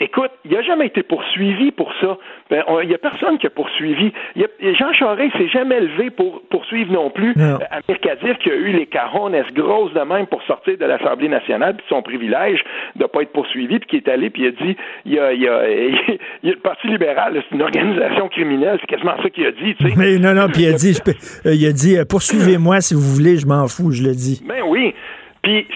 Écoute, 0.03 0.31
il 0.47 0.53
n'a 0.53 0.63
jamais 0.63 0.87
été 0.87 1.03
poursuivi 1.03 1.71
pour 1.73 1.93
ça. 2.01 2.17
Ben, 2.49 2.65
il 2.83 2.89
n'y 2.89 2.95
a 2.95 2.99
personne 2.99 3.37
qui 3.37 3.47
a 3.47 3.51
poursuivi. 3.51 4.13
Jean 4.35 4.95
Charest 4.95 5.37
s'est 5.37 5.49
jamais 5.49 5.79
levé 5.79 6.09
pour 6.09 6.41
poursuivre 6.49 6.91
non 6.91 7.11
plus 7.11 7.35
non. 7.37 7.57
Euh, 7.57 7.59
Amir 7.71 8.01
Kadir 8.01 8.39
qui 8.39 8.51
a 8.51 8.55
eu 8.55 8.73
les 8.73 8.87
carones 8.87 9.37
grosses 9.55 9.93
de 9.93 10.01
même 10.01 10.27
pour 10.27 10.43
sortir 10.45 10.79
de 10.79 10.85
l'Assemblée 10.87 11.29
nationale 11.29 11.77
puis 11.77 11.85
son 11.89 12.01
privilège 12.01 12.65
de 12.97 13.03
ne 13.03 13.09
pas 13.09 13.23
être 13.23 13.33
poursuivi 13.33 13.79
puis 13.79 13.89
qui 13.89 13.97
est 13.97 14.09
allé 14.09 14.31
puis 14.31 14.43
il 14.43 14.49
a 14.49 14.51
dit 14.53 14.77
il 15.05 15.13
y 15.13 15.19
a, 15.19 15.33
y 15.35 15.47
a, 15.47 15.63
le 16.43 16.57
Parti 16.57 16.89
libéral 16.89 17.43
c'est 17.49 17.55
une 17.55 17.63
organisation 17.63 18.29
criminelle 18.29 18.79
c'est 18.81 18.87
quasiment 18.87 19.17
ça 19.23 19.29
qu'il 19.29 19.47
a 19.47 19.53
dit. 19.53 19.77
Mais 19.97 20.19
non 20.19 20.33
non 20.33 20.49
puis 20.49 20.63
il 20.63 20.69
a 20.69 20.73
dit 20.73 20.99
euh, 21.45 21.55
il 21.55 21.67
a 21.67 21.73
dit 21.73 21.99
euh, 21.99 22.05
poursuivez-moi 22.09 22.81
si 22.81 22.95
vous 22.95 23.01
voulez 23.01 23.37
je 23.37 23.47
m'en 23.47 23.69
fous 23.69 23.93
je 23.93 24.03
le 24.03 24.15
dis. 24.15 24.43
Ben 24.47 24.63
oui 24.67 24.95
puis, 25.43 25.67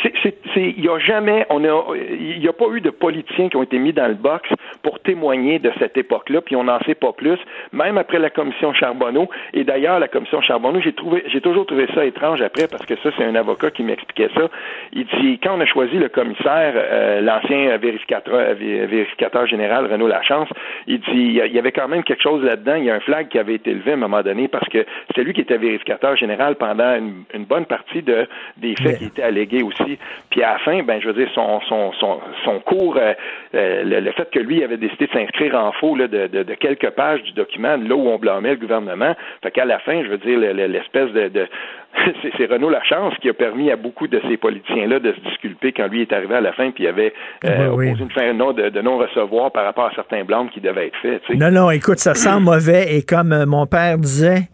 il 0.57 0.81
n'y 0.82 0.89
a 0.89 0.99
jamais, 0.99 1.47
on 1.49 1.62
il 1.65 2.39
n'y 2.39 2.49
a 2.49 2.53
pas 2.53 2.66
eu 2.73 2.81
de 2.81 2.91
politiciens 2.91 3.49
qui 3.49 3.57
ont 3.57 3.62
été 3.62 3.78
mis 3.78 3.93
dans 3.93 4.09
le 4.09 4.15
box 4.15 4.49
pour 4.82 5.01
témoigner 5.01 5.59
de 5.59 5.73
cette 5.78 5.97
époque-là, 5.97 6.43
puis 6.43 6.55
on 6.55 6.65
n'en 6.65 6.78
sait 6.81 6.95
pas 6.95 7.12
plus, 7.12 7.39
même 7.73 7.97
après 7.97 8.19
la 8.19 8.28
commission 8.28 8.74
Charbonneau. 8.74 9.28
Et 9.55 9.65
d'ailleurs, 9.65 9.99
la 9.99 10.09
commission 10.09 10.43
Charbonneau, 10.43 10.81
j'ai 10.81 10.93
trouvé, 10.93 11.24
j'ai 11.28 11.41
toujours 11.41 11.65
trouvé 11.65 11.86
ça 11.95 12.05
étrange 12.05 12.43
après, 12.43 12.69
parce 12.69 12.85
que 12.85 12.95
ça, 12.97 13.11
c'est 13.16 13.24
un 13.24 13.35
avocat 13.35 13.70
qui 13.70 13.85
m'expliquait 13.85 14.28
ça. 14.35 14.51
Il 14.93 15.07
dit, 15.07 15.39
quand 15.43 15.57
on 15.57 15.61
a 15.61 15.66
choisi 15.66 15.97
le 15.97 16.11
commissaire, 16.11 16.74
euh, 16.77 17.23
l'ancien 17.23 17.77
vérificateur, 17.78 18.35
euh, 18.35 18.55
vérificateur 18.55 19.47
général 19.47 19.91
Renaud 19.91 20.09
Lachance, 20.09 20.49
il 20.86 21.01
dit, 21.01 21.41
il 21.45 21.53
y 21.53 21.59
avait 21.59 21.73
quand 21.73 21.89
même 21.89 22.05
quelque 22.05 22.23
chose 22.23 22.45
là-dedans. 22.45 22.74
Il 22.74 22.85
y 22.85 22.91
a 22.91 22.95
un 22.95 23.01
flag 23.01 23.28
qui 23.28 23.39
avait 23.39 23.55
été 23.55 23.73
levé 23.73 23.93
à 23.93 23.95
un 23.95 23.99
moment 23.99 24.23
donné 24.23 24.49
parce 24.49 24.69
que 24.69 24.85
c'est 25.15 25.24
lui 25.24 25.32
qui 25.32 25.41
était 25.41 25.57
vérificateur 25.57 26.16
général 26.16 26.57
pendant 26.57 26.97
une, 26.97 27.45
bonne 27.45 27.66
partie 27.66 28.03
de, 28.03 28.27
des 28.57 28.74
faits 28.77 28.99
qui 28.99 29.05
étaient 29.07 29.23
allégués 29.23 29.54
aussi. 29.63 29.99
Puis 30.31 30.43
à 30.43 30.53
la 30.53 30.59
fin, 30.59 30.83
ben 30.83 31.01
je 31.01 31.09
veux 31.09 31.15
dire, 31.15 31.29
son, 31.35 31.61
son, 31.69 31.93
son, 31.93 32.21
son 32.45 32.61
cours, 32.61 32.97
euh, 32.97 33.13
euh, 33.55 33.83
le, 33.85 34.13
fait 34.13 34.31
que 34.31 34.39
lui 34.39 34.63
avait 34.65 34.77
décidé 34.77 35.07
de 35.07 35.13
s'inscrire 35.13 35.55
en 35.55 35.73
faux 35.73 35.97
là, 35.97 36.09
de, 36.09 36.27
de, 36.27 36.43
de, 36.43 36.55
quelques 36.55 36.91
pages 36.91 37.23
du 37.23 37.33
document, 37.33 37.77
là 37.77 37.95
où 37.95 38.09
on 38.09 38.19
blâmait 38.19 38.51
le 38.51 38.57
gouvernement, 38.57 39.15
fait 39.43 39.51
qu'à 39.51 39.65
la 39.65 39.79
fin, 39.81 40.03
je 40.03 40.09
veux 40.09 40.19
dire, 40.19 40.39
l'espèce 40.39 41.11
de, 41.13 41.29
de 41.29 41.47
c'est 42.37 42.47
Renaud 42.47 42.71
Lachance 42.71 43.15
qui 43.21 43.29
a 43.29 43.35
permis 43.35 43.71
à 43.71 43.77
beaucoup 43.77 44.09
de 44.09 44.21
ces 44.29 44.37
politiciens-là 44.37 44.99
de 44.99 45.13
se 45.13 45.21
disculper 45.29 45.73
quand 45.73 45.87
lui 45.87 46.03
est 46.03 46.13
arrivé 46.13 46.35
à 46.35 46.41
la 46.41 46.53
fin, 46.53 46.71
puis 46.71 46.85
il 46.85 46.89
avait 46.89 47.13
euh, 47.45 47.69
opposé 47.69 48.03
une 48.03 48.11
fin 48.11 48.35
de, 48.35 48.69
de 48.71 48.81
non-recevoir 48.81 49.53
par 49.53 49.65
rapport 49.65 49.87
à 49.87 49.95
certains 49.95 50.25
blâmes 50.25 50.51
qui 50.51 50.61
devaient 50.61 50.89
être 50.89 50.99
faits. 51.01 51.23
Non, 51.35 51.51
non, 51.51 51.71
écoute, 51.71 51.99
ça 51.99 52.15
sent 52.15 52.41
mauvais, 52.41 52.97
et 52.97 53.03
comme 53.03 53.45
mon 53.45 53.67
père 53.67 53.99
disait, 53.99 54.49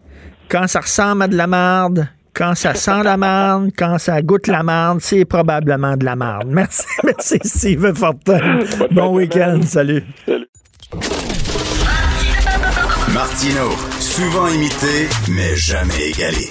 quand 0.49 0.67
ça 0.67 0.81
ressemble 0.81 1.23
à 1.23 1.27
de 1.27 1.35
la 1.35 1.47
merde, 1.47 2.07
quand 2.41 2.55
ça 2.55 2.73
sent 2.73 3.03
la 3.03 3.17
marde, 3.17 3.69
quand 3.77 3.99
ça 3.99 4.19
goûte 4.23 4.47
la 4.47 4.63
marde, 4.63 4.99
c'est 4.99 5.25
probablement 5.25 5.95
de 5.95 6.05
la 6.05 6.15
marde. 6.15 6.47
Merci, 6.47 6.85
merci 7.03 7.37
Steve 7.43 7.93
Fortin. 7.93 8.59
Bon 8.89 9.15
week-end, 9.15 9.59
salut. 9.63 10.03
Martino, 13.13 13.69
souvent 13.99 14.47
imité, 14.47 15.07
mais 15.29 15.55
jamais 15.55 16.09
égalé. 16.09 16.49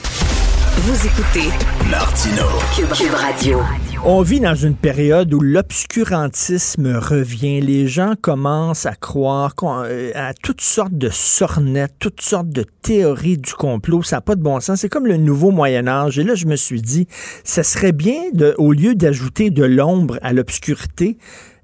Vous 0.77 1.07
écoutez 1.07 1.49
Martino, 1.91 2.47
Cube 2.77 3.12
Radio. 3.12 3.59
On 4.03 4.23
vit 4.23 4.41
dans 4.41 4.55
une 4.55 4.77
période 4.77 5.35
où 5.35 5.41
l'obscurantisme 5.41 6.97
revient. 6.97 7.61
Les 7.61 7.87
gens 7.87 8.15
commencent 8.19 8.87
à 8.87 8.95
croire 8.95 9.55
euh, 9.63 10.11
à 10.15 10.33
toutes 10.33 10.63
sortes 10.63 10.97
de 10.97 11.11
sornettes, 11.11 11.93
toutes 11.99 12.23
sortes 12.23 12.49
de 12.49 12.65
théories 12.81 13.37
du 13.37 13.53
complot. 13.53 14.03
Ça 14.03 14.17
n'a 14.17 14.21
pas 14.23 14.37
de 14.37 14.43
bon 14.43 14.59
sens. 14.61 14.81
C'est 14.81 14.89
comme 14.89 15.07
le 15.07 15.19
nouveau 15.19 15.51
Moyen 15.51 15.87
Âge. 15.87 16.19
Et 16.19 16.25
là, 16.25 16.35
je 16.35 16.47
me 16.47 16.57
suis 16.57 16.81
dit, 16.81 17.09
ça 17.45 17.63
serait 17.63 17.93
bien, 17.93 18.23
de, 18.33 18.55
au 18.57 18.73
lieu 18.73 18.95
d'ajouter 18.95 19.51
de 19.51 19.65
l'ombre 19.65 20.19
à 20.23 20.33
l'obscurité, 20.33 21.19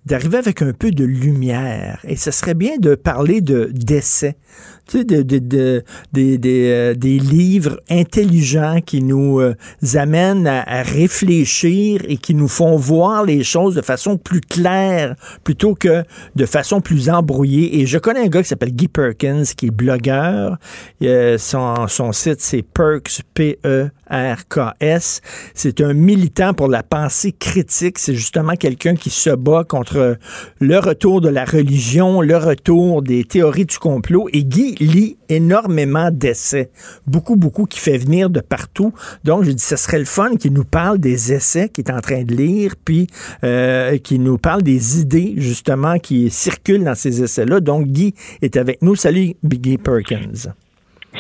d'arriver 0.05 0.37
avec 0.37 0.61
un 0.61 0.75
peu 0.75 0.91
de 0.91 1.05
lumière. 1.05 2.01
Et 2.05 2.17
ce 2.17 2.31
serait 2.31 2.55
bien 2.55 2.77
de 2.79 2.97
parler 2.97 3.41
de 3.41 3.71
d'essais 3.73 4.37
tu 4.87 4.99
sais, 4.99 5.05
de, 5.05 5.23
de, 5.23 5.39
de, 5.39 5.83
euh, 6.47 6.95
des 6.95 7.19
livres 7.19 7.81
intelligents 7.91 8.81
qui 8.85 9.03
nous 9.03 9.41
euh, 9.41 9.57
amènent 9.95 10.47
à, 10.47 10.63
à, 10.63 10.83
réfléchir 10.83 12.03
et 12.07 12.17
qui 12.17 12.35
nous 12.35 12.47
font 12.47 12.77
voir 12.77 13.25
les 13.25 13.43
choses 13.43 13.75
de 13.75 13.83
façon 13.83 14.17
plus 14.17 14.41
claire 14.41 15.17
plutôt 15.43 15.75
que 15.75 16.05
de 16.37 16.47
façon 16.47 16.81
plus 16.81 17.11
embrouillée. 17.11 17.81
Et 17.81 17.87
je 17.87 17.99
connais 17.99 18.21
un 18.21 18.29
gars 18.29 18.43
qui 18.43 18.49
s'appelle 18.49 18.73
Guy 18.73 18.87
Perkins, 18.87 19.43
qui 19.57 19.67
est 19.67 19.71
blogueur. 19.71 20.57
Euh, 21.03 21.37
son, 21.39 21.89
son 21.89 22.13
site, 22.13 22.41
c'est 22.41 22.63
Perks, 22.63 23.23
P-E-R-K-S. 23.35 25.21
C'est 25.55 25.81
un 25.81 25.95
militant 25.95 26.55
pour 26.55 26.69
la 26.69 26.85
pensée 26.85 27.33
critique. 27.33 27.99
C'est 27.99 28.15
justement 28.15 28.55
quelqu'un 28.55 28.95
qui 28.95 29.11
se 29.11 29.31
bat 29.31 29.65
contre 29.65 30.17
le 30.61 30.79
retour 30.79 31.21
de 31.21 31.29
la 31.29 31.45
religion, 31.45 32.21
le 32.21 32.37
retour 32.37 33.03
des 33.03 33.25
théories 33.25 33.67
du 33.67 33.79
complot. 33.79 34.29
Et 34.33 34.45
Guy 34.45 34.76
lit 34.81 35.17
énormément 35.29 36.11
d'essais, 36.11 36.71
beaucoup, 37.07 37.37
beaucoup, 37.37 37.65
qui 37.65 37.79
fait 37.79 37.99
venir 37.99 38.31
de 38.31 38.41
partout. 38.41 38.93
Donc, 39.25 39.45
je 39.45 39.51
dis, 39.51 39.63
ce 39.63 39.77
serait 39.77 39.99
le 39.99 40.05
fun 40.05 40.37
qu'il 40.37 40.53
nous 40.53 40.65
parle 40.65 40.99
des 40.99 41.33
essais 41.33 41.69
qu'il 41.69 41.85
est 41.85 41.93
en 41.93 42.01
train 42.01 42.23
de 42.23 42.35
lire, 42.35 42.75
puis 42.85 43.07
euh, 43.45 43.99
qu'il 43.99 44.23
nous 44.23 44.39
parle 44.39 44.63
des 44.63 45.01
idées, 45.01 45.35
justement, 45.37 45.99
qui 45.99 46.31
circulent 46.31 46.85
dans 46.85 46.95
ces 46.95 47.23
essais-là. 47.23 47.61
Donc, 47.61 47.87
Guy 47.87 48.15
est 48.43 48.57
avec 48.57 48.83
nous. 48.83 48.95
Salut, 48.95 49.35
Guy 49.45 49.79
Perkins. 49.79 50.51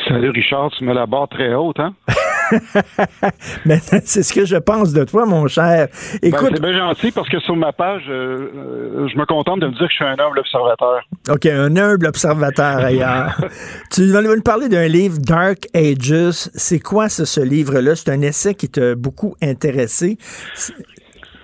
Salut, 0.08 0.30
Richard. 0.30 0.70
Tu 0.76 0.84
mets 0.84 0.94
la 0.94 1.06
barre 1.06 1.28
très 1.28 1.54
haute, 1.54 1.80
hein? 1.80 1.94
Mais 3.66 3.78
c'est 3.78 4.22
ce 4.22 4.32
que 4.32 4.44
je 4.44 4.56
pense 4.56 4.92
de 4.92 5.04
toi, 5.04 5.26
mon 5.26 5.46
cher. 5.46 5.88
Ben, 6.22 6.28
Écoute, 6.28 6.50
c'est 6.54 6.62
bien 6.62 6.76
gentil 6.76 7.10
parce 7.10 7.28
que 7.28 7.38
sur 7.40 7.56
ma 7.56 7.72
page, 7.72 8.04
euh, 8.08 8.50
euh, 8.56 9.08
je 9.08 9.16
me 9.16 9.24
contente 9.26 9.60
de 9.60 9.66
me 9.66 9.72
dire 9.72 9.86
que 9.86 9.90
je 9.90 9.94
suis 9.94 10.04
un 10.04 10.18
humble 10.18 10.38
observateur. 10.38 11.00
OK, 11.28 11.46
un 11.46 11.76
humble 11.76 12.06
observateur 12.06 12.78
ailleurs. 12.78 13.36
tu 13.92 14.10
vas 14.12 14.22
nous 14.22 14.42
parler 14.42 14.68
d'un 14.68 14.88
livre, 14.88 15.18
Dark 15.18 15.66
Ages. 15.74 16.50
C'est 16.54 16.80
quoi 16.80 17.08
ce, 17.08 17.24
ce 17.24 17.40
livre-là? 17.40 17.96
C'est 17.96 18.10
un 18.10 18.22
essai 18.22 18.54
qui 18.54 18.68
t'a 18.68 18.94
beaucoup 18.94 19.34
intéressé. 19.42 20.18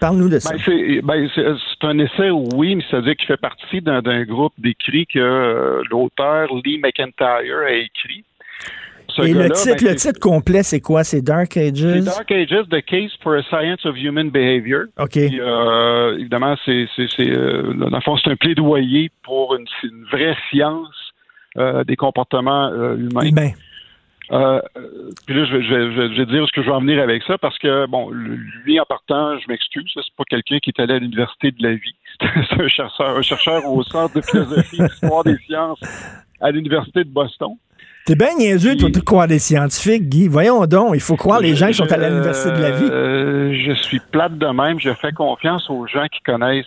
Parle-nous 0.03 0.29
de 0.29 0.41
ça. 0.41 0.53
Ben, 0.67 1.01
ben, 1.05 1.29
c'est 1.35 1.87
un 1.87 1.99
essai, 2.01 2.31
oui, 2.31 2.75
mais 2.75 2.83
c'est-à-dire 2.91 3.15
qu'il 3.15 3.27
fait 3.29 3.41
partie 3.41 3.81
d'un 3.81 4.25
groupe 4.25 4.53
d'écrits 4.59 5.07
que 5.07 5.21
euh, 5.21 5.83
l'auteur 5.91 6.49
Lee 6.65 6.81
McIntyre 6.83 7.59
a 7.65 7.73
écrit. 7.73 8.25
Et 9.19 9.33
le 9.33 9.51
titre, 9.51 9.77
ben, 9.83 9.91
le 9.91 9.95
titre 9.97 10.21
complet, 10.21 10.63
c'est 10.63 10.81
quoi? 10.81 11.05
C'est 11.05 11.23
Dark 11.23 11.57
Ages? 11.57 11.77
C'est 11.77 12.05
Dark 12.05 12.31
Ages, 12.31 12.69
The 12.71 12.85
Case 12.85 13.11
for 13.23 13.35
a 13.35 13.43
Science 13.45 13.85
of 13.85 13.97
Human 13.97 14.31
Behavior. 14.31 14.85
OK. 14.99 15.17
Euh, 15.17 16.19
évidemment, 16.19 16.57
c'est, 16.65 16.87
euh, 17.21 17.73
dans 17.75 17.97
le 17.97 18.01
fond, 18.03 18.17
c'est 18.17 18.31
un 18.31 18.37
plaidoyer 18.37 19.11
pour 19.23 19.55
une, 19.55 19.67
vraie 20.11 20.37
science 20.51 20.89
euh, 21.59 21.85
des 21.85 21.97
comportements 21.97 22.71
humains. 22.95 23.27
Humains. 23.27 23.53
puis 25.27 25.35
là, 25.37 25.45
je 25.45 25.57
vais, 25.57 25.63
je, 25.63 26.19
vais, 26.19 26.27
dire 26.27 26.47
ce 26.47 26.53
que 26.53 26.63
je 26.63 26.67
vais 26.67 26.75
en 26.75 26.81
venir 26.81 27.03
avec 27.03 27.23
ça 27.25 27.39
parce 27.39 27.59
que, 27.59 27.87
bon, 27.87 28.11
lui, 28.11 28.81
en 28.81 28.85
partant, 28.85 29.39
je 29.39 29.45
m'excuse, 29.49 29.91
c'est 29.95 30.17
pas 30.17 30.25
quelqu'un 30.29 30.59
qui 30.59 30.71
est 30.71 30.81
allé 30.81 30.95
à 30.95 30.99
l'université 30.99 31.51
de 31.51 31.63
la 31.63 31.75
vie. 31.75 31.95
C'est 32.21 32.61
un 32.61 32.69
chercheur, 32.69 33.17
un 33.17 33.23
chercheur 33.23 33.67
au 33.67 33.83
centre 33.83 34.15
de 34.15 34.21
philosophie 34.21 34.81
et 34.81 34.87
d'histoire 34.87 35.25
des 35.25 35.37
sciences 35.39 35.81
à 36.41 36.51
l'université 36.51 37.05
de 37.05 37.09
Boston. 37.09 37.57
T'es 38.05 38.17
bien 38.17 38.35
niaiseux, 38.37 38.77
toi, 38.77 38.91
de 38.91 38.99
croire 38.99 39.29
des 39.29 39.39
scientifiques, 39.39 40.09
Guy. 40.09 40.27
Voyons 40.27 40.67
donc, 40.67 40.91
il 40.95 41.01
faut 41.01 41.17
croire 41.17 41.41
les 41.41 41.55
gens 41.55 41.69
qui 41.69 41.75
sont 41.75 41.91
à 41.93 41.97
l'université 41.97 42.51
de 42.51 42.61
la 42.61 42.71
vie. 42.73 42.89
Euh, 42.91 43.55
je 43.65 43.73
suis 43.75 44.01
plate 44.01 44.37
de 44.39 44.47
même. 44.47 44.81
Je 44.81 44.93
fais 44.95 45.13
confiance 45.13 45.71
aux 45.71 45.87
gens 45.87 46.07
qui 46.09 46.21
connaissent 46.21 46.67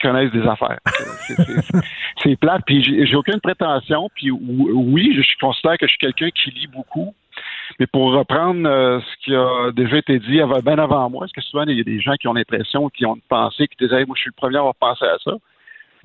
connaissent 0.00 0.32
des 0.32 0.46
affaires. 0.46 0.78
C'est 2.22 2.36
plate, 2.36 2.62
puis 2.66 2.82
j'ai 2.82 3.16
aucune 3.16 3.40
prétention. 3.40 4.08
Puis 4.14 4.30
oui, 4.30 5.14
je 5.14 5.38
considère 5.38 5.76
que 5.78 5.86
je 5.86 5.90
suis 5.90 5.98
quelqu'un 5.98 6.30
qui 6.30 6.50
lit 6.50 6.68
beaucoup. 6.68 7.14
Mais 7.78 7.86
pour 7.86 8.12
reprendre 8.12 8.68
euh, 8.68 9.00
ce 9.00 9.24
qui 9.24 9.34
a 9.34 9.72
déjà 9.72 9.98
été 9.98 10.18
dit 10.18 10.40
bien 10.64 10.78
avant 10.78 11.08
moi, 11.08 11.20
parce 11.20 11.32
que 11.32 11.40
souvent, 11.40 11.64
il 11.64 11.76
y 11.76 11.80
a 11.80 11.84
des 11.84 12.00
gens 12.00 12.14
qui 12.20 12.28
ont 12.28 12.34
l'impression, 12.34 12.88
qui 12.90 13.06
ont 13.06 13.18
pensé, 13.28 13.66
qui 13.68 13.84
disaient 13.84 14.04
moi, 14.04 14.14
je 14.16 14.22
suis 14.22 14.30
le 14.30 14.36
premier 14.36 14.56
à 14.56 14.60
avoir 14.60 14.74
pensé 14.74 15.04
à 15.04 15.16
ça. 15.24 15.32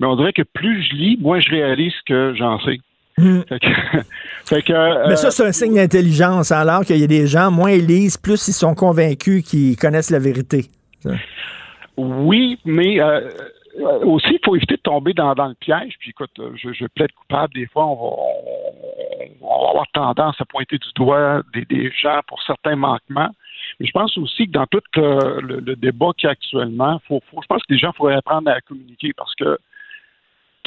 Mais 0.00 0.06
on 0.06 0.16
dirait 0.16 0.32
que 0.32 0.42
plus 0.42 0.82
je 0.82 0.94
lis, 0.94 1.18
moins 1.20 1.40
je 1.40 1.50
réalise 1.50 1.94
que 2.06 2.34
j'en 2.36 2.58
sais. 2.60 2.80
Mais 5.08 5.16
ça, 5.16 5.30
c'est 5.30 5.46
un 5.46 5.52
signe 5.52 5.74
d'intelligence, 5.74 6.52
alors 6.52 6.84
qu'il 6.84 6.96
y 6.96 7.04
a 7.04 7.06
des 7.06 7.26
gens, 7.26 7.50
moins 7.50 7.72
ils 7.72 7.86
lisent, 7.86 8.16
plus 8.16 8.48
ils 8.48 8.52
sont 8.52 8.74
convaincus 8.74 9.44
qu'ils 9.44 9.76
connaissent 9.76 10.10
la 10.10 10.18
vérité. 10.18 10.66
Oui, 11.96 12.58
mais 12.64 13.00
euh, 13.00 13.28
euh, 13.80 13.98
aussi, 14.04 14.30
il 14.30 14.40
faut 14.44 14.56
éviter 14.56 14.76
de 14.76 14.80
tomber 14.80 15.12
dans, 15.12 15.34
le 15.34 15.54
piège. 15.54 15.94
Puis 15.98 16.10
écoute, 16.10 16.30
je, 16.56 16.72
je, 16.72 16.86
plaide 16.86 17.12
coupable. 17.12 17.54
Des 17.54 17.66
fois, 17.66 17.86
on 17.86 17.94
va, 19.40 19.68
avoir 19.70 19.86
tendance 19.92 20.40
à 20.40 20.44
pointer 20.44 20.78
du 20.78 20.88
doigt 20.94 21.42
des, 21.52 21.90
gens 21.90 22.20
pour 22.26 22.42
certains 22.42 22.76
manquements. 22.76 23.30
Mais 23.80 23.86
je 23.86 23.92
pense 23.92 24.16
aussi 24.18 24.46
que 24.46 24.52
dans 24.52 24.66
tout 24.66 24.80
le, 24.96 25.74
débat 25.76 26.10
qu'il 26.16 26.26
y 26.26 26.28
a 26.28 26.32
actuellement, 26.32 27.00
faut, 27.06 27.20
je 27.32 27.46
pense 27.46 27.62
que 27.62 27.72
les 27.72 27.78
gens 27.78 27.92
pourraient 27.92 28.14
apprendre 28.14 28.50
à 28.50 28.60
communiquer 28.60 29.12
parce 29.12 29.34
que 29.34 29.58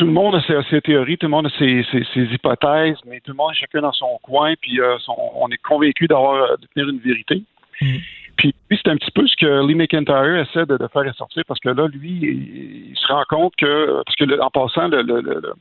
tout 0.01 0.07
le 0.07 0.13
monde 0.13 0.33
a 0.33 0.63
ses, 0.67 0.81
théories, 0.81 1.15
tout 1.19 1.27
le 1.27 1.29
monde 1.29 1.45
a 1.45 1.49
ses, 1.59 1.85
hypothèses, 2.33 2.97
mais 3.05 3.19
tout 3.19 3.33
le 3.33 3.35
monde 3.35 3.51
est 3.51 3.59
chacun 3.59 3.81
dans 3.81 3.91
son 3.91 4.17
coin, 4.23 4.55
puis 4.59 4.81
euh, 4.81 4.97
on 5.07 5.47
est 5.49 5.61
convaincu 5.61 6.07
d'avoir 6.07 6.41
euh, 6.41 6.55
de 6.59 6.65
tenir 6.73 6.89
une 6.89 6.97
vérité. 6.97 7.43
Mm. 7.79 7.97
Puis, 8.35 8.55
c'est 8.71 8.87
un 8.87 8.97
petit 8.97 9.11
peu 9.11 9.27
ce 9.27 9.35
que 9.35 9.67
Lee 9.67 9.75
McIntyre 9.75 10.37
essaie 10.37 10.65
de, 10.65 10.75
faire 10.91 11.03
ressortir, 11.03 11.43
parce 11.47 11.59
que 11.59 11.69
là, 11.69 11.87
lui, 11.87 12.89
il, 12.89 12.97
se 12.97 13.13
rend 13.13 13.21
compte 13.29 13.53
que, 13.57 14.01
parce 14.03 14.15
que 14.15 14.41
en 14.41 14.49
passant, 14.49 14.87
le, 14.87 15.53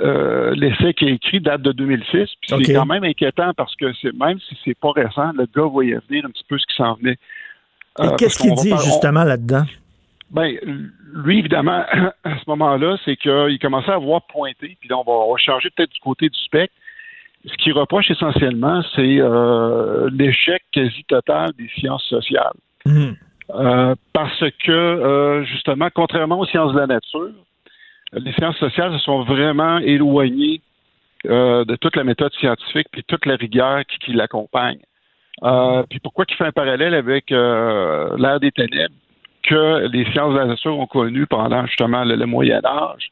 euh, 0.00 0.54
l'essai 0.56 0.92
qui 0.92 1.04
est 1.04 1.12
écrit 1.12 1.38
date 1.38 1.62
de 1.62 1.70
2006, 1.70 2.10
puis 2.10 2.28
c'est 2.64 2.72
quand 2.74 2.86
même 2.86 3.04
inquiétant 3.04 3.52
parce 3.56 3.76
que 3.76 3.92
c'est 4.02 4.12
même 4.14 4.40
si 4.40 4.58
c'est 4.64 4.76
pas 4.76 4.90
récent, 4.90 5.30
le 5.36 5.46
gars 5.54 5.68
voyait 5.68 5.98
venir 6.08 6.26
un 6.26 6.30
petit 6.30 6.44
peu 6.48 6.58
ce 6.58 6.66
qui 6.66 6.74
s'en 6.74 6.94
venait. 6.94 7.18
Qu'est-ce 8.18 8.40
qu'il 8.40 8.54
dit 8.54 8.74
justement 8.84 9.22
là-dedans? 9.22 9.62
Ben, 10.30 10.56
lui, 11.12 11.38
évidemment, 11.38 11.84
à 12.24 12.38
ce 12.38 12.44
moment-là, 12.48 12.96
c'est 13.04 13.16
qu'il 13.16 13.58
commençait 13.60 13.92
à 13.92 13.98
voir 13.98 14.22
pointer, 14.26 14.76
puis 14.80 14.88
là, 14.88 14.98
on 14.98 15.04
va, 15.30 15.36
changer 15.38 15.70
peut-être 15.70 15.92
du 15.92 16.00
côté 16.00 16.28
du 16.28 16.38
spectre. 16.38 16.74
Ce 17.46 17.54
qu'il 17.56 17.74
reproche 17.74 18.10
essentiellement, 18.10 18.82
c'est 18.96 19.18
euh, 19.20 20.08
l'échec 20.12 20.62
quasi 20.72 21.04
total 21.04 21.52
des 21.58 21.68
sciences 21.76 22.04
sociales. 22.04 22.54
Mmh. 22.86 23.10
Euh, 23.50 23.94
parce 24.14 24.44
que, 24.64 24.72
euh, 24.72 25.44
justement, 25.44 25.88
contrairement 25.94 26.40
aux 26.40 26.46
sciences 26.46 26.72
de 26.72 26.78
la 26.78 26.86
nature, 26.86 27.34
les 28.14 28.32
sciences 28.32 28.56
sociales 28.56 28.92
se 28.92 29.04
sont 29.04 29.24
vraiment 29.24 29.78
éloignées 29.78 30.60
de 31.24 31.76
toute 31.76 31.96
la 31.96 32.04
méthode 32.04 32.32
scientifique 32.34 32.86
puis 32.92 33.02
toute 33.02 33.24
la 33.24 33.36
rigueur 33.36 33.82
qui, 33.86 33.98
qui 33.98 34.12
l'accompagne. 34.12 34.78
puis 35.88 35.98
pourquoi 36.00 36.26
qu'il 36.26 36.36
fait 36.36 36.44
un 36.44 36.52
parallèle 36.52 36.94
avec 36.94 37.30
l'ère 37.30 38.40
des 38.40 38.52
ténèbres? 38.52 38.94
Que 39.44 39.86
les 39.88 40.04
sciences 40.10 40.34
de 40.34 40.38
la 40.38 40.46
nature 40.46 40.78
ont 40.78 40.86
connu 40.86 41.26
pendant 41.26 41.66
justement 41.66 42.04
le, 42.04 42.26
Moyen 42.26 42.60
Âge, 42.64 43.10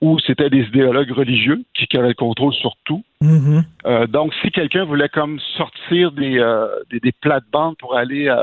où 0.00 0.18
c'était 0.20 0.50
des 0.50 0.62
idéologues 0.62 1.12
religieux 1.12 1.62
qui, 1.74 1.96
avaient 1.96 2.08
le 2.08 2.14
contrôle 2.14 2.54
sur 2.54 2.74
tout. 2.84 3.04
Mm-hmm. 3.22 3.62
Euh, 3.86 4.06
donc, 4.06 4.32
si 4.42 4.50
quelqu'un 4.50 4.84
voulait 4.84 5.08
comme 5.08 5.38
sortir 5.56 6.12
des, 6.12 6.38
euh, 6.38 6.66
des, 6.90 7.12
plates-bandes 7.12 7.76
pour 7.78 7.96
aller 7.96 8.28
euh, 8.28 8.36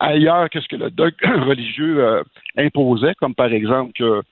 ailleurs 0.00 0.48
que 0.50 0.60
ce 0.60 0.68
que 0.68 0.76
le 0.76 0.90
dogme 0.90 1.14
religieux 1.46 2.22
imposait, 2.56 3.14
comme 3.14 3.34
par 3.34 3.52
exemple 3.52 3.92
que 3.96 4.22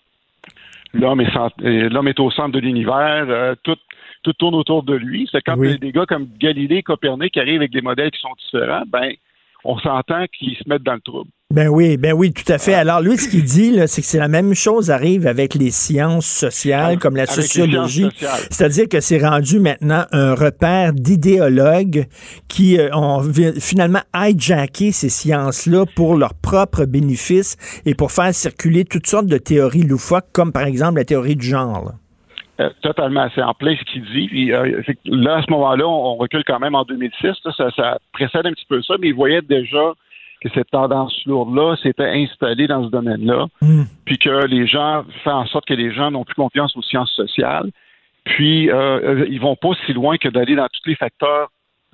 l'homme 0.94 1.20
est, 1.20 2.20
au 2.20 2.30
centre 2.30 2.52
de 2.52 2.58
l'univers, 2.58 3.54
tout, 3.62 3.76
tout 4.22 4.32
tourne 4.32 4.54
autour 4.54 4.82
de 4.82 4.94
lui. 4.94 5.28
C'est 5.30 5.42
quand 5.42 5.58
des 5.58 5.92
gars 5.92 6.06
comme 6.06 6.28
Galilée 6.38 6.76
et 6.76 6.82
Copernic 6.82 7.34
qui 7.34 7.40
arrivent 7.40 7.60
avec 7.60 7.72
des 7.72 7.82
modèles 7.82 8.10
qui 8.10 8.20
sont 8.20 8.34
différents, 8.38 8.84
ben 8.86 9.12
on 9.64 9.78
s'entend 9.78 10.24
qu'ils 10.38 10.56
se 10.56 10.68
mettent 10.68 10.82
dans 10.82 10.94
le 10.94 11.00
trouble. 11.00 11.30
Ben 11.52 11.68
oui, 11.68 11.98
ben 11.98 12.14
oui, 12.14 12.32
tout 12.32 12.50
à 12.50 12.56
fait. 12.56 12.72
Alors 12.72 13.02
lui, 13.02 13.18
ce 13.18 13.28
qu'il 13.28 13.44
dit, 13.44 13.78
c'est 13.86 14.00
que 14.00 14.06
c'est 14.06 14.18
la 14.18 14.28
même 14.28 14.54
chose 14.54 14.90
arrive 14.90 15.26
avec 15.26 15.54
les 15.54 15.70
sciences 15.70 16.24
sociales, 16.24 16.98
comme 16.98 17.14
la 17.14 17.26
sociologie. 17.26 18.08
C'est-à-dire 18.50 18.88
que 18.88 19.00
c'est 19.00 19.18
rendu 19.18 19.60
maintenant 19.60 20.06
un 20.12 20.34
repère 20.34 20.94
d'idéologues 20.94 22.06
qui 22.48 22.78
euh, 22.78 22.88
ont 22.94 23.22
finalement 23.60 24.00
hijacké 24.14 24.92
ces 24.92 25.10
sciences-là 25.10 25.84
pour 25.94 26.16
leur 26.16 26.32
propre 26.32 26.86
bénéfice 26.86 27.56
et 27.84 27.94
pour 27.94 28.12
faire 28.12 28.34
circuler 28.34 28.86
toutes 28.86 29.06
sortes 29.06 29.26
de 29.26 29.36
théories 29.36 29.82
loufoques, 29.82 30.32
comme 30.32 30.52
par 30.52 30.64
exemple 30.64 30.96
la 30.96 31.04
théorie 31.04 31.36
du 31.36 31.46
genre. 31.46 31.92
Euh, 32.62 32.70
totalement, 32.82 33.28
c'est 33.34 33.42
en 33.42 33.54
plein 33.54 33.76
ce 33.76 33.84
qu'il 33.84 34.04
dit. 34.04 34.52
Euh, 34.52 34.82
là, 35.04 35.36
à 35.36 35.42
ce 35.42 35.50
moment-là, 35.50 35.86
on, 35.86 36.16
recule 36.16 36.44
quand 36.44 36.58
même 36.58 36.74
en 36.74 36.84
2006. 36.84 37.32
ça, 37.76 37.98
précède 38.12 38.46
un 38.46 38.52
petit 38.52 38.66
peu 38.68 38.82
ça, 38.82 38.94
mais 39.00 39.08
il 39.08 39.14
voyait 39.14 39.42
déjà 39.42 39.92
que 40.40 40.48
cette 40.54 40.70
tendance 40.70 41.14
lourde-là 41.26 41.76
s'était 41.76 42.08
installée 42.08 42.66
dans 42.66 42.84
ce 42.84 42.90
domaine-là, 42.90 43.46
hmm. 43.60 43.84
puis 44.04 44.18
que 44.18 44.46
les 44.46 44.66
gens 44.66 45.04
font 45.22 45.30
en 45.30 45.46
sorte 45.46 45.66
que 45.66 45.74
les 45.74 45.92
gens 45.92 46.10
n'ont 46.10 46.24
plus 46.24 46.34
confiance 46.34 46.76
aux 46.76 46.82
sciences 46.82 47.12
sociales. 47.12 47.70
Puis, 48.24 48.70
euh, 48.70 49.26
ils 49.28 49.40
vont 49.40 49.56
pas 49.56 49.70
si 49.86 49.92
loin 49.92 50.16
que 50.16 50.28
d'aller 50.28 50.56
dans 50.56 50.66
tous 50.66 50.88
les 50.88 50.96
facteurs 50.96 51.48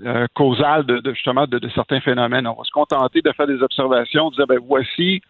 euh, 0.05 0.27
causals 0.35 0.86
de, 0.86 1.03
justement 1.12 1.47
de, 1.47 1.61
certains 1.74 2.01
phénomènes. 2.01 2.47
On 2.47 2.55
va 2.55 2.65
se 2.65 2.70
contenter 2.70 3.20
de 3.20 3.32
faire 3.32 3.47
des 3.47 3.62
observations, 3.62 4.31
de 4.31 4.36
dire 4.36 4.47
ben 4.47 4.61
voici 4.65 5.20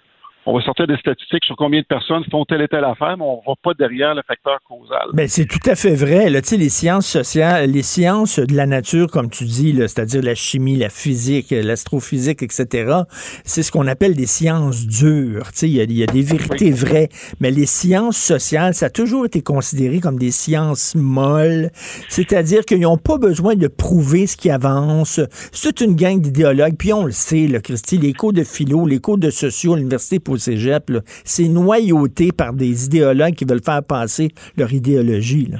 on 0.48 0.56
va 0.56 0.64
sortir 0.64 0.86
des 0.86 0.96
statistiques 0.96 1.44
sur 1.44 1.56
combien 1.56 1.80
de 1.80 1.84
personnes 1.84 2.24
font 2.30 2.46
telle 2.46 2.62
et 2.62 2.68
telle 2.68 2.84
affaire, 2.84 3.18
mais 3.18 3.24
on 3.24 3.36
ne 3.36 3.46
va 3.46 3.52
pas 3.62 3.74
derrière 3.74 4.14
le 4.14 4.22
facteur 4.26 4.58
causal. 4.66 5.08
Ben, 5.12 5.28
c'est 5.28 5.44
tout 5.44 5.60
à 5.70 5.74
fait 5.74 5.94
vrai. 5.94 6.30
Là. 6.30 6.40
Les 6.52 6.68
sciences 6.70 7.06
sociales, 7.06 7.70
les 7.70 7.82
sciences 7.82 8.38
de 8.38 8.56
la 8.56 8.64
nature, 8.64 9.08
comme 9.08 9.28
tu 9.28 9.44
dis, 9.44 9.74
c'est-à-dire 9.76 10.22
la 10.22 10.34
chimie, 10.34 10.76
la 10.76 10.88
physique, 10.88 11.50
l'astrophysique, 11.50 12.42
etc., 12.42 13.02
c'est 13.44 13.62
ce 13.62 13.70
qu'on 13.70 13.86
appelle 13.86 14.14
des 14.14 14.24
sciences 14.26 14.86
dures. 14.86 15.50
Il 15.60 15.68
y, 15.68 15.80
a, 15.82 15.84
y 15.84 16.02
a 16.02 16.06
des 16.06 16.22
vérités 16.22 16.70
vraies, 16.70 17.10
mais 17.40 17.50
les 17.50 17.66
sciences 17.66 18.16
sociales, 18.16 18.72
ça 18.72 18.86
a 18.86 18.90
toujours 18.90 19.26
été 19.26 19.42
considéré 19.42 20.00
comme 20.00 20.18
des 20.18 20.30
sciences 20.30 20.94
molles, 20.94 21.68
c'est-à-dire 22.08 22.64
qu'ils 22.64 22.80
n'ont 22.80 22.96
pas 22.96 23.18
besoin 23.18 23.54
de 23.54 23.68
prouver 23.68 24.26
ce 24.26 24.38
qui 24.38 24.48
avance. 24.48 25.20
C'est 25.52 25.82
une 25.82 25.94
gang 25.94 26.18
d'idéologues, 26.18 26.76
puis 26.78 26.94
on 26.94 27.04
le 27.04 27.12
sait, 27.12 27.48
là, 27.48 27.60
Christy, 27.60 27.98
les 27.98 28.14
cours 28.14 28.32
de 28.32 28.44
philo, 28.44 28.86
les 28.86 28.98
cours 28.98 29.18
de 29.18 29.28
sociaux 29.28 29.76
l'université 29.76 30.20
pour 30.20 30.37
cégep, 30.38 30.90
c'est 31.24 31.48
noyauté 31.48 32.30
par 32.36 32.52
des 32.52 32.86
idéologues 32.86 33.34
qui 33.34 33.44
veulent 33.44 33.62
faire 33.64 33.82
passer 33.82 34.28
leur 34.56 34.72
idéologie. 34.72 35.50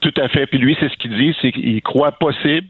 Tout 0.00 0.14
à 0.16 0.28
fait. 0.28 0.46
Puis 0.46 0.58
lui, 0.58 0.76
c'est 0.78 0.88
ce 0.88 0.96
qu'il 0.96 1.16
dit, 1.16 1.34
c'est 1.40 1.52
qu'il 1.52 1.82
croit 1.82 2.12
possible 2.12 2.66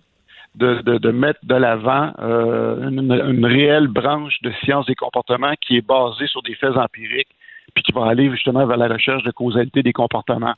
de, 0.57 1.11
mettre 1.11 1.41
de 1.43 1.55
l'avant 1.55 2.13
euh, 2.19 2.89
une, 2.89 3.45
réelle 3.45 3.89
branche 3.89 4.41
de 4.43 4.51
sciences 4.63 4.87
des 4.87 4.95
comportements 4.95 5.53
qui 5.61 5.77
est 5.77 5.87
basée 5.87 6.27
sur 6.29 6.43
des 6.43 6.55
faits 6.55 6.77
empiriques, 6.77 7.29
puis 7.75 7.83
qui 7.83 7.93
va 7.93 8.07
aller 8.07 8.31
justement 8.31 8.67
vers 8.67 8.77
la 8.77 8.89
recherche 8.89 9.23
de 9.23 9.31
causalité 9.31 9.83
des 9.83 9.93
comportements. 9.93 10.55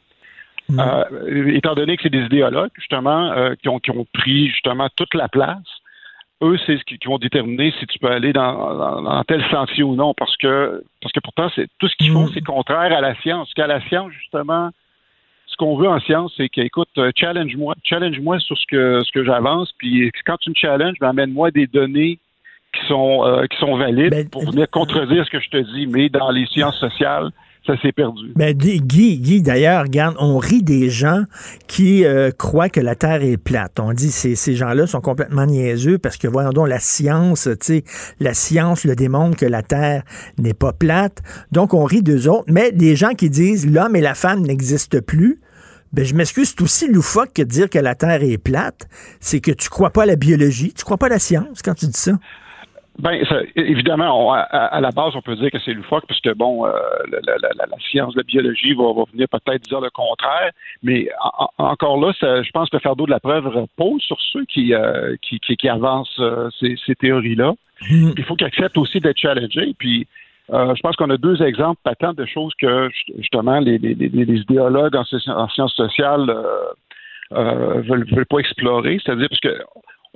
Mm. 0.69 0.81
Euh, 0.81 1.55
étant 1.55 1.74
donné 1.74 1.97
que 1.97 2.02
c'est 2.02 2.10
des 2.10 2.24
idéologues, 2.24 2.70
justement, 2.77 3.32
euh, 3.32 3.55
qui, 3.60 3.69
ont, 3.69 3.81
qui 3.81 3.90
ont 3.90 4.06
pris 4.12 4.48
justement 4.51 4.89
toute 4.97 5.15
la 5.15 5.28
place, 5.28 5.66
eux, 6.43 6.59
c'est 6.66 6.78
ce 6.78 6.85
qui, 6.85 6.98
vont 7.06 7.19
déterminer 7.19 7.73
si 7.78 7.86
tu 7.86 7.98
peux 7.98 8.10
aller 8.10 8.32
dans, 8.32 9.23
tel 9.27 9.44
sentier 9.51 9.82
ou 9.82 9.94
non, 9.97 10.15
parce 10.15 10.36
que 10.36 10.82
parce 11.02 11.12
que 11.12 11.20
pourtant, 11.20 11.51
c'est 11.55 11.69
tout 11.78 11.89
ce 11.89 11.97
qu'ils 11.97 12.12
font, 12.12 12.27
mm. 12.27 12.31
c'est 12.35 12.44
contraire 12.44 12.93
à 12.97 13.01
la 13.01 13.15
science. 13.20 13.52
Qu'à 13.55 13.66
la 13.66 13.81
science, 13.89 14.12
justement, 14.12 14.70
ce 15.47 15.56
qu'on 15.56 15.77
veut 15.77 15.89
en 15.89 16.01
science, 16.01 16.32
c'est 16.36 16.48
qu'écoute, 16.48 16.89
euh, 16.98 17.10
challenge-moi, 17.15 17.74
challenge-moi 17.82 18.39
sur 18.40 18.56
ce 18.56 18.66
que 18.66 19.01
ce 19.05 19.12
que 19.12 19.24
j'avance, 19.24 19.73
puis 19.78 20.10
quand 20.24 20.36
tu 20.39 20.51
me 20.51 20.55
challenges, 20.55 20.97
ben, 21.01 21.09
amène-moi 21.09 21.51
des 21.51 21.66
données 21.66 22.19
qui 22.73 22.86
sont 22.86 23.47
qui 23.51 23.56
sont 23.59 23.77
valides 23.77 24.10
ben, 24.10 24.28
pour 24.28 24.44
venir 24.44 24.69
contredire 24.70 25.24
ce 25.24 25.31
que 25.31 25.40
je 25.40 25.51
te 25.51 25.56
dis. 25.74 25.86
Mais 25.86 26.09
dans 26.09 26.31
les 26.31 26.47
sciences 26.47 26.78
sociales, 26.78 27.31
ça 27.68 27.80
s'est 27.82 27.92
perdu. 27.92 28.32
Ben, 28.34 28.56
Guy, 28.56 28.80
Guy 28.80 29.42
d'ailleurs, 29.42 29.82
regarde, 29.82 30.16
on 30.18 30.38
rit 30.38 30.62
des 30.62 30.88
gens 30.88 31.24
qui 31.66 32.04
euh, 32.04 32.30
croient 32.30 32.70
que 32.70 32.80
la 32.80 32.94
Terre 32.94 33.22
est 33.22 33.36
plate. 33.36 33.78
On 33.78 33.92
dit 33.92 34.10
ces, 34.10 34.34
ces 34.34 34.54
gens-là 34.54 34.86
sont 34.86 35.02
complètement 35.02 35.44
niaiseux 35.44 35.98
parce 35.98 36.16
que, 36.16 36.26
voyons 36.26 36.50
donc, 36.50 36.68
la 36.68 36.80
science, 36.80 37.48
tu 37.60 37.66
sais, 37.66 37.84
la 38.20 38.32
science 38.32 38.84
le 38.84 38.96
démontre 38.96 39.36
que 39.36 39.46
la 39.46 39.62
Terre 39.62 40.02
n'est 40.38 40.54
pas 40.54 40.72
plate. 40.72 41.22
Donc, 41.52 41.74
on 41.74 41.84
rit 41.84 42.02
d'eux 42.02 42.26
autres. 42.26 42.46
Mais 42.48 42.72
des 42.72 42.96
gens 42.96 43.12
qui 43.12 43.28
disent 43.28 43.70
l'homme 43.70 43.94
et 43.96 44.00
la 44.00 44.14
femme 44.14 44.40
n'existent 44.40 45.00
plus, 45.06 45.40
ben, 45.92 46.04
je 46.04 46.14
m'excuse, 46.14 46.50
c'est 46.50 46.62
aussi 46.62 46.90
loufoque 46.90 47.34
que 47.34 47.42
de 47.42 47.48
dire 47.48 47.68
que 47.68 47.78
la 47.78 47.94
Terre 47.94 48.22
est 48.22 48.38
plate. 48.38 48.88
C'est 49.20 49.40
que 49.40 49.50
tu 49.50 49.68
crois 49.68 49.90
pas 49.90 50.04
à 50.04 50.06
la 50.06 50.16
biologie, 50.16 50.72
tu 50.72 50.84
crois 50.84 50.96
pas 50.96 51.06
à 51.06 51.10
la 51.10 51.18
science 51.18 51.60
quand 51.62 51.74
tu 51.74 51.86
dis 51.86 51.98
ça. 51.98 52.12
Ben, 52.98 53.22
évidemment, 53.54 54.32
à, 54.32 54.80
la 54.80 54.90
base, 54.90 55.14
on 55.14 55.22
peut 55.22 55.36
dire 55.36 55.52
que 55.52 55.60
c'est 55.60 55.72
loufoque, 55.72 56.04
parce 56.08 56.20
que, 56.20 56.30
bon, 56.34 56.66
euh, 56.66 56.72
la, 57.12 57.36
la, 57.40 57.66
la, 57.66 57.76
science, 57.90 58.16
la 58.16 58.24
biologie 58.24 58.74
va, 58.74 58.92
va 58.92 59.04
venir 59.12 59.28
peut-être 59.28 59.62
dire 59.62 59.80
le 59.80 59.90
contraire, 59.90 60.50
mais 60.82 61.08
encore 61.58 62.00
là, 62.00 62.12
je 62.20 62.50
pense 62.50 62.68
que 62.70 62.76
le 62.76 62.80
fardeau 62.80 63.06
de 63.06 63.12
la 63.12 63.20
preuve 63.20 63.46
repose 63.46 64.02
sur 64.02 64.20
ceux 64.32 64.44
qui, 64.46 64.74
euh, 64.74 65.14
qui, 65.22 65.38
qui, 65.38 65.68
avancent 65.68 66.18
euh, 66.18 66.48
ces, 66.58 66.76
ces 66.84 66.96
théories-là. 66.96 67.52
Hmm. 67.88 68.10
Il 68.16 68.24
faut 68.24 68.34
qu'ils 68.34 68.48
acceptent 68.48 68.78
aussi 68.78 68.98
d'être 68.98 69.18
challengés, 69.18 69.74
puis 69.78 70.08
je 70.50 70.80
pense 70.80 70.96
qu'on 70.96 71.10
a 71.10 71.18
deux 71.18 71.40
exemples 71.42 71.78
patents 71.84 72.14
de 72.14 72.24
choses 72.24 72.52
que, 72.58 72.88
justement, 73.18 73.60
les, 73.60 73.78
les, 73.78 73.94
les 73.94 74.40
idéologues 74.40 74.96
en, 74.96 75.04
en, 75.32 75.48
sciences 75.50 75.74
sociales 75.74 76.34
euh, 77.32 77.82
veulent, 77.82 78.06
veulent 78.10 78.26
pas 78.26 78.38
explorer, 78.38 78.98
c'est-à-dire 79.04 79.28
parce 79.28 79.40
que 79.40 79.62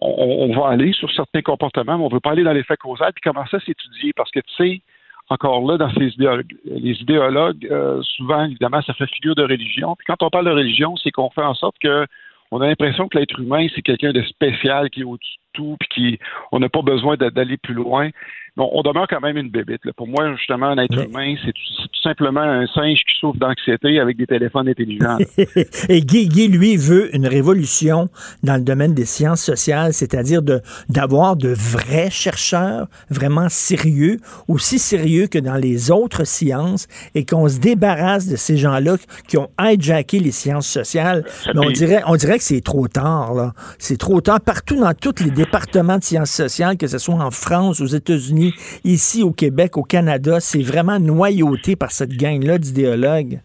on, 0.04 0.54
va 0.54 0.68
aller 0.68 0.92
sur 0.92 1.10
certains 1.12 1.42
comportements, 1.42 1.98
mais 1.98 2.04
on 2.04 2.08
ne 2.08 2.14
veut 2.14 2.20
pas 2.20 2.32
aller 2.32 2.44
dans 2.44 2.52
l'effet 2.52 2.76
causal, 2.76 3.12
puis 3.12 3.22
comment 3.22 3.46
ça 3.46 3.60
s'étudier, 3.60 4.12
parce 4.14 4.30
que 4.30 4.40
tu 4.40 4.54
sais, 4.56 4.80
encore 5.28 5.66
là, 5.66 5.78
dans 5.78 5.90
ces 5.94 6.08
idéologues, 6.08 6.54
les 6.64 7.00
idéologues, 7.00 7.66
euh, 7.70 8.02
souvent, 8.02 8.44
évidemment, 8.44 8.82
ça 8.82 8.92
fait 8.94 9.06
figure 9.06 9.34
de 9.34 9.42
religion. 9.42 9.96
Puis 9.96 10.06
quand 10.06 10.22
on 10.22 10.30
parle 10.30 10.46
de 10.46 10.50
religion, 10.50 10.96
c'est 10.96 11.10
qu'on 11.10 11.30
fait 11.30 11.42
en 11.42 11.54
sorte 11.54 11.76
que 11.80 12.06
on 12.50 12.60
a 12.60 12.66
l'impression 12.66 13.08
que 13.08 13.18
l'être 13.18 13.40
humain, 13.40 13.66
c'est 13.74 13.80
quelqu'un 13.80 14.12
de 14.12 14.22
spécial 14.24 14.90
qui 14.90 15.00
est 15.00 15.04
au-dessus 15.04 15.36
de 15.38 15.41
tout, 15.52 15.76
puis 15.80 15.88
qui 15.88 16.18
on 16.50 16.58
n'a 16.58 16.68
pas 16.68 16.82
besoin 16.82 17.16
d'aller 17.16 17.56
plus 17.56 17.74
loin 17.74 18.10
on 18.58 18.82
demeure 18.82 19.06
quand 19.08 19.20
même 19.20 19.36
une 19.38 19.48
bébête. 19.48 19.80
Pour 19.96 20.06
moi, 20.06 20.34
justement, 20.36 20.66
un 20.66 20.78
être 20.78 20.94
humain, 20.94 21.34
c'est 21.44 21.52
tout, 21.52 21.62
simplement 22.02 22.40
un 22.40 22.66
singe 22.66 22.98
qui 23.08 23.14
souffre 23.18 23.38
d'anxiété 23.38 24.00
avec 24.00 24.16
des 24.16 24.26
téléphones 24.26 24.68
intelligents. 24.68 25.18
Et 25.88 26.00
Guy, 26.00 26.28
Guy, 26.28 26.48
lui, 26.48 26.76
veut 26.76 27.14
une 27.14 27.28
révolution 27.28 28.08
dans 28.42 28.56
le 28.56 28.62
domaine 28.62 28.92
des 28.92 29.04
sciences 29.04 29.40
sociales, 29.40 29.92
c'est-à-dire 29.92 30.42
de 30.42 30.60
d'avoir 30.88 31.36
de 31.36 31.50
vrais 31.50 32.10
chercheurs 32.10 32.88
vraiment 33.08 33.48
sérieux, 33.48 34.18
aussi 34.48 34.80
sérieux 34.80 35.28
que 35.28 35.38
dans 35.38 35.54
les 35.54 35.92
autres 35.92 36.24
sciences, 36.24 36.88
et 37.14 37.24
qu'on 37.24 37.48
se 37.48 37.60
débarrasse 37.60 38.26
de 38.26 38.34
ces 38.34 38.56
gens-là 38.56 38.96
qui 39.28 39.38
ont 39.38 39.48
hijacké 39.60 40.18
les 40.18 40.32
sciences 40.32 40.66
sociales. 40.66 41.24
Mais 41.54 41.64
on 41.64 41.70
dirait, 41.70 42.02
on 42.06 42.16
dirait 42.16 42.38
que 42.38 42.44
c'est 42.44 42.62
trop 42.62 42.88
tard, 42.88 43.34
là. 43.34 43.52
C'est 43.78 43.96
trop 43.96 44.20
tard. 44.20 44.40
Partout 44.40 44.80
dans 44.80 44.92
tous 44.92 45.22
les 45.22 45.30
départements 45.44 45.98
de 45.98 46.04
sciences 46.04 46.30
sociales, 46.30 46.76
que 46.76 46.86
ce 46.86 46.98
soit 46.98 47.16
en 47.16 47.30
France, 47.30 47.80
aux 47.80 47.86
États-Unis, 47.86 48.52
ici 48.84 49.22
au 49.22 49.32
Québec, 49.32 49.76
au 49.76 49.82
Canada, 49.82 50.38
c'est 50.40 50.62
vraiment 50.62 51.00
noyauté 51.00 51.74
par 51.74 51.90
cette 51.90 52.16
gang-là 52.16 52.58
d'idéologues. 52.58 53.40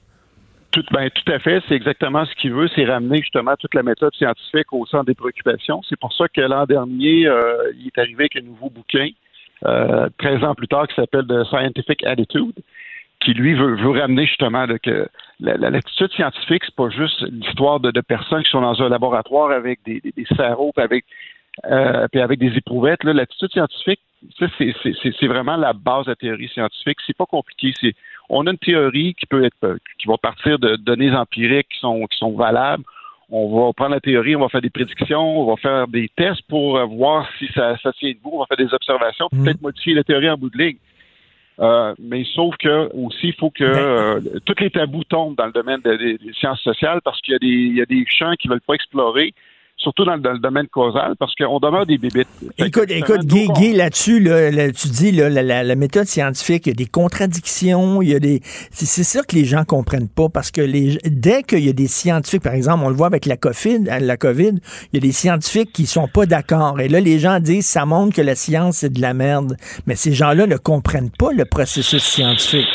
Tout, 0.71 0.83
ben, 0.91 1.09
tout 1.09 1.31
à 1.31 1.39
fait. 1.39 1.63
C'est 1.67 1.75
exactement 1.75 2.25
ce 2.25 2.35
qu'il 2.35 2.53
veut, 2.53 2.67
c'est 2.75 2.85
ramener 2.85 3.19
justement 3.21 3.55
toute 3.59 3.73
la 3.73 3.83
méthode 3.83 4.13
scientifique 4.13 4.71
au 4.71 4.85
centre 4.85 5.05
des 5.05 5.15
préoccupations. 5.15 5.81
C'est 5.89 5.99
pour 5.99 6.13
ça 6.13 6.27
que 6.27 6.41
l'an 6.41 6.65
dernier, 6.65 7.25
euh, 7.25 7.71
il 7.79 7.87
est 7.87 7.97
arrivé 7.97 8.25
avec 8.25 8.35
un 8.35 8.41
nouveau 8.41 8.69
bouquin, 8.69 9.09
euh, 9.65 10.07
13 10.19 10.43
ans 10.43 10.53
plus 10.53 10.67
tard, 10.67 10.87
qui 10.87 10.95
s'appelle 10.95 11.25
The 11.25 11.45
Scientific 11.45 12.05
Attitude, 12.05 12.53
qui 13.21 13.33
lui 13.33 13.55
veut, 13.55 13.75
ramener 13.99 14.27
justement 14.27 14.67
que 14.83 15.07
l'attitude 15.39 16.11
scientifique, 16.11 16.63
c'est 16.65 16.75
pas 16.75 16.89
juste 16.89 17.21
l'histoire 17.31 17.79
de, 17.79 18.01
personnes 18.01 18.43
qui 18.43 18.51
sont 18.51 18.61
dans 18.61 18.79
un 18.81 18.89
laboratoire 18.89 19.51
avec 19.51 19.79
des, 19.83 19.99
des, 20.01 20.11
des 20.11 20.25
avec 20.77 21.05
euh, 21.65 22.07
puis 22.11 22.21
avec 22.21 22.39
des 22.39 22.55
éprouvettes. 22.57 23.03
L'attitude 23.03 23.51
scientifique, 23.51 23.99
c'est 24.39 25.27
vraiment 25.27 25.57
la 25.57 25.73
base 25.73 26.05
de 26.05 26.11
la 26.11 26.15
théorie 26.15 26.49
scientifique. 26.49 26.97
C'est 27.05 27.17
pas 27.17 27.25
compliqué. 27.25 27.73
C'est 27.79 27.93
on 28.29 28.45
a 28.47 28.51
une 28.51 28.57
théorie 28.57 29.13
qui 29.15 29.25
peut 29.25 29.43
être 29.43 29.77
qui 29.99 30.07
va 30.07 30.17
partir 30.17 30.59
de 30.59 30.75
données 30.75 31.11
empiriques 31.11 31.69
qui 31.69 31.79
sont 31.79 32.05
qui 32.07 32.17
sont 32.17 32.31
valables. 32.31 32.83
On 33.29 33.67
va 33.67 33.73
prendre 33.73 33.91
la 33.91 33.99
théorie, 33.99 34.37
on 34.37 34.39
va 34.39 34.47
faire 34.47 34.61
des 34.61 34.69
prédictions, 34.69 35.41
on 35.41 35.45
va 35.45 35.57
faire 35.57 35.87
des 35.89 36.09
tests 36.15 36.43
pour 36.47 36.79
voir 36.87 37.27
si 37.37 37.47
ça, 37.53 37.75
ça 37.83 37.91
tient 37.91 38.11
debout, 38.11 38.31
on 38.33 38.39
va 38.39 38.45
faire 38.45 38.65
des 38.65 38.73
observations, 38.73 39.27
mmh. 39.33 39.43
peut-être 39.43 39.61
modifier 39.61 39.93
la 39.95 40.05
théorie 40.05 40.29
en 40.29 40.37
bout 40.37 40.49
de 40.49 40.57
ligne. 40.57 40.77
Euh, 41.59 41.95
mais 41.99 42.23
sauf 42.35 42.55
que 42.57 42.89
aussi, 42.95 43.29
il 43.29 43.33
faut 43.33 43.49
que 43.49 43.63
ben 43.63 43.77
euh, 43.77 44.39
tous 44.45 44.55
les 44.59 44.69
tabous 44.69 45.03
tombent 45.05 45.35
dans 45.35 45.47
le 45.47 45.51
domaine 45.51 45.81
des, 45.81 46.19
sciences 46.33 46.61
sociales 46.61 47.01
parce 47.03 47.19
qu'il 47.21 47.33
y 47.33 47.35
a 47.35 47.39
des, 47.39 47.47
il 47.47 47.75
y 47.75 47.81
a 47.81 47.85
des 47.85 48.05
champs 48.07 48.33
qui 48.39 48.47
veulent 48.47 48.61
pas 48.61 48.75
explorer 48.75 49.33
surtout 49.77 50.05
dans 50.05 50.15
le, 50.15 50.39
domaine 50.39 50.67
causal, 50.67 51.15
parce 51.19 51.33
qu'on 51.35 51.59
demeure 51.59 51.85
des 51.85 51.97
bébites. 51.97 52.27
Écoute, 52.57 52.89
écoute 52.89 53.25
Guy, 53.25 53.73
là-dessus, 53.73 54.19
là, 54.19 54.71
tu 54.71 54.87
dis 54.87 55.11
là, 55.11 55.29
la, 55.29 55.75
méthode 55.75 56.05
scientifique, 56.05 56.65
il 56.65 56.69
y 56.69 56.71
a 56.71 56.75
des 56.75 56.87
contradictions, 56.87 58.01
il 58.01 58.09
y 58.09 58.15
a 58.15 58.19
des. 58.19 58.41
C'est 58.71 59.03
ça 59.03 59.21
que 59.23 59.35
les 59.35 59.45
gens 59.45 59.63
comprennent 59.63 60.09
pas, 60.09 60.29
parce 60.29 60.51
que 60.51 60.61
les, 60.61 60.97
dès 61.05 61.43
qu'il 61.43 61.63
y 61.63 61.69
a 61.69 61.73
des 61.73 61.87
scientifiques, 61.87 62.43
par 62.43 62.53
exemple, 62.53 62.83
on 62.83 62.89
le 62.89 62.95
voit 62.95 63.07
avec 63.07 63.25
la 63.25 63.37
COVID, 63.37 63.83
la 64.01 64.17
COVID, 64.17 64.53
il 64.93 64.93
y 64.93 64.97
a 64.97 65.01
des 65.01 65.11
scientifiques 65.11 65.71
qui 65.71 65.85
sont 65.85 66.07
pas 66.07 66.25
d'accord. 66.25 66.79
Et 66.79 66.87
là, 66.87 66.99
les 66.99 67.19
gens 67.19 67.39
disent 67.39 67.67
ça 67.67 67.85
montre 67.85 68.15
que 68.15 68.21
la 68.21 68.35
science, 68.35 68.77
c'est 68.77 68.93
de 68.93 69.01
la 69.01 69.13
merde. 69.13 69.57
Mais 69.85 69.95
ces 69.95 70.13
gens-là 70.13 70.47
ne 70.47 70.57
comprennent 70.57 71.11
pas 71.11 71.31
le 71.31 71.45
processus 71.45 72.03
scientifique 72.03 72.67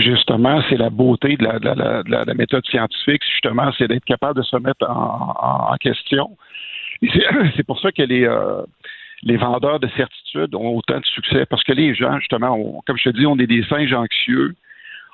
justement, 0.00 0.62
c'est 0.68 0.76
la 0.76 0.90
beauté 0.90 1.36
de 1.36 1.44
la, 1.44 2.34
méthode 2.34 2.64
scientifique, 2.66 3.22
justement, 3.30 3.70
c'est 3.78 3.88
d'être 3.88 4.04
capable 4.04 4.38
de 4.38 4.44
se 4.44 4.56
mettre 4.56 4.88
en, 4.88 5.74
question. 5.80 6.36
c'est 7.56 7.66
pour 7.66 7.80
ça 7.80 7.92
que 7.92 8.02
les, 8.02 8.24
euh, 8.24 8.62
les 9.22 9.36
vendeurs 9.36 9.80
de 9.80 9.88
certitude 9.96 10.54
ont 10.54 10.76
autant 10.76 11.00
de 11.00 11.04
succès, 11.06 11.46
parce 11.46 11.62
que 11.64 11.72
les 11.72 11.94
gens, 11.94 12.18
justement, 12.18 12.82
comme 12.86 12.96
je 12.96 13.10
te 13.10 13.16
dis, 13.16 13.26
on 13.26 13.38
est 13.38 13.46
des 13.46 13.64
singes 13.64 13.92
anxieux, 13.92 14.54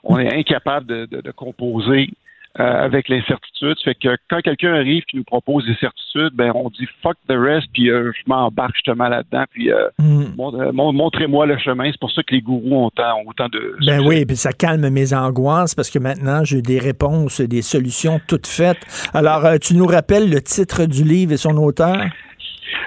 on 0.04 0.18
est 0.18 0.34
incapable 0.34 1.06
de 1.08 1.30
composer 1.32 2.08
avec 2.56 3.08
l'incertitude. 3.08 3.76
Fait 3.84 3.94
que 3.94 4.16
quand 4.28 4.40
quelqu'un 4.40 4.74
arrive 4.74 5.04
qui 5.04 5.16
nous 5.16 5.24
propose 5.24 5.64
des 5.66 5.76
certitudes, 5.76 6.32
ben 6.34 6.50
on 6.54 6.68
dit 6.70 6.86
fuck 7.02 7.16
the 7.28 7.36
rest, 7.36 7.68
puis 7.72 7.90
euh, 7.90 8.10
je 8.12 8.22
m'embarque 8.26 8.74
justement 8.74 9.08
là-dedans, 9.08 9.44
puis 9.50 9.70
euh, 9.70 9.88
mm. 9.98 10.72
montrez-moi 10.74 11.46
le 11.46 11.58
chemin. 11.58 11.90
C'est 11.92 12.00
pour 12.00 12.10
ça 12.10 12.22
que 12.22 12.34
les 12.34 12.40
gourous 12.40 12.74
ont 12.74 12.90
autant, 13.26 13.48
de. 13.48 13.76
Ben 13.86 14.00
oui, 14.04 14.26
puis 14.26 14.36
ça 14.36 14.52
calme 14.52 14.88
mes 14.88 15.14
angoisses 15.14 15.74
parce 15.74 15.90
que 15.90 15.98
maintenant 15.98 16.44
j'ai 16.44 16.60
des 16.60 16.78
réponses, 16.78 17.40
des 17.40 17.62
solutions 17.62 18.20
toutes 18.26 18.48
faites. 18.48 19.10
Alors, 19.14 19.46
tu 19.60 19.74
nous 19.74 19.86
rappelles 19.86 20.28
le 20.28 20.40
titre 20.40 20.86
du 20.86 21.04
livre 21.04 21.32
et 21.32 21.36
son 21.36 21.56
auteur? 21.56 21.96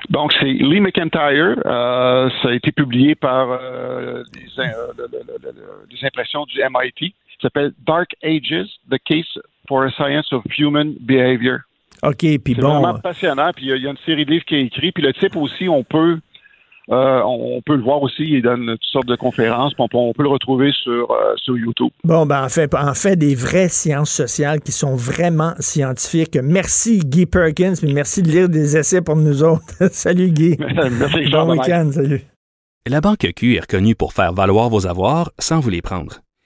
Donc, 0.09 0.33
c'est 0.39 0.45
Lee 0.45 0.81
McIntyre. 0.81 1.55
ça 1.63 2.49
a 2.49 2.53
été 2.53 2.71
publié 2.71 3.15
par 3.15 3.59
des, 5.89 6.05
impressions 6.05 6.45
du 6.45 6.59
MIT. 6.59 7.15
Ça 7.41 7.47
s'appelle 7.47 7.71
Dark 7.85 8.11
Ages, 8.23 8.67
The 8.91 8.97
Case 9.03 9.39
for 9.67 9.85
a 9.85 9.91
Science 9.91 10.31
of 10.31 10.43
Human 10.57 10.95
Behavior. 10.99 11.59
OK, 12.03 12.17
puis 12.17 12.55
bon. 12.55 12.61
C'est 12.61 12.61
vraiment 12.61 12.99
passionnant. 12.99 13.51
Puis 13.55 13.65
il 13.65 13.81
y, 13.81 13.87
a 13.87 13.89
une 13.89 13.97
série 14.05 14.25
de 14.25 14.31
livres 14.31 14.45
qui 14.45 14.55
est 14.55 14.63
écrit. 14.63 14.91
Puis 14.91 15.03
le 15.03 15.13
type 15.13 15.35
aussi, 15.35 15.69
on 15.69 15.83
peut. 15.83 16.19
Euh, 16.89 17.21
on 17.23 17.61
peut 17.65 17.77
le 17.77 17.81
voir 17.81 18.01
aussi, 18.03 18.23
il 18.23 18.41
donne 18.41 18.65
toutes 18.65 18.83
sortes 18.91 19.07
de 19.07 19.15
conférences, 19.15 19.71
on 19.77 19.87
peut, 19.87 19.95
on 19.95 20.11
peut 20.11 20.23
le 20.23 20.27
retrouver 20.27 20.73
sur, 20.73 21.09
euh, 21.11 21.33
sur 21.37 21.57
YouTube. 21.57 21.91
Bon, 22.03 22.25
ben 22.25 22.43
en 22.43 22.49
fait, 22.49 22.75
en 22.75 22.93
fait, 22.93 23.15
des 23.15 23.35
vraies 23.35 23.69
sciences 23.69 24.11
sociales 24.11 24.59
qui 24.59 24.73
sont 24.73 24.93
vraiment 24.93 25.53
scientifiques. 25.59 26.37
Merci 26.43 26.99
Guy 26.99 27.25
Perkins, 27.25 27.75
mais 27.83 27.93
merci 27.93 28.21
de 28.21 28.27
lire 28.27 28.49
des 28.49 28.75
essais 28.75 29.01
pour 29.01 29.15
nous 29.15 29.43
autres. 29.43 29.63
salut 29.93 30.31
Guy. 30.31 30.57
merci. 30.59 31.29
Bon 31.31 31.51
week-end, 31.51 31.89
salut. 31.93 32.21
La 32.85 32.99
Banque 32.99 33.31
Q 33.33 33.55
est 33.55 33.61
reconnue 33.61 33.95
pour 33.95 34.11
faire 34.11 34.33
valoir 34.33 34.67
vos 34.67 34.85
avoirs 34.85 35.31
sans 35.39 35.61
vous 35.61 35.69
les 35.69 35.81
prendre. 35.81 36.19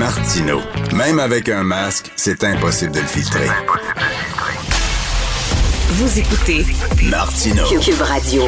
Martino. 0.00 0.60
Même 0.94 1.18
avec 1.18 1.50
un 1.50 1.62
masque, 1.62 2.10
c'est 2.16 2.42
impossible 2.42 2.92
de 2.92 3.00
le 3.00 3.06
filtrer. 3.06 3.46
Vous 5.90 6.18
écoutez 6.18 6.64
Martino. 7.10 7.64
Cube 7.66 8.00
Radio. 8.00 8.44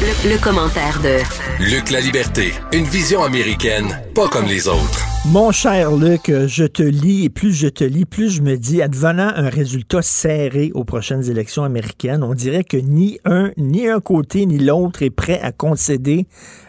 Le, 0.00 0.30
le 0.30 0.42
commentaire 0.42 0.98
de 1.02 1.18
Luc 1.62 1.90
La 1.90 2.00
Liberté, 2.00 2.54
une 2.72 2.84
vision 2.84 3.22
américaine, 3.22 4.00
pas 4.14 4.28
comme 4.28 4.46
les 4.46 4.66
autres. 4.66 5.04
Mon 5.26 5.52
cher 5.52 5.94
Luc, 5.94 6.32
je 6.46 6.64
te 6.64 6.82
lis 6.82 7.26
et 7.26 7.28
plus 7.28 7.52
je 7.52 7.68
te 7.68 7.84
lis, 7.84 8.06
plus 8.06 8.30
je 8.30 8.40
me 8.40 8.56
dis, 8.56 8.80
advenant 8.80 9.30
un 9.36 9.50
résultat 9.50 10.00
serré 10.00 10.72
aux 10.72 10.84
prochaines 10.84 11.28
élections 11.28 11.64
américaines, 11.64 12.22
on 12.22 12.32
dirait 12.32 12.64
que 12.64 12.78
ni 12.78 13.18
un, 13.26 13.50
ni 13.58 13.88
un 13.88 14.00
côté 14.00 14.46
ni 14.46 14.56
l'autre 14.56 15.02
est 15.02 15.10
prêt 15.10 15.38
à 15.42 15.52
concéder, 15.52 16.26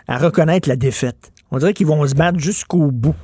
à 0.10 0.18
reconnaître 0.18 0.68
la 0.68 0.76
défaite. 0.76 1.32
On 1.52 1.58
dirait 1.58 1.74
qu'ils 1.74 1.88
vont 1.88 2.08
se 2.08 2.16
battre 2.16 2.40
jusqu'au 2.40 2.92
bout. 2.92 3.16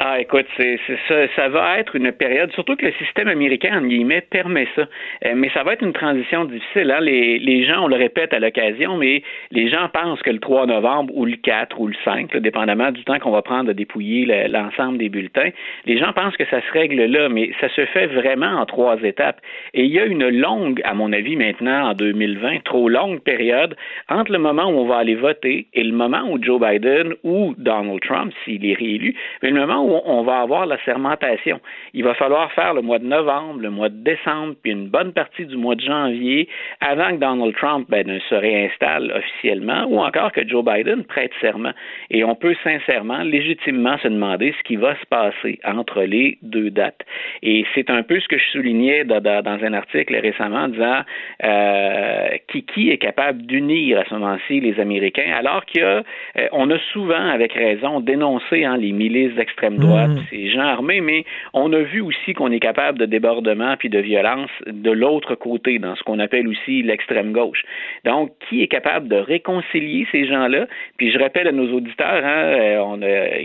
Ah, 0.00 0.20
écoute, 0.20 0.46
c'est, 0.56 0.78
ça, 1.08 1.26
ça 1.34 1.48
va 1.48 1.80
être 1.80 1.96
une 1.96 2.12
période, 2.12 2.52
surtout 2.52 2.76
que 2.76 2.86
le 2.86 2.92
système 2.92 3.26
américain, 3.26 3.76
en 3.82 3.84
guillemets, 3.84 4.20
permet 4.20 4.68
ça. 4.76 4.82
Euh, 5.26 5.32
mais 5.34 5.50
ça 5.50 5.64
va 5.64 5.72
être 5.72 5.82
une 5.82 5.92
transition 5.92 6.44
difficile. 6.44 6.92
Hein? 6.92 7.00
Les, 7.00 7.40
les 7.40 7.64
gens, 7.64 7.82
on 7.82 7.88
le 7.88 7.96
répète 7.96 8.32
à 8.32 8.38
l'occasion, 8.38 8.96
mais 8.96 9.24
les 9.50 9.68
gens 9.68 9.88
pensent 9.92 10.22
que 10.22 10.30
le 10.30 10.38
3 10.38 10.66
novembre 10.66 11.12
ou 11.16 11.24
le 11.24 11.34
4 11.34 11.80
ou 11.80 11.88
le 11.88 11.96
5, 12.04 12.32
là, 12.32 12.38
dépendamment 12.38 12.92
du 12.92 13.02
temps 13.02 13.18
qu'on 13.18 13.32
va 13.32 13.42
prendre 13.42 13.70
à 13.70 13.74
dépouiller 13.74 14.24
le- 14.24 14.46
l'ensemble 14.52 14.98
des 14.98 15.08
bulletins, 15.08 15.50
les 15.84 15.98
gens 15.98 16.12
pensent 16.12 16.36
que 16.36 16.46
ça 16.46 16.60
se 16.60 16.70
règle 16.72 17.02
là, 17.06 17.28
mais 17.28 17.50
ça 17.60 17.68
se 17.70 17.84
fait 17.86 18.06
vraiment 18.06 18.60
en 18.60 18.66
trois 18.66 19.02
étapes. 19.02 19.40
Et 19.74 19.82
il 19.82 19.90
y 19.90 19.98
a 19.98 20.04
une 20.04 20.28
longue, 20.28 20.80
à 20.84 20.94
mon 20.94 21.12
avis 21.12 21.34
maintenant, 21.34 21.88
en 21.90 21.94
2020, 21.94 22.62
trop 22.62 22.88
longue 22.88 23.18
période 23.20 23.74
entre 24.08 24.30
le 24.30 24.38
moment 24.38 24.66
où 24.66 24.78
on 24.78 24.86
va 24.86 24.98
aller 24.98 25.16
voter 25.16 25.66
et 25.74 25.82
le 25.82 25.92
moment 25.92 26.22
où 26.30 26.40
Joe 26.40 26.60
Biden 26.60 27.14
ou 27.24 27.56
Donald 27.58 28.00
Trump, 28.02 28.32
s'il 28.44 28.64
est 28.64 28.74
réélu, 28.74 29.16
mais 29.42 29.50
le 29.50 29.58
moment 29.58 29.84
où 29.84 29.87
on 29.88 30.22
va 30.22 30.40
avoir 30.40 30.66
la 30.66 30.78
sermentation. 30.84 31.60
Il 31.94 32.04
va 32.04 32.14
falloir 32.14 32.52
faire 32.52 32.74
le 32.74 32.82
mois 32.82 32.98
de 32.98 33.06
novembre, 33.06 33.60
le 33.60 33.70
mois 33.70 33.88
de 33.88 33.96
décembre, 33.96 34.54
puis 34.62 34.72
une 34.72 34.88
bonne 34.88 35.12
partie 35.12 35.46
du 35.46 35.56
mois 35.56 35.74
de 35.74 35.80
janvier 35.80 36.48
avant 36.80 37.10
que 37.10 37.16
Donald 37.16 37.54
Trump 37.56 37.86
ben, 37.88 38.06
ne 38.06 38.18
se 38.20 38.34
réinstalle 38.34 39.12
officiellement 39.12 39.86
ou 39.88 40.00
encore 40.00 40.32
que 40.32 40.46
Joe 40.46 40.64
Biden 40.64 41.04
prête 41.04 41.32
serment. 41.40 41.72
Et 42.10 42.24
on 42.24 42.34
peut 42.34 42.54
sincèrement, 42.62 43.22
légitimement 43.22 43.98
se 43.98 44.08
demander 44.08 44.54
ce 44.58 44.62
qui 44.64 44.76
va 44.76 44.94
se 44.96 45.06
passer 45.06 45.58
entre 45.64 46.02
les 46.02 46.38
deux 46.42 46.70
dates. 46.70 47.00
Et 47.42 47.64
c'est 47.74 47.90
un 47.90 48.02
peu 48.02 48.20
ce 48.20 48.28
que 48.28 48.38
je 48.38 48.44
soulignais 48.52 49.04
dans, 49.04 49.18
un 49.18 49.74
article 49.74 50.16
récemment 50.16 50.64
en 50.64 50.68
disant 50.68 51.00
euh, 51.44 52.28
qui, 52.48 52.90
est 52.90 52.98
capable 52.98 53.42
d'unir 53.42 53.98
à 53.98 54.04
ce 54.04 54.14
moment-ci 54.14 54.60
les 54.60 54.78
Américains, 54.80 55.32
alors 55.36 55.64
a, 55.76 55.80
euh, 55.80 56.02
a 56.36 56.78
souvent, 56.92 57.28
avec 57.28 57.52
raison, 57.52 58.00
dénoncé 58.00 58.64
hein, 58.64 58.76
les 58.76 58.92
milices 58.92 59.34
d'extrême 59.34 59.77
droite, 59.78 60.10
Mhm. 60.10 60.22
ces 60.30 60.48
gens 60.50 60.60
armés, 60.62 61.00
mais 61.00 61.24
on 61.54 61.72
a 61.72 61.78
vu 61.80 62.00
aussi 62.00 62.34
qu'on 62.34 62.50
est 62.52 62.60
capable 62.60 62.98
de 62.98 63.06
débordement 63.06 63.76
puis 63.78 63.88
de 63.88 63.98
violence 63.98 64.50
de 64.66 64.90
l'autre 64.90 65.34
côté, 65.34 65.78
dans 65.78 65.94
ce 65.96 66.02
qu'on 66.02 66.18
appelle 66.18 66.46
aussi 66.48 66.82
l'extrême 66.82 67.32
gauche. 67.32 67.62
Donc, 68.04 68.30
qui 68.48 68.62
est 68.62 68.68
capable 68.68 69.08
de 69.08 69.16
réconcilier 69.16 70.06
ces 70.12 70.26
gens-là? 70.26 70.66
Puis 70.96 71.10
je 71.12 71.18
rappelle 71.18 71.48
à 71.48 71.52
nos 71.52 71.70
auditeurs, 71.72 72.24
hein, 72.24 72.42
euh, 72.44 72.78
on 72.80 72.98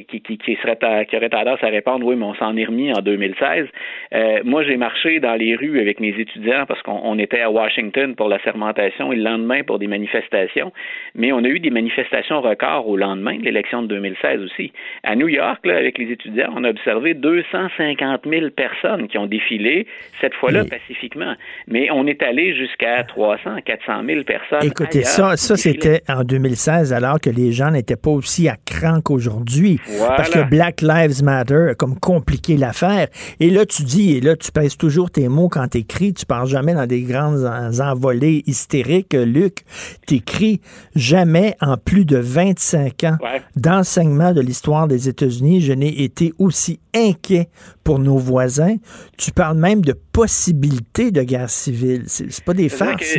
qui, 0.10 0.22
qui, 0.22 0.38
qui, 0.38 0.56
serait 0.62 0.78
à- 0.84 1.06
qui 1.06 1.16
auraient 1.16 1.30
tendance 1.30 1.64
à 1.64 1.68
répondre, 1.68 2.06
oui, 2.06 2.16
mais 2.16 2.26
on 2.26 2.34
s'en 2.36 2.56
est 2.58 2.66
remis 2.66 2.92
en 2.92 3.02
2016. 3.02 3.68
Euh, 4.14 4.40
moi, 4.44 4.64
j'ai 4.64 4.78
marché 4.78 5.20
dans 5.20 5.36
les 5.36 5.56
rues 5.56 5.80
avec 5.80 6.00
mes 6.00 6.10
étudiants 6.20 6.66
parce 6.68 6.82
qu'on 6.82 7.00
on 7.04 7.18
était 7.20 7.42
à 7.42 7.52
Washington 7.52 8.16
pour 8.16 8.28
la 8.30 8.40
sermentation 8.40 9.12
et 9.12 9.16
le 9.16 9.24
lendemain 9.24 9.64
pour 9.64 9.80
des 9.80 9.88
manifestations. 9.88 10.72
Mais 11.16 11.32
on 11.32 11.44
a 11.44 11.48
eu 11.48 11.60
des 11.60 11.70
manifestations 11.70 12.42
records 12.42 12.88
au 12.88 12.98
lendemain 12.98 13.38
de 13.38 13.44
l'élection 13.44 13.82
de 13.82 13.88
2016 13.88 14.42
aussi. 14.42 14.72
À 15.04 15.16
New 15.16 15.28
York, 15.28 15.66
là, 15.66 15.78
avec 15.78 15.98
les 15.98 16.12
étudiants, 16.12 16.23
on 16.56 16.64
a 16.64 16.70
observé 16.70 17.14
250 17.14 18.22
000 18.30 18.50
personnes 18.56 19.08
qui 19.08 19.18
ont 19.18 19.26
défilé, 19.26 19.88
cette 20.22 20.34
fois-là 20.36 20.66
pacifiquement. 20.66 21.34
Mais 21.68 21.90
on 21.92 22.08
est 22.08 22.22
allé 22.24 22.56
jusqu'à 22.56 23.04
300, 23.04 23.58
400 23.66 24.04
000 24.06 24.24
personnes. 24.24 24.64
Écoutez, 24.68 25.04
ça, 25.04 25.36
ça 25.38 25.56
c'était 25.58 26.02
en 26.08 26.24
2016, 26.24 26.94
alors 26.94 27.20
que 27.20 27.30
les 27.30 27.52
gens 27.52 27.72
n'étaient 27.72 27.96
pas 27.96 28.12
aussi 28.12 28.48
à 28.48 28.56
cran 28.66 29.02
qu'aujourd'hui. 29.02 29.80
Voilà. 29.98 30.16
Parce 30.16 30.30
que 30.30 30.44
Black 30.50 30.82
Lives 30.82 31.24
Matter 31.24 31.70
a 31.72 31.76
comme 31.76 32.00
compliqué 32.00 32.58
l'affaire. 32.58 33.08
Et 33.40 33.50
là, 33.50 33.66
tu 33.66 33.84
dis, 33.84 34.18
et 34.18 34.22
là, 34.22 34.36
tu 34.36 34.52
pèses 34.52 34.78
toujours 34.78 35.12
tes 35.12 35.28
mots 35.28 35.50
quand 35.50 35.68
tu 35.68 35.80
écris. 35.80 36.14
Tu 36.14 36.26
pars 36.26 36.46
jamais 36.46 36.74
dans 36.74 36.86
des 36.88 37.02
grandes 37.02 37.46
en- 37.46 37.80
envolées 37.92 38.44
hystériques, 38.48 39.14
Luc. 39.14 39.58
Tu 40.08 40.16
écris 40.16 40.62
jamais 40.96 41.56
en 41.62 41.78
plus 41.78 42.06
de 42.06 42.18
25 42.18 43.04
ans 43.04 43.18
Ouais. 43.22 43.42
d'enseignement 43.56 44.32
de 44.34 44.42
l'histoire 44.42 44.88
des 44.88 45.10
États-Unis, 45.10 45.62
je 45.62 45.74
n'ai 45.74 46.04
été 46.04 46.13
aussi 46.38 46.80
inquiet 46.94 47.50
pour 47.84 48.00
nos 48.00 48.18
voisins. 48.18 48.78
Tu 49.18 49.32
parles 49.32 49.58
même 49.58 49.82
de 49.82 49.94
possibilité 49.94 51.12
de 51.12 51.24
guerre 51.24 51.50
civile. 51.50 52.04
C'est 52.08 52.44
pas 52.44 52.54
des 52.54 52.70
farces, 52.70 53.18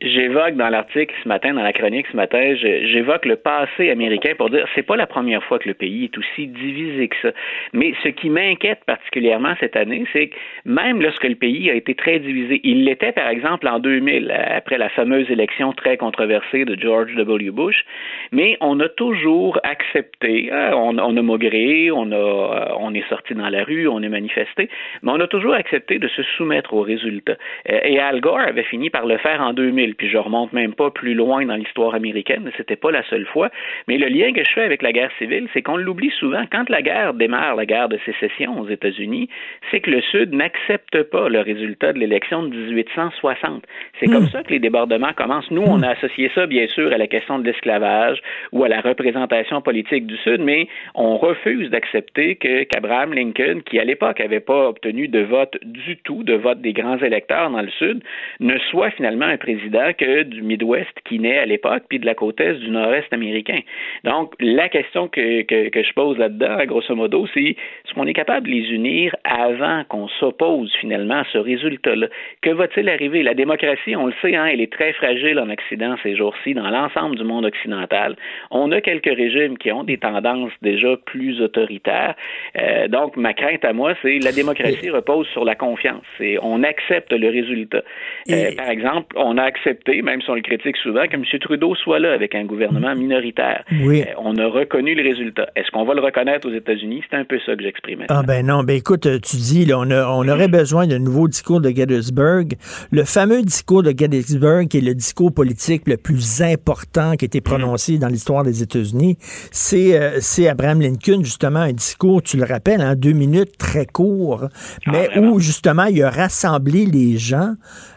J'évoque 0.00 0.56
dans 0.56 0.68
l'article 0.68 1.14
ce 1.22 1.28
matin, 1.28 1.54
dans 1.54 1.62
la 1.62 1.72
chronique 1.72 2.06
ce 2.10 2.16
matin, 2.16 2.54
j'évoque 2.54 3.24
le 3.24 3.36
passé 3.36 3.90
américain 3.90 4.32
pour 4.36 4.50
dire 4.50 4.66
c'est 4.74 4.82
pas 4.82 4.96
la 4.96 5.06
première 5.06 5.42
fois 5.44 5.58
que 5.58 5.68
le 5.68 5.74
pays 5.74 6.04
est 6.04 6.18
aussi 6.18 6.46
divisé 6.46 7.08
que 7.08 7.16
ça. 7.22 7.30
Mais 7.72 7.94
ce 8.02 8.08
qui 8.08 8.28
m'inquiète 8.28 8.84
particulièrement 8.86 9.54
cette 9.60 9.76
année, 9.76 10.04
c'est 10.12 10.28
que 10.28 10.36
même 10.66 11.00
lorsque 11.00 11.24
le 11.24 11.36
pays 11.36 11.70
a 11.70 11.74
été 11.74 11.94
très 11.94 12.18
divisé, 12.18 12.60
il 12.64 12.84
l'était 12.84 13.12
par 13.12 13.28
exemple 13.28 13.66
en 13.66 13.78
2000 13.78 14.30
après 14.30 14.76
la 14.76 14.90
fameuse 14.90 15.30
élection 15.30 15.72
très 15.72 15.96
controversée 15.96 16.64
de 16.64 16.78
George 16.78 17.14
W. 17.14 17.50
Bush, 17.50 17.84
mais 18.30 18.58
on 18.60 18.78
a 18.80 18.88
toujours 18.88 19.58
accepté, 19.62 20.50
hein, 20.52 20.72
on, 20.74 20.98
on 20.98 21.16
a 21.16 21.22
maugré, 21.22 21.90
on 21.90 22.12
a, 22.12 22.14
euh, 22.14 22.74
on 22.78 22.92
est 22.94 23.08
sorti 23.08 23.34
dans 23.34 23.48
la 23.48 23.64
rue, 23.64 23.88
on 23.88 24.02
est 24.02 24.08
manifesté, 24.08 24.68
mais 25.02 25.12
on 25.12 25.20
a 25.20 25.26
toujours 25.26 25.54
accepté 25.54 25.98
de 25.98 26.08
se 26.08 26.22
soumettre 26.36 26.74
aux 26.74 26.82
résultats. 26.82 27.36
Euh, 27.70 27.80
Et 27.84 27.98
Al 27.98 28.20
Gore 28.20 28.40
avait 28.40 28.64
fini 28.64 28.90
par 28.90 29.06
le 29.06 29.16
faire 29.18 29.40
en 29.40 29.52
2000, 29.52 29.61
puis 29.96 30.08
je 30.08 30.18
remonte 30.18 30.52
même 30.52 30.74
pas 30.74 30.90
plus 30.90 31.14
loin 31.14 31.44
dans 31.44 31.56
l'histoire 31.56 31.94
américaine, 31.94 32.50
c'était 32.56 32.76
pas 32.76 32.90
la 32.90 33.02
seule 33.04 33.26
fois. 33.26 33.50
Mais 33.88 33.98
le 33.98 34.06
lien 34.06 34.32
que 34.32 34.44
je 34.44 34.50
fais 34.50 34.62
avec 34.62 34.82
la 34.82 34.92
guerre 34.92 35.10
civile, 35.18 35.48
c'est 35.52 35.62
qu'on 35.62 35.76
l'oublie 35.76 36.12
souvent. 36.18 36.44
Quand 36.50 36.68
la 36.68 36.82
guerre 36.82 37.14
démarre, 37.14 37.56
la 37.56 37.66
guerre 37.66 37.88
de 37.88 37.98
sécession 38.04 38.60
aux 38.60 38.68
États-Unis, 38.68 39.28
c'est 39.70 39.80
que 39.80 39.90
le 39.90 40.00
Sud 40.00 40.32
n'accepte 40.32 41.02
pas 41.04 41.28
le 41.28 41.40
résultat 41.40 41.92
de 41.92 41.98
l'élection 41.98 42.42
de 42.42 42.56
1860. 42.56 43.64
C'est 44.00 44.06
comme 44.06 44.28
ça 44.28 44.42
que 44.42 44.50
les 44.50 44.58
débordements 44.58 45.12
commencent. 45.12 45.50
Nous, 45.50 45.62
on 45.62 45.82
a 45.82 45.90
associé 45.90 46.30
ça, 46.34 46.46
bien 46.46 46.66
sûr, 46.68 46.92
à 46.92 46.98
la 46.98 47.06
question 47.06 47.38
de 47.38 47.44
l'esclavage 47.44 48.20
ou 48.52 48.64
à 48.64 48.68
la 48.68 48.80
représentation 48.80 49.60
politique 49.60 50.06
du 50.06 50.16
Sud, 50.18 50.40
mais 50.40 50.68
on 50.94 51.16
refuse 51.16 51.70
d'accepter 51.70 52.36
que 52.36 52.64
qu'Abraham 52.64 53.12
Lincoln, 53.12 53.60
qui 53.64 53.78
à 53.78 53.84
l'époque 53.84 54.20
n'avait 54.20 54.40
pas 54.40 54.68
obtenu 54.68 55.08
de 55.08 55.20
vote 55.20 55.56
du 55.62 55.96
tout, 55.98 56.22
de 56.22 56.34
vote 56.34 56.60
des 56.60 56.72
grands 56.72 56.98
électeurs 56.98 57.50
dans 57.50 57.62
le 57.62 57.70
Sud, 57.70 58.02
ne 58.40 58.58
soit 58.70 58.90
finalement 58.90 59.26
un 59.26 59.36
président 59.36 59.51
que 59.98 60.22
du 60.22 60.42
Midwest 60.42 60.92
qui 61.04 61.18
naît 61.18 61.38
à 61.38 61.46
l'époque, 61.46 61.84
puis 61.88 61.98
de 61.98 62.06
la 62.06 62.14
côte 62.14 62.40
est 62.40 62.54
du 62.54 62.70
Nord-Est 62.70 63.12
américain. 63.12 63.60
Donc, 64.04 64.34
la 64.40 64.68
question 64.68 65.08
que, 65.08 65.42
que, 65.42 65.68
que 65.68 65.82
je 65.82 65.92
pose 65.92 66.18
là-dedans, 66.18 66.64
grosso 66.66 66.94
modo, 66.94 67.26
c'est 67.34 67.40
est-ce 67.40 67.94
qu'on 67.94 68.06
est 68.06 68.14
capable 68.14 68.46
de 68.46 68.52
les 68.52 68.72
unir 68.72 69.14
avant 69.24 69.84
qu'on 69.88 70.08
s'oppose 70.08 70.72
finalement 70.80 71.20
à 71.20 71.24
ce 71.32 71.38
résultat-là? 71.38 72.08
Que 72.40 72.50
va-t-il 72.50 72.88
arriver? 72.88 73.22
La 73.22 73.34
démocratie, 73.34 73.96
on 73.96 74.06
le 74.06 74.14
sait, 74.20 74.34
hein, 74.34 74.46
elle 74.46 74.60
est 74.60 74.72
très 74.72 74.92
fragile 74.92 75.38
en 75.38 75.50
Occident 75.50 75.96
ces 76.02 76.16
jours-ci, 76.16 76.54
dans 76.54 76.68
l'ensemble 76.70 77.16
du 77.16 77.24
monde 77.24 77.44
occidental. 77.44 78.16
On 78.50 78.72
a 78.72 78.80
quelques 78.80 79.14
régimes 79.14 79.58
qui 79.58 79.72
ont 79.72 79.84
des 79.84 79.98
tendances 79.98 80.52
déjà 80.62 80.96
plus 81.04 81.40
autoritaires. 81.40 82.14
Euh, 82.58 82.88
donc, 82.88 83.16
ma 83.16 83.32
crainte 83.34 83.64
à 83.64 83.72
moi, 83.72 83.94
c'est 84.02 84.18
la 84.18 84.32
démocratie 84.32 84.90
repose 84.90 85.26
sur 85.28 85.44
la 85.44 85.54
confiance. 85.54 86.02
C'est 86.18 86.38
on 86.42 86.62
accepte 86.62 87.12
le 87.12 87.28
résultat. 87.28 87.82
Euh, 88.30 88.50
par 88.56 88.68
exemple, 88.68 89.16
on 89.16 89.31
a 89.38 89.42
accepté, 89.42 90.02
même 90.02 90.20
si 90.22 90.30
on 90.30 90.34
le 90.34 90.42
critique 90.42 90.76
souvent, 90.78 91.06
que 91.06 91.14
M. 91.14 91.24
Trudeau 91.40 91.74
soit 91.74 91.98
là 91.98 92.12
avec 92.12 92.34
un 92.34 92.44
gouvernement 92.44 92.94
minoritaire. 92.94 93.64
Oui. 93.84 94.02
Euh, 94.02 94.12
on 94.18 94.36
a 94.36 94.46
reconnu 94.46 94.94
le 94.94 95.02
résultat. 95.02 95.48
Est-ce 95.56 95.70
qu'on 95.70 95.84
va 95.84 95.94
le 95.94 96.00
reconnaître 96.00 96.48
aux 96.48 96.52
États-Unis? 96.54 97.02
C'est 97.10 97.16
un 97.16 97.24
peu 97.24 97.38
ça 97.44 97.54
que 97.56 97.62
j'exprimais. 97.62 98.06
Ah 98.08 98.22
ben 98.26 98.46
non, 98.46 98.62
ben 98.64 98.76
écoute, 98.76 99.06
euh, 99.06 99.18
tu 99.18 99.36
dis, 99.36 99.64
là, 99.64 99.78
on, 99.78 99.90
a- 99.90 100.06
on 100.08 100.26
aurait 100.28 100.48
besoin 100.48 100.86
d'un 100.86 100.98
nouveau 100.98 101.28
discours 101.28 101.60
de 101.60 101.70
Gettysburg. 101.70 102.46
Le 102.90 103.04
fameux 103.04 103.42
discours 103.42 103.82
de 103.82 103.90
Gettysburg, 103.96 104.68
qui 104.68 104.78
est 104.78 104.82
le 104.82 104.94
discours 104.94 105.32
politique 105.32 105.82
le 105.86 105.96
plus 105.96 106.42
important 106.42 107.16
qui 107.16 107.24
a 107.24 107.26
été 107.26 107.40
prononcé 107.40 107.98
dans 107.98 108.08
l'histoire 108.08 108.44
des 108.44 108.62
États-Unis, 108.62 109.16
c'est 109.50 110.00
euh, 110.00 110.18
c'est 110.20 110.48
Abraham 110.48 110.80
Lincoln, 110.80 111.22
justement, 111.24 111.60
un 111.60 111.72
discours, 111.72 112.22
tu 112.22 112.36
le 112.36 112.44
rappelles, 112.44 112.80
en 112.82 112.94
deux 112.94 113.12
minutes, 113.12 113.56
très 113.58 113.86
court, 113.86 114.48
mais 114.86 115.08
où, 115.18 115.38
justement, 115.40 115.84
il 115.84 116.02
a 116.02 116.10
rassemblé 116.10 116.86
les 116.86 117.18
gens, 117.18 117.54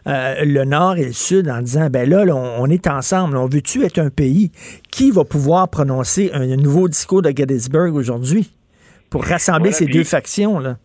euh, 0.08 0.44
le 0.46 0.66
Nord 0.66 0.98
et 0.98 1.06
le 1.06 1.14
Sud, 1.14 1.50
en 1.50 1.62
disant, 1.62 1.90
ben 1.90 2.08
là, 2.10 2.26
là, 2.26 2.36
on, 2.36 2.64
on 2.64 2.70
est 2.70 2.88
ensemble, 2.88 3.38
on 3.38 3.48
veut-tu 3.48 3.84
être 3.84 4.00
un 4.00 4.10
pays? 4.10 4.52
Qui 4.92 5.12
va 5.12 5.24
pouvoir 5.24 5.68
prononcer 5.70 6.30
un 6.34 6.46
nouveau 6.58 6.88
discours 6.88 7.22
de 7.22 7.30
Gettysburg 7.36 7.96
aujourd'hui? 7.96 8.52
pour 9.12 9.24
rassembler 9.24 9.70
Voilà, 9.70 9.78
ces 9.78 9.86
puis- 9.86 9.94
deux 9.94 10.04
factions, 10.04 10.60
là? 10.60 10.78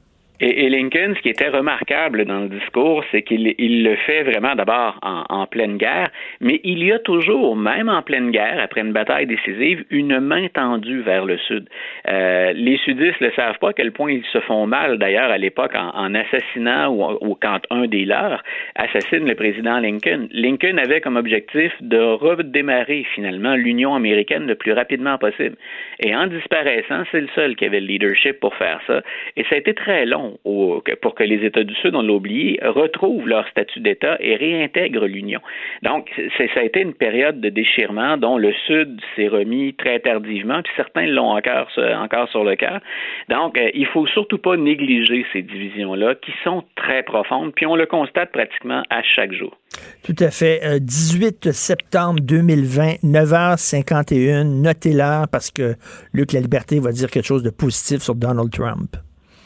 Et, 0.43 0.71
Lincoln, 0.71 1.15
ce 1.17 1.21
qui 1.21 1.29
était 1.29 1.49
remarquable 1.49 2.25
dans 2.25 2.41
le 2.41 2.49
discours, 2.49 3.05
c'est 3.11 3.23
qu'il 3.23 3.55
il 3.59 3.85
le 3.85 3.97
fait 3.97 4.23
vraiment 4.23 4.55
d'abord 4.55 4.99
en, 5.03 5.47
pleine 5.47 5.77
guerre, 5.77 6.09
mais 6.41 6.61
il 6.65 6.83
y 6.83 6.93
a 6.93 6.99
toujours, 6.99 7.57
même 7.57 7.89
en 7.89 8.03
pleine 8.03 8.31
guerre, 8.31 8.59
après 8.63 8.81
une 8.81 8.93
bataille 8.93 9.27
décisive, 9.27 9.85
une 9.91 10.21
main 10.21 10.47
tendue 10.49 11.01
vers 11.01 11.25
le 11.25 11.37
Sud. 11.39 11.69
Euh, 12.09 12.53
les 12.55 12.79
sudistes 12.79 13.21
ne 13.21 13.31
savent 13.31 13.59
pas 13.59 13.71
à 13.71 13.73
quel 13.73 13.93
point 13.93 14.13
ils 14.13 14.25
se 14.33 14.41
font 14.41 14.67
mal, 14.67 14.99
d'ailleurs, 14.99 15.31
à 15.31 15.39
l'époque, 15.39 15.75
en, 15.75 16.15
assassinant 16.15 16.89
ou, 16.91 17.37
quand 17.41 17.61
un 17.71 17.87
des 17.87 18.05
leurs 18.05 18.43
assassine 18.77 19.27
le 19.29 19.35
président 19.35 19.79
Lincoln. 19.79 20.29
Lincoln 20.33 20.79
avait 20.79 21.01
comme 21.01 21.17
objectif 21.17 21.73
de 21.81 21.99
redémarrer 21.99 23.05
finalement 23.15 23.57
l'Union 23.57 23.95
américaine 23.95 24.47
le 24.47 24.55
plus 24.55 24.73
rapidement 24.73 25.19
possible. 25.19 25.57
Et 25.99 26.15
en 26.15 26.27
disparaissant, 26.27 27.03
c'est 27.11 27.21
le 27.21 27.29
seul 27.35 27.57
qui 27.57 27.67
avait 27.67 27.81
le 27.81 27.87
leadership 27.87 28.41
pour 28.41 28.55
faire 28.55 28.81
ça. 28.87 29.03
Et 29.37 29.45
ça 29.45 29.57
a 29.57 29.59
été 29.59 29.75
très 29.75 30.07
long 30.07 30.30
pour 30.45 31.15
que 31.15 31.25
les 31.25 31.45
États 31.45 31.65
du 31.65 31.75
Sud, 31.77 31.95
on 31.95 32.03
l'a 32.03 32.13
oublié, 32.13 32.59
retrouvent 32.63 33.29
leur 33.29 33.47
statut 33.49 33.81
d'État 33.81 34.17
et 34.21 34.37
réintègrent 34.37 35.07
l'Union. 35.07 35.41
Donc, 35.83 36.11
ça 36.39 36.61
a 36.61 36.63
été 36.63 36.81
une 36.81 36.95
période 36.95 37.41
de 37.41 37.49
déchirement 37.49 38.17
dont 38.17 38.39
le 38.39 38.53
Sud 38.67 39.01
s'est 39.17 39.29
remis 39.29 39.75
très 39.75 40.01
tardivement, 40.01 40.63
puis 40.63 40.73
certains 40.77 41.07
l'ont 41.07 41.37
encore, 41.37 41.69
encore 41.79 42.29
sur 42.31 42.45
le 42.45 42.57
cœur. 42.57 42.81
Donc, 43.29 43.59
euh, 43.59 43.71
il 43.75 43.87
faut 43.87 44.07
surtout 44.07 44.39
pas 44.39 44.57
négliger 44.57 45.25
ces 45.33 45.43
divisions-là 45.43 46.15
qui 46.17 46.33
sont 46.45 46.65
très 46.77 47.03
profondes, 47.03 47.53
puis 47.55 47.67
on 47.67 47.77
le 47.77 47.87
constate 47.87 48.33
pratiquement 48.33 48.83
à 48.91 49.03
chaque 49.03 49.33
jour. 49.33 49.57
Tout 50.03 50.17
à 50.19 50.31
fait. 50.31 50.81
18 50.81 51.47
euh, 51.47 51.53
septembre 51.53 52.21
2020, 52.21 53.03
9h51. 53.05 54.45
Notez 54.45 54.93
l'heure 54.93 55.27
parce 55.31 55.51
que 55.51 55.75
Luc 56.13 56.33
La 56.33 56.41
Liberté 56.41 56.81
va 56.81 56.93
dire 56.93 57.11
quelque 57.11 57.27
chose 57.27 57.43
de 57.43 57.51
positif 57.51 58.03
sur 58.03 58.15
Donald 58.15 58.51
Trump. 58.51 58.97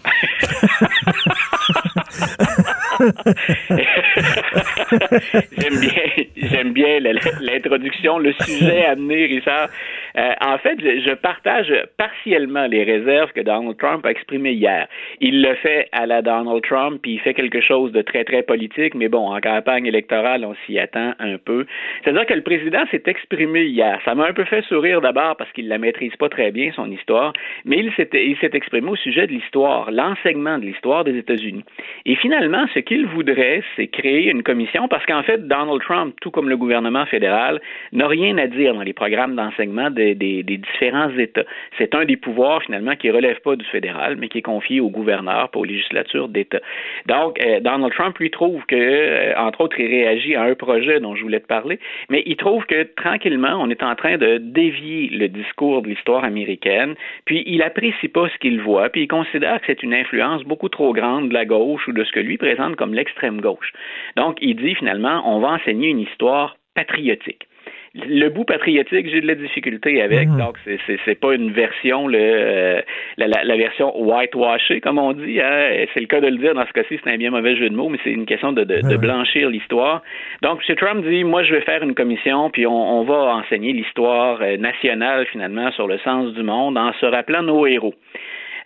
j'aime 5.59 5.81
bien, 5.81 6.03
j'aime 6.37 6.73
bien 6.73 7.01
l'introduction, 7.41 8.19
le 8.19 8.33
sujet 8.33 8.87
amené, 8.87 9.27
Richard. 9.27 9.69
Euh, 10.17 10.33
en 10.41 10.59
fait, 10.59 10.79
je, 10.81 11.15
partage 11.15 11.73
partiellement 11.97 12.67
les 12.67 12.85
réserves 12.85 13.33
que 13.33 13.41
Donald 13.41 13.77
Trump 13.79 14.07
a 14.07 14.11
exprimées 14.11 14.53
hier. 14.53 14.87
Il 15.21 15.43
le 15.43 15.55
fait 15.57 15.89
à 15.93 16.07
la 16.07 16.23
Donald 16.23 16.63
Trump, 16.63 17.01
puis 17.03 17.15
il 17.15 17.21
fait 17.21 17.35
quelque 17.35 17.61
chose 17.61 17.93
de 17.93 18.03
très, 18.03 18.25
très 18.25 18.43
politique, 18.43 18.95
mais 18.95 19.09
bon, 19.09 19.33
en 19.35 19.41
campagne 19.41 19.87
électorale, 19.87 20.45
on 20.45 20.55
s'y 20.67 20.79
attend 20.79 21.15
un 21.19 21.37
peu. 21.39 21.67
C'est-à-dire 22.03 22.27
que 22.27 22.35
le 22.35 22.43
président 22.43 22.85
s'est 22.91 23.03
exprimé 23.07 23.65
hier. 23.65 24.01
Ça 24.05 24.15
m'a 24.15 24.27
un 24.27 24.33
peu 24.33 24.45
fait 24.45 24.63
sourire 24.63 25.01
d'abord 25.01 25.37
parce 25.37 25.51
qu'il 25.53 25.69
la 25.69 25.79
maîtrise 25.79 26.15
pas 26.17 26.29
très 26.29 26.53
bien, 26.53 26.71
son 26.75 26.91
histoire, 26.91 27.33
mais 27.65 27.79
il 27.79 27.93
s'est, 27.95 28.11
exprimé 28.53 28.91
au 28.91 28.97
sujet 28.97 29.27
de 29.27 29.33
l'histoire, 29.33 29.91
l'enseignement 29.91 30.59
de 30.59 30.67
l'histoire 30.67 31.03
des 31.05 31.17
États-Unis. 31.17 31.65
Et 32.07 32.15
finalement, 32.17 32.67
ce 32.73 32.81
qu'il 32.81 33.07
voudrait, 33.07 33.63
c'est 33.77 33.89
créer 33.89 34.31
une 34.31 34.43
commission 34.43 34.87
parce 34.87 35.05
qu'en 35.07 35.23
fait, 35.23 35.49
Donald 35.49 35.81
Trump, 35.81 36.15
tout 36.21 36.31
comme 36.31 36.49
le 36.49 36.57
gouvernement 36.57 37.07
fédéral, 37.07 37.61
n'a 37.93 38.07
rien 38.07 38.39
à 38.39 38.47
dire 38.47 38.75
dans 38.75 38.83
les 38.83 38.93
programmes 38.93 39.35
d'enseignement 39.35 39.91
de 39.91 40.04
des, 40.13 40.43
différents 40.43 41.11
États. 41.17 41.45
C'est 41.79 41.95
un 41.95 42.05
des 42.05 42.17
pouvoirs, 42.17 42.63
finalement, 42.63 42.95
qui 42.97 43.09
ne 43.09 43.15
relève 43.15 43.41
pas 43.41 43.57
du 43.57 43.65
fédéral, 43.65 44.17
mais 44.17 44.29
qui 44.29 44.39
est 44.39 44.43
confié 44.43 44.81
au 44.81 44.91
gouverneur, 44.91 45.49
pour 45.51 45.63
aux 45.63 45.65
législatures 45.65 46.29
d'État. 46.29 46.61
Donc, 47.07 47.43
euh, 47.45 47.61
Donald 47.61 47.93
Trump, 47.93 48.19
lui, 48.19 48.31
trouve 48.31 48.65
que, 48.67 48.77
euh, 48.77 49.35
entre 49.37 49.63
autres, 49.63 49.81
il 49.81 49.87
réagit 49.87 50.35
à 50.35 50.43
un 50.43 50.55
projet 50.55 51.01
dont 51.01 51.15
je 51.15 51.23
voulais 51.23 51.41
te 51.41 51.47
parler, 51.47 51.79
mais 52.11 52.23
il 52.27 52.37
trouve 52.37 52.67
que, 52.67 52.83
tranquillement, 52.97 53.57
on 53.61 53.71
est 53.71 53.83
en 53.83 53.95
train 53.95 54.19
de 54.19 54.39
dévier 54.39 55.09
le 55.11 55.29
discours 55.29 55.83
de 55.83 55.89
l'histoire 55.89 56.25
américaine, 56.25 56.95
puis 57.25 57.43
il 57.47 57.63
apprécie 57.63 58.09
pas 58.09 58.29
ce 58.29 58.39
qu'il 58.39 58.61
voit, 58.61 58.91
puis 58.91 59.03
il 59.03 59.09
considère 59.09 59.61
que 59.61 59.67
c'est 59.67 59.83
une 59.83 59.95
influence 59.95 60.43
beaucoup 60.45 60.69
trop 60.69 60.93
grande 60.93 61.31
de 61.31 61.35
la 61.35 61.45
gauche 61.45 61.87
ou 61.89 61.93
de 61.93 62.05
ce 62.05 62.13
que 62.13 62.21
lui 62.21 62.37
présente 62.37 62.77
comme 62.77 62.95
l'extrême 62.95 63.41
gauche. 63.41 63.73
Donc, 64.17 64.37
il 64.41 64.57
dit, 64.57 64.75
finalement, 64.75 65.23
on 65.25 65.41
va 65.41 65.53
enseigner 65.53 65.89
une 65.89 66.01
histoire 66.01 66.57
patriotique 66.75 67.47
le 67.95 68.29
bout 68.29 68.45
patriotique, 68.45 69.09
j'ai 69.09 69.21
de 69.21 69.27
la 69.27 69.37
difficulté 69.37 70.03
avec. 70.03 70.29
Mhm. 70.29 70.39
Donc, 70.39 70.57
c'est, 70.65 70.79
c'est, 71.05 71.15
pas 71.15 71.35
une 71.35 71.53
version, 71.53 72.09
le, 72.09 72.19
euh, 72.19 72.81
la, 73.17 73.45
la, 73.45 73.57
version 73.57 73.97
whitewashée, 73.97 74.81
comme 74.81 74.99
on 74.99 75.13
dit. 75.13 75.41
Hein. 75.41 75.87
C'est 75.95 76.01
le 76.01 76.07
cas 76.07 76.21
de 76.21 76.27
le 76.27 76.39
dire. 76.39 76.55
Dans 76.55 76.67
ce 76.67 76.73
cas-ci, 76.73 76.99
c'est 77.03 77.11
un 77.11 77.17
bien 77.17 77.31
mauvais 77.31 77.57
jeu 77.57 77.71
de 77.71 77.75
mots, 77.75 77.89
mais 77.89 77.99
c'est 78.03 78.11
une 78.11 78.27
question 78.27 78.53
de, 78.53 78.65
de, 78.65 78.97
blanchir 78.97 79.49
l'histoire. 79.49 80.03
Donc, 80.43 80.61
M. 80.69 80.77
Trump 80.77 81.07
dit, 81.07 81.23
moi, 81.23 81.45
je 81.45 81.55
vais 81.55 81.61
faire 81.61 81.83
une 81.85 81.95
commission, 81.95 82.51
puis 82.51 82.67
on, 82.67 83.01
on 83.01 83.05
va 83.05 83.37
enseigner 83.37 83.73
l'histoire 83.73 84.41
euh, 84.43 84.57
nationale, 84.57 85.27
finalement, 85.27 85.71
sur 85.73 85.87
le 85.87 85.99
sens 85.99 86.33
du 86.35 86.43
monde, 86.43 86.77
en 86.77 86.93
se 86.95 87.07
rappelant 87.07 87.43
nos 87.43 87.65
héros. 87.67 87.95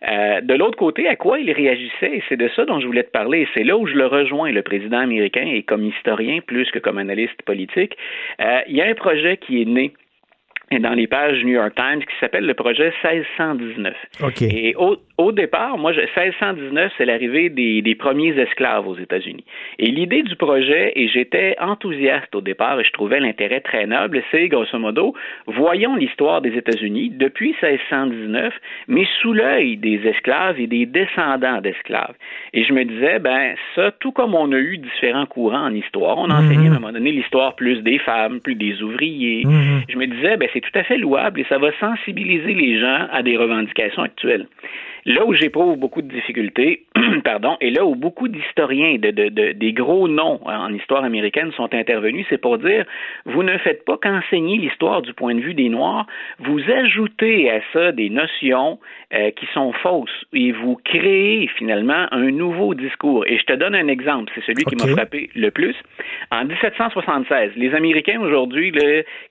Euh, 0.07 0.41
de 0.41 0.55
l'autre 0.55 0.79
côté, 0.79 1.09
à 1.09 1.17
quoi 1.17 1.41
il 1.41 1.51
réagissait, 1.51 2.23
c'est 2.29 2.37
de 2.37 2.49
ça 2.55 2.65
dont 2.65 2.81
je 2.81 2.87
voulais 2.87 3.03
te 3.03 3.11
parler, 3.11 3.49
c'est 3.55 3.65
là 3.65 3.77
où 3.77 3.87
je 3.87 3.95
le 3.95 4.07
rejoins, 4.07 4.51
le 4.53 4.63
président 4.63 4.99
américain, 4.99 5.45
et 5.47 5.63
comme 5.63 5.85
historien 5.85 6.41
plus 6.47 6.71
que 6.71 6.79
comme 6.79 6.99
analyste 6.99 7.43
politique, 7.43 7.97
euh, 8.41 8.61
il 8.69 8.77
y 8.77 8.83
a 8.83 8.87
un 8.87 8.95
projet 8.95 9.37
qui 9.37 9.63
est 9.63 9.65
né 9.65 9.93
dans 10.71 10.95
les 10.95 11.07
pages 11.07 11.43
New 11.45 11.55
York 11.55 11.75
Times 11.75 12.01
qui 12.01 12.15
s'appelle 12.21 12.45
le 12.45 12.55
projet 12.55 12.93
1619. 13.03 13.95
Et 14.43 14.75
au, 14.77 14.97
au 15.17 15.33
départ, 15.33 15.79
moi, 15.79 15.93
1619, 15.93 16.93
c'est 16.97 17.05
l'arrivée 17.05 17.49
des, 17.49 17.83
des, 17.83 17.95
premiers 17.95 18.39
esclaves 18.39 18.87
aux 18.87 18.97
États-Unis. 18.97 19.45
Et 19.79 19.87
l'idée 19.87 20.23
du 20.23 20.37
projet, 20.37 20.93
et 20.95 21.09
j'étais 21.09 21.57
enthousiaste 21.61 22.35
au 22.35 22.41
départ, 22.41 22.79
et 22.81 22.85
je 22.85 22.93
trouvais 22.93 23.19
l'intérêt 23.19 23.61
très 23.61 23.87
noble, 23.87 24.23
c'est, 24.31 24.49
grosso 24.49 24.79
modo, 24.79 25.15
voyons 25.47 25.97
l'histoire 25.97 26.41
des 26.41 26.55
États-Unis 26.57 27.11
depuis 27.11 27.55
1619, 27.63 28.55
mais 28.89 29.07
sous 29.21 29.33
l'œil 29.33 29.77
des 29.77 30.01
esclaves 30.07 30.61
et 30.61 30.67
des 30.67 30.87
descendants 30.87 31.61
d'esclaves. 31.61 32.15
Et 32.53 32.65
je 32.65 32.73
me 32.73 32.85
disais, 32.85 33.19
ben, 33.19 33.55
ça, 33.75 33.91
tout 34.01 34.13
comme 34.13 34.35
on 34.35 34.53
a 34.53 34.59
eu 34.59 34.79
différents 34.79 35.27
courants 35.27 35.67
en 35.67 35.75
histoire, 35.75 36.19
on 36.19 36.31
enseignait 36.31 36.69
à 36.69 36.73
un 36.73 36.75
moment 36.75 36.93
donné 36.93 37.11
l'histoire 37.11 37.57
plus 37.57 37.83
des 37.83 37.99
femmes, 37.99 38.41
plus 38.41 38.55
des 38.55 38.83
ouvriers. 38.83 39.45
Mhm. 39.45 39.83
Je 39.89 39.97
me 39.97 40.07
disais, 40.07 40.37
ben, 40.37 40.49
c'est 40.59 40.71
tout 40.71 40.79
à 40.79 40.83
fait 40.83 40.99
louable 40.99 41.41
et 41.41 41.47
ça 41.49 41.59
va 41.59 41.71
sensibiliser 41.79 42.55
les 42.55 42.81
gens 42.81 43.07
à 43.13 43.23
des 43.23 43.37
revendications 43.37 44.03
actuelles. 44.03 44.47
Là 45.05 45.25
où 45.27 45.35
j'éprouve 45.35 45.77
beaucoup 45.77 46.03
de 46.03 46.09
difficultés, 46.09 46.85
pardon, 47.25 47.57
et 47.61 47.71
là 47.71 47.85
où 47.85 47.95
beaucoup 47.95 48.29
d'historiens, 48.29 48.99
de, 48.99 49.11
de, 49.11 49.53
des 49.53 49.73
gros 49.73 50.09
noms 50.09 50.41
en 50.45 50.73
histoire 50.73 51.05
américaine 51.05 51.53
sont 51.53 51.73
intervenus, 51.75 52.27
c'est 52.29 52.41
pour 52.41 52.59
dire, 52.59 52.85
vous 53.25 53.43
ne 53.43 53.57
faites 53.59 53.85
pas 53.85 53.97
qu'enseigner 53.97 54.59
l'histoire 54.59 55.03
du 55.03 55.13
point 55.15 55.35
de 55.35 55.41
vue 55.41 55.55
des 55.55 55.69
Noirs, 55.69 56.07
vous 56.41 56.61
ajoutez 56.71 57.51
à 57.51 57.61
ça 57.73 57.93
des 57.93 58.11
notions 58.11 58.79
euh, 59.15 59.31
qui 59.31 59.47
sont 59.55 59.73
fausses 59.73 60.25
et 60.33 60.53
vous 60.53 60.79
créez 60.85 61.49
finalement 61.57 62.07
un 62.11 62.31
nouveau 62.31 62.75
discours. 62.75 63.27
Et 63.27 63.39
je 63.39 63.45
te 63.45 63.53
donne 63.53 63.75
un 63.75 63.89
exemple, 63.89 64.33
c'est 64.35 64.45
celui 64.45 64.65
qui 64.65 64.77
m'a 64.77 64.87
frappé 64.93 65.31
le 65.35 65.51
plus. 65.51 65.77
En 66.31 66.45
1776, 66.45 67.53
les 67.57 67.75
Américains 67.75 68.21
aujourd'hui, 68.21 68.73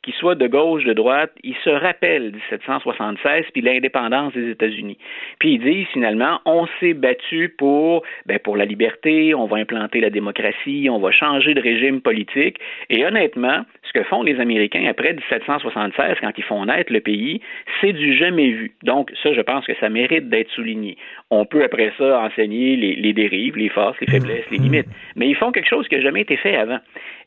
qui 0.03 0.11
soient 0.14 0.35
de 0.35 0.48
gauche, 0.48 0.84
de 0.84 0.94
droite, 0.94 1.31
ils 1.44 1.56
se 1.64 1.69
rappellent 1.69 2.31
1776 2.31 3.45
puis 3.53 3.61
l'indépendance 3.61 4.34
des 4.34 4.49
États-Unis. 4.49 4.98
Puis 5.39 5.56
ils 5.57 5.63
disent 5.63 5.88
finalement, 5.93 6.39
on 6.45 6.67
s'est 6.79 6.93
battu 6.93 7.53
pour, 7.57 8.03
ben, 8.25 8.39
pour 8.39 8.57
la 8.57 8.65
liberté, 8.65 9.34
on 9.34 9.45
va 9.45 9.57
implanter 9.57 9.99
la 9.99 10.09
démocratie, 10.09 10.88
on 10.89 10.99
va 10.99 11.11
changer 11.11 11.53
de 11.53 11.61
régime 11.61 12.01
politique. 12.01 12.59
Et 12.89 13.05
honnêtement, 13.05 13.65
ce 13.84 13.93
que 13.93 14.03
font 14.03 14.23
les 14.23 14.39
Américains 14.39 14.85
après 14.88 15.13
1776, 15.13 16.17
quand 16.21 16.31
ils 16.38 16.43
font 16.43 16.65
naître 16.65 16.91
le 16.91 16.99
pays, 16.99 17.41
c'est 17.81 17.93
du 17.93 18.15
jamais 18.15 18.49
vu. 18.49 18.71
Donc, 18.84 19.11
ça, 19.23 19.34
je 19.34 19.41
pense 19.41 19.65
que 19.65 19.73
ça 19.79 19.89
mérite 19.89 20.29
d'être 20.29 20.49
souligné. 20.51 20.97
On 21.31 21.45
peut 21.45 21.63
après 21.63 21.91
ça 21.97 22.21
enseigner 22.21 22.75
les, 22.75 23.13
dérives, 23.13 23.57
les 23.57 23.69
forces, 23.69 23.99
les 24.01 24.07
faiblesses, 24.07 24.45
les 24.51 24.57
limites. 24.57 24.88
Mais 25.15 25.27
ils 25.27 25.35
font 25.35 25.51
quelque 25.51 25.69
chose 25.69 25.88
qui 25.88 25.95
n'a 25.95 26.01
jamais 26.01 26.21
été 26.21 26.38
fait 26.38 26.55
avant. 26.55 26.79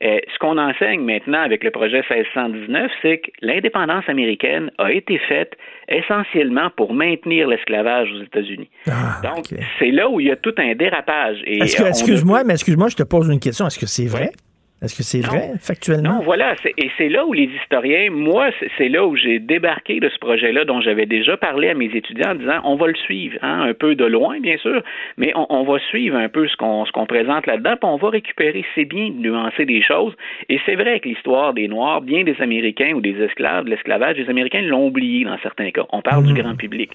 Euh, 0.03 0.19
ce 0.33 0.39
qu'on 0.39 0.59
enseigne 0.59 1.03
maintenant 1.03 1.43
avec 1.43 1.65
le 1.65 1.71
projet 1.71 2.03
1619, 2.09 2.91
c'est 3.03 3.19
que 3.19 3.31
l'indépendance 3.43 4.09
américaine 4.09 4.71
a 4.79 4.93
été 4.93 5.19
faite 5.19 5.57
essentiellement 5.91 6.71
pour 6.77 6.95
maintenir 6.95 7.49
l'esclavage 7.49 8.09
aux 8.13 8.23
États-Unis. 8.23 8.71
Ah, 8.89 9.21
Donc, 9.23 9.47
c'est 9.79 9.91
là 9.91 10.09
où 10.09 10.21
il 10.21 10.29
y 10.29 10.31
a 10.31 10.37
tout 10.37 10.55
un 10.57 10.75
dérapage. 10.75 11.39
Excuse-moi, 11.47 12.45
mais 12.45 12.55
excuse-moi, 12.55 12.89
je 12.89 12.97
te 12.97 13.03
pose 13.03 13.29
une 13.29 13.41
question. 13.41 13.67
Est-ce 13.67 13.79
que 13.79 13.87
c'est 13.87 14.07
vrai? 14.07 14.31
Est-ce 14.83 14.97
que 14.97 15.03
c'est 15.03 15.21
vrai, 15.21 15.53
factuellement? 15.61 16.15
Non, 16.15 16.21
voilà. 16.23 16.55
Et 16.79 16.91
c'est 16.97 17.11
là 17.11 17.27
où 17.27 17.35
les 17.35 17.51
historiens, 17.63 18.11
moi, 18.11 18.49
c'est 18.79 18.89
là 18.89 19.07
où 19.07 19.15
j'ai 19.15 19.39
débarqué 19.39 20.01
de 20.01 20.09
ce 20.09 20.19
projet-là 20.19 20.65
dont 20.65 20.81
j'avais 20.81 21.05
déjà 21.05 21.37
parlé 21.37 21.69
à 21.69 21.75
mes 21.75 21.91
étudiants 21.95 22.31
en 22.31 22.35
disant 22.37 22.61
on 22.65 22.77
va 22.77 22.87
le 22.87 22.95
suivre, 22.95 23.37
hein, 23.43 23.61
un 23.69 23.75
peu 23.75 23.95
de 23.95 24.07
loin, 24.07 24.41
bien 24.41 24.57
sûr, 24.57 24.83
mais 25.19 25.33
on, 25.35 25.65
va 25.65 25.79
suivre 25.91 26.17
un 26.17 26.31
peu 26.31 26.49
ce 26.49 26.57
qu'on 26.57 27.07
présente 27.07 27.47
là-dedans, 27.47 27.77
puis 27.77 27.91
on 27.91 27.97
va 27.97 28.09
récupérer. 28.09 28.65
C'est 28.75 28.87
bien 28.87 29.11
de 29.11 29.17
nuancer 29.17 29.67
des 29.67 29.83
choses. 29.83 30.15
Et 30.49 30.59
c'est 30.65 30.77
vrai 30.77 31.01
que 31.01 31.09
l'histoire 31.09 31.53
des 31.53 31.69
Noirs, 31.69 32.01
bien 32.01 32.25
des 32.25 32.41
Américains 32.41 32.93
ou 32.95 33.03
des 33.03 33.21
esclaves, 33.23 33.67
de 33.67 33.71
l'esclavage, 33.71 34.17
les 34.17 34.31
Américains 34.31 34.63
l'ont 34.63 34.87
oublié 34.87 35.25
dans 35.25 35.39
certains 35.43 35.71
cas. 35.73 35.85
On 35.91 36.01
parle 36.01 36.25
du 36.25 36.33
mmh. 36.33 36.39
grand 36.39 36.57
public. 36.57 36.91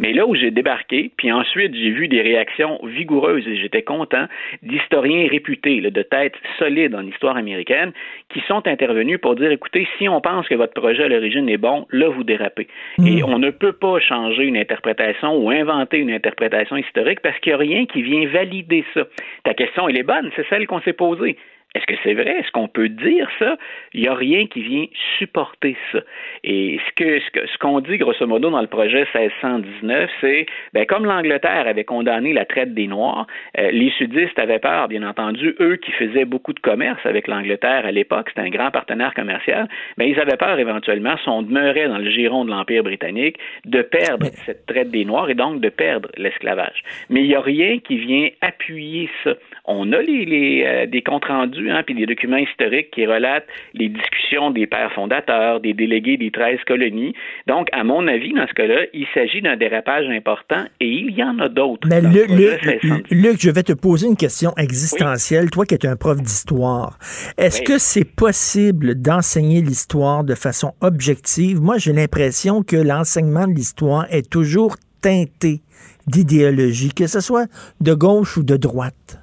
Mais 0.00 0.12
là 0.12 0.26
où 0.26 0.34
j'ai 0.34 0.50
débarqué, 0.50 1.12
puis 1.16 1.30
ensuite 1.30 1.74
j'ai 1.74 1.90
vu 1.90 2.08
des 2.08 2.20
réactions 2.20 2.80
vigoureuses 2.82 3.46
et 3.46 3.56
j'étais 3.56 3.82
content 3.82 4.26
d'historiens 4.62 5.28
réputés, 5.28 5.80
de 5.80 6.02
têtes 6.02 6.34
solides 6.58 6.96
en 6.96 7.06
histoire 7.06 7.27
l'histoire 7.28 7.36
américaine 7.36 7.92
qui 8.32 8.40
sont 8.46 8.66
intervenus 8.66 9.18
pour 9.20 9.34
dire, 9.36 9.50
écoutez, 9.50 9.86
si 9.98 10.08
on 10.08 10.20
pense 10.20 10.48
que 10.48 10.54
votre 10.54 10.74
projet 10.74 11.04
à 11.04 11.08
l'origine 11.08 11.48
est 11.48 11.58
bon, 11.58 11.86
là, 11.90 12.08
vous 12.08 12.24
dérapez. 12.24 12.68
Mm. 12.98 13.06
Et 13.06 13.22
on 13.22 13.38
ne 13.38 13.50
peut 13.50 13.72
pas 13.72 13.98
changer 14.00 14.44
une 14.44 14.56
interprétation 14.56 15.36
ou 15.36 15.50
inventer 15.50 15.98
une 15.98 16.10
interprétation 16.10 16.76
historique 16.76 17.20
parce 17.20 17.38
qu'il 17.40 17.50
n'y 17.50 17.54
a 17.54 17.58
rien 17.58 17.86
qui 17.86 18.02
vient 18.02 18.26
valider 18.28 18.84
ça. 18.94 19.02
Ta 19.44 19.54
question, 19.54 19.88
elle 19.88 19.98
est 19.98 20.02
bonne, 20.02 20.30
c'est 20.36 20.46
celle 20.48 20.66
qu'on 20.66 20.80
s'est 20.80 20.92
posée. 20.92 21.36
Est-ce 21.74 21.84
que 21.84 21.94
c'est 22.02 22.14
vrai? 22.14 22.38
Est-ce 22.38 22.50
qu'on 22.50 22.66
peut 22.66 22.88
dire 22.88 23.28
ça? 23.38 23.56
Il 23.92 24.00
n'y 24.00 24.08
a 24.08 24.14
rien 24.14 24.46
qui 24.46 24.62
vient 24.62 24.86
supporter 25.18 25.76
ça. 25.92 25.98
Et 26.42 26.80
ce 26.88 26.92
que 26.94 27.20
ce 27.20 27.58
qu'on 27.58 27.80
dit 27.80 27.98
grosso 27.98 28.26
modo 28.26 28.48
dans 28.48 28.62
le 28.62 28.66
projet 28.66 29.06
1619, 29.14 30.10
c'est 30.22 30.46
ben, 30.72 30.86
comme 30.86 31.04
l'Angleterre 31.04 31.66
avait 31.66 31.84
condamné 31.84 32.32
la 32.32 32.46
traite 32.46 32.72
des 32.72 32.86
Noirs, 32.86 33.26
euh, 33.58 33.70
les 33.70 33.90
sudistes 33.90 34.38
avaient 34.38 34.58
peur, 34.58 34.88
bien 34.88 35.02
entendu, 35.02 35.54
eux 35.60 35.76
qui 35.76 35.92
faisaient 35.92 36.24
beaucoup 36.24 36.54
de 36.54 36.60
commerce 36.60 37.04
avec 37.04 37.28
l'Angleterre 37.28 37.84
à 37.84 37.92
l'époque, 37.92 38.30
c'était 38.30 38.46
un 38.46 38.50
grand 38.50 38.70
partenaire 38.70 39.12
commercial, 39.12 39.68
ben, 39.98 40.08
ils 40.08 40.18
avaient 40.18 40.38
peur 40.38 40.58
éventuellement, 40.58 41.18
si 41.22 41.28
on 41.28 41.42
demeurait 41.42 41.88
dans 41.88 41.98
le 41.98 42.10
giron 42.10 42.46
de 42.46 42.50
l'Empire 42.50 42.82
britannique, 42.82 43.36
de 43.66 43.82
perdre 43.82 44.26
cette 44.46 44.64
traite 44.64 44.90
des 44.90 45.04
Noirs 45.04 45.28
et 45.28 45.34
donc 45.34 45.60
de 45.60 45.68
perdre 45.68 46.08
l'esclavage. 46.16 46.82
Mais 47.10 47.20
il 47.20 47.28
n'y 47.28 47.34
a 47.34 47.42
rien 47.42 47.78
qui 47.78 47.98
vient 47.98 48.28
appuyer 48.40 49.10
ça. 49.22 49.34
On 49.66 49.92
a 49.92 50.00
les, 50.00 50.24
les 50.24 50.64
euh, 50.64 50.86
des 50.86 51.02
comptes 51.02 51.26
rendus 51.26 51.57
Hein, 51.68 51.82
puis 51.84 51.94
des 51.94 52.06
documents 52.06 52.36
historiques 52.36 52.90
qui 52.90 53.06
relatent 53.06 53.46
les 53.74 53.88
discussions 53.88 54.50
des 54.50 54.66
pères 54.66 54.92
fondateurs, 54.92 55.60
des 55.60 55.74
délégués 55.74 56.16
des 56.16 56.30
13 56.30 56.58
colonies. 56.66 57.14
Donc, 57.46 57.68
à 57.72 57.84
mon 57.84 58.06
avis, 58.06 58.32
dans 58.32 58.46
ce 58.46 58.54
cas-là, 58.54 58.82
il 58.92 59.06
s'agit 59.14 59.42
d'un 59.42 59.56
dérapage 59.56 60.06
important 60.08 60.64
et 60.80 60.88
il 60.88 61.10
y 61.10 61.22
en 61.22 61.38
a 61.38 61.48
d'autres. 61.48 61.88
Mais 61.88 62.00
Luc, 62.00 63.40
je 63.40 63.50
vais 63.50 63.62
te 63.62 63.72
poser 63.72 64.06
une 64.06 64.16
question 64.16 64.52
existentielle. 64.56 65.50
Toi 65.50 65.64
qui 65.66 65.74
es 65.74 65.86
un 65.86 65.96
prof 65.96 66.20
d'histoire, 66.20 66.98
est-ce 67.36 67.62
que 67.62 67.78
c'est 67.78 68.04
possible 68.04 68.94
d'enseigner 69.00 69.60
l'histoire 69.60 70.24
de 70.24 70.34
façon 70.34 70.72
objective? 70.80 71.60
Moi, 71.60 71.78
j'ai 71.78 71.92
l'impression 71.92 72.62
que 72.62 72.76
l'enseignement 72.76 73.46
de 73.46 73.54
l'histoire 73.54 74.06
est 74.10 74.30
toujours 74.30 74.76
teinté 75.02 75.60
d'idéologie, 76.06 76.92
que 76.92 77.06
ce 77.06 77.20
soit 77.20 77.46
de 77.80 77.94
gauche 77.94 78.36
ou 78.36 78.42
de 78.42 78.56
droite. 78.56 79.20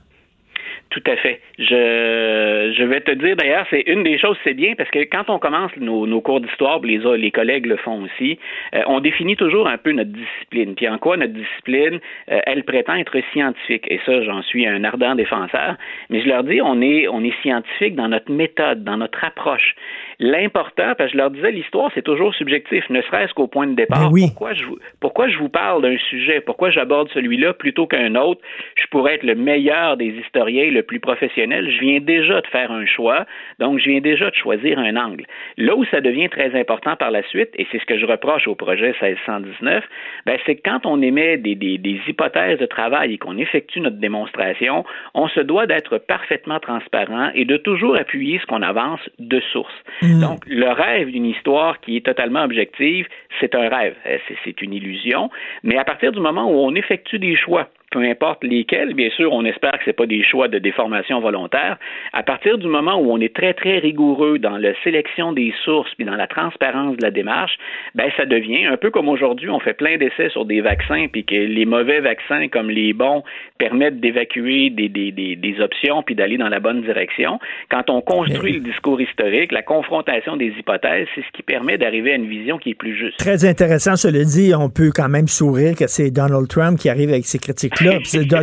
Tout 0.96 1.12
à 1.12 1.18
fait. 1.18 1.42
Je, 1.60 2.74
je 2.78 2.84
vais 2.86 3.02
te 3.02 3.12
dire 3.12 3.36
d'ailleurs, 3.36 3.66
c'est 3.70 3.82
une 3.82 4.04
des 4.04 4.18
choses, 4.18 4.38
c'est 4.46 4.54
bien 4.54 4.76
parce 4.78 4.90
que 4.92 5.00
quand 5.00 5.30
on 5.30 5.40
commence 5.40 5.76
nos, 5.76 6.08
nos 6.08 6.22
cours 6.22 6.40
d'histoire, 6.40 6.80
les, 6.80 7.00
les 7.18 7.32
collègues 7.32 7.66
le 7.66 7.76
font 7.76 8.04
aussi, 8.04 8.40
euh, 8.74 8.82
on 8.88 9.02
définit 9.02 9.36
toujours 9.36 9.68
un 9.68 9.78
peu 9.78 9.92
notre 9.92 10.12
discipline. 10.12 10.74
Puis 10.74 10.88
en 10.88 10.98
quoi 10.98 11.18
notre 11.18 11.34
discipline, 11.34 12.00
euh, 12.32 12.40
elle 12.46 12.64
prétend 12.64 12.96
être 12.96 13.18
scientifique? 13.34 13.84
Et 13.90 14.00
ça, 14.06 14.24
j'en 14.24 14.42
suis 14.44 14.66
un 14.66 14.86
ardent 14.86 15.16
défenseur. 15.16 15.76
Mais 16.10 16.22
je 16.22 16.30
leur 16.30 16.46
dis, 16.46 16.62
on 16.62 16.82
est, 16.82 17.10
on 17.10 17.22
est 17.26 17.36
scientifique 17.42 17.96
dans 17.96 18.08
notre 18.08 18.32
méthode, 18.32 18.86
dans 18.86 18.96
notre 18.96 19.22
approche. 19.22 19.76
L'important, 20.20 20.94
parce 20.98 21.12
que 21.12 21.18
je 21.18 21.18
leur 21.18 21.30
disais, 21.30 21.52
l'histoire, 21.52 21.92
c'est 21.94 22.04
toujours 22.06 22.34
subjectif, 22.36 22.90
ne 22.90 23.02
serait-ce 23.02 23.34
qu'au 23.34 23.48
point 23.48 23.68
de 23.68 23.76
départ. 23.76 24.10
Ben 24.12 24.28
pourquoi, 24.28 24.54
je, 24.54 24.64
pourquoi 25.02 25.28
je 25.28 25.38
vous 25.40 25.50
parle 25.50 25.82
d'un 25.82 25.98
sujet? 26.10 26.40
Pourquoi 26.40 26.70
j'aborde 26.70 27.10
celui-là 27.10 27.52
plutôt 27.52 27.86
qu'un 27.86 28.16
autre? 28.16 28.40
Je 28.78 28.88
pourrais 28.88 29.16
être 29.16 29.24
le 29.24 29.36
meilleur 29.36 29.98
des 29.98 30.14
historiens, 30.24 30.72
le 30.72 30.85
plus 30.86 31.00
professionnel. 31.00 31.70
Je 31.72 31.80
viens 31.80 32.00
déjà 32.00 32.42
de 32.42 32.48
faire 32.48 32.72
un 32.72 32.86
choix, 32.86 33.26
donc 33.60 33.80
je 33.80 33.90
viens 33.90 34.02
déjà 34.02 34.30
de 34.30 34.36
choisir 34.36 34.80
un 34.80 34.96
angle. 34.96 35.26
Là 35.58 35.76
où 35.76 35.86
ça 35.86 36.02
devient 36.02 36.30
très 36.30 36.60
important 36.60 36.96
par 36.96 37.12
la 37.12 37.24
suite, 37.24 37.50
et 37.58 37.68
c'est 37.72 37.80
ce 37.80 37.86
que 37.86 37.98
je 37.98 38.06
reproche 38.06 38.48
au 38.48 38.56
projet 38.56 38.94
1619, 39.02 39.84
ben, 40.26 40.38
c'est 40.46 40.56
que 40.56 40.70
quand 40.70 40.86
on 40.86 41.02
émet 41.02 41.38
des, 41.38 41.56
des, 41.56 41.78
des 41.78 42.00
hypothèses 42.08 42.60
de 42.60 42.66
travail 42.66 43.14
et 43.14 43.18
qu'on 43.18 43.38
effectue 43.38 43.82
notre 43.82 43.98
démonstration, 43.98 44.86
on 45.14 45.28
se 45.28 45.40
doit 45.40 45.66
d'être 45.66 45.98
parfaitement 45.98 46.60
transparent 46.60 47.32
et 47.34 47.46
de 47.46 47.58
toujours 47.58 47.96
appuyer 47.96 48.40
ce 48.40 48.46
qu'on 48.46 48.62
avance 48.62 49.02
de 49.20 49.40
source. 49.52 49.74
Mm. 50.02 50.22
Donc, 50.22 50.44
le 50.48 50.70
rêve 50.70 51.12
d'une 51.12 51.26
histoire 51.26 51.80
qui 51.82 51.98
est 51.98 52.06
totalement 52.06 52.44
objective, 52.44 53.08
c'est 53.40 53.56
un 53.56 53.70
rêve, 53.70 53.96
euh, 54.06 54.18
c'est 54.44 54.62
une 54.62 54.74
illusion, 54.74 55.30
mais 55.64 55.78
à 55.78 55.84
partir 55.84 56.12
du 56.12 56.20
moment 56.20 56.46
où 56.50 56.56
on 56.56 56.76
effectue 56.76 57.20
des 57.20 57.36
choix, 57.36 57.70
peu 57.92 58.02
importe 58.02 58.44
lesquels, 58.44 58.94
bien 58.94 59.10
sûr, 59.12 59.32
on 59.32 59.46
espère 59.46 59.74
que 59.74 59.86
ce 59.86 59.92
pas 59.92 60.06
des 60.06 60.24
choix 60.24 60.48
de 60.48 60.60
déformation 60.60 61.20
volontaire. 61.20 61.78
À 62.14 62.24
partir 62.24 62.58
du 62.58 62.68
moment 62.68 62.96
où 62.96 63.12
on 63.12 63.20
est 63.20 63.34
très, 63.34 63.54
très 63.54 63.80
rigoureux 63.80 64.40
dans 64.40 64.58
la 64.58 64.74
sélection 64.84 65.32
des 65.34 65.54
sources 65.64 65.94
puis 65.96 66.06
dans 66.06 66.16
la 66.16 66.28
transparence 66.28 66.98
de 66.98 67.02
la 67.02 67.12
démarche, 67.12 67.58
ben 67.94 68.10
ça 68.18 68.26
devient 68.26 68.66
un 68.66 68.78
peu 68.78 68.92
comme 68.92 69.08
aujourd'hui, 69.08 69.50
on 69.50 69.60
fait 69.60 69.74
plein 69.74 69.98
d'essais 69.98 70.30
sur 70.30 70.46
des 70.46 70.62
vaccins 70.62 71.08
puis 71.12 71.24
que 71.24 71.36
les 71.36 71.66
mauvais 71.66 72.02
vaccins 72.02 72.48
comme 72.48 72.70
les 72.70 72.94
bons 72.94 73.24
permettent 73.58 74.00
d'évacuer 74.00 74.70
des, 74.70 74.90
des, 74.90 75.12
des, 75.12 75.36
des, 75.36 75.62
options 75.62 76.04
puis 76.04 76.16
d'aller 76.16 76.38
dans 76.38 76.50
la 76.50 76.60
bonne 76.60 76.82
direction. 76.82 77.40
Quand 77.70 77.90
on 77.90 78.02
construit 78.02 78.54
le 78.54 78.60
discours 78.60 79.00
historique, 79.00 79.52
la 79.52 79.62
confrontation 79.62 80.36
des 80.36 80.48
hypothèses, 80.60 81.08
c'est 81.16 81.22
ce 81.22 81.32
qui 81.34 81.44
permet 81.44 81.78
d'arriver 81.78 82.12
à 82.12 82.16
une 82.16 82.28
vision 82.28 82.58
qui 82.58 82.72
est 82.72 82.76
plus 82.76 82.98
juste. 82.98 83.18
Très 83.18 83.46
intéressant, 83.46 83.96
cela 83.96 84.24
dit, 84.24 84.54
on 84.54 84.70
peut 84.70 84.92
quand 84.94 85.08
même 85.08 85.28
sourire 85.28 85.76
que 85.78 85.88
c'est 85.88 86.12
Donald 86.12 86.48
Trump 86.50 86.78
qui 86.78 86.90
arrive 86.90 87.10
avec 87.10 87.26
ses 87.26 87.40
critiques 87.40 87.76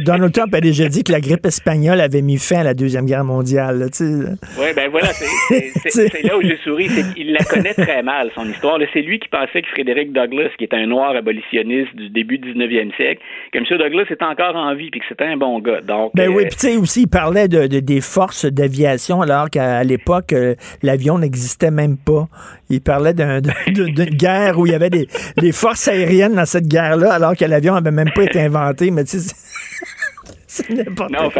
Donald 0.05 0.32
Trump 0.32 0.55
a 0.55 0.60
déjà 0.60 0.89
dit 0.89 1.05
que 1.05 1.12
la 1.12 1.20
grippe 1.20 1.47
espagnole 1.47 2.01
avait 2.01 2.23
mis 2.23 2.39
fin 2.39 2.60
à 2.60 2.64
la 2.64 2.74
Deuxième 2.74 3.06
Guerre 3.06 3.24
mondiale. 3.24 3.89
oui, 4.01 4.66
ben 4.74 4.90
voilà, 4.90 5.09
c'est 5.12 6.23
là 6.23 6.36
où 6.36 6.43
j'ai 6.43 6.59
souri. 6.64 6.89
Il 7.16 7.32
la 7.32 7.44
connaît 7.44 7.74
très 7.74 8.02
mal, 8.02 8.31
son 8.35 8.48
histoire. 8.48 8.78
C'est 8.93 9.02
lui 9.02 9.19
qui 9.19 9.28
pensait 9.28 9.62
que 9.62 9.69
Frédéric 9.69 10.12
Douglass, 10.12 10.51
qui 10.59 10.64
est 10.64 10.74
un 10.74 10.86
noir 10.86 11.14
abolitionniste 11.16 11.94
du 11.94 12.10
début 12.10 12.39
du 12.39 12.55
19e 12.55 12.94
siècle, 12.97 13.23
que 13.52 13.59
M. 13.59 13.64
Douglass 13.70 14.10
est 14.10 14.23
encore 14.23 14.56
en 14.56 14.74
vie 14.74 14.90
et 14.93 14.98
que 14.98 15.05
c'était 15.09 15.24
un 15.24 15.36
bon 15.36 15.60
gars. 15.60 15.81
Donc, 15.81 16.12
ben 16.14 16.28
oui, 16.28 16.44
euh, 16.44 16.48
puis 16.48 16.56
tu 16.56 16.66
sais 16.69 16.77
aussi, 16.77 17.02
il 17.02 17.09
parlait 17.09 17.48
de, 17.48 17.66
des 17.66 18.01
forces 18.01 18.47
d'aviation 18.47 19.23
alors 19.23 19.51
qu'à 19.51 19.82
l'époque, 19.85 20.32
euh, 20.32 20.55
l'avion 20.82 21.19
n'existait 21.19 21.70
même 21.70 21.97
pas. 21.97 22.28
Il 22.73 22.81
parlait 22.81 23.12
d'une 23.66 23.93
guerre 23.93 24.59
où 24.59 24.65
il 24.65 24.73
y 24.73 24.74
avait 24.74 24.89
des, 24.89 25.53
forces 25.53 25.89
aériennes 25.89 26.35
dans 26.35 26.47
cette 26.47 26.66
guerre-là 26.66 27.12
alors 27.12 27.36
que 27.36 27.44
l'avion 27.44 27.74
n'avait 27.74 27.90
même 27.90 28.11
pas 28.15 28.24
été 28.24 28.40
inventé. 28.40 28.90
Mais 28.90 29.05
tu 29.05 29.20
sais, 29.20 29.35
non, 31.11 31.31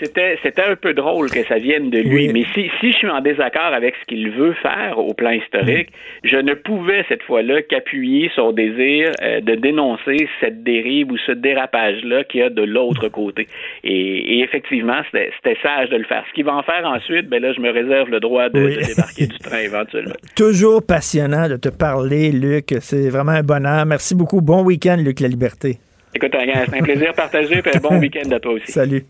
c'était, 0.00 0.38
c'était 0.42 0.62
un 0.62 0.76
peu 0.76 0.94
drôle 0.94 1.30
que 1.30 1.44
ça 1.44 1.56
vienne 1.56 1.90
de 1.90 1.98
lui. 1.98 2.28
Mais 2.32 2.44
si, 2.54 2.70
si 2.80 2.92
je 2.92 2.96
suis 2.96 3.08
en 3.08 3.20
désaccord 3.20 3.72
avec 3.74 3.94
ce 4.00 4.06
qu'il 4.06 4.30
veut 4.30 4.54
faire 4.54 4.98
au 4.98 5.12
plan 5.14 5.30
historique, 5.30 5.90
mm. 5.90 6.28
je 6.28 6.36
ne 6.36 6.54
pouvais 6.54 7.04
cette 7.08 7.22
fois-là 7.24 7.62
qu'appuyer 7.62 8.30
son 8.34 8.52
désir 8.52 9.12
euh, 9.22 9.40
de 9.40 9.54
dénoncer 9.54 10.28
cette 10.40 10.62
dérive 10.62 11.10
ou 11.10 11.18
ce 11.18 11.32
dérapage-là 11.32 12.24
qu'il 12.24 12.40
y 12.40 12.42
a 12.42 12.50
de 12.50 12.62
l'autre 12.62 13.08
côté. 13.08 13.46
Et, 13.84 14.40
effectivement, 14.40 15.02
c'était, 15.10 15.56
sage 15.62 15.90
de 15.90 15.96
le 15.96 16.04
faire. 16.04 16.24
Ce 16.28 16.34
qu'il 16.34 16.44
va 16.44 16.54
en 16.54 16.62
faire 16.62 16.86
ensuite, 16.86 17.28
ben 17.28 17.42
là, 17.42 17.52
je 17.52 17.60
me 17.60 17.70
réserve 17.70 18.08
le 18.10 18.20
droit 18.20 18.48
de, 18.48 18.58
de 18.58 18.86
débarquer 18.86 19.26
du 19.26 19.38
train 19.38 19.58
éventuellement. 19.58 20.14
Toujours 20.36 20.84
passionnant 20.86 21.48
de 21.48 21.56
te 21.56 21.68
parler, 21.68 22.32
Luc. 22.32 22.74
C'est 22.80 23.10
vraiment 23.10 23.32
un 23.32 23.42
bonheur. 23.42 23.84
Merci 23.86 24.14
beaucoup. 24.14 24.40
Bon 24.40 24.62
week-end, 24.62 24.96
Luc 24.98 25.20
La 25.20 25.28
Liberté. 25.28 25.78
Écoute, 26.14 26.32
c'est 26.32 26.76
un 26.76 26.82
plaisir 26.82 27.14
partagé, 27.14 27.62
et 27.64 27.76
un 27.76 27.80
bon 27.80 27.98
week-end 27.98 28.30
à 28.30 28.40
toi 28.40 28.52
aussi. 28.52 28.72
Salut. 28.72 29.06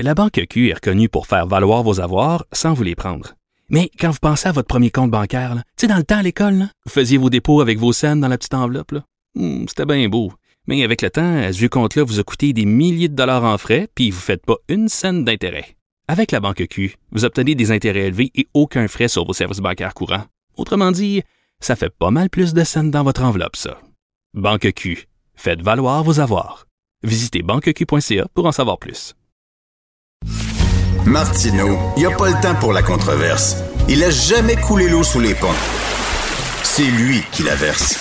La 0.00 0.14
Banque 0.14 0.40
Q 0.48 0.70
est 0.70 0.74
reconnue 0.74 1.08
pour 1.08 1.26
faire 1.26 1.46
valoir 1.46 1.82
vos 1.82 2.00
avoirs 2.00 2.44
sans 2.52 2.72
vous 2.72 2.82
les 2.82 2.94
prendre. 2.94 3.34
Mais 3.68 3.90
quand 3.98 4.10
vous 4.10 4.18
pensez 4.20 4.48
à 4.48 4.52
votre 4.52 4.66
premier 4.66 4.90
compte 4.90 5.10
bancaire, 5.10 5.54
tu 5.76 5.82
sais, 5.82 5.86
dans 5.86 5.96
le 5.96 6.02
temps 6.02 6.18
à 6.18 6.22
l'école, 6.22 6.66
vous 6.84 6.92
faisiez 6.92 7.18
vos 7.18 7.30
dépôts 7.30 7.60
avec 7.60 7.78
vos 7.78 7.92
scènes 7.92 8.20
dans 8.20 8.28
la 8.28 8.38
petite 8.38 8.54
enveloppe. 8.54 8.94
Hmm, 9.34 9.66
c'était 9.68 9.86
bien 9.86 10.08
beau. 10.08 10.32
Mais 10.66 10.84
avec 10.84 11.02
le 11.02 11.10
temps, 11.10 11.42
ce 11.52 11.58
vieux 11.58 11.68
compte-là 11.68 12.04
vous 12.04 12.20
a 12.20 12.22
coûté 12.22 12.52
des 12.52 12.64
milliers 12.64 13.08
de 13.08 13.14
dollars 13.14 13.44
en 13.44 13.58
frais, 13.58 13.88
puis 13.94 14.10
vous 14.10 14.18
ne 14.18 14.22
faites 14.22 14.44
pas 14.44 14.56
une 14.68 14.88
scène 14.88 15.24
d'intérêt. 15.24 15.76
Avec 16.08 16.32
la 16.32 16.40
Banque 16.40 16.66
Q, 16.68 16.96
vous 17.10 17.24
obtenez 17.24 17.54
des 17.54 17.70
intérêts 17.70 18.06
élevés 18.06 18.30
et 18.34 18.46
aucun 18.54 18.88
frais 18.88 19.08
sur 19.08 19.24
vos 19.24 19.32
services 19.32 19.60
bancaires 19.60 19.94
courants. 19.94 20.24
Autrement 20.56 20.92
dit, 20.92 21.22
ça 21.60 21.76
fait 21.76 21.90
pas 21.90 22.10
mal 22.10 22.28
plus 22.28 22.54
de 22.54 22.64
scènes 22.64 22.90
dans 22.90 23.04
votre 23.04 23.22
enveloppe, 23.22 23.56
ça. 23.56 23.80
Banque 24.34 24.72
Q 24.72 25.06
Faites 25.44 25.60
valoir 25.60 26.04
vos 26.04 26.20
avoirs. 26.20 26.66
Visitez 27.02 27.42
banqueq.ca 27.42 28.26
pour 28.32 28.46
en 28.46 28.52
savoir 28.52 28.78
plus. 28.78 29.14
Martino, 31.04 31.76
il 31.96 32.04
n'y 32.04 32.06
a 32.06 32.16
pas 32.16 32.28
le 32.28 32.40
temps 32.40 32.54
pour 32.60 32.72
la 32.72 32.80
controverse. 32.84 33.56
Il 33.88 34.04
a 34.04 34.10
jamais 34.10 34.54
coulé 34.54 34.88
l'eau 34.88 35.02
sous 35.02 35.18
les 35.18 35.34
ponts. 35.34 35.58
C'est 36.62 36.88
lui 36.88 37.24
qui 37.32 37.42
la 37.42 37.56
verse. 37.56 37.98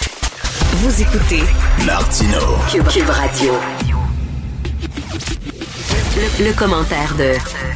Vous 0.73 1.01
écoutez 1.01 1.41
Martino 1.83 2.37
Cube, 2.69 3.09
Radio. 3.09 3.53
Le, 6.39 6.53
commentaire 6.53 7.15
de 7.17 7.33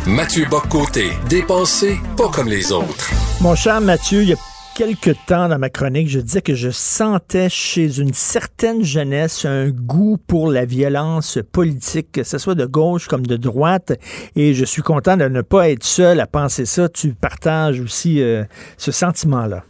Mathieu 0.07 0.45
Boccoté, 0.45 1.09
dépensé 1.27 1.97
pas 2.15 2.29
comme 2.29 2.49
les 2.49 2.71
autres. 2.71 3.09
Mon 3.41 3.55
cher 3.55 3.81
Mathieu, 3.81 4.21
il 4.21 4.29
y 4.29 4.33
a 4.33 4.37
quelque 4.75 5.11
temps 5.25 5.47
dans 5.47 5.57
ma 5.57 5.69
chronique, 5.69 6.09
je 6.09 6.19
disais 6.19 6.41
que 6.41 6.53
je 6.53 6.69
sentais 6.69 7.47
chez 7.49 7.99
une 8.01 8.11
certaine 8.11 8.83
jeunesse 8.83 9.45
un 9.45 9.69
goût 9.69 10.17
pour 10.27 10.51
la 10.51 10.65
violence 10.65 11.39
politique, 11.53 12.11
que 12.11 12.23
ce 12.23 12.37
soit 12.37 12.55
de 12.55 12.65
gauche 12.65 13.07
comme 13.07 13.25
de 13.25 13.37
droite. 13.37 13.93
Et 14.35 14.53
je 14.53 14.65
suis 14.65 14.81
content 14.81 15.15
de 15.15 15.29
ne 15.29 15.41
pas 15.41 15.69
être 15.69 15.83
seul 15.83 16.19
à 16.19 16.27
penser 16.27 16.65
ça. 16.65 16.89
Tu 16.89 17.13
partages 17.13 17.79
aussi 17.79 18.21
euh, 18.21 18.43
ce 18.77 18.91
sentiment-là. 18.91 19.63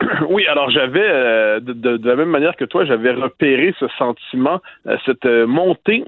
Oui, 0.28 0.46
alors 0.46 0.70
j'avais, 0.70 1.08
euh, 1.08 1.60
de, 1.60 2.00
la 2.06 2.16
même 2.16 2.28
manière 2.28 2.56
que 2.56 2.64
toi, 2.64 2.84
j'avais 2.84 3.12
repéré 3.12 3.74
ce 3.78 3.86
sentiment, 3.98 4.60
euh, 4.86 4.96
cette 5.04 5.26
montée 5.46 6.04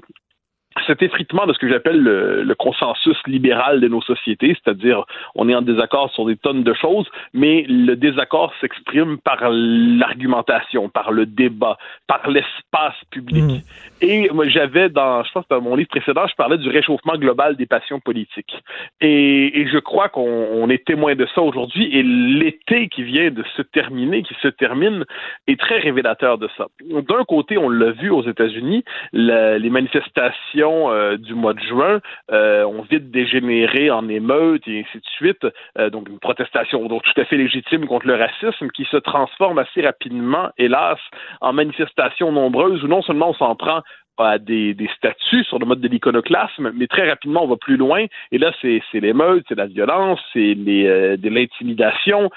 cet 0.87 1.01
effritement 1.01 1.45
de 1.45 1.53
ce 1.53 1.59
que 1.59 1.69
j'appelle 1.69 1.99
le, 1.99 2.53
consensus 2.55 3.17
libéral 3.27 3.81
de 3.81 3.87
nos 3.87 4.01
sociétés, 4.01 4.55
c'est-à-dire 4.63 5.05
on 5.35 5.49
est 5.49 5.55
en 5.55 5.61
désaccord 5.61 6.11
sur 6.11 6.25
des 6.25 6.37
tonnes 6.37 6.63
de 6.63 6.73
choses, 6.73 7.07
mais 7.33 7.65
le 7.67 7.95
désaccord 7.95 8.53
s'exprime 8.61 9.17
par 9.17 9.49
l'argumentation, 9.49 10.87
par 10.89 11.11
le 11.11 11.25
débat, 11.25 11.77
par 12.07 12.29
l'espace 12.29 12.95
public. 13.09 13.43
Mmh. 13.43 13.59
Et 14.01 14.29
moi, 14.31 14.47
j'avais 14.47 14.89
dans, 14.89 15.23
je 15.23 15.31
pense 15.31 15.47
dans 15.49 15.61
mon 15.61 15.75
livre 15.75 15.89
précédent, 15.89 16.25
je 16.27 16.35
parlais 16.35 16.57
du 16.57 16.69
réchauffement 16.69 17.17
global 17.17 17.55
des 17.55 17.65
passions 17.65 17.99
politiques. 17.99 18.55
Et, 19.01 19.61
et 19.61 19.67
je 19.67 19.79
crois 19.79 20.09
qu'on 20.09 20.69
est 20.69 20.85
témoin 20.85 21.15
de 21.15 21.27
ça 21.33 21.41
aujourd'hui. 21.41 21.89
Et 21.91 22.03
l'été 22.03 22.87
qui 22.87 23.03
vient 23.03 23.31
de 23.31 23.43
se 23.57 23.61
terminer, 23.61 24.23
qui 24.23 24.35
se 24.41 24.47
termine, 24.47 25.05
est 25.47 25.59
très 25.59 25.79
révélateur 25.79 26.37
de 26.37 26.49
ça. 26.57 26.67
D'un 26.81 27.23
côté, 27.27 27.57
on 27.57 27.69
l'a 27.69 27.91
vu 27.91 28.09
aux 28.09 28.23
États-Unis, 28.23 28.83
les 29.13 29.69
manifestations 29.69 30.62
euh, 30.63 31.17
du 31.17 31.33
mois 31.33 31.53
de 31.53 31.59
juin 31.61 31.99
euh, 32.31 32.63
ont 32.65 32.81
vite 32.81 33.11
dégénéré 33.11 33.91
en 33.91 34.07
émeutes 34.09 34.67
et 34.67 34.79
ainsi 34.81 34.97
de 34.97 35.05
suite. 35.17 35.47
Euh, 35.77 35.89
donc 35.89 36.09
une 36.09 36.19
protestation 36.19 36.87
tout 36.87 37.21
à 37.21 37.25
fait 37.25 37.37
légitime 37.37 37.87
contre 37.87 38.07
le 38.07 38.15
racisme 38.15 38.69
qui 38.69 38.85
se 38.85 38.97
transforme 38.97 39.59
assez 39.59 39.81
rapidement, 39.81 40.49
hélas, 40.57 40.99
en 41.41 41.53
manifestations 41.53 42.31
nombreuses 42.31 42.83
où 42.83 42.87
non 42.87 43.01
seulement 43.01 43.29
on 43.29 43.33
s'en 43.33 43.55
prend 43.55 43.81
à 44.17 44.37
des, 44.37 44.73
des, 44.73 44.89
statuts 44.95 45.43
sur 45.43 45.59
le 45.59 45.65
mode 45.65 45.81
de 45.81 45.87
l'iconoclasme, 45.87 46.71
mais 46.75 46.87
très 46.87 47.09
rapidement, 47.09 47.43
on 47.43 47.47
va 47.47 47.57
plus 47.57 47.77
loin. 47.77 48.05
Et 48.31 48.37
là, 48.37 48.51
c'est 48.61 48.81
l'émeute, 48.93 49.45
c'est 49.47 49.57
la 49.57 49.65
violence, 49.65 50.19
c'est 50.33 50.55
euh, 50.55 51.17
de 51.17 51.29
l'intimidation, 51.29 52.29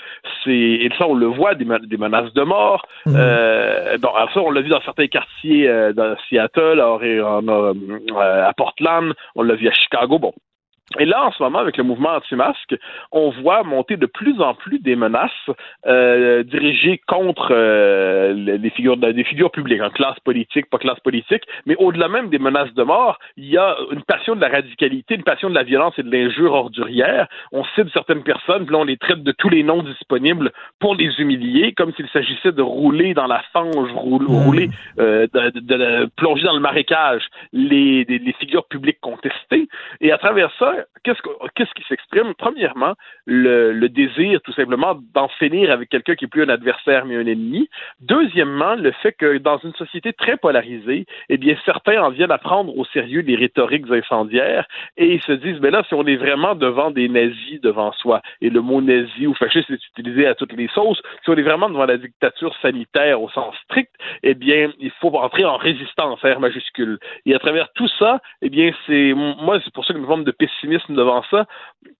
c'est 0.44 0.51
et 0.51 0.90
ça, 0.98 1.07
on 1.09 1.15
le 1.15 1.27
voit, 1.27 1.55
des, 1.55 1.66
des 1.86 1.97
menaces 1.97 2.32
de 2.32 2.43
mort. 2.43 2.86
Mmh. 3.05 3.12
Euh, 3.16 3.98
donc, 3.98 4.12
alors 4.16 4.32
ça, 4.32 4.40
on 4.40 4.51
l'a 4.51 4.62
vu 4.62 4.69
dans 4.69 4.81
certains 4.82 5.07
quartiers, 5.07 5.69
euh, 5.69 5.93
dans 5.93 6.16
Seattle, 6.28 6.81
alors, 6.81 7.01
euh, 7.03 7.74
à 8.16 8.53
Portland, 8.55 9.12
on 9.35 9.43
l'a 9.43 9.55
vu 9.55 9.69
à 9.69 9.73
Chicago. 9.73 10.19
Bon, 10.19 10.32
et 11.00 11.04
là, 11.04 11.26
en 11.26 11.32
ce 11.32 11.42
moment, 11.42 11.58
avec 11.58 11.76
le 11.76 11.82
mouvement 11.82 12.10
anti-masque, 12.10 12.76
on 13.10 13.30
voit 13.30 13.64
monter 13.64 13.96
de 13.96 14.06
plus 14.06 14.40
en 14.40 14.54
plus 14.54 14.78
des 14.78 14.94
menaces 14.94 15.30
euh, 15.86 16.44
dirigées 16.44 17.00
contre 17.08 17.48
euh, 17.50 18.32
les 18.32 18.70
figures 18.70 18.96
des 18.96 19.24
figures 19.24 19.50
publiques, 19.50 19.82
en 19.82 19.90
classe 19.90 20.18
politique, 20.20 20.70
pas 20.70 20.78
classe 20.78 21.00
politique, 21.00 21.42
mais 21.66 21.74
au-delà 21.78 22.08
même 22.08 22.28
des 22.28 22.38
menaces 22.38 22.72
de 22.74 22.84
mort, 22.84 23.18
il 23.36 23.46
y 23.46 23.58
a 23.58 23.76
une 23.90 24.02
passion 24.02 24.36
de 24.36 24.40
la 24.40 24.48
radicalité, 24.48 25.16
une 25.16 25.24
passion 25.24 25.50
de 25.50 25.56
la 25.56 25.64
violence 25.64 25.94
et 25.98 26.04
de 26.04 26.10
l'injure 26.10 26.52
ordurière. 26.52 27.26
On 27.50 27.64
cible 27.74 27.90
certaines 27.92 28.22
personnes, 28.22 28.64
puis 28.64 28.72
là, 28.72 28.80
on 28.80 28.84
les 28.84 28.96
traite 28.96 29.24
de 29.24 29.32
tous 29.32 29.48
les 29.48 29.64
noms 29.64 29.82
disponibles 29.82 30.52
pour 30.78 30.94
les 30.94 31.10
humilier, 31.18 31.72
comme 31.72 31.92
s'il 31.94 32.08
s'agissait 32.10 32.52
de 32.52 32.62
rouler 32.62 33.12
dans 33.12 33.26
la 33.26 33.42
fange, 33.52 33.92
rouler, 33.92 34.70
euh, 35.00 35.26
de, 35.34 36.08
plonger 36.16 36.44
dans 36.44 36.54
le 36.54 36.60
marécage 36.60 37.24
les, 37.52 38.04
les 38.04 38.32
figures 38.38 38.66
publiques 38.66 39.00
contestées. 39.00 39.68
Et 40.00 40.12
à 40.12 40.18
travers 40.18 40.52
ça, 40.60 40.76
qu'est-ce, 41.03 41.73
qui 41.74 41.82
s'exprime? 41.89 42.35
Premièrement, 42.36 42.94
le, 43.27 43.86
désir 43.89 44.40
tout 44.43 44.53
simplement 44.53 44.98
d'en 45.15 45.28
finir 45.28 45.70
avec 45.70 45.89
quelqu'un 45.89 46.15
qui 46.15 46.24
est 46.24 46.28
plus 46.28 46.43
un 46.43 46.48
adversaire 46.48 47.07
mais 47.07 47.16
un 47.16 47.27
ennemi. 47.27 47.69
Deuxièmement, 48.01 48.74
le 48.74 48.93
fait 48.93 49.12
que 49.12 49.39
dans 49.39 49.59
une 49.59 49.74
société 49.74 50.12
très 50.12 50.36
polarisée, 50.36 51.07
eh 51.28 51.36
bien, 51.39 51.57
certains 51.65 52.03
en 52.03 52.11
viennent 52.11 52.32
à 52.32 52.39
prendre 52.39 52.77
au 52.77 52.85
sérieux 52.86 53.20
les 53.20 53.36
rhétoriques 53.36 53.90
incendiaires 53.90 54.66
et 54.97 55.15
ils 55.15 55.23
se 55.23 55.32
disent, 55.32 55.61
mais 55.61 55.70
là, 55.70 55.82
si 55.89 55.94
on 55.94 56.05
est 56.07 56.16
vraiment 56.16 56.55
devant 56.55 56.90
des 56.90 57.09
nazis 57.09 57.61
devant 57.61 57.93
soi, 57.93 58.20
et 58.40 58.51
le 58.51 58.61
mot 58.61 58.81
nazi 58.81 59.27
ou 59.27 59.35
fasciste 59.35 59.70
est 59.70 59.86
utilisé 59.89 60.27
à 60.27 60.35
toutes 60.35 60.53
les 60.53 60.69
sauces, 60.69 61.01
si 61.24 61.31
on 61.31 61.35
est 61.35 61.43
vraiment 61.43 61.69
devant 61.69 61.86
la 61.86 61.97
dictature 61.97 62.55
sanitaire 62.61 63.23
au 63.23 63.28
sens 63.31 63.55
strict, 63.65 63.93
eh 64.23 64.35
bien, 64.35 64.73
il 64.78 64.90
faut 65.01 65.15
entrer 65.16 65.44
en 65.44 65.57
résistance, 65.57 66.20
R 66.23 66.40
majuscule. 66.40 66.98
Et 67.24 67.35
à 67.35 67.39
travers 67.39 67.73
tout 67.74 67.89
ça, 67.98 68.20
eh 68.43 68.51
bien, 68.51 68.73
c'est, 68.86 69.12
moi, 69.15 69.61
c'est 69.65 69.73
pour 69.73 69.85
ça 69.85 69.94
que 69.94 69.98
une 69.98 70.07
forme 70.07 70.24
de 70.24 70.31
pessimisme 70.31 70.65
devant 70.88 71.22
ça, 71.30 71.47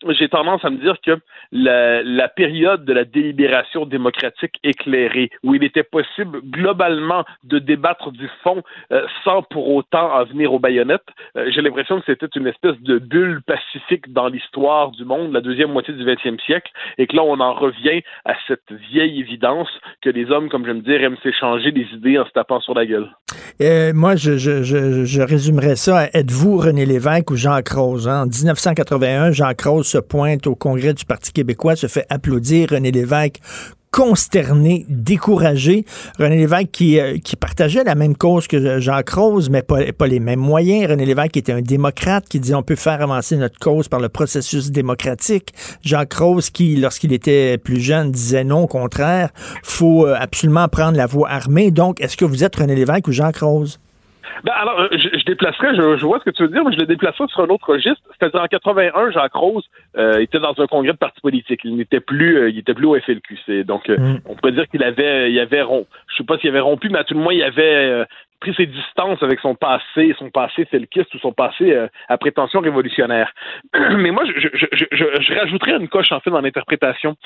j'ai 0.09 0.29
tendance 0.29 0.65
à 0.65 0.71
me 0.71 0.79
dire 0.79 0.97
que 1.05 1.19
la, 1.53 2.29
période 2.29 2.85
de 2.85 2.93
la 2.93 3.05
délibération 3.05 3.87
démocratique 3.87 4.55
éclairée, 4.63 5.31
où 5.43 5.55
il 5.55 5.65
était 5.65 5.83
possible 5.83 6.41
globalement 6.43 7.25
de 7.45 7.59
débattre 7.59 8.11
du 8.11 8.29
fond 8.43 8.63
euh, 8.93 9.07
sans 9.25 9.43
pour 9.43 9.75
autant 9.75 10.13
en 10.13 10.25
venir 10.25 10.53
aux 10.53 10.59
baïonnettes, 10.59 11.07
euh, 11.37 11.51
j'ai 11.55 11.63
l'impression 11.63 12.01
que 12.01 12.07
c'était 12.07 12.29
une 12.37 12.47
espèce 12.47 12.79
de 12.81 12.99
bulle 12.99 13.41
pacifique 13.47 14.13
dans 14.13 14.29
l'histoire 14.29 14.91
du 14.91 15.05
monde, 15.05 15.33
la 15.33 15.41
deuxième 15.41 15.73
moitié 15.73 15.95
du 15.95 16.05
20e 16.05 16.41
siècle, 16.45 16.71
et 16.99 17.07
que 17.07 17.17
là, 17.17 17.23
on 17.23 17.41
en 17.41 17.55
revient 17.55 18.03
à 18.25 18.35
cette 18.49 18.73
vieille 18.91 19.21
évidence 19.21 19.69
que 20.03 20.11
les 20.11 20.31
hommes, 20.31 20.49
comme 20.49 20.67
je 20.67 20.73
me 20.73 20.81
dire, 20.81 21.03
aiment 21.03 21.17
s'échanger 21.23 21.73
des 21.73 21.87
idées 21.93 22.19
en 22.19 22.27
se 22.27 22.33
tapant 22.33 22.61
sur 22.61 22.75
la 22.75 22.87
gueule. 22.87 23.11
Euh, 23.61 23.93
moi, 23.95 24.17
je, 24.17 24.37
je, 24.37 24.63
je, 24.63 25.23
résumerais 25.23 25.77
ça 25.77 26.09
êtes-vous 26.13 26.59
René 26.59 26.85
Lévesque 26.85 27.31
ou 27.31 27.37
Jean 27.37 27.63
Croze? 27.63 28.07
Hein? 28.07 28.23
En 28.23 28.27
1981, 28.57 29.33
Jean 29.33 29.53
Croze 29.55 29.87
se 29.87 29.99
pointe 29.99 30.47
au 30.47 30.55
congrès 30.55 30.95
du 30.95 31.05
Parti 31.05 31.33
québécois, 31.33 31.77
se 31.77 31.87
fait 31.87 32.07
applaudir. 32.09 32.71
René 32.71 32.91
Lévesque 32.91 33.41
consterné, 33.97 34.85
découragé. 34.91 35.87
René 36.19 36.37
Lévesque 36.37 36.71
qui, 36.71 37.01
euh, 37.01 37.17
qui 37.17 37.35
partageait 37.35 37.83
la 37.83 37.95
même 37.95 38.15
cause 38.15 38.47
que 38.47 38.79
Jean 38.79 39.01
Croze, 39.03 39.49
mais 39.49 39.63
pas, 39.63 40.07
les 40.07 40.21
mêmes 40.21 40.41
moyens. 40.41 40.91
René 40.91 41.07
Lévesque 41.07 41.39
était 41.39 41.53
un 41.53 41.63
démocrate 41.63 42.29
qui 42.29 42.39
disait 42.39 42.55
on 42.55 42.63
peut 42.63 42.77
faire 42.77 43.01
avancer 43.01 43.39
notre 43.39 43.59
cause 43.59 43.89
par 43.89 44.01
le 44.01 44.11
processus 44.11 44.71
démocratique. 44.71 45.55
Jean 45.83 46.05
Croze 46.05 46.51
qui, 46.51 46.77
lorsqu'il 46.77 47.15
était 47.15 47.57
plus 47.57 47.81
jeune, 47.81 48.11
disait 48.11 48.45
non, 48.45 48.65
au 48.65 48.67
contraire, 48.67 49.31
faut 49.63 50.07
euh, 50.07 50.15
absolument 50.19 50.69
prendre 50.69 50.99
la 50.99 51.07
voie 51.07 51.31
armée. 51.31 51.71
Donc, 51.71 51.99
est-ce 52.03 52.19
que 52.19 52.27
vous 52.27 52.45
êtes 52.45 52.57
René 52.57 52.75
Lévesque 52.75 53.09
ou 53.09 53.13
Jean 53.13 53.33
Croze? 53.33 53.79
Ben 54.45 54.53
alors, 54.53 54.81
euh, 54.81 54.89
je, 54.93 55.19
je 55.19 55.25
déplacerais, 55.25 55.75
je, 55.75 56.05
vois 56.05 56.19
ce 56.19 56.25
que 56.25 56.31
tu 56.31 56.43
veux 56.43 56.49
dire, 56.49 56.65
mais 56.65 56.73
je 56.73 56.81
le 56.81 56.87
déplacerais 56.87 57.27
sur 57.29 57.41
un 57.41 57.49
autre 57.49 57.69
registre. 57.71 58.03
C'est-à-dire 58.19 58.43
en 58.43 58.47
81, 58.47 59.11
Jacques 59.11 59.35
Rose 59.35 59.65
euh, 59.97 60.19
était 60.19 60.39
dans 60.39 60.55
un 60.59 60.67
congrès 60.67 60.93
de 60.93 60.99
parti 60.99 61.21
politique. 61.21 61.61
Il 61.65 61.77
n'était 61.77 62.01
plus, 62.01 62.39
euh, 62.39 62.51
il 62.51 62.59
était 62.59 62.75
plus 62.75 62.87
au 62.87 62.99
FLQ. 62.99 63.39
C'est 63.47 63.65
donc, 63.65 63.89
mm. 63.89 64.19
on 64.27 64.35
pourrait 64.35 64.53
dire 64.53 64.69
qu'il 64.69 64.83
avait, 64.83 65.31
il 65.33 65.39
avait 65.39 65.63
rompu. 65.63 65.89
Je 66.09 66.17
sais 66.17 66.25
pas 66.25 66.39
s'il 66.39 66.51
avait 66.51 66.61
rompu, 66.61 66.89
mais 66.91 66.99
à 66.99 67.05
tout 67.05 67.15
le 67.15 67.21
moins, 67.21 67.33
il 67.33 67.43
avait 67.43 68.07
pris 68.41 68.55
ses 68.55 68.67
distances 68.67 69.23
avec 69.23 69.41
son 69.41 69.55
passé, 69.55 70.15
son 70.19 70.31
passé 70.31 70.65
felkiste 70.67 71.15
ou 71.15 71.19
son 71.19 71.33
passé 71.33 71.73
euh, 71.73 71.89
à 72.09 72.19
prétention 72.19 72.61
révolutionnaire. 72.61 73.33
Mais 73.75 74.11
moi, 74.11 74.25
je, 74.27 74.49
je, 74.53 74.67
je, 74.73 74.85
je, 74.93 75.35
rajouterais 75.35 75.73
une 75.73 75.89
coche 75.89 76.13
en 76.13 76.21
fait 76.21 76.31
dans 76.31 76.41
l'interprétation. 76.41 77.17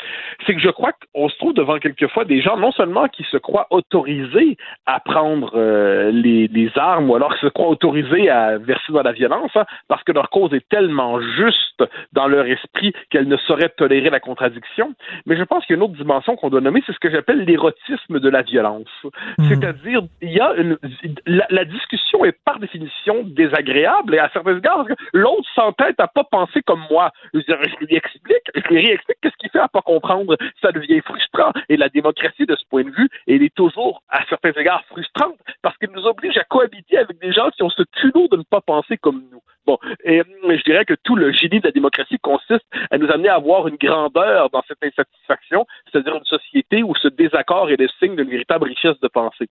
C'est 0.47 0.55
que 0.55 0.61
je 0.61 0.71
crois 0.71 0.93
qu'on 1.15 1.29
se 1.29 1.37
trouve 1.37 1.55
devant 1.55 1.79
quelquefois 1.79 2.25
des 2.25 2.41
gens 2.41 2.57
non 2.57 2.73
seulement 2.73 3.09
qui 3.09 3.25
se 3.25 3.37
croient 3.37 3.67
autorisés 3.71 4.57
à 4.87 5.01
prendre 5.01 5.53
euh, 5.55 6.11
les, 6.11 6.49
les, 6.49 6.71
armes 6.77 7.11
ou 7.11 7.17
alors 7.17 7.35
qui 7.35 7.41
se 7.41 7.49
croient 7.49 7.69
autorisés 7.69 8.31
à 8.31 8.59
verser 8.59 8.93
dans 8.93 9.03
la 9.03 9.13
violence 9.13 9.51
hein, 9.55 9.65
parce 9.89 10.03
que 10.05 10.13
leur 10.13 10.31
cause 10.31 10.53
est 10.55 10.69
tellement 10.69 11.21
juste 11.21 11.85
dans 12.13 12.29
leur 12.29 12.47
esprit 12.47 12.93
qu'elle 13.11 13.29
ne 13.29 13.37
saurait 13.37 13.71
tolérer 13.71 14.11
la 14.11 14.21
contradiction. 14.21 14.95
Mais 15.27 15.37
je 15.37 15.43
pense 15.43 15.65
qu'il 15.67 15.75
y 15.75 15.79
a 15.79 15.79
une 15.79 15.89
autre 15.89 15.97
dimension 15.97 16.37
qu'on 16.37 16.51
doit 16.51 16.61
nommer, 16.61 16.83
c'est 16.87 16.93
ce 16.93 16.99
que 16.99 17.11
j'appelle 17.11 17.45
l'érotisme 17.45 18.21
de 18.21 18.29
la 18.29 18.43
violence. 18.43 18.89
Mmh. 19.05 19.45
C'est-à-dire, 19.49 20.03
il 20.23 20.33
y 20.33 20.41
a 20.41 20.55
une 20.55 20.79
la, 21.27 21.65
discussion 21.65 22.25
est 22.25 22.37
par 22.45 22.59
définition 22.59 23.23
désagréable 23.25 24.15
et 24.15 24.19
à 24.19 24.29
certains 24.33 24.57
égards, 24.57 24.85
l'autre 25.13 25.49
s'entête 25.55 25.99
à 25.99 26.09
pas 26.09 26.25
penser 26.25 26.63
comme 26.63 26.83
moi. 26.91 27.11
Je, 27.35 27.41
lui 27.85 27.97
explique, 27.97 28.51
je 28.55 28.69
lui 28.69 28.87
réexplique 28.87 29.19
qu'est-ce 29.23 29.37
qu'il 29.37 29.51
fait 29.51 29.59
à 29.59 29.69
pas 29.69 29.83
comprendre. 29.83 30.37
Ça 30.61 30.73
devient 30.73 31.01
frustrant. 31.01 31.53
Et 31.69 31.77
la 31.77 31.89
démocratie, 31.89 32.47
de 32.47 32.57
ce 32.57 32.65
point 32.69 32.85
de 32.85 32.91
vue, 32.91 33.09
elle 33.27 33.43
est 33.43 33.55
toujours, 33.55 34.03
à 34.09 34.25
certains 34.29 34.53
égards, 34.53 34.85
frustrante 34.87 35.39
parce 35.63 35.77
qu'elle 35.79 35.91
nous 35.91 36.07
oblige 36.07 36.37
à 36.39 36.45
cohabiter 36.45 36.99
avec 36.99 37.19
des 37.21 37.33
gens 37.33 37.51
qui 37.51 37.63
ont 37.63 37.71
ce 37.71 37.83
culot 37.83 38.29
de 38.29 38.37
ne 38.37 38.43
pas 38.43 38.61
penser 38.61 38.97
comme 38.97 39.23
nous. 39.31 39.43
Bon, 39.67 39.79
et 40.05 40.23
je 40.25 40.63
dirais 40.65 40.85
que 40.85 40.95
tout 41.05 41.17
le 41.17 41.33
génie 41.33 41.61
de 41.61 41.67
la 41.67 41.71
démocratie 41.71 42.19
consiste 42.19 42.65
à 42.91 42.99
nous 42.99 43.11
amener 43.11 43.29
à 43.29 43.37
avoir 43.37 43.69
une 43.69 43.77
grandeur 43.77 44.49
dans 44.51 44.63
cette 44.67 44.83
insatisfaction, 44.83 45.67
c'est-à-dire 45.91 46.17
une 46.17 46.25
société 46.25 46.83
où 46.83 46.95
ce 46.97 47.09
désaccord 47.09 47.71
est 47.71 47.77
le 47.77 47.89
signe 47.99 48.17
d'une 48.17 48.31
véritable 48.31 48.69
richesse 48.69 48.99
de 49.01 49.09
pensée. 49.09 49.49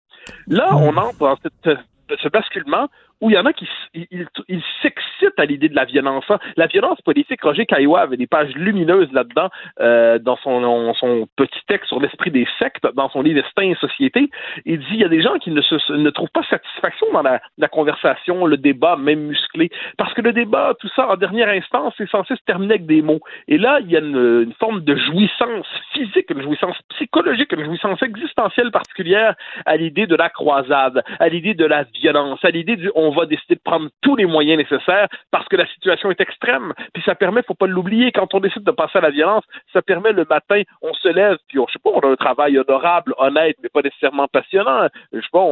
Là, 0.48 0.76
on 0.76 0.96
entre 0.98 1.20
dans 1.20 1.38
ce 1.64 2.28
basculement 2.30 2.90
où 3.22 3.30
il 3.30 3.36
y 3.36 3.40
en 3.40 3.46
a 3.46 3.54
qui 3.54 3.68
ils, 3.94 4.64
s'excitent 4.82 5.40
à 5.40 5.46
l'idée 5.46 5.70
de 5.70 5.76
la 5.76 5.86
violence. 5.86 6.26
Hein. 6.30 6.40
La 6.58 6.68
violence 6.68 7.02
politique, 7.02 7.41
Roger 7.41 7.66
Caillois 7.66 8.02
avait 8.02 8.18
des 8.18 8.28
pages 8.28 8.54
lumineuses 8.56 9.12
là-dedans 9.12 9.50
euh, 9.80 10.20
dans 10.20 10.38
son, 10.38 10.94
son 10.94 11.28
petit 11.36 11.60
texte 11.68 11.88
sur 11.88 12.00
l'esprit 12.00 12.32
des 12.32 12.48
sectes, 12.60 12.88
dans 12.94 13.10
son 13.10 13.22
livre 13.22 13.41
Destin 13.41 13.64
et 13.64 13.76
Société. 13.76 14.30
Il 14.66 14.80
dit 14.80 14.86
il 14.91 15.00
y 15.00 15.06
a 15.06 15.10
des 15.10 15.22
gens 15.22 15.38
qui 15.40 15.52
ne, 15.52 15.62
se, 15.62 15.94
ne 15.94 16.10
trouvent 16.10 16.30
pas 16.30 16.44
satisfaction 16.44 17.08
dans 17.12 17.22
la, 17.22 17.41
la, 17.58 17.68
conversation, 17.68 18.46
le 18.46 18.58
débat, 18.58 18.96
même 18.96 19.28
musclé, 19.28 19.70
parce 19.98 20.14
que 20.14 20.22
le 20.22 20.34
débat, 20.34 20.74
tout 20.80 20.90
ça, 20.96 21.10
en 21.10 21.16
dernière 21.16 21.50
instance, 21.50 21.94
c'est 21.98 22.10
censé 22.10 22.36
se 22.36 22.44
terminer 22.46 22.76
avec 22.76 22.86
des 22.86 23.02
mots. 23.02 23.20
Et 23.48 23.58
là, 23.58 23.80
il 23.82 23.91
y 23.91 23.98
a 23.98 24.00
une, 24.00 24.44
une 24.44 24.54
forme 24.54 24.82
de 24.82 24.96
jouissance 24.96 25.68
physique, 25.94 26.30
une 26.30 26.41
jouissance 26.41 26.78
psychologique, 26.90 27.52
une 27.54 27.66
jouissance 27.66 28.02
existentielle 28.02 28.72
particulière 28.72 29.36
à 29.66 29.78
l'idée 29.78 30.08
de 30.08 30.16
la 30.16 30.30
croisade, 30.30 31.04
à 31.20 31.30
l'idée 31.30 31.54
de 31.54 31.66
la 31.66 31.84
violence, 31.84 32.40
à 32.44 32.52
l'idée 32.52 32.76
du 32.76 32.90
on 32.96 33.09
on 33.10 33.11
va 33.11 33.26
décider 33.26 33.56
de 33.56 33.61
prendre 33.64 33.90
tous 34.02 34.15
les 34.15 34.26
moyens 34.26 34.57
nécessaires 34.57 35.07
parce 35.31 35.48
que 35.48 35.56
la 35.56 35.65
situation 35.68 36.11
est 36.11 36.22
extrême. 36.22 36.73
Puis 36.94 37.03
ça 37.03 37.15
permet, 37.15 37.41
faut 37.44 37.56
pas 37.56 37.68
l'oublier, 37.68 38.11
quand 38.11 38.34
on 38.34 38.40
décide 38.40 38.64
de 38.64 38.72
passer 38.72 38.99
à 38.99 39.02
la 39.02 39.10
violence, 39.10 39.44
ça 39.73 39.81
permet 39.81 40.11
le 40.11 40.26
matin, 40.30 40.61
on 40.81 40.94
se 40.94 41.07
lève, 41.07 41.38
puis 41.48 41.60
on, 41.60 41.65
je 41.68 41.73
sais 41.73 41.80
pas, 41.84 41.90
on 41.94 41.99
a 41.99 42.11
un 42.11 42.15
travail 42.15 42.57
honorable, 42.57 43.14
honnête, 43.18 43.57
mais 43.64 43.69
pas 43.69 43.81
nécessairement 43.81 44.27
passionnant. 44.27 44.88
Je 45.11 45.22
sais 45.22 45.27
pas, 45.31 45.45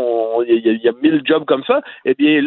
il 0.48 0.82
y, 0.84 0.88
a 0.88 0.92
mille 1.02 1.22
jobs 1.26 1.46
comme 1.46 1.64
ça. 1.64 1.82
Eh 2.06 2.14
bien, 2.14 2.42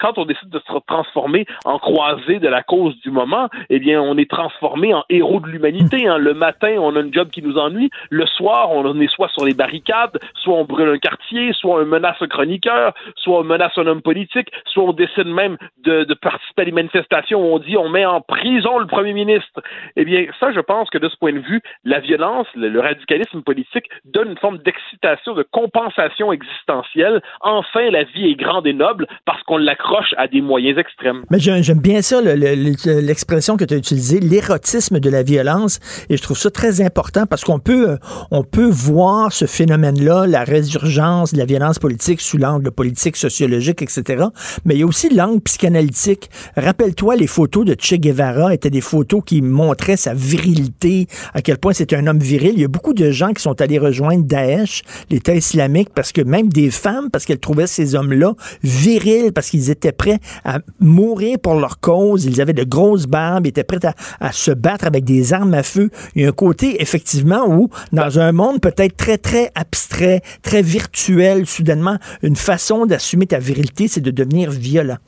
quand 0.00 0.18
on 0.18 0.24
décide 0.24 0.50
de 0.50 0.58
se 0.58 0.78
transformer 0.86 1.46
en 1.64 1.78
croisé 1.78 2.38
de 2.38 2.48
la 2.48 2.62
cause 2.62 2.98
du 3.00 3.10
moment, 3.10 3.48
eh 3.70 3.78
bien, 3.78 4.00
on 4.00 4.16
est 4.18 4.30
transformé 4.30 4.94
en 4.94 5.04
héros 5.08 5.40
de 5.40 5.48
l'humanité. 5.48 6.08
Hein. 6.08 6.18
Le 6.18 6.34
matin, 6.34 6.76
on 6.78 6.96
a 6.96 7.00
un 7.00 7.12
job 7.12 7.30
qui 7.30 7.42
nous 7.42 7.58
ennuie. 7.58 7.90
Le 8.10 8.26
soir, 8.26 8.70
on 8.72 9.00
est 9.00 9.10
soit 9.10 9.28
sur 9.28 9.44
les 9.44 9.54
barricades, 9.54 10.18
soit 10.34 10.54
on 10.54 10.64
brûle 10.64 10.88
un 10.88 10.98
quartier, 10.98 11.52
soit 11.52 11.80
on 11.80 11.86
menace 11.86 12.16
un 12.20 12.26
chroniqueur, 12.26 12.92
soit 13.16 13.40
on 13.40 13.44
menace 13.44 13.76
un 13.76 13.86
homme 13.86 14.02
politique, 14.02 14.15
soit 14.66 14.84
on 14.84 14.92
décide 14.92 15.26
même 15.26 15.56
de, 15.84 16.06
participer 16.14 16.62
à 16.62 16.64
des 16.64 16.72
manifestations 16.72 17.40
où 17.40 17.54
on 17.54 17.58
dit 17.58 17.76
on 17.76 17.88
met 17.88 18.04
en 18.04 18.20
prison 18.20 18.78
le 18.78 18.86
premier 18.86 19.12
ministre. 19.12 19.62
Eh 19.96 20.04
bien, 20.04 20.26
ça, 20.40 20.52
je 20.52 20.60
pense 20.60 20.90
que 20.90 20.98
de 20.98 21.08
ce 21.08 21.16
point 21.16 21.32
de 21.32 21.40
vue, 21.40 21.60
la 21.84 22.00
violence, 22.00 22.46
le, 22.54 22.78
radicalisme 22.80 23.42
politique 23.42 23.84
donne 24.04 24.30
une 24.30 24.38
forme 24.38 24.58
d'excitation, 24.58 25.34
de 25.34 25.44
compensation 25.50 26.32
existentielle. 26.32 27.22
Enfin, 27.40 27.90
la 27.90 28.04
vie 28.04 28.30
est 28.30 28.34
grande 28.34 28.66
et 28.66 28.72
noble 28.72 29.06
parce 29.24 29.42
qu'on 29.44 29.58
l'accroche 29.58 30.14
à 30.16 30.28
des 30.28 30.40
moyens 30.40 30.78
extrêmes. 30.78 31.24
Mais 31.30 31.38
j'aime 31.38 31.80
bien 31.80 32.02
ça, 32.02 32.20
l'expression 32.22 33.56
que 33.56 33.64
tu 33.64 33.74
as 33.74 33.76
utilisée, 33.76 34.20
l'érotisme 34.20 35.00
de 35.00 35.10
la 35.10 35.22
violence, 35.22 35.80
et 36.10 36.16
je 36.16 36.22
trouve 36.22 36.36
ça 36.36 36.50
très 36.50 36.80
important 36.80 37.26
parce 37.28 37.44
qu'on 37.44 37.58
peut, 37.58 37.98
on 38.30 38.44
peut 38.44 38.70
voir 38.70 39.32
ce 39.32 39.46
phénomène-là, 39.46 40.26
la 40.26 40.44
résurgence 40.44 41.32
de 41.32 41.38
la 41.38 41.44
violence 41.44 41.78
politique 41.78 42.20
sous 42.20 42.38
l'angle 42.38 42.70
politique, 42.70 43.16
sociologique, 43.16 43.82
etc. 43.82 44.05
Mais 44.64 44.74
il 44.74 44.80
y 44.80 44.82
a 44.82 44.86
aussi 44.86 45.12
l'angle 45.12 45.40
psychanalytique. 45.40 46.30
Rappelle-toi, 46.56 47.16
les 47.16 47.26
photos 47.26 47.64
de 47.64 47.76
Che 47.78 47.94
Guevara 47.94 48.54
étaient 48.54 48.70
des 48.70 48.80
photos 48.80 49.22
qui 49.24 49.42
montraient 49.42 49.96
sa 49.96 50.14
virilité, 50.14 51.06
à 51.34 51.42
quel 51.42 51.58
point 51.58 51.72
c'était 51.72 51.96
un 51.96 52.06
homme 52.06 52.18
viril. 52.18 52.52
Il 52.54 52.60
y 52.60 52.64
a 52.64 52.68
beaucoup 52.68 52.94
de 52.94 53.10
gens 53.10 53.32
qui 53.32 53.42
sont 53.42 53.60
allés 53.60 53.78
rejoindre 53.78 54.24
Daesh, 54.24 54.82
l'État 55.10 55.34
islamique, 55.34 55.90
parce 55.94 56.12
que 56.12 56.22
même 56.22 56.48
des 56.48 56.70
femmes, 56.70 57.10
parce 57.10 57.24
qu'elles 57.24 57.38
trouvaient 57.38 57.66
ces 57.66 57.94
hommes-là 57.94 58.34
virils, 58.62 59.32
parce 59.32 59.50
qu'ils 59.50 59.70
étaient 59.70 59.92
prêts 59.92 60.18
à 60.44 60.58
mourir 60.80 61.38
pour 61.38 61.54
leur 61.54 61.80
cause. 61.80 62.24
Ils 62.24 62.40
avaient 62.40 62.52
de 62.52 62.64
grosses 62.64 63.06
barbes, 63.06 63.46
ils 63.46 63.50
étaient 63.50 63.64
prêts 63.64 63.84
à, 63.84 63.94
à 64.20 64.32
se 64.32 64.50
battre 64.50 64.86
avec 64.86 65.04
des 65.04 65.32
armes 65.32 65.54
à 65.54 65.62
feu. 65.62 65.90
Il 66.14 66.22
y 66.22 66.24
a 66.24 66.28
un 66.28 66.32
côté, 66.32 66.80
effectivement, 66.82 67.46
où, 67.48 67.68
dans 67.92 68.18
un 68.18 68.32
monde 68.32 68.60
peut-être 68.60 68.96
très, 68.96 69.18
très 69.18 69.50
abstrait, 69.54 70.22
très 70.42 70.62
virtuel, 70.62 71.46
soudainement, 71.46 71.98
une 72.22 72.36
façon 72.36 72.86
d'assumer 72.86 73.26
ta 73.26 73.38
virilité, 73.38 73.88
c'est 73.96 74.02
de 74.02 74.10
devenir 74.10 74.50
violent. 74.50 74.98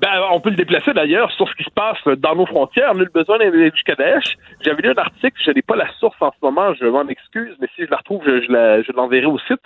Ben, 0.00 0.18
on 0.30 0.40
peut 0.40 0.48
le 0.48 0.56
déplacer 0.56 0.94
d'ailleurs 0.94 1.30
sur 1.32 1.46
ce 1.46 1.54
qui 1.56 1.64
se 1.64 1.70
passe 1.70 1.98
dans 2.18 2.34
nos 2.34 2.46
frontières. 2.46 2.94
Nul 2.94 3.10
besoin 3.12 3.36
d'aller 3.36 3.70
jusqu'à 3.70 3.94
Daesh. 3.94 4.38
J'avais 4.62 4.80
lu 4.80 4.90
un 4.90 4.98
article, 4.98 5.36
je 5.44 5.50
n'ai 5.50 5.60
pas 5.60 5.76
la 5.76 5.90
source 5.98 6.16
en 6.20 6.30
ce 6.30 6.38
moment, 6.42 6.72
je 6.72 6.86
m'en 6.86 7.06
excuse, 7.08 7.54
mais 7.60 7.68
si 7.76 7.84
je 7.84 7.90
la 7.90 7.98
retrouve, 7.98 8.22
je, 8.24 8.92
l'enverrai 8.96 9.26
au 9.26 9.38
site, 9.40 9.60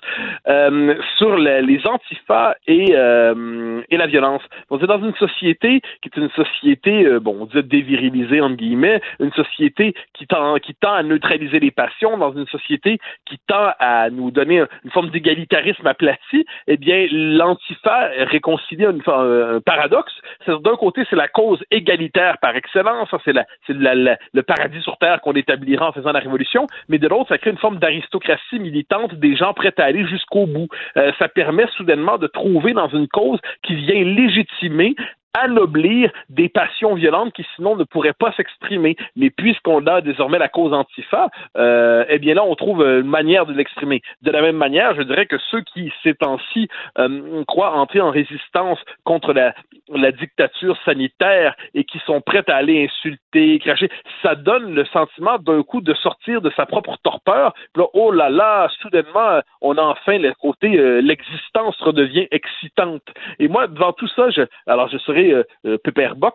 euh, 0.48 0.96
sur 1.18 1.36
les 1.36 1.86
antifas 1.86 2.56
et, 2.66 2.96
euh, 2.96 3.80
et 3.90 3.96
la 3.96 4.08
violence. 4.08 4.42
On 4.70 4.78
est 4.78 4.86
dans 4.86 4.98
une 5.04 5.14
société 5.14 5.80
qui 6.02 6.10
est 6.12 6.16
une 6.16 6.30
société, 6.30 7.04
euh, 7.06 7.20
bon, 7.20 7.36
on 7.40 7.46
dit 7.46 7.62
dévirilisée, 7.62 8.40
entre 8.40 8.56
guillemets, 8.56 9.00
une 9.20 9.32
société 9.32 9.94
qui 10.14 10.26
tend, 10.26 10.56
à 10.82 11.02
neutraliser 11.04 11.60
les 11.60 11.70
passions, 11.70 12.18
dans 12.18 12.32
une 12.32 12.46
société 12.48 12.98
qui 13.26 13.38
tend 13.46 13.72
à 13.78 14.10
nous 14.10 14.32
donner 14.32 14.64
une 14.84 14.90
forme 14.90 15.10
d'égalitarisme 15.10 15.86
aplati, 15.86 16.44
eh 16.66 16.76
bien, 16.76 17.06
l'antifa 17.12 18.10
réconcilie 18.26 18.84
un 18.84 19.60
paradoxe 19.60 20.12
d'un 20.46 20.76
côté, 20.76 21.04
c'est 21.08 21.16
la 21.16 21.28
cause 21.28 21.62
égalitaire 21.70 22.38
par 22.38 22.56
excellence, 22.56 23.08
c'est 23.24 23.34
le 23.72 24.42
paradis 24.42 24.80
sur 24.82 24.96
terre 24.98 25.20
qu'on 25.20 25.32
établira 25.32 25.88
en 25.88 25.92
faisant 25.92 26.12
la 26.12 26.20
révolution, 26.20 26.66
mais 26.88 26.98
de 26.98 27.08
l'autre, 27.08 27.28
ça 27.28 27.38
crée 27.38 27.50
une 27.50 27.58
forme 27.58 27.78
d'aristocratie 27.78 28.58
militante 28.58 29.14
des 29.14 29.36
gens 29.36 29.54
prêts 29.54 29.74
à 29.78 29.84
aller 29.84 30.06
jusqu'au 30.06 30.46
bout. 30.46 30.68
Euh, 30.96 31.12
ça 31.18 31.28
permet 31.28 31.66
soudainement 31.76 32.18
de 32.18 32.26
trouver 32.26 32.72
dans 32.72 32.88
une 32.88 33.08
cause 33.08 33.40
qui 33.62 33.74
vient 33.74 34.04
légitimer 34.04 34.94
anoblir 35.34 36.10
des 36.28 36.48
passions 36.48 36.94
violentes 36.94 37.32
qui 37.32 37.44
sinon 37.56 37.76
ne 37.76 37.84
pourraient 37.84 38.14
pas 38.14 38.32
s'exprimer. 38.32 38.96
Mais 39.16 39.30
puisqu'on 39.30 39.84
a 39.86 40.00
désormais 40.00 40.38
la 40.38 40.48
cause 40.48 40.72
antifa, 40.72 41.28
euh, 41.56 42.04
eh 42.08 42.18
bien 42.18 42.34
là, 42.34 42.44
on 42.44 42.54
trouve 42.54 42.82
une 42.82 43.08
manière 43.08 43.44
de 43.44 43.52
l'exprimer. 43.52 44.00
De 44.22 44.30
la 44.30 44.40
même 44.40 44.56
manière, 44.56 44.94
je 44.94 45.02
dirais 45.02 45.26
que 45.26 45.36
ceux 45.50 45.60
qui, 45.62 45.92
ces 46.02 46.14
temps-ci, 46.14 46.68
euh, 46.98 47.42
croient 47.46 47.74
entrer 47.74 48.00
en 48.00 48.10
résistance 48.10 48.78
contre 49.02 49.32
la, 49.32 49.54
la 49.92 50.12
dictature 50.12 50.76
sanitaire 50.84 51.54
et 51.74 51.84
qui 51.84 51.98
sont 52.06 52.20
prêts 52.20 52.44
à 52.48 52.56
aller 52.56 52.84
insulter, 52.84 53.58
cracher, 53.58 53.90
ça 54.22 54.34
donne 54.34 54.74
le 54.74 54.84
sentiment 54.86 55.38
d'un 55.38 55.62
coup 55.62 55.80
de 55.80 55.94
sortir 55.94 56.40
de 56.40 56.50
sa 56.56 56.66
propre 56.66 56.96
torpeur. 57.02 57.52
Puis 57.72 57.82
là, 57.82 57.88
oh 57.92 58.10
là 58.10 58.30
là, 58.30 58.68
soudainement, 58.80 59.40
on 59.60 59.76
a 59.76 59.82
enfin 59.82 60.18
le 60.18 60.32
côté, 60.34 60.78
euh, 60.78 61.00
l'existence 61.00 61.76
redevient 61.80 62.26
excitante. 62.30 63.02
Et 63.38 63.48
moi, 63.48 63.66
devant 63.66 63.92
tout 63.92 64.08
ça, 64.08 64.30
je, 64.30 64.42
alors 64.66 64.88
je 64.88 64.98
serais 64.98 65.32
euh, 65.32 65.44
euh 65.66 65.78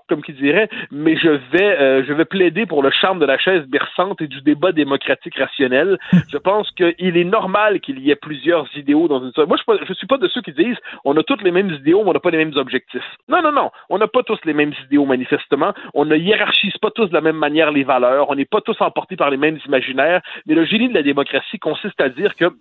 comme 0.08 0.22
qui 0.22 0.34
dirait, 0.34 0.70
mais 0.92 1.16
je 1.18 1.30
vais, 1.30 1.80
euh, 1.80 2.04
je 2.06 2.14
vais 2.14 2.26
plaider 2.26 2.66
pour 2.66 2.84
le 2.84 2.92
charme 2.92 3.20
de 3.20 3.26
la 3.26 3.38
chaise 3.38 3.66
berçante 3.68 4.22
et 4.22 4.28
du 4.28 4.42
débat 4.42 4.72
démocratique 4.72 5.38
rationnel. 5.38 5.98
je 6.30 6.38
pense 6.38 6.70
qu'il 6.72 7.18
est 7.18 7.24
normal 7.24 7.80
qu'il 7.80 8.00
y 8.00 8.12
ait 8.12 8.16
plusieurs 8.16 8.66
idéaux 8.76 9.08
dans 9.08 9.20
une 9.20 9.32
Moi, 9.46 9.58
je 9.68 9.90
ne 9.90 9.94
suis 9.96 10.08
pas 10.08 10.18
de 10.18 10.28
ceux 10.28 10.42
qui 10.42 10.54
disent 10.54 10.78
on 11.06 11.16
a 11.18 11.24
tous 11.24 11.44
les 11.44 11.52
mêmes 11.52 11.72
idéaux, 11.72 12.04
mais 12.04 12.10
on 12.10 12.14
n'a 12.14 12.20
pas 12.20 12.32
les 12.32 12.38
mêmes 12.38 12.56
objectifs. 12.56 13.04
Non, 13.28 13.39
non, 13.42 13.52
non. 13.52 13.72
On 13.90 13.98
n'a 13.98 14.08
pas 14.08 14.24
tous 14.24 14.40
les 14.46 14.54
mêmes 14.54 14.74
idéaux, 14.86 15.06
manifestement. 15.06 15.74
On 15.94 16.06
ne 16.06 16.16
hiérarchise 16.16 16.78
pas 16.78 16.92
tous 16.92 17.08
de 17.08 17.14
la 17.14 17.22
même 17.22 17.38
manière 17.38 17.72
les 17.72 17.84
valeurs. 17.84 18.30
On 18.30 18.36
n'est 18.36 18.46
pas 18.46 18.62
tous 18.62 18.80
emportés 18.82 19.16
par 19.16 19.30
les 19.30 19.38
mêmes 19.38 19.60
imaginaires. 19.66 20.22
Mais 20.46 20.56
le 20.56 20.66
génie 20.66 20.90
de 20.90 20.94
la 20.94 21.04
démocratie 21.04 21.60
consiste 21.60 22.00
à 22.02 22.10
dire 22.10 22.36
que 22.36 22.52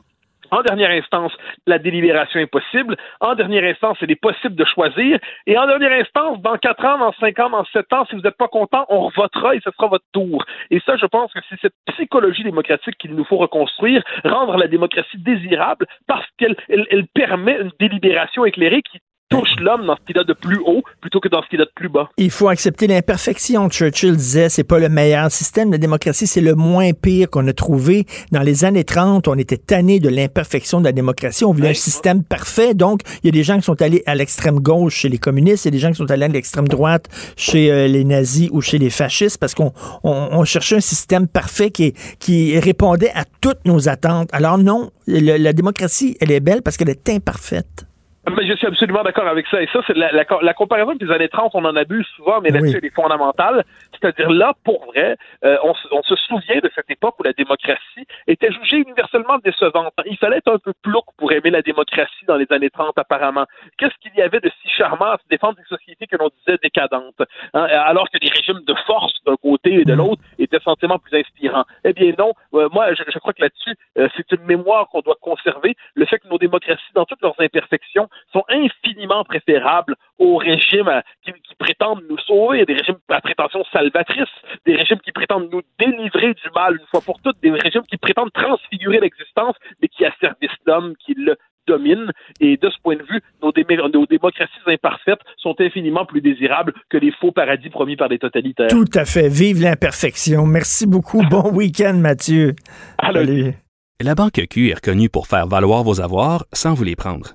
en 0.51 0.63
dernière 0.63 0.91
instance, 0.91 1.33
la 1.67 1.79
délibération 1.79 2.41
est 2.41 2.47
possible. 2.47 2.97
En 3.21 3.35
dernière 3.35 3.65
instance, 3.65 3.99
il 4.01 4.11
est 4.11 4.21
possible 4.21 4.55
de 4.55 4.65
choisir. 4.65 5.19
Et 5.47 5.59
en 5.59 5.67
dernière 5.67 5.93
instance, 5.93 6.41
dans 6.41 6.57
quatre 6.57 6.85
ans, 6.85 6.99
dans 6.99 7.13
cinq 7.21 7.39
ans, 7.39 7.51
dans 7.51 7.65
sept 7.67 7.93
ans, 7.93 8.07
si 8.07 8.17
vous 8.17 8.23
n'êtes 8.23 8.37
pas 8.37 8.49
content, 8.49 8.87
on 8.89 9.09
votera 9.11 9.55
et 9.55 9.61
ce 9.63 9.71
sera 9.71 9.89
votre 9.89 10.05
tour. 10.13 10.45
Et 10.71 10.81
ça, 10.81 10.97
je 10.97 11.07
pense 11.07 11.33
que 11.33 11.41
c'est 11.49 11.61
cette 11.61 11.75
psychologie 11.87 12.45
démocratique 12.45 12.97
qu'il 12.99 13.15
nous 13.15 13.25
faut 13.25 13.37
reconstruire, 13.37 14.03
rendre 14.25 14.57
la 14.57 14.69
démocratie 14.69 15.19
désirable 15.19 15.87
parce 16.07 16.27
qu'elle 16.39 16.57
elle 16.69 17.07
permet 17.09 17.59
une 17.61 17.73
délibération 17.79 18.45
éclairée 18.45 18.83
qui 18.83 19.01
touche 19.29 19.49
l'homme 19.61 19.87
dans 19.87 19.97
ce 19.97 20.01
qu'il 20.07 20.19
a 20.19 20.25
de 20.25 20.33
plus 20.33 20.59
haut 20.59 20.83
plutôt 21.01 21.21
que 21.21 21.29
dans 21.29 21.43
ce 21.43 21.49
qu'il 21.49 21.61
a 21.61 21.65
de 21.65 21.71
plus 21.75 21.89
bas. 21.89 22.09
Il 22.17 22.31
faut 22.31 22.49
accepter 22.49 22.87
l'imperfection. 22.87 23.69
Churchill 23.69 24.17
disait 24.17 24.49
c'est 24.49 24.65
pas 24.65 24.79
le 24.79 24.89
meilleur 24.89 25.31
système. 25.31 25.71
La 25.71 25.79
démocratie, 25.79 26.27
c'est 26.27 26.41
le 26.41 26.55
moins 26.55 26.93
pire 26.93 27.29
qu'on 27.31 27.47
a 27.47 27.53
trouvé. 27.53 28.07
Dans 28.33 28.43
les 28.43 28.65
années 28.65 28.85
30, 28.85 29.29
on 29.29 29.35
était 29.35 29.57
tanné 29.57 30.01
de 30.01 30.09
l'imperfection 30.09 30.81
de 30.81 30.85
la 30.85 30.93
démocratie. 30.93 31.45
On 31.45 31.53
voulait 31.53 31.71
un 31.71 31.75
système 31.75 32.25
parfait. 32.25 32.75
Donc, 32.75 33.03
il 33.23 33.27
y 33.27 33.29
a 33.29 33.33
des 33.33 33.45
gens 33.45 33.57
qui 33.57 33.65
sont 33.65 33.81
allés 33.83 34.03
à 34.07 34.15
l'extrême 34.15 34.61
gauche 34.61 34.95
chez 34.95 35.09
les 35.09 35.19
communistes, 35.19 35.65
il 35.65 35.69
y 35.69 35.71
a 35.71 35.73
des 35.73 35.79
gens 35.79 35.91
qui 35.91 35.97
sont 35.97 36.11
allés 36.11 36.25
à 36.25 36.29
l'extrême 36.29 36.69
droite 36.69 37.09
chez 37.37 37.71
euh, 37.71 37.87
les 37.87 38.05
nazis 38.05 38.49
ou 38.53 38.61
chez 38.61 38.79
les 38.79 38.91
fascistes 38.91 39.39
parce 39.39 39.55
qu'on 39.55 39.73
on, 40.03 40.45
cherchait 40.45 40.77
un 40.77 40.81
système 40.81 41.29
parfait 41.29 41.71
qui, 41.71 41.93
qui 42.19 42.59
répondait 42.59 43.11
à 43.15 43.25
toutes 43.41 43.65
nos 43.67 43.89
attentes. 43.89 44.31
Alors 44.33 44.59
non, 44.59 44.91
la 45.07 45.53
démocratie, 45.53 46.17
elle 46.21 46.31
est 46.31 46.41
belle 46.41 46.63
parce 46.63 46.77
qu'elle 46.77 46.89
est 46.89 47.09
imparfaite. 47.11 47.88
Mais 48.37 48.47
je 48.47 48.55
suis 48.55 48.67
absolument 48.67 49.03
d'accord 49.03 49.27
avec 49.27 49.47
ça. 49.47 49.63
Et 49.63 49.69
ça, 49.73 49.81
c'est 49.87 49.97
la, 49.97 50.11
la, 50.13 50.55
comparaison 50.55 50.95
des 50.95 51.11
années 51.11 51.29
30, 51.29 51.53
on 51.55 51.65
en 51.65 51.77
abuse 51.77 52.07
souvent, 52.17 52.41
mais 52.41 52.51
là-dessus, 52.51 52.79
elle 52.79 52.85
est 52.85 52.95
fondamentale. 52.95 53.65
C'est-à-dire 53.93 54.31
là, 54.31 54.53
pour 54.65 54.87
vrai, 54.87 55.17
euh, 55.45 55.57
on, 55.63 55.75
on, 55.93 56.03
se 56.03 56.17
souvient 56.17 56.61
de 56.63 56.71
cette 56.75 56.91
époque 56.91 57.19
où 57.19 57.23
la 57.23 57.33
démocratie 57.33 58.07
était 58.27 58.51
jugée 58.53 58.79
universellement 58.79 59.39
décevante. 59.45 59.93
Il 60.07 60.17
fallait 60.17 60.39
être 60.39 60.53
un 60.53 60.59
peu 60.59 60.73
plouc 60.83 61.05
pour 61.17 61.33
aimer 61.33 61.51
la 61.51 61.63
démocratie 61.63 62.25
dans 62.27 62.37
les 62.37 62.47
années 62.51 62.71
30, 62.71 62.99
apparemment. 62.99 63.47
Qu'est-ce 63.79 63.97
qu'il 64.01 64.15
y 64.17 64.23
avait 64.23 64.41
de 64.41 64.51
si 64.63 64.69
charmant 64.69 65.13
à 65.13 65.19
se 65.19 65.29
défendre 65.31 65.57
des 65.57 65.65
sociétés 65.65 66.07
que 66.07 66.17
l'on 66.17 66.31
disait 66.39 66.59
décadentes, 66.63 67.23
hein, 67.55 67.65
alors 67.65 68.09
que 68.11 68.19
les 68.21 68.29
régimes 68.29 68.65
de 68.67 68.75
force 68.87 69.15
d'un 69.27 69.37
côté 69.37 69.75
et 69.75 69.85
de 69.85 69.95
mm. 69.95 69.99
l'autre 69.99 70.23
étaient 70.39 70.61
sensiblement 70.61 70.99
plus 70.99 71.19
inspirants? 71.19 71.65
Eh 71.85 71.93
bien 71.93 72.13
non, 72.19 72.33
euh, 72.55 72.69
moi, 72.73 72.95
je, 72.95 73.03
je, 73.07 73.19
crois 73.19 73.33
que 73.33 73.43
là-dessus, 73.43 73.75
euh, 73.99 74.09
c'est 74.17 74.31
une 74.33 74.45
mémoire 74.45 74.89
qu'on 74.89 75.01
doit 75.01 75.17
conserver. 75.21 75.77
Le 75.95 76.07
fait 76.07 76.19
que 76.19 76.29
nos 76.29 76.39
démocraties, 76.39 76.83
dans 76.95 77.05
toutes 77.05 77.23
leurs 77.23 77.41
imperfections, 77.41 78.09
sont 78.33 78.45
infiniment 78.49 79.25
préférables 79.25 79.95
aux 80.19 80.37
régimes 80.37 80.89
euh, 80.89 81.01
qui, 81.25 81.33
prétendent 81.59 82.05
nous 82.09 82.19
sauver, 82.19 82.65
des 82.65 82.75
régimes 82.75 82.99
à 83.09 83.21
prétention 83.21 83.65
salvatrice, 83.73 84.29
des 84.65 84.77
régimes 84.77 85.01
qui 85.01 85.13
prétendent 85.13 85.51
nous 85.51 85.63
délivrer 85.79 86.35
du 86.35 86.51
mal 86.55 86.75
une 86.75 86.87
fois 86.91 87.01
pour 87.01 87.21
toutes, 87.21 87.41
des 87.43 87.51
régimes 87.51 87.83
qui 87.83 87.97
prétendent 87.97 88.33
transfigurer 88.33 89.01
l'existence, 89.01 89.57
mais 89.83 89.89
qui 89.89 90.05
asservissent 90.05 90.51
l'homme, 90.67 90.95
qui 91.05 91.15
le 91.15 91.37
domine. 91.67 92.11
Et 92.41 92.57
de 92.57 92.71
ce 92.71 92.77
point 92.83 92.97
de 92.97 93.03
vue, 93.03 93.21
nos, 93.43 93.53
nos, 93.89 94.07
démocraties 94.07 94.53
imparfaites 94.67 95.21
sont 95.37 95.55
infiniment 95.61 96.07
plus 96.07 96.21
désirables 96.21 96.73
que 96.89 96.97
les 96.97 97.13
faux 97.13 97.33
paradis 97.33 97.69
promis 97.69 97.97
par 97.97 98.09
les 98.09 98.19
totalitaires. 98.19 98.69
Tout 98.69 98.91
à 98.95 99.05
fait. 99.05 99.29
Vive 99.29 99.63
l'imperfection. 99.63 100.47
Merci 100.47 100.87
beaucoup. 100.87 101.23
Bon 101.29 101.51
week-end, 101.53 101.95
Mathieu. 101.95 102.55
Allez. 102.99 103.55
La 104.01 104.15
Banque 104.15 104.41
Q 104.49 104.71
est 104.71 104.75
reconnue 104.75 105.09
pour 105.09 105.27
faire 105.27 105.47
valoir 105.47 105.83
vos 105.83 106.01
avoirs 106.01 106.45
sans 106.53 106.73
vous 106.73 106.85
les 106.85 106.97
prendre. 106.97 107.35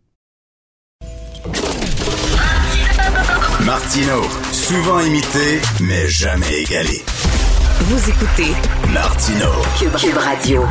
Martino, 3.65 4.21
souvent 4.51 4.99
imité, 5.01 5.61
mais 5.81 6.07
jamais 6.07 6.61
égalé. 6.61 7.03
Vous 7.81 8.09
écoutez 8.09 8.53
Martino. 8.91 9.49
Cube, 9.77 9.95
Cube 9.97 10.17
Radio. 10.17 10.65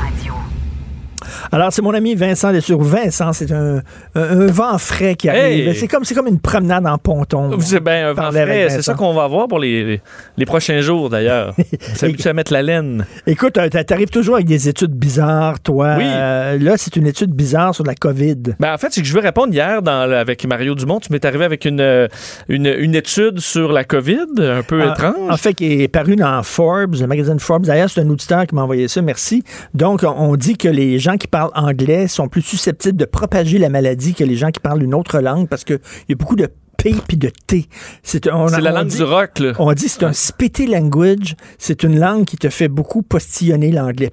Alors, 1.52 1.72
c'est 1.72 1.82
mon 1.82 1.92
ami 1.94 2.14
Vincent 2.14 2.52
Dessureau. 2.52 2.82
Vincent, 2.82 3.32
c'est 3.32 3.50
un, 3.52 3.82
vent 4.14 4.78
frais 4.78 5.14
qui 5.16 5.28
arrive. 5.28 5.68
Hey! 5.68 5.74
C'est 5.74 5.88
comme, 5.88 6.04
c'est 6.04 6.14
comme 6.14 6.28
une 6.28 6.38
promenade 6.40 6.86
en 6.86 6.96
ponton. 6.98 7.50
Vous 7.56 7.74
êtes 7.74 7.82
bien 7.84 8.10
un 8.10 8.12
vent 8.12 8.30
frais. 8.30 8.68
C'est 8.70 8.82
ça 8.82 8.94
qu'on 8.94 9.12
va 9.14 9.24
avoir 9.24 9.48
pour 9.48 9.58
les, 9.58 9.84
les, 9.84 10.00
les 10.36 10.44
prochains 10.46 10.80
jours, 10.80 11.10
d'ailleurs. 11.10 11.54
On 11.92 11.94
s'habitue 11.94 12.28
à 12.28 12.32
mettre 12.32 12.52
la 12.52 12.62
laine. 12.62 13.04
Écoute, 13.26 13.58
euh, 13.58 13.68
t'a- 13.68 13.82
t'arrives 13.84 14.10
toujours 14.10 14.36
avec 14.36 14.46
des 14.46 14.68
études 14.68 14.92
bizarres, 14.92 15.60
toi. 15.60 15.94
Oui. 15.98 16.04
Euh, 16.06 16.58
là, 16.58 16.74
c'est 16.76 16.96
une 16.96 17.06
étude 17.06 17.32
bizarre 17.32 17.74
sur 17.74 17.84
la 17.84 17.94
COVID. 17.94 18.36
Ben, 18.60 18.72
en 18.74 18.78
fait, 18.78 18.88
c'est 18.90 19.00
que 19.02 19.06
je 19.08 19.14
veux 19.14 19.20
répondre 19.20 19.52
hier 19.52 19.82
dans, 19.82 20.10
avec 20.12 20.46
Mario 20.46 20.74
Dumont. 20.74 21.00
Tu 21.00 21.12
m'es 21.12 21.24
arrivé 21.26 21.44
avec 21.44 21.64
une, 21.64 21.80
euh, 21.80 22.06
une, 22.48 22.66
une 22.66 22.94
étude 22.94 23.40
sur 23.40 23.72
la 23.72 23.84
COVID, 23.84 24.26
un 24.38 24.62
peu 24.62 24.82
En- 24.82 24.92
étrange. 24.92 25.14
En 25.30 25.36
fait, 25.36 25.54
qui 25.54 25.82
est 25.82 25.88
paru 25.88 26.14
dans 26.16 26.42
Forbes, 26.42 26.94
le 27.00 27.06
magazine 27.06 27.40
Forbes. 27.40 27.66
D'ailleurs, 27.66 27.90
c'est 27.90 28.00
un 28.02 28.08
auditeur 28.10 28.46
qui 28.46 28.54
m'a 28.54 28.62
envoyé 28.62 28.86
ça, 28.88 29.02
merci. 29.02 29.42
Donc, 29.74 30.02
on- 30.04 30.08
on 30.16 30.36
dit 30.36 30.56
que 30.56 30.68
les 30.68 30.98
gens 30.98 31.16
qui 31.16 31.26
parlent 31.26 31.39
anglais 31.54 32.08
sont 32.08 32.28
plus 32.28 32.42
susceptibles 32.42 32.96
de 32.96 33.04
propager 33.04 33.58
la 33.58 33.68
maladie 33.68 34.14
que 34.14 34.24
les 34.24 34.36
gens 34.36 34.50
qui 34.50 34.60
parlent 34.60 34.82
une 34.82 34.94
autre 34.94 35.20
langue 35.20 35.48
parce 35.48 35.64
qu'il 35.64 35.78
y 36.08 36.12
a 36.12 36.16
beaucoup 36.16 36.36
de 36.36 36.48
P 36.76 36.94
puis 37.06 37.16
de 37.16 37.30
T. 37.46 37.66
C'est 38.02 38.24
la 38.26 38.32
langue 38.72 38.86
dit- 38.86 38.96
du 38.96 39.02
rock, 39.02 39.38
là. 39.38 39.52
On 39.58 39.72
dit 39.72 39.84
que 39.84 39.90
c'est 39.90 40.04
un 40.04 40.12
spitty 40.12 40.66
language. 40.66 41.36
C'est 41.58 41.82
une 41.82 41.98
langue 41.98 42.24
qui 42.24 42.36
te 42.38 42.48
fait 42.48 42.68
beaucoup 42.68 43.02
postillonner 43.02 43.70
l'anglais. 43.70 44.12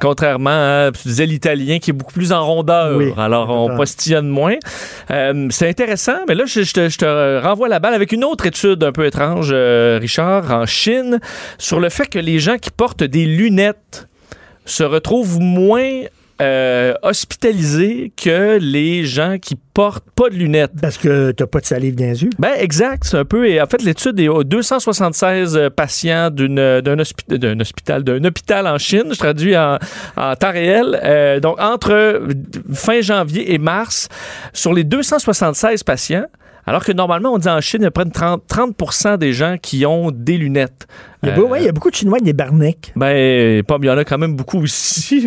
Contrairement 0.00 0.50
à, 0.50 0.90
tu 0.90 1.06
disais, 1.06 1.26
l'italien 1.26 1.78
qui 1.78 1.90
est 1.90 1.92
beaucoup 1.92 2.14
plus 2.14 2.32
en 2.32 2.44
rondeur. 2.44 2.96
Oui. 2.96 3.12
Alors, 3.16 3.50
on 3.50 3.76
postillonne 3.76 4.26
moins. 4.26 4.56
Euh, 5.10 5.46
c'est 5.50 5.68
intéressant, 5.68 6.16
mais 6.26 6.34
là, 6.34 6.44
je, 6.46 6.62
je 6.62 6.72
te, 6.72 6.88
je 6.88 6.98
te 6.98 7.40
renvoie 7.40 7.68
la 7.68 7.78
balle 7.78 7.94
avec 7.94 8.10
une 8.10 8.24
autre 8.24 8.46
étude 8.46 8.82
un 8.82 8.90
peu 8.90 9.06
étrange, 9.06 9.50
euh, 9.52 9.98
Richard, 10.00 10.50
en 10.50 10.66
Chine, 10.66 11.20
sur 11.58 11.78
le 11.78 11.88
fait 11.88 12.06
que 12.06 12.18
les 12.18 12.40
gens 12.40 12.56
qui 12.56 12.70
portent 12.70 13.04
des 13.04 13.26
lunettes 13.26 14.08
se 14.64 14.82
retrouvent 14.84 15.40
moins 15.40 16.02
euh, 16.40 16.94
hospitalisés 17.02 18.10
que 18.20 18.58
les 18.60 19.04
gens 19.04 19.36
qui 19.40 19.54
portent 19.74 20.04
pas 20.16 20.28
de 20.28 20.34
lunettes. 20.34 20.72
Parce 20.80 20.98
que 20.98 21.30
t'as 21.30 21.46
pas 21.46 21.60
de 21.60 21.66
salive 21.66 21.94
dans 21.94 22.04
les 22.06 22.24
yeux. 22.24 22.30
Ben 22.38 22.52
exact, 22.58 23.04
c'est 23.04 23.16
un 23.18 23.24
peu. 23.24 23.48
Et 23.48 23.60
en 23.60 23.66
fait, 23.66 23.82
l'étude 23.82 24.18
est 24.18 24.26
aux 24.28 24.42
276 24.42 25.56
euh, 25.56 25.70
patients 25.70 26.30
d'une- 26.30 26.80
d'un 26.80 26.96
hospi- 26.96 27.38
d'un 27.38 27.60
hôpital, 27.60 28.02
d'un 28.02 28.24
hôpital 28.24 28.66
en 28.66 28.78
Chine. 28.78 29.04
Je 29.12 29.18
traduis 29.18 29.56
en, 29.56 29.78
en 30.16 30.34
temps 30.34 30.50
réel. 30.50 30.98
Euh, 31.04 31.38
donc 31.38 31.60
entre 31.60 32.22
fin 32.72 33.00
janvier 33.02 33.52
et 33.54 33.58
mars, 33.58 34.08
sur 34.52 34.72
les 34.74 34.84
276 34.84 35.84
patients. 35.84 36.26
Alors 36.66 36.84
que 36.84 36.92
normalement, 36.92 37.32
on 37.32 37.38
dit 37.38 37.48
en 37.48 37.60
Chine, 37.60 37.80
il 37.82 37.84
y 37.84 37.86
a 37.86 37.90
près 37.90 38.04
de 38.04 38.12
30, 38.12 38.44
30 38.46 39.18
des 39.18 39.32
gens 39.32 39.56
qui 39.60 39.84
ont 39.84 40.10
des 40.12 40.38
lunettes. 40.38 40.86
Il 41.22 41.28
y 41.28 41.32
a, 41.32 41.38
Euh, 41.38 41.42
ouais, 41.42 41.62
il 41.62 41.66
y 41.66 41.68
a 41.68 41.72
beaucoup 41.72 41.90
de 41.90 41.94
Chinois 41.96 42.16
avec 42.16 42.24
des 42.24 42.32
barniques. 42.32 42.92
ben, 42.94 43.62
pas, 43.64 43.78
il 43.80 43.86
y 43.86 43.90
en 43.90 43.98
a 43.98 44.04
quand 44.04 44.18
même 44.18 44.36
beaucoup 44.36 44.64
ici, 44.64 45.26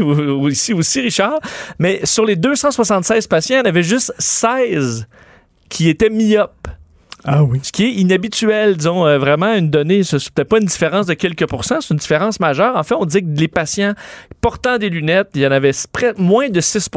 ici 0.50 0.74
aussi, 0.74 1.02
Richard. 1.02 1.40
Mais 1.80 2.00
sur 2.06 2.26
les 2.26 2.36
276 2.36 3.28
patients, 3.28 3.56
il 3.56 3.60
y 3.60 3.62
en 3.62 3.70
avait 3.70 3.84
juste 3.84 4.14
16 4.18 5.08
qui 5.70 5.90
étaient 5.90 6.10
myopes. 6.10 6.68
Ah 7.26 7.44
oui. 7.44 7.60
Ce 7.64 7.72
qui 7.72 7.86
est 7.86 7.92
inhabituel, 7.94 8.78
disons, 8.78 9.06
euh, 9.06 9.18
vraiment 9.18 9.54
une 9.54 9.70
donnée, 9.70 10.04
ce 10.04 10.18
n'est 10.38 10.46
pas 10.46 10.58
une 10.60 10.66
différence 10.66 11.08
de 11.08 11.14
quelques 11.16 11.48
pourcents, 11.48 11.82
c'est 11.82 11.94
une 11.94 12.00
différence 12.00 12.40
majeure. 12.40 12.76
En 12.76 12.84
fait, 12.84 12.96
on 12.96 13.06
dit 13.06 13.22
que 13.22 13.40
les 13.40 13.48
patients 13.48 13.94
portant 14.42 14.78
des 14.78 14.90
lunettes, 14.90 15.30
il 15.34 15.42
y 15.42 15.48
en 15.48 15.52
avait 15.52 15.72
près, 15.92 16.14
moins 16.18 16.50
de 16.50 16.62
6 16.62 16.90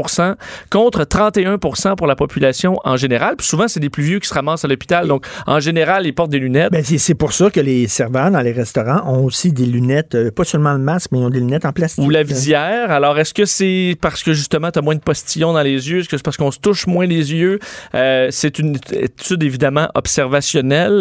contre 0.70 1.04
31 1.04 1.58
pour 1.96 2.06
la 2.06 2.14
population 2.14 2.78
en 2.84 2.96
général. 2.96 3.36
Puis 3.36 3.46
souvent, 3.46 3.68
c'est 3.68 3.80
des 3.80 3.88
plus 3.88 4.02
vieux 4.02 4.18
qui 4.18 4.28
se 4.28 4.34
ramassent 4.34 4.64
à 4.64 4.68
l'hôpital. 4.68 5.08
Donc, 5.08 5.26
en 5.46 5.60
général, 5.60 6.06
ils 6.06 6.12
portent 6.12 6.30
des 6.30 6.38
lunettes. 6.38 6.72
Ben, 6.72 6.84
c'est 6.84 7.14
pour 7.14 7.32
ça 7.32 7.50
que 7.50 7.60
les 7.60 7.88
serveurs 7.88 8.30
dans 8.30 8.40
les 8.40 8.52
restaurants 8.52 9.02
ont 9.06 9.24
aussi 9.24 9.52
des 9.52 9.66
lunettes, 9.66 10.14
euh, 10.14 10.30
pas 10.30 10.44
seulement 10.44 10.72
le 10.72 10.78
masque, 10.78 11.10
mais 11.12 11.20
ils 11.20 11.24
ont 11.24 11.30
des 11.30 11.40
lunettes 11.40 11.64
en 11.64 11.72
plastique. 11.72 12.04
ou 12.04 12.10
la 12.10 12.22
visière. 12.22 12.90
Alors, 12.90 13.18
est-ce 13.18 13.32
que 13.32 13.46
c'est 13.46 13.96
parce 14.00 14.22
que 14.22 14.32
justement, 14.32 14.70
tu 14.70 14.78
as 14.78 14.82
moins 14.82 14.94
de 14.94 15.00
postillons 15.00 15.52
dans 15.52 15.62
les 15.62 15.90
yeux? 15.90 16.00
Est-ce 16.00 16.08
que 16.08 16.16
c'est 16.16 16.22
parce 16.24 16.36
qu'on 16.36 16.50
se 16.50 16.58
touche 16.58 16.86
moins 16.86 17.06
les 17.06 17.32
yeux? 17.32 17.58
Euh, 17.94 18.28
c'est 18.30 18.58
une 18.58 18.76
étude 18.92 19.42
évidemment 19.42 19.88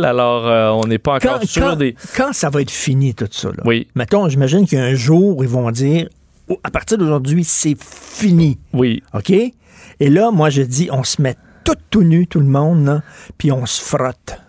Alors, 0.04 0.48
euh, 0.48 0.70
on 0.72 0.88
n'est 0.88 0.98
pas 1.00 1.16
encore 1.16 1.40
Quand, 1.40 1.48
sûr 1.48 1.62
quand- 1.64 1.76
des. 1.76 1.96
quand 2.16 2.34
ça 2.34 2.50
va 2.50 2.62
être 2.62 2.72
fini, 2.72 3.14
tout 3.14 3.28
ça, 3.32 3.50
là? 3.50 3.64
Oui. 3.66 3.88
Mettons, 3.96 4.28
j'imagine 4.30 4.66
qu'il 4.68 4.78
y 4.78 4.82
a 4.82 4.86
un 4.86 4.96
jour 4.96 5.44
ils 5.44 5.50
vont 5.50 5.70
dire, 5.72 6.08
Oh, 6.50 6.58
à 6.64 6.72
partir 6.72 6.98
d'aujourd'hui, 6.98 7.44
c'est 7.44 7.76
fini. 7.82 8.58
Oui. 8.72 9.04
OK? 9.14 9.32
Et 9.32 10.10
là, 10.10 10.32
moi, 10.32 10.50
je 10.50 10.62
dis, 10.62 10.88
on 10.94 11.04
se 11.04 11.22
met 11.22 11.36
tout 11.66 11.74
tout 11.90 12.04
nu, 12.04 12.26
tout 12.28 12.40
le 12.40 12.46
monde, 12.46 12.86
là, 12.86 13.02
puis 13.38 13.52
on 13.52 13.66
se 13.66 13.82
frotte. 13.82 14.40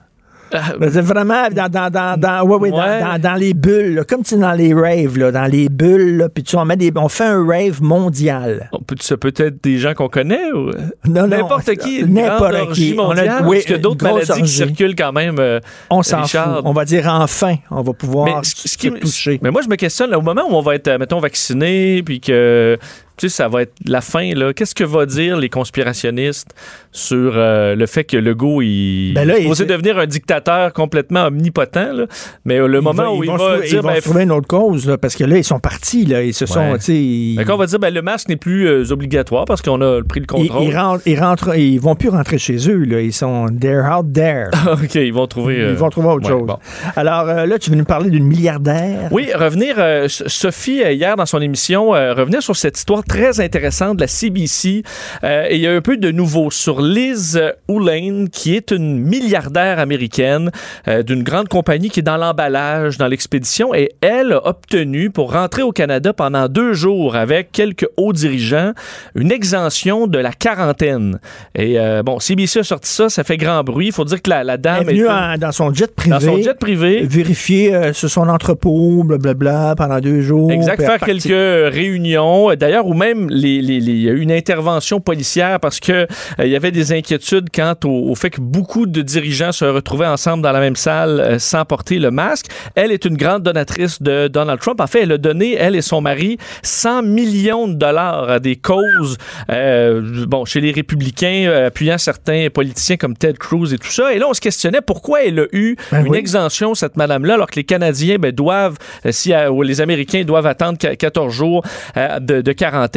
Ben, 0.50 0.90
c'est 0.90 1.00
vraiment 1.02 1.48
dans, 1.50 1.68
dans, 1.68 1.90
dans, 1.90 2.18
dans, 2.18 2.42
ouais, 2.46 2.56
ouais, 2.56 2.70
dans- 2.70 2.76
Ouais. 2.78 3.00
dans- 3.00 3.18
dans 3.20 3.34
les 3.34 3.54
bulles, 3.54 3.94
là, 3.96 4.04
comme 4.04 4.22
tu 4.22 4.30
sais, 4.30 4.36
dans 4.38 4.52
les 4.52 4.72
raves, 4.72 5.18
là, 5.18 5.30
dans 5.30 5.44
les 5.44 5.68
bulles, 5.68 6.16
là, 6.18 6.28
puis 6.28 6.42
tu 6.42 6.56
on, 6.56 6.64
met 6.64 6.76
des, 6.76 6.90
on 6.96 7.08
fait 7.08 7.24
un 7.26 7.46
rave 7.46 7.82
mondial. 7.82 8.70
On 8.72 8.78
peut, 8.80 8.96
ça 9.00 9.16
peut 9.16 9.32
être 9.36 9.62
des 9.62 9.78
gens 9.78 9.94
qu'on 9.94 10.08
connaît 10.08 10.50
ou? 10.52 10.70
Non, 11.06 11.26
n'importe 11.26 11.74
qui, 11.76 12.04
n'importe 12.04 12.72
qui. 12.72 12.94
On 12.98 13.02
a- 13.10 13.14
mondiale, 13.14 13.44
oui, 13.46 13.56
parce 13.66 13.66
a 13.74 13.78
d'autres 13.78 14.04
maladies 14.04 14.42
qui 14.42 14.48
circulent 14.48 14.96
quand 14.96 15.12
même. 15.12 15.36
euh, 15.38 15.60
On 15.90 16.02
s'en 16.02 16.24
fout. 16.24 16.40
On 16.64 16.72
va 16.72 16.84
dire 16.84 17.06
enfin, 17.08 17.56
on 17.70 17.82
va 17.82 17.92
pouvoir 17.92 18.26
Mais 18.26 18.32
ce, 18.44 18.68
ce 18.68 18.78
qui 18.78 18.88
se 18.88 18.94
toucher. 18.94 19.38
Mais 19.42 19.50
moi, 19.50 19.62
je 19.62 19.68
me 19.68 19.76
questionne, 19.76 20.14
au 20.14 20.22
moment 20.22 20.42
où 20.48 20.54
on 20.54 20.62
va 20.62 20.74
être, 20.76 20.88
euh, 20.88 20.98
mettons, 20.98 21.20
vacciné, 21.20 22.02
puis 22.02 22.20
que, 22.20 22.78
tu 23.18 23.28
sais, 23.28 23.34
ça 23.36 23.48
va 23.48 23.62
être 23.62 23.72
la 23.86 24.00
fin, 24.00 24.32
là, 24.34 24.52
qu'est-ce 24.52 24.74
que 24.74 24.84
vont 24.84 25.04
dire 25.04 25.36
les 25.36 25.48
conspirationnistes 25.48 26.54
sur 26.92 27.32
euh, 27.34 27.74
le 27.74 27.86
fait 27.86 28.04
que 28.04 28.16
Legault, 28.16 28.62
il 28.62 29.12
Ben 29.14 29.26
là, 29.26 29.38
est 29.38 29.42
il- 29.44 29.66
devenir 29.66 29.98
un 29.98 30.06
dictateur 30.06 30.72
complètement 30.72 31.24
omnipotent, 31.26 31.92
là, 31.92 32.06
mais 32.44 32.58
euh, 32.58 32.66
le 32.66 32.78
Ils 32.78 32.82
moment 32.82 33.16
où 33.16 33.22
ils 33.22 33.26
il 33.26 33.30
vont 33.30 33.36
va 33.36 33.56
dire, 33.60 33.64
ils 33.74 33.80
vont 33.80 33.88
ben, 33.88 34.00
trouver 34.00 34.22
une 34.22 34.32
autre 34.32 34.46
cause, 34.48 34.86
là, 34.86 34.96
parce 34.98 35.14
que 35.16 35.24
là, 35.24 35.36
ils 35.36 35.44
sont 35.44 35.58
partis, 35.60 36.04
là, 36.06 36.22
ils 36.22 36.32
se 36.34 36.46
sont, 36.46 36.58
Ouais. 36.72 36.78
ils, 36.88 37.44
qu'on 37.46 37.56
va 37.56 37.66
dire, 37.66 37.78
ben, 37.78 37.92
le 37.92 38.02
masque 38.02 38.28
n'est 38.28 38.36
plus 38.36 38.66
euh, 38.68 38.90
obligatoire 38.92 39.44
parce 39.44 39.62
qu'on 39.62 39.80
a 39.82 40.02
pris 40.02 40.20
le 40.20 40.24
ils, 40.24 40.48
contrôle. 40.48 40.62
ils 40.64 40.76
rentrent, 40.76 41.02
ils 41.06 41.20
rentrent- 41.20 41.56
ils 41.56 41.78
vont 41.80 41.94
plus 41.94 42.08
rentrer 42.08 42.38
chez 42.38 42.56
eux, 42.70 42.84
là, 42.84 43.00
ils 43.00 43.12
sont 43.12 43.46
they're 43.60 43.84
out 43.90 44.12
there. 44.12 44.48
OK, 44.72 44.94
ils 44.94 45.12
vont 45.12 45.26
trouver... 45.26 45.56
Ils 45.58 45.74
vont 45.76 45.90
trouver 45.90 46.08
autre 46.08 46.24
ouais, 46.30 46.38
chose. 46.38 46.46
bon. 46.46 46.58
Alors 46.96 47.24
là, 47.26 47.58
tu 47.58 47.70
veux 47.70 47.76
nous 47.76 47.84
parler 47.84 48.10
d'une 48.10 48.24
milliardaire? 48.26 49.08
Oui, 49.10 49.28
revenir, 49.34 49.76
Sophie, 50.08 50.82
hier 50.92 51.16
dans 51.16 51.26
son 51.26 51.40
émission, 51.40 51.90
revenir 51.90 52.42
sur 52.42 52.56
cette 52.56 52.78
histoire 52.78 53.02
très 53.08 53.40
intéressante 53.40 53.96
de 53.96 54.02
la 54.02 54.06
CBC. 54.06 54.82
Euh, 55.24 55.46
et 55.48 55.56
il 55.56 55.60
y 55.62 55.66
a 55.66 55.72
un 55.72 55.80
peu 55.80 55.96
de 55.96 56.10
nouveau 56.10 56.50
sur 56.50 56.80
Liz 56.80 57.40
Oulane, 57.66 58.28
qui 58.28 58.54
est 58.54 58.70
une 58.70 59.00
milliardaire 59.00 59.80
américaine 59.80 60.50
euh, 60.86 61.02
d'une 61.02 61.22
grande 61.22 61.48
compagnie 61.48 61.90
qui 61.90 62.00
est 62.00 62.04
dans 62.04 62.18
l'emballage, 62.18 62.98
dans 62.98 63.08
l'expédition. 63.08 63.74
Et 63.74 63.92
elle 64.00 64.34
a 64.34 64.46
obtenu, 64.46 65.10
pour 65.10 65.32
rentrer 65.32 65.62
au 65.62 65.72
Canada 65.72 66.12
pendant 66.12 66.48
deux 66.48 66.74
jours 66.74 67.16
avec 67.16 67.50
quelques 67.50 67.88
hauts 67.96 68.12
dirigeants, 68.12 68.72
une 69.14 69.32
exemption 69.32 70.06
de 70.06 70.18
la 70.18 70.32
quarantaine. 70.32 71.18
Et 71.54 71.80
euh, 71.80 72.02
bon, 72.02 72.20
CBC 72.20 72.60
a 72.60 72.64
sorti 72.64 72.90
ça, 72.90 73.08
ça 73.08 73.24
fait 73.24 73.38
grand 73.38 73.64
bruit. 73.64 73.86
Il 73.86 73.92
faut 73.92 74.04
dire 74.04 74.20
que 74.20 74.30
la, 74.30 74.44
la 74.44 74.58
dame... 74.58 74.82
est 74.82 74.92
venue 74.92 75.06
dans 75.38 75.52
son 75.52 75.72
jet 75.72 75.94
privé. 75.94 76.10
dans 76.10 76.20
son 76.20 76.42
jet 76.42 76.58
privé. 76.58 77.06
Vérifier 77.08 77.92
sur 77.94 78.10
son 78.10 78.28
entrepôt, 78.28 79.02
blablabla, 79.02 79.74
pendant 79.76 79.98
deux 79.98 80.20
jours. 80.20 80.52
Exact, 80.52 80.82
faire 80.82 81.00
quelques 81.00 81.72
réunions. 81.72 82.54
D'ailleurs, 82.54 82.86
même 82.98 83.28
les, 83.30 83.62
les- 83.62 83.80
les- 83.80 83.92
il 83.92 84.02
y 84.02 84.08
a 84.08 84.12
eu 84.12 84.20
une 84.20 84.32
intervention 84.32 85.00
policière 85.00 85.58
parce 85.60 85.80
que 85.80 85.92
euh, 85.92 86.06
il 86.40 86.48
y 86.48 86.56
avait 86.56 86.70
des 86.70 86.92
inquiétudes 86.92 87.48
quant 87.54 87.74
au, 87.84 88.10
au 88.10 88.14
fait 88.14 88.30
que 88.30 88.40
beaucoup 88.40 88.86
de 88.86 89.00
dirigeants 89.02 89.52
se 89.52 89.64
retrouvaient 89.64 90.06
ensemble 90.06 90.42
dans 90.42 90.52
la 90.52 90.60
même 90.60 90.76
salle 90.76 91.20
euh, 91.20 91.38
sans 91.38 91.64
porter 91.64 91.98
le 91.98 92.10
masque. 92.10 92.46
Elle 92.74 92.92
est 92.92 93.04
une 93.04 93.16
grande 93.16 93.42
donatrice 93.42 94.02
de 94.02 94.28
Donald 94.28 94.60
Trump. 94.60 94.80
En 94.80 94.86
fait, 94.86 95.02
elle 95.02 95.12
a 95.12 95.18
donné, 95.18 95.54
elle 95.54 95.74
et 95.76 95.82
son 95.82 96.00
mari, 96.00 96.36
100 96.62 97.02
millions 97.02 97.68
de 97.68 97.74
dollars 97.74 98.28
à 98.28 98.38
des 98.40 98.56
causes, 98.56 99.16
euh, 99.50 100.26
bon, 100.26 100.44
chez 100.44 100.60
les 100.60 100.72
républicains, 100.72 101.50
appuyant 101.66 101.98
certains 101.98 102.48
politiciens 102.52 102.96
comme 102.96 103.16
Ted 103.16 103.38
Cruz 103.38 103.72
et 103.72 103.78
tout 103.78 103.90
ça. 103.90 104.12
Et 104.12 104.18
là, 104.18 104.26
on 104.28 104.34
se 104.34 104.40
questionnait 104.40 104.80
pourquoi 104.80 105.22
elle 105.24 105.38
a 105.40 105.46
eu 105.52 105.76
Ben 105.92 106.04
une 106.04 106.12
oui. 106.12 106.18
exemption, 106.18 106.74
cette 106.74 106.96
madame-là, 106.96 107.34
alors 107.34 107.46
que 107.48 107.56
les 107.56 107.64
Canadiens 107.64 108.16
ben, 108.18 108.32
doivent, 108.32 108.76
si 109.10 109.32
ou 109.50 109.62
les 109.62 109.80
Américains 109.80 110.24
doivent 110.24 110.46
attendre 110.46 110.78
qu- 110.78 110.96
14 110.96 111.32
jours 111.32 111.62
de, 111.96 112.40
de 112.40 112.52
quarantaine. 112.52 112.87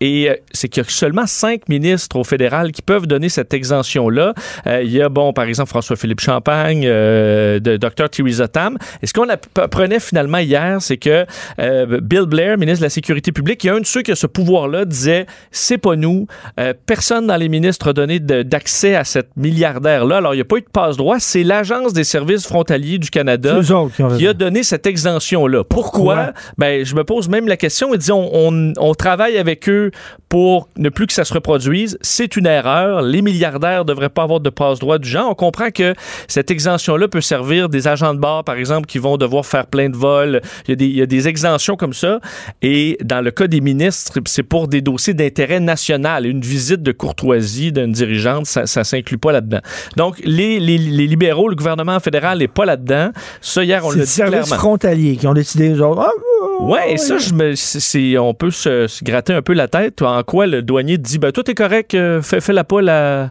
Et 0.00 0.30
euh, 0.30 0.34
c'est 0.52 0.68
qu'il 0.68 0.82
y 0.82 0.86
a 0.86 0.88
seulement 0.88 1.26
cinq 1.26 1.68
ministres 1.68 2.16
au 2.16 2.24
fédéral 2.24 2.72
qui 2.72 2.82
peuvent 2.82 3.06
donner 3.06 3.28
cette 3.28 3.54
exemption-là. 3.54 4.34
Euh, 4.66 4.82
il 4.82 4.90
y 4.90 5.02
a, 5.02 5.08
bon, 5.08 5.32
par 5.32 5.44
exemple, 5.44 5.70
François-Philippe 5.70 6.20
Champagne, 6.20 6.82
euh, 6.84 7.60
de 7.60 7.76
Dr. 7.76 8.08
Theresa 8.10 8.48
Tam. 8.48 8.78
Et 9.02 9.06
ce 9.06 9.12
qu'on 9.12 9.28
apprenait 9.28 10.00
finalement 10.00 10.38
hier, 10.38 10.78
c'est 10.80 10.96
que 10.96 11.26
Bill 12.00 12.26
Blair, 12.26 12.58
ministre 12.58 12.80
de 12.80 12.86
la 12.86 12.90
Sécurité 12.90 13.32
publique, 13.32 13.64
il 13.64 13.68
y 13.68 13.70
a 13.70 13.74
un 13.74 13.80
de 13.80 13.86
ceux 13.86 14.02
qui 14.02 14.12
a 14.12 14.16
ce 14.16 14.26
pouvoir-là, 14.26 14.84
disait 14.84 15.26
c'est 15.50 15.78
pas 15.78 15.96
nous. 15.96 16.26
personne 16.86 17.26
dans 17.26 17.36
les 17.36 17.48
ministres 17.48 17.88
a 17.88 17.92
donné 17.92 18.20
d'accès 18.20 18.94
à 18.94 19.04
cette 19.04 19.36
milliardaire-là. 19.36 20.18
Alors, 20.18 20.34
il 20.34 20.38
n'y 20.38 20.42
a 20.42 20.44
pas 20.44 20.56
eu 20.56 20.62
de 20.62 20.68
passe-droit. 20.72 21.18
C'est 21.18 21.42
l'Agence 21.42 21.92
des 21.92 22.04
services 22.04 22.46
frontaliers 22.46 22.98
du 22.98 23.10
Canada 23.10 23.60
qui, 24.16 24.26
a 24.26 24.32
donné 24.32 24.62
cette 24.62 24.86
exemption-là. 24.86 25.64
Pourquoi? 25.64 26.32
Ben, 26.56 26.84
je 26.84 26.94
me 26.94 27.04
pose 27.04 27.28
même 27.28 27.48
la 27.48 27.56
question 27.56 27.94
et 27.94 27.98
disons, 27.98 28.28
on, 28.32 28.72
on 28.78 28.94
travaille 28.94 29.37
avec 29.38 29.68
eux 29.68 29.90
pour 30.28 30.68
ne 30.76 30.88
plus 30.88 31.06
que 31.06 31.12
ça 31.12 31.24
se 31.24 31.32
reproduise. 31.32 31.98
C'est 32.02 32.36
une 32.36 32.46
erreur. 32.46 33.02
Les 33.02 33.22
milliardaires 33.22 33.80
ne 33.80 33.88
devraient 33.88 34.08
pas 34.08 34.24
avoir 34.24 34.40
de 34.40 34.50
passe-droit 34.50 34.98
du 34.98 35.08
genre. 35.08 35.30
On 35.30 35.34
comprend 35.34 35.70
que 35.70 35.94
cette 36.26 36.50
exemption-là 36.50 37.08
peut 37.08 37.20
servir 37.20 37.68
des 37.68 37.88
agents 37.88 38.14
de 38.14 38.18
bord, 38.18 38.44
par 38.44 38.56
exemple, 38.56 38.86
qui 38.86 38.98
vont 38.98 39.16
devoir 39.16 39.46
faire 39.46 39.66
plein 39.66 39.88
de 39.88 39.96
vols. 39.96 40.40
Il 40.66 40.70
y 40.70 40.72
a 40.72 40.76
des, 40.76 40.86
il 40.86 40.96
y 40.96 41.02
a 41.02 41.06
des 41.06 41.28
exemptions 41.28 41.76
comme 41.76 41.94
ça. 41.94 42.20
Et 42.62 42.98
dans 43.02 43.20
le 43.20 43.30
cas 43.30 43.46
des 43.46 43.60
ministres, 43.60 44.18
c'est 44.26 44.42
pour 44.42 44.68
des 44.68 44.80
dossiers 44.80 45.14
d'intérêt 45.14 45.60
national. 45.60 46.26
Une 46.26 46.40
visite 46.40 46.82
de 46.82 46.92
courtoisie 46.92 47.72
d'une 47.72 47.92
dirigeante, 47.92 48.46
ça 48.46 48.62
ne 48.62 48.84
s'inclut 48.84 49.18
pas 49.18 49.32
là-dedans. 49.32 49.60
Donc, 49.96 50.20
les, 50.24 50.60
les, 50.60 50.78
les, 50.78 51.06
libéraux, 51.06 51.48
le 51.48 51.56
gouvernement 51.56 52.00
fédéral 52.00 52.38
n'est 52.38 52.48
pas 52.48 52.64
là-dedans. 52.64 53.10
Ça, 53.40 53.64
hier, 53.64 53.84
on 53.84 53.90
l'a 53.90 54.04
dit 54.04 54.14
clairement. 54.14 54.44
C'est 54.44 54.54
frontaliers 54.54 55.16
qui 55.16 55.26
ont 55.26 55.34
décidé, 55.34 55.74
genre, 55.74 56.00
ah, 56.00 56.64
ouais, 56.64 56.96
ça, 56.96 57.18
je 57.18 57.32
me, 57.32 58.18
on 58.18 58.34
peut 58.34 58.50
se, 58.50 58.86
se, 58.86 59.04
gratter 59.04 59.27
un 59.34 59.42
peu 59.42 59.52
la 59.52 59.68
tête. 59.68 60.02
En 60.02 60.22
quoi 60.22 60.46
le 60.46 60.62
douanier 60.62 60.98
dit, 60.98 61.18
ben, 61.18 61.32
tout 61.32 61.50
est 61.50 61.54
correct, 61.54 61.94
euh, 61.94 62.22
fais, 62.22 62.40
fais 62.40 62.52
la 62.52 62.64
pas 62.64 63.30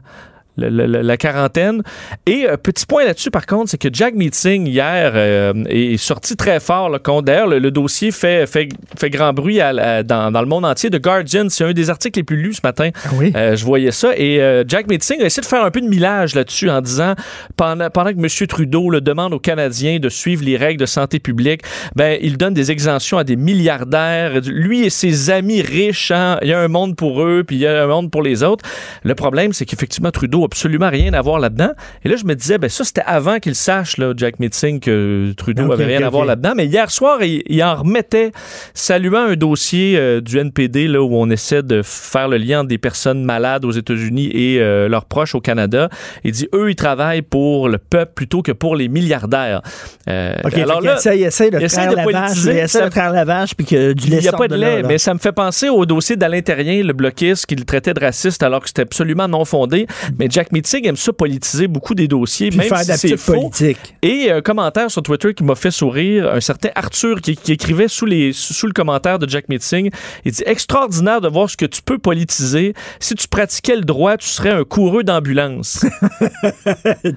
la 0.58 0.88
la, 0.88 1.18
quarantaine. 1.18 1.84
Et 2.26 2.48
euh, 2.48 2.58
petit 2.58 2.86
point 2.86 3.06
là-dessus, 3.06 3.32
par 3.32 3.46
contre, 3.46 3.72
c'est 3.72 3.78
que 3.78 3.90
Jack 3.92 4.16
Meeting, 4.16 4.68
hier, 4.68 5.12
euh, 5.16 5.54
est 5.70 5.98
sorti 5.98 6.36
très 6.36 6.60
fort. 6.60 6.92
D'ailleurs, 7.22 7.48
le, 7.48 7.72
dossier 7.72 8.12
fait, 8.12 8.48
fait, 8.48 8.70
fait 8.98 9.10
grand 9.10 9.34
bruit 9.34 9.58
dans, 9.58 10.32
dans, 10.32 10.42
le 10.42 10.48
monde 10.48 10.66
entier. 10.66 10.90
The 10.90 11.02
Guardian, 11.02 11.48
c'est 11.50 11.64
un 11.64 11.74
des 11.74 11.90
articles 11.90 12.20
les 12.20 12.24
plus 12.24 12.38
lus 12.38 12.56
ce 12.56 12.62
matin. 12.64 12.90
Ah 13.06 13.10
oui? 13.16 13.32
Euh, 13.36 13.56
je 13.56 13.66
voyais 13.66 13.92
ça. 13.92 14.12
Et 14.18 14.42
Jack 14.68 14.88
Meeting 14.88 15.22
a 15.22 15.26
essayé 15.26 15.42
de 15.42 15.48
faire 15.48 15.64
un 15.64 15.72
peu 15.72 15.82
de 15.82 15.88
millage 15.88 16.36
là-dessus 16.36 16.70
en 16.70 16.82
disant, 16.82 17.14
pendant, 17.56 17.90
pendant 17.90 18.12
que 18.12 18.18
M. 18.18 18.48
Trudeau 18.48 18.90
le 18.90 19.02
demande 19.02 19.34
aux 19.34 19.40
Canadiens 19.40 20.00
de 20.00 20.10
suivre 20.10 20.44
les 20.44 20.58
règles 20.58 20.80
de 20.80 20.86
santé 20.86 21.20
publique, 21.20 21.62
ben, 21.96 22.18
il 22.22 22.38
donne 22.38 22.54
des 22.54 22.72
exemptions 22.72 23.18
à 23.18 23.24
des 23.24 23.36
milliardaires. 23.36 24.40
Lui 24.46 24.86
et 24.86 24.90
ses 24.90 25.30
amis 25.30 25.62
riches, 25.62 26.12
hein, 26.12 26.38
il 26.42 26.50
y 26.50 26.54
a 26.54 26.60
un 26.60 26.68
monde 26.68 26.96
pour 26.96 27.24
eux, 27.24 27.44
puis 27.46 27.58
il 27.58 27.60
y 27.60 27.68
a 27.68 27.84
un 27.84 27.88
monde 27.88 28.12
pour 28.12 28.22
les 28.22 28.44
autres. 28.44 28.66
Le 29.04 29.16
problème, 29.16 29.54
c'est 29.54 29.66
qu'effectivement, 29.66 30.12
Trudeau 30.12 30.47
absolument 30.48 30.90
rien 30.90 31.14
à 31.14 31.22
voir 31.22 31.40
là-dedans. 31.40 31.72
Et 32.04 32.10
là, 32.10 32.16
je 32.16 32.26
me 32.26 32.34
disais, 32.34 32.58
ben 32.58 32.70
ça, 32.70 32.84
c'était 32.84 33.04
avant 33.06 33.40
qu'il 33.40 33.56
sache, 33.56 33.98
là, 33.98 34.14
Jack 34.16 34.40
Meeting, 34.40 34.80
que 34.80 35.34
Trudeau 35.38 35.72
avait 35.72 35.86
rien 35.86 36.06
à 36.06 36.10
voir 36.10 36.26
là-dedans. 36.26 36.54
Mais 36.56 36.66
hier 36.66 36.90
soir, 36.90 37.20
il, 37.22 37.64
en 37.64 37.76
remettait, 37.76 38.32
saluant 38.74 39.28
un 39.28 39.36
dossier 39.36 39.98
euh, 39.98 40.22
du 40.22 40.40
NPD, 40.40 40.88
là, 40.88 41.02
où 41.02 41.16
on 41.16 41.30
essaie 41.30 41.64
de 41.64 41.82
faire 41.84 42.28
le 42.28 42.38
lien 42.38 42.60
entre 42.60 42.70
des 42.70 42.78
personnes 42.78 43.24
malades 43.24 43.66
aux 43.66 43.72
États-Unis 43.72 44.30
et 44.34 44.60
euh, 44.60 44.88
leurs 44.88 45.06
proches 45.06 45.36
au 45.36 45.42
Canada. 45.42 45.90
Il 46.24 46.32
dit, 46.32 46.48
eux, 46.54 46.70
ils 46.70 46.76
travaillent 46.76 47.22
pour 47.22 47.70
le 47.70 47.78
peuple 47.78 48.14
plutôt 48.16 48.42
que 48.42 48.52
pour 48.52 48.76
les 48.76 48.88
milliardaires. 48.88 49.62
Euh, 50.10 50.34
alors 50.44 50.82
là, 50.82 50.98
il 51.06 51.24
essaie, 51.24 51.52
de, 51.52 51.60
faire 51.68 51.92
la 51.92 52.06
vache, 52.06 52.38
il 52.46 52.50
essaie 52.50 52.86
de 52.86 52.94
faire 52.94 53.12
la 53.12 53.26
vache, 53.26 53.56
puis 53.56 53.66
que 53.66 53.94
du 53.94 54.10
lait 54.10 54.18
Il 54.18 54.22
n'y 54.22 54.28
a 54.28 54.34
pas 54.34 54.48
de, 54.48 54.56
lait, 54.56 54.84
mais 54.84 54.98
ça 54.98 55.14
me 55.14 55.20
fait 55.20 55.32
penser 55.32 55.70
au 55.70 55.86
dossier 55.86 56.16
d'Alain 56.16 56.42
Terrien, 56.42 56.84
le 56.84 56.94
bloquiste, 56.94 57.46
qu'il 57.46 57.66
traitait 57.66 57.94
de 57.94 58.00
raciste 58.00 58.44
alors 58.44 58.62
que 58.62 58.68
c'était 58.68 58.84
absolument 58.84 59.28
non 59.28 59.46
fondé. 59.46 59.88
Mais 60.18 60.28
Jack 60.38 60.52
Meeting 60.52 60.88
aime 60.88 60.96
ça 60.96 61.12
politiser 61.12 61.68
beaucoup 61.68 61.96
des 61.96 62.08
dossiers, 62.08 62.52
même 62.52 62.70
si 62.84 62.98
c'est 62.98 63.18
faux. 63.18 63.34
Politique. 63.34 63.96
Et 64.04 64.30
un 64.30 64.42
commentaire 64.42 64.92
sur 64.92 65.02
Twitter 65.02 65.34
qui 65.34 65.44
m'a 65.44 65.56
fait 65.56 65.72
sourire, 65.72 66.32
un 66.32 66.42
certain 66.42 66.70
Arthur 66.76 67.22
qui, 67.22 67.40
écrivait 67.48 67.88
sous, 67.88 68.06
les, 68.06 68.34
sous 68.34 68.68
le 68.68 68.72
commentaire 68.72 69.18
de 69.18 69.28
Jack 69.28 69.50
Meeting, 69.50 69.90
il 70.26 70.32
dit 70.32 70.44
«Extraordinaire 70.46 71.22
de 71.22 71.28
voir 71.28 71.50
ce 71.50 71.58
que 71.58 71.66
tu 71.66 71.82
peux 71.82 71.98
politiser. 71.98 72.76
Si 73.00 73.16
tu 73.16 73.28
pratiquais 73.28 73.78
le 73.78 73.82
droit, 73.82 74.16
tu 74.16 74.28
serais 74.28 74.52
un 74.52 74.64
coureux 74.64 75.04
d'ambulance.» 75.04 75.84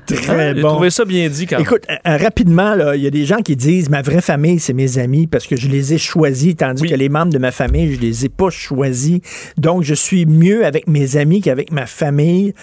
Très 0.07 0.55
bon. 0.55 0.61
J'ai 0.61 0.63
trouvé 0.63 0.89
ça 0.91 1.05
bien 1.05 1.29
dit 1.29 1.47
quand 1.47 1.59
même. 1.59 1.67
Écoute, 1.67 1.83
euh, 1.91 2.17
rapidement, 2.17 2.75
il 2.95 3.03
y 3.03 3.07
a 3.07 3.11
des 3.11 3.27
gens 3.27 3.43
qui 3.43 3.55
disent 3.55 3.91
«Ma 3.91 4.01
vraie 4.01 4.23
famille, 4.23 4.61
c'est 4.61 4.73
mes 4.73 4.97
amis 4.97 5.27
parce 5.27 5.47
que 5.47 5.57
je 5.57 5.69
les 5.69 5.93
ai 5.93 5.99
choisis, 5.99 6.57
tandis 6.57 6.89
que 6.89 6.95
les 6.95 7.11
membres 7.11 7.35
de 7.35 7.39
ma 7.39 7.51
famille, 7.51 7.97
je 7.97 8.01
les 8.01 8.25
ai 8.25 8.31
pas 8.31 8.49
choisis. 8.49 9.21
Donc, 9.59 9.83
je 9.83 9.93
suis 9.93 10.25
mieux 10.25 10.65
avec 10.65 10.89
mes 10.89 11.19
amis 11.19 11.43
qu'avec 11.43 11.71
ma 11.71 11.85
famille. 11.85 12.55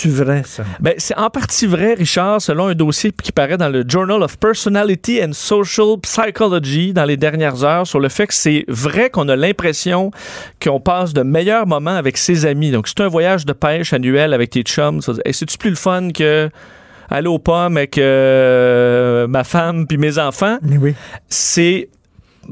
C'est-tu 0.00 0.14
vrai? 0.14 0.42
Ben, 0.80 0.94
c'est 0.96 1.14
en 1.18 1.28
partie 1.28 1.66
vrai, 1.66 1.92
Richard, 1.92 2.40
selon 2.40 2.68
un 2.68 2.74
dossier 2.74 3.12
qui 3.12 3.32
paraît 3.32 3.58
dans 3.58 3.68
le 3.68 3.84
Journal 3.86 4.22
of 4.22 4.38
Personality 4.38 5.22
and 5.22 5.34
Social 5.34 5.98
Psychology 6.00 6.94
dans 6.94 7.04
les 7.04 7.18
dernières 7.18 7.64
heures 7.64 7.86
sur 7.86 8.00
le 8.00 8.08
fait 8.08 8.26
que 8.26 8.32
c'est 8.32 8.64
vrai 8.66 9.10
qu'on 9.10 9.28
a 9.28 9.36
l'impression 9.36 10.10
qu'on 10.62 10.80
passe 10.80 11.12
de 11.12 11.22
meilleurs 11.22 11.66
moments 11.66 11.94
avec 11.94 12.16
ses 12.16 12.46
amis. 12.46 12.70
Donc, 12.70 12.88
c'est 12.88 13.02
un 13.02 13.08
voyage 13.08 13.44
de 13.44 13.52
pêche 13.52 13.92
annuel 13.92 14.32
avec 14.32 14.48
tes 14.48 14.62
chums. 14.62 15.02
Et 15.26 15.34
c'est-tu 15.34 15.58
plus 15.58 15.70
le 15.70 15.76
fun 15.76 16.12
que 16.12 16.48
aller 17.10 17.28
aux 17.28 17.38
pommes 17.38 17.76
avec 17.76 17.98
euh, 17.98 19.26
ma 19.26 19.44
femme 19.44 19.86
puis 19.86 19.98
mes 19.98 20.18
enfants? 20.18 20.56
Oui. 20.62 20.94
C'est 21.28 21.90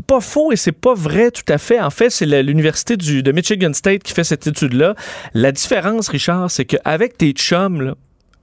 pas 0.07 0.21
faux 0.21 0.53
et 0.53 0.57
c'est 0.57 0.73
pas 0.73 0.95
vrai 0.95 1.31
tout 1.31 1.51
à 1.53 1.59
fait. 1.59 1.81
En 1.81 1.91
fait, 1.91 2.11
c'est 2.11 2.27
l'université 2.43 2.97
de 2.97 3.33
Michigan 3.33 3.73
State 3.73 4.03
qui 4.03 4.13
fait 4.13 4.25
cette 4.25 4.47
étude-là. 4.47 4.95
La 5.35 5.53
différence, 5.53 6.09
Richard, 6.09 6.51
c'est 6.51 6.65
qu'avec 6.65 7.19
tes 7.19 7.33
chums, 7.33 7.81
là, 7.83 7.95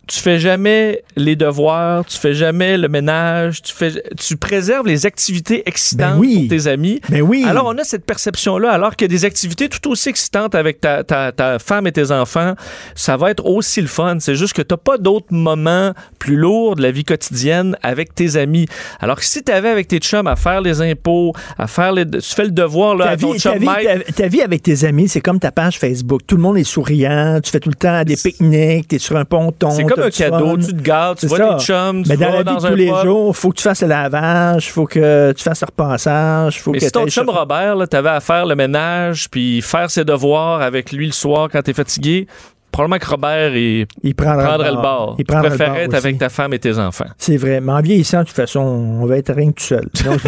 tu 0.07 0.19
fais 0.19 0.39
jamais 0.39 1.03
les 1.15 1.35
devoirs, 1.35 2.05
tu 2.05 2.17
fais 2.17 2.33
jamais 2.33 2.77
le 2.77 2.87
ménage, 2.87 3.61
tu 3.61 3.73
fais, 3.73 3.91
tu 4.17 4.37
préserves 4.37 4.85
les 4.85 5.05
activités 5.05 5.63
excitantes 5.67 6.21
ben 6.21 6.41
pour 6.41 6.47
tes 6.49 6.67
amis. 6.67 7.01
Ben 7.09 7.21
oui. 7.21 7.43
Alors 7.47 7.65
on 7.67 7.77
a 7.77 7.83
cette 7.83 8.05
perception-là, 8.05 8.71
alors 8.71 8.95
qu'il 8.95 9.05
y 9.05 9.11
a 9.11 9.15
des 9.15 9.25
activités 9.25 9.67
tout 9.69 9.89
aussi 9.89 10.09
excitantes 10.09 10.53
avec 10.53 10.79
ta, 10.79 11.03
ta, 11.03 11.31
ta, 11.31 11.57
femme 11.59 11.87
et 11.87 11.91
tes 11.91 12.11
enfants, 12.11 12.53
ça 12.93 13.17
va 13.17 13.31
être 13.31 13.45
aussi 13.45 13.81
le 13.81 13.87
fun. 13.87 14.17
C'est 14.19 14.35
juste 14.35 14.53
que 14.53 14.61
t'as 14.61 14.77
pas 14.77 14.97
d'autres 14.97 15.31
moments 15.33 15.93
plus 16.19 16.35
lourds 16.35 16.75
de 16.75 16.83
la 16.83 16.91
vie 16.91 17.03
quotidienne 17.03 17.75
avec 17.81 18.13
tes 18.13 18.35
amis. 18.35 18.67
Alors 18.99 19.17
que 19.17 19.25
si 19.25 19.43
t'avais 19.43 19.69
avec 19.69 19.87
tes 19.87 19.99
chums 19.99 20.27
à 20.27 20.35
faire 20.35 20.61
les 20.61 20.81
impôts, 20.81 21.33
à 21.57 21.67
faire 21.67 21.93
les, 21.93 22.07
tu 22.07 22.21
fais 22.21 22.45
le 22.45 22.51
devoir 22.51 22.95
là, 22.95 23.05
ta 23.05 23.11
à 23.11 23.17
ton 23.17 23.31
vie, 23.31 23.39
chum 23.39 23.53
ta 23.53 23.59
vie, 23.79 23.85
ta, 24.05 24.13
ta 24.13 24.27
vie 24.27 24.41
avec 24.41 24.61
tes 24.61 24.83
amis, 24.83 25.07
c'est 25.07 25.21
comme 25.21 25.39
ta 25.39 25.51
page 25.51 25.79
Facebook. 25.79 26.21
Tout 26.27 26.35
le 26.35 26.43
monde 26.43 26.57
est 26.57 26.63
souriant, 26.63 27.39
tu 27.43 27.49
fais 27.49 27.59
tout 27.59 27.69
le 27.69 27.75
temps 27.75 28.03
des 28.03 28.15
pique-niques, 28.15 28.89
t'es 28.89 28.99
sur 28.99 29.17
un 29.17 29.25
ponton 29.25 29.69
comme 29.95 30.03
un 30.05 30.09
cadeau, 30.09 30.57
tu 30.57 30.67
te 30.67 30.81
gardes, 30.81 31.17
tu 31.17 31.27
vois 31.27 31.55
des 31.55 31.63
chums, 31.63 32.03
tu 32.03 32.09
Mais 32.09 32.15
vas 32.15 32.25
dans 32.25 32.31
la 32.31 32.37
vie 32.39 32.43
dans 32.43 32.55
de 32.59 32.65
un 32.65 32.69
tous 32.69 32.75
les 32.75 32.93
jours, 33.03 33.35
faut 33.35 33.49
que 33.49 33.57
tu 33.57 33.63
fasses 33.63 33.81
le 33.81 33.87
lavage, 33.87 34.71
faut 34.71 34.85
que 34.85 35.33
tu 35.33 35.43
fasses 35.43 35.61
le 35.61 35.65
repassage, 35.65 36.61
faut 36.61 36.71
Mais 36.71 36.79
que 36.79 36.85
si 36.85 36.91
ton 36.91 37.07
chum 37.07 37.29
Robert, 37.29 37.75
là, 37.75 37.87
t'avais 37.87 38.09
à 38.09 38.19
faire 38.19 38.45
le 38.45 38.55
ménage 38.55 39.29
puis 39.29 39.61
faire 39.61 39.89
ses 39.89 40.05
devoirs 40.05 40.61
avec 40.61 40.91
lui 40.91 41.07
le 41.07 41.13
soir 41.13 41.49
quand 41.51 41.61
t'es 41.61 41.73
fatigué, 41.73 42.27
probablement 42.75 42.99
que 42.99 43.09
Robert, 43.09 43.55
il, 43.55 44.15
prendrait 44.15 44.57
le 44.57 44.75
le 44.75 44.81
bord. 44.81 45.15
Il 45.17 45.25
prendrait 45.25 45.49
le 45.49 45.55
préférait 45.55 45.69
bord 45.71 45.79
être 45.79 45.93
avec 45.93 46.17
ta 46.17 46.27
femme 46.27 46.53
et 46.53 46.59
tes 46.59 46.77
enfants. 46.77 47.05
C'est 47.17 47.37
vrai. 47.37 47.61
Mais 47.61 47.71
en 47.71 47.81
vieillissant, 47.81 48.19
de 48.19 48.25
toute 48.25 48.35
façon, 48.35 48.59
on 48.59 49.05
va 49.05 49.17
être 49.17 49.33
rien 49.33 49.53
que 49.53 49.59
tout 49.59 49.65
seul. 49.65 49.87
Donc, 50.03 50.19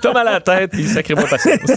T'as 0.00 0.12
mal 0.12 0.28
à 0.28 0.32
la 0.34 0.40
tête 0.40 0.70
puis 0.70 0.86
sacré-moi 0.86 1.24
patience. 1.28 1.58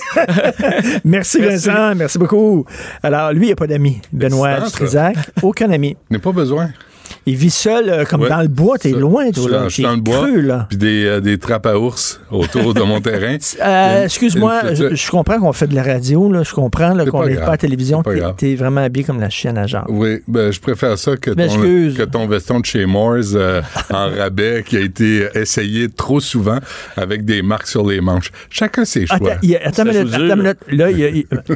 merci, 1.03 1.39
Merci. 1.39 1.41
Vincent. 1.41 1.95
Merci 1.95 2.19
beaucoup. 2.19 2.65
Alors, 3.01 3.33
lui, 3.33 3.47
il 3.47 3.49
n'a 3.49 3.55
pas 3.55 3.67
d'amis. 3.67 3.99
Benoît 4.13 4.59
ça. 4.59 4.65
Dutrisac. 4.65 5.15
Aucun 5.41 5.71
ami. 5.71 5.97
N'est 6.11 6.19
pas 6.19 6.31
besoin. 6.31 6.69
Il 7.25 7.35
vit 7.35 7.49
seul, 7.49 7.89
euh, 7.89 8.05
comme 8.05 8.21
Ouais. 8.21 8.29
dans 8.29 8.41
le 8.41 8.47
bois. 8.47 8.77
T'es 8.77 8.91
loin, 8.91 9.29
toi, 9.31 9.49
là. 9.49 9.57
dans- 9.59 9.69
Je 9.69 9.73
suis 9.73 9.83
dans 9.83 9.91
le 9.93 10.01
bois. 10.01 10.27
là. 10.29 10.65
Puis 10.69 10.77
des, 10.77 11.05
euh, 11.05 11.19
des 11.19 11.37
trappes 11.37 11.65
à 11.67 11.77
ours 11.77 12.19
autour 12.31 12.73
de 12.73 12.81
mon 12.81 13.01
terrain. 13.01 13.37
Euh, 13.61 14.05
Excuse-moi, 14.05 14.73
je, 14.73 15.09
comprends 15.11 15.39
qu'on 15.39 15.53
fait 15.53 15.67
de 15.67 15.75
la 15.75 15.83
radio, 15.83 16.31
là. 16.31 16.43
Je 16.43 16.53
comprends 16.53 16.95
qu'on 17.05 17.25
n'est 17.25 17.35
pas 17.35 17.43
à 17.47 17.51
la 17.51 17.57
télévision. 17.57 18.03
T'es- 18.37 18.55
vraiment 18.55 18.81
habillé 18.81 19.05
comme 19.05 19.19
la 19.19 19.29
chienne 19.29 19.57
à 19.57 19.67
genre. 19.67 19.85
Oui, 19.89 20.19
ben, 20.27 20.51
je 20.51 20.59
préfère 20.59 20.97
ça 20.97 21.15
que 21.17 21.31
ton, 21.31 21.47
que 21.47 22.03
ton 22.03 22.27
veston 22.27 22.59
de 22.61 22.65
chez 22.65 22.85
Moores 22.85 23.35
euh, 23.35 23.61
en 23.91 24.09
rabais 24.09 24.63
qui 24.65 24.77
a 24.77 24.81
été 24.81 25.27
essayé 25.35 25.87
trop 25.89 26.19
souvent 26.19 26.57
avec 26.97 27.25
des 27.25 27.41
marques 27.41 27.67
sur 27.67 27.85
les 27.87 28.01
manches. 28.01 28.31
Chacun 28.49 28.85
ses 28.85 29.05
choix. 29.05 29.17
Attends, 29.17 29.39
il 29.43 29.49
y 29.51 29.55
a- 29.55 29.59
attends 29.67 29.83
une 29.85 29.91
minute, 29.99 30.13
attends 30.13 30.23
une 30.25 30.35
minute. 30.41 30.57
Là, 30.71 30.91
il 30.91 30.99
y, 30.99 31.03
a, 31.05 31.09
il- 31.09 31.25
attends. 31.31 31.53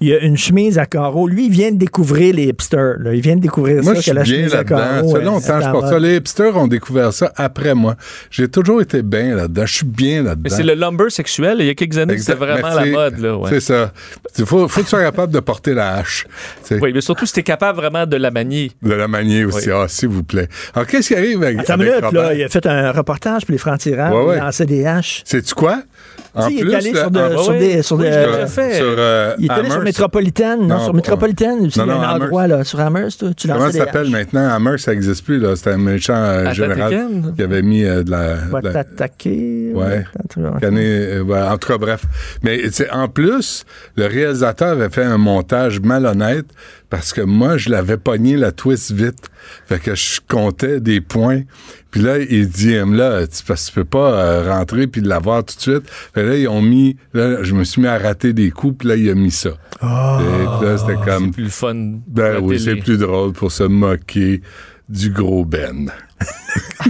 Il 0.00 0.08
y 0.08 0.14
a 0.14 0.18
une 0.20 0.36
chemise 0.36 0.78
à 0.78 0.86
carreaux. 0.86 1.28
Lui, 1.28 1.46
il 1.46 1.52
vient 1.52 1.70
de 1.72 1.76
découvrir 1.78 2.34
les 2.34 2.44
hipsters. 2.48 2.96
là. 2.98 3.14
Il 3.14 3.20
vient 3.20 3.36
de 3.36 3.40
découvrir 3.42 3.82
Moi, 3.82 3.94
ça, 3.96 4.02
que 4.02 4.16
la 4.16 4.22
bien 4.22 4.34
chemise 4.34 4.54
à 4.54 4.58
là-dedans. 4.58 4.76
Ça 4.88 5.02
ouais, 5.04 5.12
fait 5.18 5.24
longtemps 5.24 5.58
que 5.58 5.64
je 5.64 5.70
porte 5.70 5.88
ça. 5.88 5.98
Les 5.98 6.16
hipsters 6.16 6.56
ont 6.56 6.66
découvert 6.66 7.12
ça 7.12 7.32
après 7.36 7.74
moi. 7.74 7.96
J'ai 8.30 8.48
toujours 8.48 8.80
été 8.80 9.02
bien 9.02 9.34
là-dedans. 9.34 9.66
Je 9.66 9.74
suis 9.74 9.86
bien 9.86 10.22
là-dedans. 10.22 10.40
Mais 10.44 10.50
c'est 10.50 10.62
le 10.62 10.74
lumber 10.74 11.10
sexuel. 11.10 11.58
Il 11.60 11.66
y 11.66 11.70
a 11.70 11.74
quelques 11.74 11.98
années, 11.98 12.18
c'était 12.18 12.34
vraiment 12.34 12.68
la 12.74 12.86
mode. 12.86 13.18
Là, 13.18 13.36
ouais. 13.36 13.50
C'est 13.50 13.60
ça. 13.60 13.92
Il 14.38 14.46
faut, 14.46 14.68
faut 14.68 14.80
que 14.80 14.84
tu 14.84 14.90
sois 14.90 15.02
capable 15.02 15.32
de 15.32 15.40
porter 15.40 15.74
la 15.74 15.94
hache. 15.94 16.26
Oui, 16.70 16.92
mais 16.92 17.00
surtout 17.00 17.26
si 17.26 17.32
tu 17.32 17.40
es 17.40 17.42
capable 17.42 17.78
vraiment 17.78 18.06
de 18.06 18.16
la 18.16 18.30
manier. 18.30 18.72
De 18.82 18.92
la 18.92 19.08
manier 19.08 19.44
aussi. 19.44 19.68
Oui. 19.70 19.74
Ah, 19.76 19.86
s'il 19.88 20.08
vous 20.08 20.24
plaît. 20.24 20.48
Alors, 20.74 20.86
qu'est-ce 20.86 21.08
qui 21.08 21.14
arrive 21.14 21.42
avec, 21.42 21.60
Attends 21.60 21.74
avec 21.74 21.88
minute, 21.88 22.12
là, 22.12 22.34
il 22.34 22.42
a 22.42 22.48
fait 22.48 22.66
un 22.66 22.92
reportage 22.92 23.44
pour 23.44 23.52
les 23.52 23.58
francs-tireurs, 23.58 24.12
Ouais, 24.12 24.24
ouais. 24.30 24.36
il 24.36 24.40
lançait 24.40 24.66
des 24.66 24.84
haches. 24.86 25.22
Sais-tu 25.24 25.54
quoi? 25.54 25.82
Sais, 26.36 26.52
il 26.54 26.70
est 26.70 26.74
allé 26.74 26.94
sur, 26.94 27.10
de- 27.10 27.18
en- 27.20 27.42
sur 27.42 27.52
des... 27.52 27.82
Sur 27.82 27.96
Oui, 27.96 28.04
des- 28.04 28.46
fait. 28.46 28.74
sur, 28.74 28.84
euh, 28.86 29.34
il 29.38 29.46
est 29.46 29.50
allé 29.50 29.64
sur 29.64 29.72
Amherst. 29.80 29.84
Métropolitaine, 29.84 30.60
non, 30.60 30.66
Non, 30.68 30.78
sur 30.80 30.90
pas- 30.92 30.96
Métropolitaine, 30.96 31.58
Non, 31.62 31.68
il 31.68 31.76
y 31.76 31.80
a 31.80 31.82
un 31.82 31.88
Amherst. 32.00 32.22
endroit, 32.22 32.46
là, 32.46 32.64
sur 32.64 32.80
Amherst, 32.80 33.34
tu 33.36 33.48
Comment 33.48 33.70
ça 33.70 33.72
s'appelle 33.78 34.10
maintenant? 34.10 34.48
Hammer, 34.48 34.78
ça 34.78 34.92
n'existe 34.92 35.24
plus. 35.24 35.38
là. 35.40 35.56
C'était 35.56 35.70
un 35.72 35.78
méchant 35.78 36.14
euh, 36.14 36.52
général 36.52 37.08
qui 37.36 37.42
avait 37.42 37.62
mis 37.62 37.84
euh, 37.84 38.02
de 38.02 38.10
la... 38.10 38.34
Va 38.50 38.60
de 38.60 38.66
la- 38.68 38.72
t'attaquer. 38.72 39.72
Ouais. 39.74 40.04
Canet, 40.60 41.20
ouais, 41.22 41.40
en 41.42 41.56
tout 41.58 41.68
cas, 41.68 41.78
bref. 41.78 42.02
Mais 42.42 42.58
tu 42.62 42.72
sais, 42.72 42.90
en 42.90 43.08
plus, 43.08 43.64
le 43.96 44.06
réalisateur 44.06 44.68
avait 44.72 44.90
fait 44.90 45.04
un 45.04 45.18
montage 45.18 45.80
malhonnête 45.80 46.46
parce 46.90 47.12
que 47.12 47.20
moi, 47.20 47.56
je 47.58 47.68
l'avais 47.70 47.98
pogné 47.98 48.36
la 48.36 48.52
twist 48.52 48.92
vite. 48.92 49.28
Fait 49.66 49.78
que 49.78 49.94
je 49.94 50.20
comptais 50.26 50.80
des 50.80 51.00
points. 51.00 51.42
Puis 51.90 52.02
là, 52.02 52.18
il 52.18 52.48
dit, 52.48 52.74
là, 52.74 53.26
tu, 53.26 53.42
parce 53.44 53.64
que 53.64 53.68
tu 53.70 53.74
peux 53.74 53.84
pas 53.84 54.12
euh, 54.12 54.52
rentrer 54.52 54.86
puis 54.86 55.00
l'avoir 55.00 55.44
tout 55.44 55.56
de 55.56 55.60
suite. 55.60 55.88
Fait 56.14 56.22
que 56.22 56.26
là, 56.26 56.36
ils 56.36 56.48
ont 56.48 56.62
mis, 56.62 56.96
là, 57.14 57.42
je 57.42 57.54
me 57.54 57.64
suis 57.64 57.80
mis 57.82 57.88
à 57.88 57.98
rater 57.98 58.32
des 58.32 58.50
coups, 58.50 58.78
puis 58.78 58.88
là, 58.88 58.96
il 58.96 59.08
a 59.10 59.14
mis 59.14 59.30
ça. 59.30 59.50
Ah. 59.80 60.20
Et 60.20 60.58
puis 60.58 60.66
là, 60.66 60.78
c'était 60.78 60.94
comme, 61.04 61.30
Plus 61.30 61.44
le 61.44 61.50
fun. 61.50 61.74
ben 62.06 62.40
oui, 62.42 62.56
télé. 62.58 62.76
c'est 62.76 62.76
plus 62.76 62.98
drôle 62.98 63.32
pour 63.32 63.52
se 63.52 63.64
moquer 63.64 64.42
du 64.88 65.10
gros 65.10 65.44
Ben. 65.44 65.90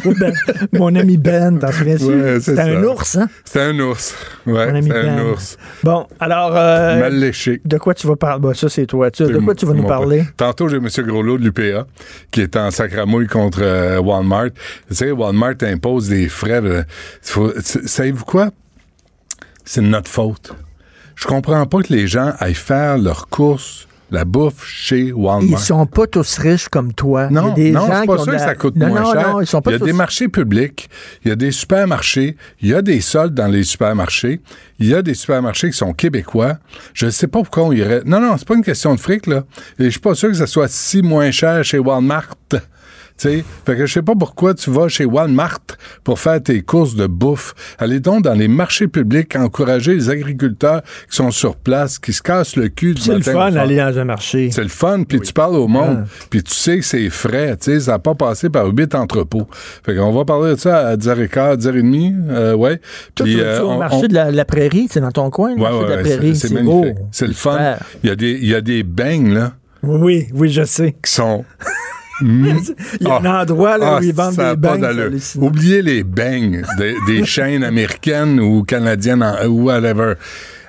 Ben, 0.04 0.32
mon 0.72 0.94
ami 0.94 1.16
Ben, 1.16 1.58
t'en 1.58 1.72
souviens-tu? 1.72 2.04
Ouais, 2.04 2.34
c'est 2.40 2.52
C'était 2.54 2.60
un 2.60 2.84
ours, 2.84 3.16
hein? 3.16 3.28
C'était 3.44 3.62
un 3.62 3.78
ours. 3.80 4.14
Ouais, 4.46 4.66
Mon 4.70 4.74
ami 4.76 4.82
c'était 4.86 4.98
un 5.08 5.16
Ben. 5.16 5.26
ours. 5.26 5.56
Bon, 5.82 6.06
alors, 6.20 6.54
euh, 6.56 7.00
Mal 7.00 7.18
léché. 7.18 7.60
de 7.64 7.78
quoi 7.78 7.94
tu 7.94 8.06
vas 8.06 8.14
parler? 8.14 8.40
Bon, 8.40 8.54
ça, 8.54 8.68
c'est 8.68 8.86
toi. 8.86 9.10
Tu- 9.10 9.24
de 9.24 9.38
quoi 9.38 9.54
tu 9.54 9.66
vas 9.66 9.72
nous 9.74 9.86
parler? 9.86 10.24
Tantôt, 10.36 10.68
j'ai 10.68 10.76
M. 10.76 10.86
Groslot 10.98 11.38
de 11.38 11.44
l'UPA 11.44 11.86
qui 12.30 12.42
est 12.42 12.56
en 12.56 12.70
sacramouille 12.70 13.26
contre 13.26 13.60
euh, 13.62 13.98
Walmart. 13.98 14.50
Tu 14.88 14.94
sais, 14.94 15.10
Walmart 15.10 15.54
impose 15.62 16.08
des 16.08 16.28
frais. 16.28 16.60
de- 16.62 16.84
c'est- 17.22 17.86
Savez-vous 17.88 18.24
quoi? 18.24 18.50
C'est 19.64 19.80
de 19.80 19.86
notre 19.86 20.10
faute. 20.10 20.52
Je 21.16 21.26
comprends 21.26 21.66
pas 21.66 21.82
que 21.82 21.92
les 21.92 22.06
gens 22.06 22.32
aillent 22.38 22.54
faire 22.54 22.98
leurs 22.98 23.28
courses, 23.28 23.87
la 24.10 24.24
bouffe 24.24 24.66
chez 24.66 25.12
Walmart. 25.12 25.60
Ils 25.60 25.64
sont 25.64 25.86
pas 25.86 26.06
tous 26.06 26.38
riches 26.38 26.68
comme 26.68 26.92
toi. 26.92 27.28
Non, 27.30 27.54
il 27.56 27.64
y 27.64 27.68
a 27.68 27.70
des 27.70 27.70
non, 27.72 27.86
gens 27.86 28.00
qui 28.00 28.06
pas 28.06 28.14
ont 28.14 28.24
sûr 28.24 28.32
que 28.32 28.38
ça 28.38 28.54
coûte 28.54 28.76
non, 28.76 28.88
moins 28.88 29.00
non, 29.00 29.12
cher. 29.12 29.28
Non, 29.28 29.40
ils 29.40 29.46
sont 29.46 29.60
pas 29.60 29.70
il 29.70 29.74
y 29.74 29.76
a 29.76 29.78
tous... 29.78 29.84
des 29.84 29.92
marchés 29.92 30.28
publics, 30.28 30.88
il 31.24 31.28
y 31.28 31.32
a 31.32 31.36
des 31.36 31.50
supermarchés, 31.50 32.36
il 32.60 32.68
y 32.68 32.74
a 32.74 32.82
des 32.82 33.00
soldes 33.00 33.34
dans 33.34 33.48
les 33.48 33.64
supermarchés, 33.64 34.40
il 34.78 34.86
y 34.86 34.94
a 34.94 35.02
des 35.02 35.14
supermarchés 35.14 35.70
qui 35.70 35.76
sont 35.76 35.92
québécois. 35.92 36.58
Je 36.94 37.06
ne 37.06 37.10
sais 37.10 37.26
pas 37.26 37.40
pourquoi 37.40 37.64
on 37.64 37.72
irait. 37.72 38.02
Non, 38.04 38.20
non, 38.20 38.36
c'est 38.38 38.48
pas 38.48 38.54
une 38.54 38.64
question 38.64 38.94
de 38.94 39.00
fric, 39.00 39.26
là. 39.26 39.44
Et 39.78 39.84
je 39.84 39.90
suis 39.90 40.00
pas 40.00 40.14
sûr 40.14 40.28
que 40.28 40.36
ça 40.36 40.46
soit 40.46 40.68
si 40.68 41.02
moins 41.02 41.30
cher 41.30 41.64
chez 41.64 41.78
Walmart. 41.78 42.36
Tu 43.18 43.28
sais, 43.28 43.44
fait 43.66 43.76
que 43.76 43.84
je 43.84 43.92
sais 43.94 44.02
pas 44.02 44.14
pourquoi 44.14 44.54
tu 44.54 44.70
vas 44.70 44.86
chez 44.88 45.04
Walmart 45.04 45.58
pour 46.04 46.20
faire 46.20 46.40
tes 46.40 46.62
courses 46.62 46.94
de 46.94 47.06
bouffe. 47.08 47.54
Allez 47.78 47.98
donc 47.98 48.22
dans 48.22 48.32
les 48.34 48.46
marchés 48.46 48.86
publics 48.86 49.34
encourager 49.34 49.94
les 49.94 50.08
agriculteurs 50.08 50.82
qui 51.10 51.16
sont 51.16 51.32
sur 51.32 51.56
place, 51.56 51.98
qui 51.98 52.12
se 52.12 52.22
cassent 52.22 52.54
le 52.54 52.68
cul 52.68 52.94
du 52.94 53.02
C'est 53.02 53.14
le 53.14 53.20
fun 53.22 53.50
d'aller 53.50 53.76
dans 53.76 53.98
un 53.98 54.04
marché. 54.04 54.50
C'est 54.52 54.62
le 54.62 54.68
fun, 54.68 55.02
puis 55.02 55.20
tu 55.20 55.32
parles 55.32 55.56
au 55.56 55.66
monde, 55.66 56.04
Ah. 56.04 56.26
puis 56.30 56.42
tu 56.44 56.54
sais 56.54 56.78
que 56.78 56.84
c'est 56.84 57.10
frais, 57.10 57.56
tu 57.56 57.72
sais, 57.72 57.80
ça 57.80 57.92
n'a 57.92 57.98
pas 57.98 58.14
passé 58.14 58.50
par 58.50 58.66
huit 58.68 58.94
entrepôts. 58.94 59.48
Fait 59.84 59.96
qu'on 59.96 60.12
va 60.12 60.24
parler 60.24 60.54
de 60.54 60.60
ça 60.60 60.86
à 60.88 60.96
10h15, 60.96 61.56
10h30, 61.58 62.14
euh, 62.30 62.54
ouais. 62.54 62.80
Puis, 63.16 63.24
tu 63.34 63.36
vas 63.38 63.42
euh, 63.44 63.62
au 63.62 63.78
marché 63.78 63.96
on- 64.04 64.06
de 64.06 64.14
la, 64.14 64.30
la 64.30 64.44
prairie, 64.44 64.86
c'est 64.88 65.00
dans 65.00 65.10
ton 65.10 65.28
coin, 65.30 65.56
le 65.56 65.60
Ouais, 65.60 65.62
marché 65.62 65.78
ouais, 65.78 65.84
de 65.86 65.90
la 65.90 65.98
prairie. 66.02 66.36
c'est, 66.36 66.52
magnifique. 66.52 66.94
C'est 67.10 67.26
le 67.26 67.32
fun. 67.34 67.76
Il 68.04 68.10
y, 68.10 68.12
a 68.12 68.16
des, 68.16 68.30
il 68.40 68.48
y 68.48 68.54
a 68.54 68.60
des 68.60 68.84
beignes, 68.84 69.34
là, 69.34 69.54
Oui, 69.82 70.28
oui, 70.34 70.50
je 70.50 70.62
sais. 70.62 70.94
qui 71.04 71.10
sont... 71.12 71.44
Il 72.22 72.46
y 73.00 73.06
a 73.06 73.16
un 73.20 73.40
endroit 73.42 73.78
là, 73.78 73.94
Ah, 73.96 74.00
où 74.00 74.02
ils 74.02 74.12
vendent 74.14 74.34
des 74.36 74.84
hallucinant. 74.84 75.46
Oubliez 75.46 75.82
les 75.82 76.02
beignes 76.04 76.62
des, 76.78 76.94
des 77.06 77.24
chaînes 77.24 77.64
américaines 77.64 78.40
ou 78.40 78.62
canadiennes 78.62 79.22
en- 79.22 79.46
ou 79.46 79.64
whatever. 79.66 80.14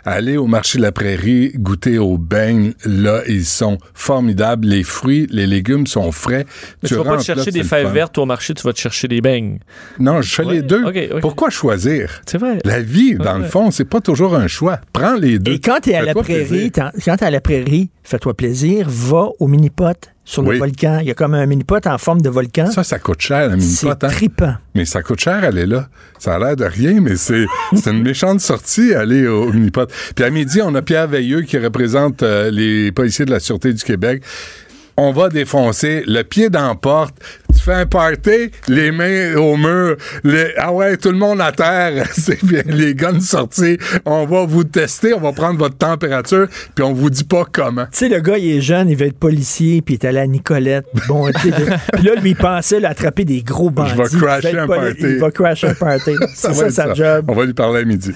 Allez 0.06 0.38
au 0.38 0.48
marché 0.48 0.78
de 0.78 0.84
la 0.84 0.94
prairie, 0.94 1.52
goûter 1.56 1.98
aux 2.00 2.18
beignes. 2.18 2.74
Là, 2.86 3.22
ils 3.28 3.46
sont 3.46 3.78
formidables. 3.94 4.66
Les 4.68 4.84
fruits, 4.84 5.28
les 5.30 5.46
légumes 5.46 5.86
sont 5.88 6.12
frais. 6.14 6.46
Mais 6.82 6.88
tu, 6.90 6.96
vas 6.96 7.04
pas 7.04 7.10
te 7.12 7.16
là, 7.18 7.22
chercher 7.36 7.52
des 7.52 7.64
fèves 7.64 7.92
vertes 7.92 8.18
au 8.18 8.26
marché, 8.26 8.54
tu 8.54 8.64
vas 8.64 8.72
te 8.74 8.80
chercher 8.80 9.08
des 9.10 9.20
beignes. 9.22 9.60
Non, 10.00 10.22
je 10.22 10.34
fais 10.34 10.46
les 10.46 10.62
deux. 10.62 10.84
Pourquoi 11.22 11.50
choisir? 11.50 12.22
C'est 12.26 12.38
vrai. 12.38 12.60
La 12.64 12.80
vie, 12.82 13.16
dans 13.16 13.34
Ouais. 13.36 13.40
le 13.40 13.46
fond, 13.46 13.72
c'est 13.72 13.86
pas 13.86 14.00
toujours 14.00 14.36
un 14.36 14.48
choix. 14.48 14.80
Prends 14.94 15.16
les 15.16 15.38
deux. 15.38 15.52
Et 15.54 15.60
quand 15.60 15.80
tu 15.84 15.90
es 15.92 15.96
à 15.96 16.02
la 16.04 16.14
prairie, 16.16 16.72
quand 16.72 16.92
t'es 17.18 17.26
à 17.26 17.30
la 17.32 17.42
prairie, 17.42 17.90
fais-toi 18.04 18.34
plaisir, 18.36 18.88
va 18.90 19.28
au 19.40 19.48
mini-pot 19.48 19.98
sur 20.30 20.44
le 20.44 20.50
Oui. 20.50 20.60
volcan. 20.60 21.00
Il 21.02 21.08
y 21.08 21.12
a 21.12 21.16
comme 21.16 21.34
un 21.34 21.46
mini-pot 21.48 21.88
en 21.88 21.98
forme 21.98 22.22
de 22.22 22.30
volcan. 22.30 22.70
Ça, 22.70 22.84
ça 22.84 23.00
coûte 23.00 23.20
cher, 23.20 23.50
C'est 23.50 23.58
mini-pot. 23.58 24.04
hein? 24.04 24.08
trippant. 24.10 24.54
Mais 24.76 24.86
ça 24.86 25.02
coûte 25.02 25.20
cher, 25.20 25.44
elle 25.44 25.58
est 25.58 25.66
là. 25.66 25.88
Ça 26.20 26.36
a 26.36 26.40
l'air 26.40 26.56
de 26.56 26.66
rien, 26.66 27.02
mais 27.02 27.16
c'est 27.16 27.46
c'est 27.76 27.90
une 27.90 28.04
méchante 28.04 28.40
sortie, 28.40 28.94
aller 28.94 29.26
au 29.28 29.52
mini-pot. 29.52 29.90
Puis 30.16 30.24
à 30.24 30.30
midi, 30.30 30.62
on 30.62 30.76
a 30.76 30.84
Pierre 30.84 31.08
Veilleux 31.08 31.42
qui 31.42 31.58
représente 31.58 32.22
euh, 32.22 32.52
les 32.52 32.92
policiers 32.92 33.26
de 33.26 33.32
la 33.32 33.40
Sûreté 33.40 33.74
du 33.74 33.84
Québec. 33.84 34.22
On 34.98 35.14
va 35.14 35.30
défoncer 35.30 36.04
le 36.06 36.22
pied 36.24 36.50
dans 36.50 36.68
la 36.68 36.76
porte. 36.76 37.16
Tu 37.56 37.60
fais 37.66 37.74
un 37.74 37.86
party, 37.86 38.52
les 38.68 38.92
mains 38.92 39.36
au 39.36 39.58
mur. 39.58 39.98
les- 40.24 40.54
ah 40.58 40.72
ouais, 40.72 40.96
tout 40.98 41.12
le 41.12 41.18
monde 41.18 41.42
à 41.42 41.52
terre. 41.52 42.06
C'est 42.14 42.44
bien, 42.44 42.62
les 42.66 42.96
guns 42.96 43.20
sortis. 43.20 43.78
On 44.06 44.26
va 44.26 44.46
vous 44.46 44.64
tester, 44.64 45.14
on 45.14 45.20
va 45.20 45.34
prendre 45.34 45.60
votre 45.60 45.78
température, 45.78 46.48
puis 46.76 46.84
on 46.86 46.94
vous 46.94 47.10
dit 47.10 47.24
pas 47.26 47.46
comment. 47.52 47.86
Tu 47.92 47.98
sais, 47.98 48.10
le 48.10 48.20
gars, 48.22 48.38
il 48.38 48.58
est 48.58 48.62
jeune, 48.62 48.90
il 48.90 48.96
veut 48.96 49.08
être 49.08 49.18
policier, 49.20 49.82
puis 49.82 49.96
il 49.96 49.98
est 49.98 50.08
allé 50.08 50.20
à 50.20 50.28
Nicolette. 50.28 50.86
Bon, 51.08 51.30
puis 51.42 51.52
là, 52.04 52.16
lui, 52.22 52.32
il 52.32 52.36
pensait 52.36 52.80
là, 52.80 52.90
attraper 52.90 53.26
des 53.26 53.42
gros 53.42 53.70
bandits. 53.70 53.92
Je 53.92 53.98
vais 53.98 54.10
Il 54.14 54.20
crasher 54.20 54.58
un 54.58 54.68
party. 54.68 54.96
Il 55.02 55.20
va 55.20 55.32
crasher 55.32 55.68
un 55.68 55.74
party. 55.74 56.12
C'est 56.36 56.54
ça, 56.54 56.70
sa 56.70 56.94
job. 56.94 57.26
On 57.28 57.34
va 57.34 57.46
lui 57.46 57.54
parler 57.54 57.82
à 57.82 57.86
midi. 57.86 58.12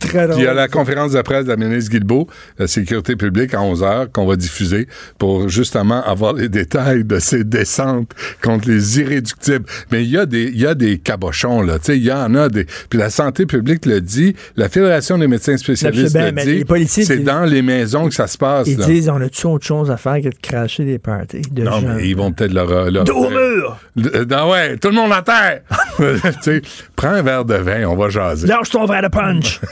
Très 0.00 0.26
Puis 0.28 0.36
il 0.36 0.42
y 0.42 0.46
a 0.46 0.46
drôle. 0.48 0.56
la 0.56 0.68
conférence 0.68 1.12
de 1.12 1.22
presse 1.22 1.44
de 1.44 1.50
la 1.50 1.56
ministre 1.56 1.90
Guilbeault, 1.90 2.28
la 2.58 2.66
sécurité 2.66 3.16
publique, 3.16 3.54
à 3.54 3.62
11 3.62 3.82
h 3.82 4.10
qu'on 4.12 4.26
va 4.26 4.36
diffuser 4.36 4.88
pour 5.18 5.48
justement 5.48 6.02
avoir 6.04 6.34
les 6.34 6.48
détails 6.48 7.04
de 7.04 7.18
ces 7.18 7.44
descentes 7.44 8.12
contre 8.42 8.63
les 8.66 9.00
irréductibles. 9.00 9.64
Mais 9.90 10.02
il 10.04 10.10
y 10.10 10.18
a 10.18 10.26
des, 10.26 10.44
il 10.44 10.60
y 10.60 10.66
a 10.66 10.74
des 10.74 10.98
cabochons, 10.98 11.62
là. 11.62 11.78
Tu 11.78 11.86
sais, 11.86 11.96
il 11.98 12.04
y 12.04 12.12
en 12.12 12.34
a 12.34 12.48
des. 12.48 12.64
Puis 12.88 12.98
la 12.98 13.10
santé 13.10 13.46
publique 13.46 13.86
le 13.86 14.00
dit, 14.00 14.34
la 14.56 14.68
Fédération 14.68 15.18
des 15.18 15.26
médecins 15.26 15.56
spécialistes 15.56 16.14
bien, 16.14 16.26
le 16.26 16.32
mais 16.32 16.44
dit. 16.44 17.04
C'est 17.04 17.18
dans 17.18 17.44
les 17.44 17.62
maisons 17.62 18.08
que 18.08 18.14
ça 18.14 18.26
se 18.26 18.38
passe, 18.38 18.66
Ils 18.68 18.78
là. 18.78 18.86
disent, 18.86 19.08
on 19.08 19.20
a-tu 19.20 19.46
autre 19.46 19.66
chose 19.66 19.90
à 19.90 19.96
faire 19.96 20.16
que 20.16 20.28
de 20.28 20.34
cracher 20.40 20.84
des 20.84 20.98
parties 20.98 21.42
de 21.50 21.62
non, 21.62 21.80
mais 21.80 22.08
ils 22.08 22.16
vont 22.16 22.32
peut-être 22.32 22.52
leur. 22.52 22.90
leur 22.90 23.04
Dos 23.04 23.26
au 23.26 23.30
mur! 23.30 23.78
Euh, 23.98 24.24
non, 24.24 24.50
ouais, 24.50 24.76
tout 24.76 24.88
le 24.88 24.94
monde 24.94 25.12
à 25.12 25.22
terre! 25.22 25.62
tu 25.98 26.42
sais, 26.42 26.62
prends 26.96 27.08
un 27.08 27.22
verre 27.22 27.44
de 27.44 27.54
vin, 27.54 27.84
on 27.86 27.96
va 27.96 28.08
jaser. 28.08 28.46
Lâche 28.46 28.70
ton 28.70 28.86
verre 28.86 29.02
de 29.02 29.08
punch! 29.08 29.60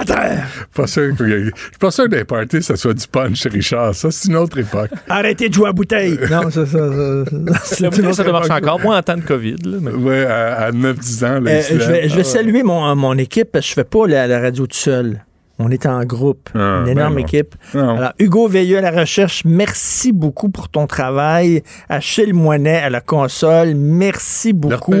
à 0.00 0.04
terre! 0.04 0.46
Pas 0.74 0.86
sûr 0.86 1.16
que- 1.16 1.26
Je 1.28 1.44
suis 1.44 1.52
pas 1.80 1.90
sûr 1.90 2.04
que 2.04 2.10
dans 2.10 2.16
les 2.18 2.24
parties, 2.24 2.62
ça 2.62 2.76
soit 2.76 2.94
du 2.94 3.06
punch, 3.06 3.46
Richard. 3.46 3.94
Ça, 3.94 4.10
c'est 4.10 4.28
une 4.28 4.36
autre 4.36 4.58
époque. 4.58 4.90
Arrêtez 5.08 5.48
de 5.48 5.54
jouer 5.54 5.68
à 5.68 5.72
bouteille! 5.72 6.18
non, 6.30 6.50
ça, 6.50 6.66
ça, 6.66 6.66
ça, 6.66 7.24
c'est 7.64 7.80
La 7.80 7.90
bouteille, 7.90 8.14
ça 8.14 8.22
doit 8.24 8.32
marcher 8.32 8.52
encore, 8.52 8.80
moins 8.80 8.98
en 8.98 9.02
temps 9.02 9.16
de 9.16 9.22
COVID. 9.22 9.56
Mais- 9.80 9.90
Ouais, 9.92 10.24
à, 10.24 10.64
à 10.66 10.70
9-10 10.72 11.24
ans. 11.24 11.40
Là, 11.40 11.50
Euh, 11.50 11.62
je 11.68 11.74
vais, 11.90 12.08
je 12.08 12.14
vais 12.14 12.20
Ah, 12.20 12.24
saluer 12.24 12.62
mon, 12.62 12.94
mon 12.96 13.16
équipe 13.18 13.50
parce 13.52 13.64
que 13.66 13.70
je 13.70 13.74
fais 13.74 13.84
pas 13.84 14.06
la, 14.06 14.26
la 14.26 14.40
radio 14.40 14.66
tout 14.66 14.76
seul. 14.76 15.24
On 15.60 15.72
est 15.72 15.86
en 15.86 16.04
groupe, 16.04 16.48
Ah, 16.54 16.82
une 16.84 16.88
énorme 16.92 17.14
ben 17.16 17.20
non. 17.22 17.26
équipe. 17.26 17.54
Non. 17.74 17.96
Alors, 17.96 18.12
Hugo 18.20 18.46
Veilleux 18.46 18.78
à 18.78 18.80
la 18.80 18.92
recherche, 18.92 19.42
merci 19.44 20.12
beaucoup 20.12 20.50
pour 20.50 20.68
ton 20.68 20.86
travail. 20.86 21.64
Achille 21.88 22.32
Moinet 22.32 22.76
à 22.76 22.90
la 22.90 23.00
console, 23.00 23.74
merci 23.74 24.52
beaucoup. 24.52 24.94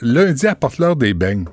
lundi, 0.00 0.46
apporte-leur 0.46 0.96
des 0.96 1.12
beignes 1.12 1.44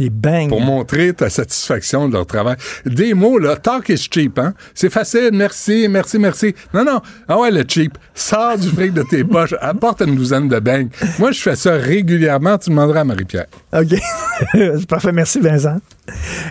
Les 0.00 0.10
bangs. 0.10 0.48
pour 0.48 0.60
montrer 0.60 1.12
ta 1.12 1.30
satisfaction 1.30 2.08
de 2.08 2.14
leur 2.14 2.26
travail. 2.26 2.56
Des 2.86 3.14
mots, 3.14 3.38
là, 3.38 3.56
talk 3.56 3.88
is 3.90 4.08
cheap, 4.10 4.38
hein? 4.38 4.54
C'est 4.74 4.90
facile, 4.90 5.30
merci, 5.32 5.86
merci, 5.88 6.18
merci. 6.18 6.54
Non, 6.74 6.84
non, 6.84 7.00
ah 7.28 7.38
ouais, 7.38 7.50
le 7.50 7.64
cheap. 7.68 7.96
Sors 8.14 8.58
du 8.58 8.68
fric 8.68 8.92
de 8.92 9.02
tes 9.02 9.22
poches, 9.24 9.54
apporte 9.60 10.00
une 10.02 10.16
douzaine 10.16 10.48
de 10.48 10.58
beignes. 10.58 10.88
Moi, 11.18 11.32
je 11.32 11.40
fais 11.40 11.56
ça 11.56 11.74
régulièrement, 11.74 12.58
tu 12.58 12.70
demanderas 12.70 13.00
à 13.00 13.04
Marie-Pierre. 13.04 13.46
OK. 13.76 13.94
C'est 14.52 14.86
parfait. 14.88 15.12
Merci, 15.12 15.40
Vincent. 15.40 15.76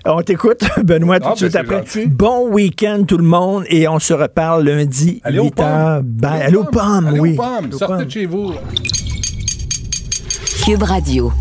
On 0.05 0.21
t'écoute, 0.21 0.61
Benoît, 0.83 1.19
tout 1.19 1.27
Ah, 1.29 1.33
de 1.33 1.37
suite 1.37 1.53
ben, 1.53 1.59
après. 1.61 1.77
gentil. 1.79 2.05
Bon 2.07 2.47
week-end, 2.49 3.03
tout 3.07 3.17
le 3.17 3.23
monde, 3.25 3.65
et 3.69 3.87
on 3.87 3.99
se 3.99 4.13
reparle 4.13 4.63
lundi, 4.63 5.19
Allez 5.23 5.39
aux 5.39 5.45
8 5.45 5.59
heures. 5.59 5.97
pommes. 5.97 6.05
Bye. 6.05 6.41
Allez 6.43 6.55
aux 6.55 6.63
pommes, 6.63 7.07
Allez 7.07 7.19
oui. 7.19 7.33
aux 7.33 7.41
pommes, 7.41 7.71
sortez 7.73 8.05
de 8.05 8.09
chez 8.11 8.25
vous. 8.25 8.53
Cube 10.65 10.83
Radio. 10.83 11.31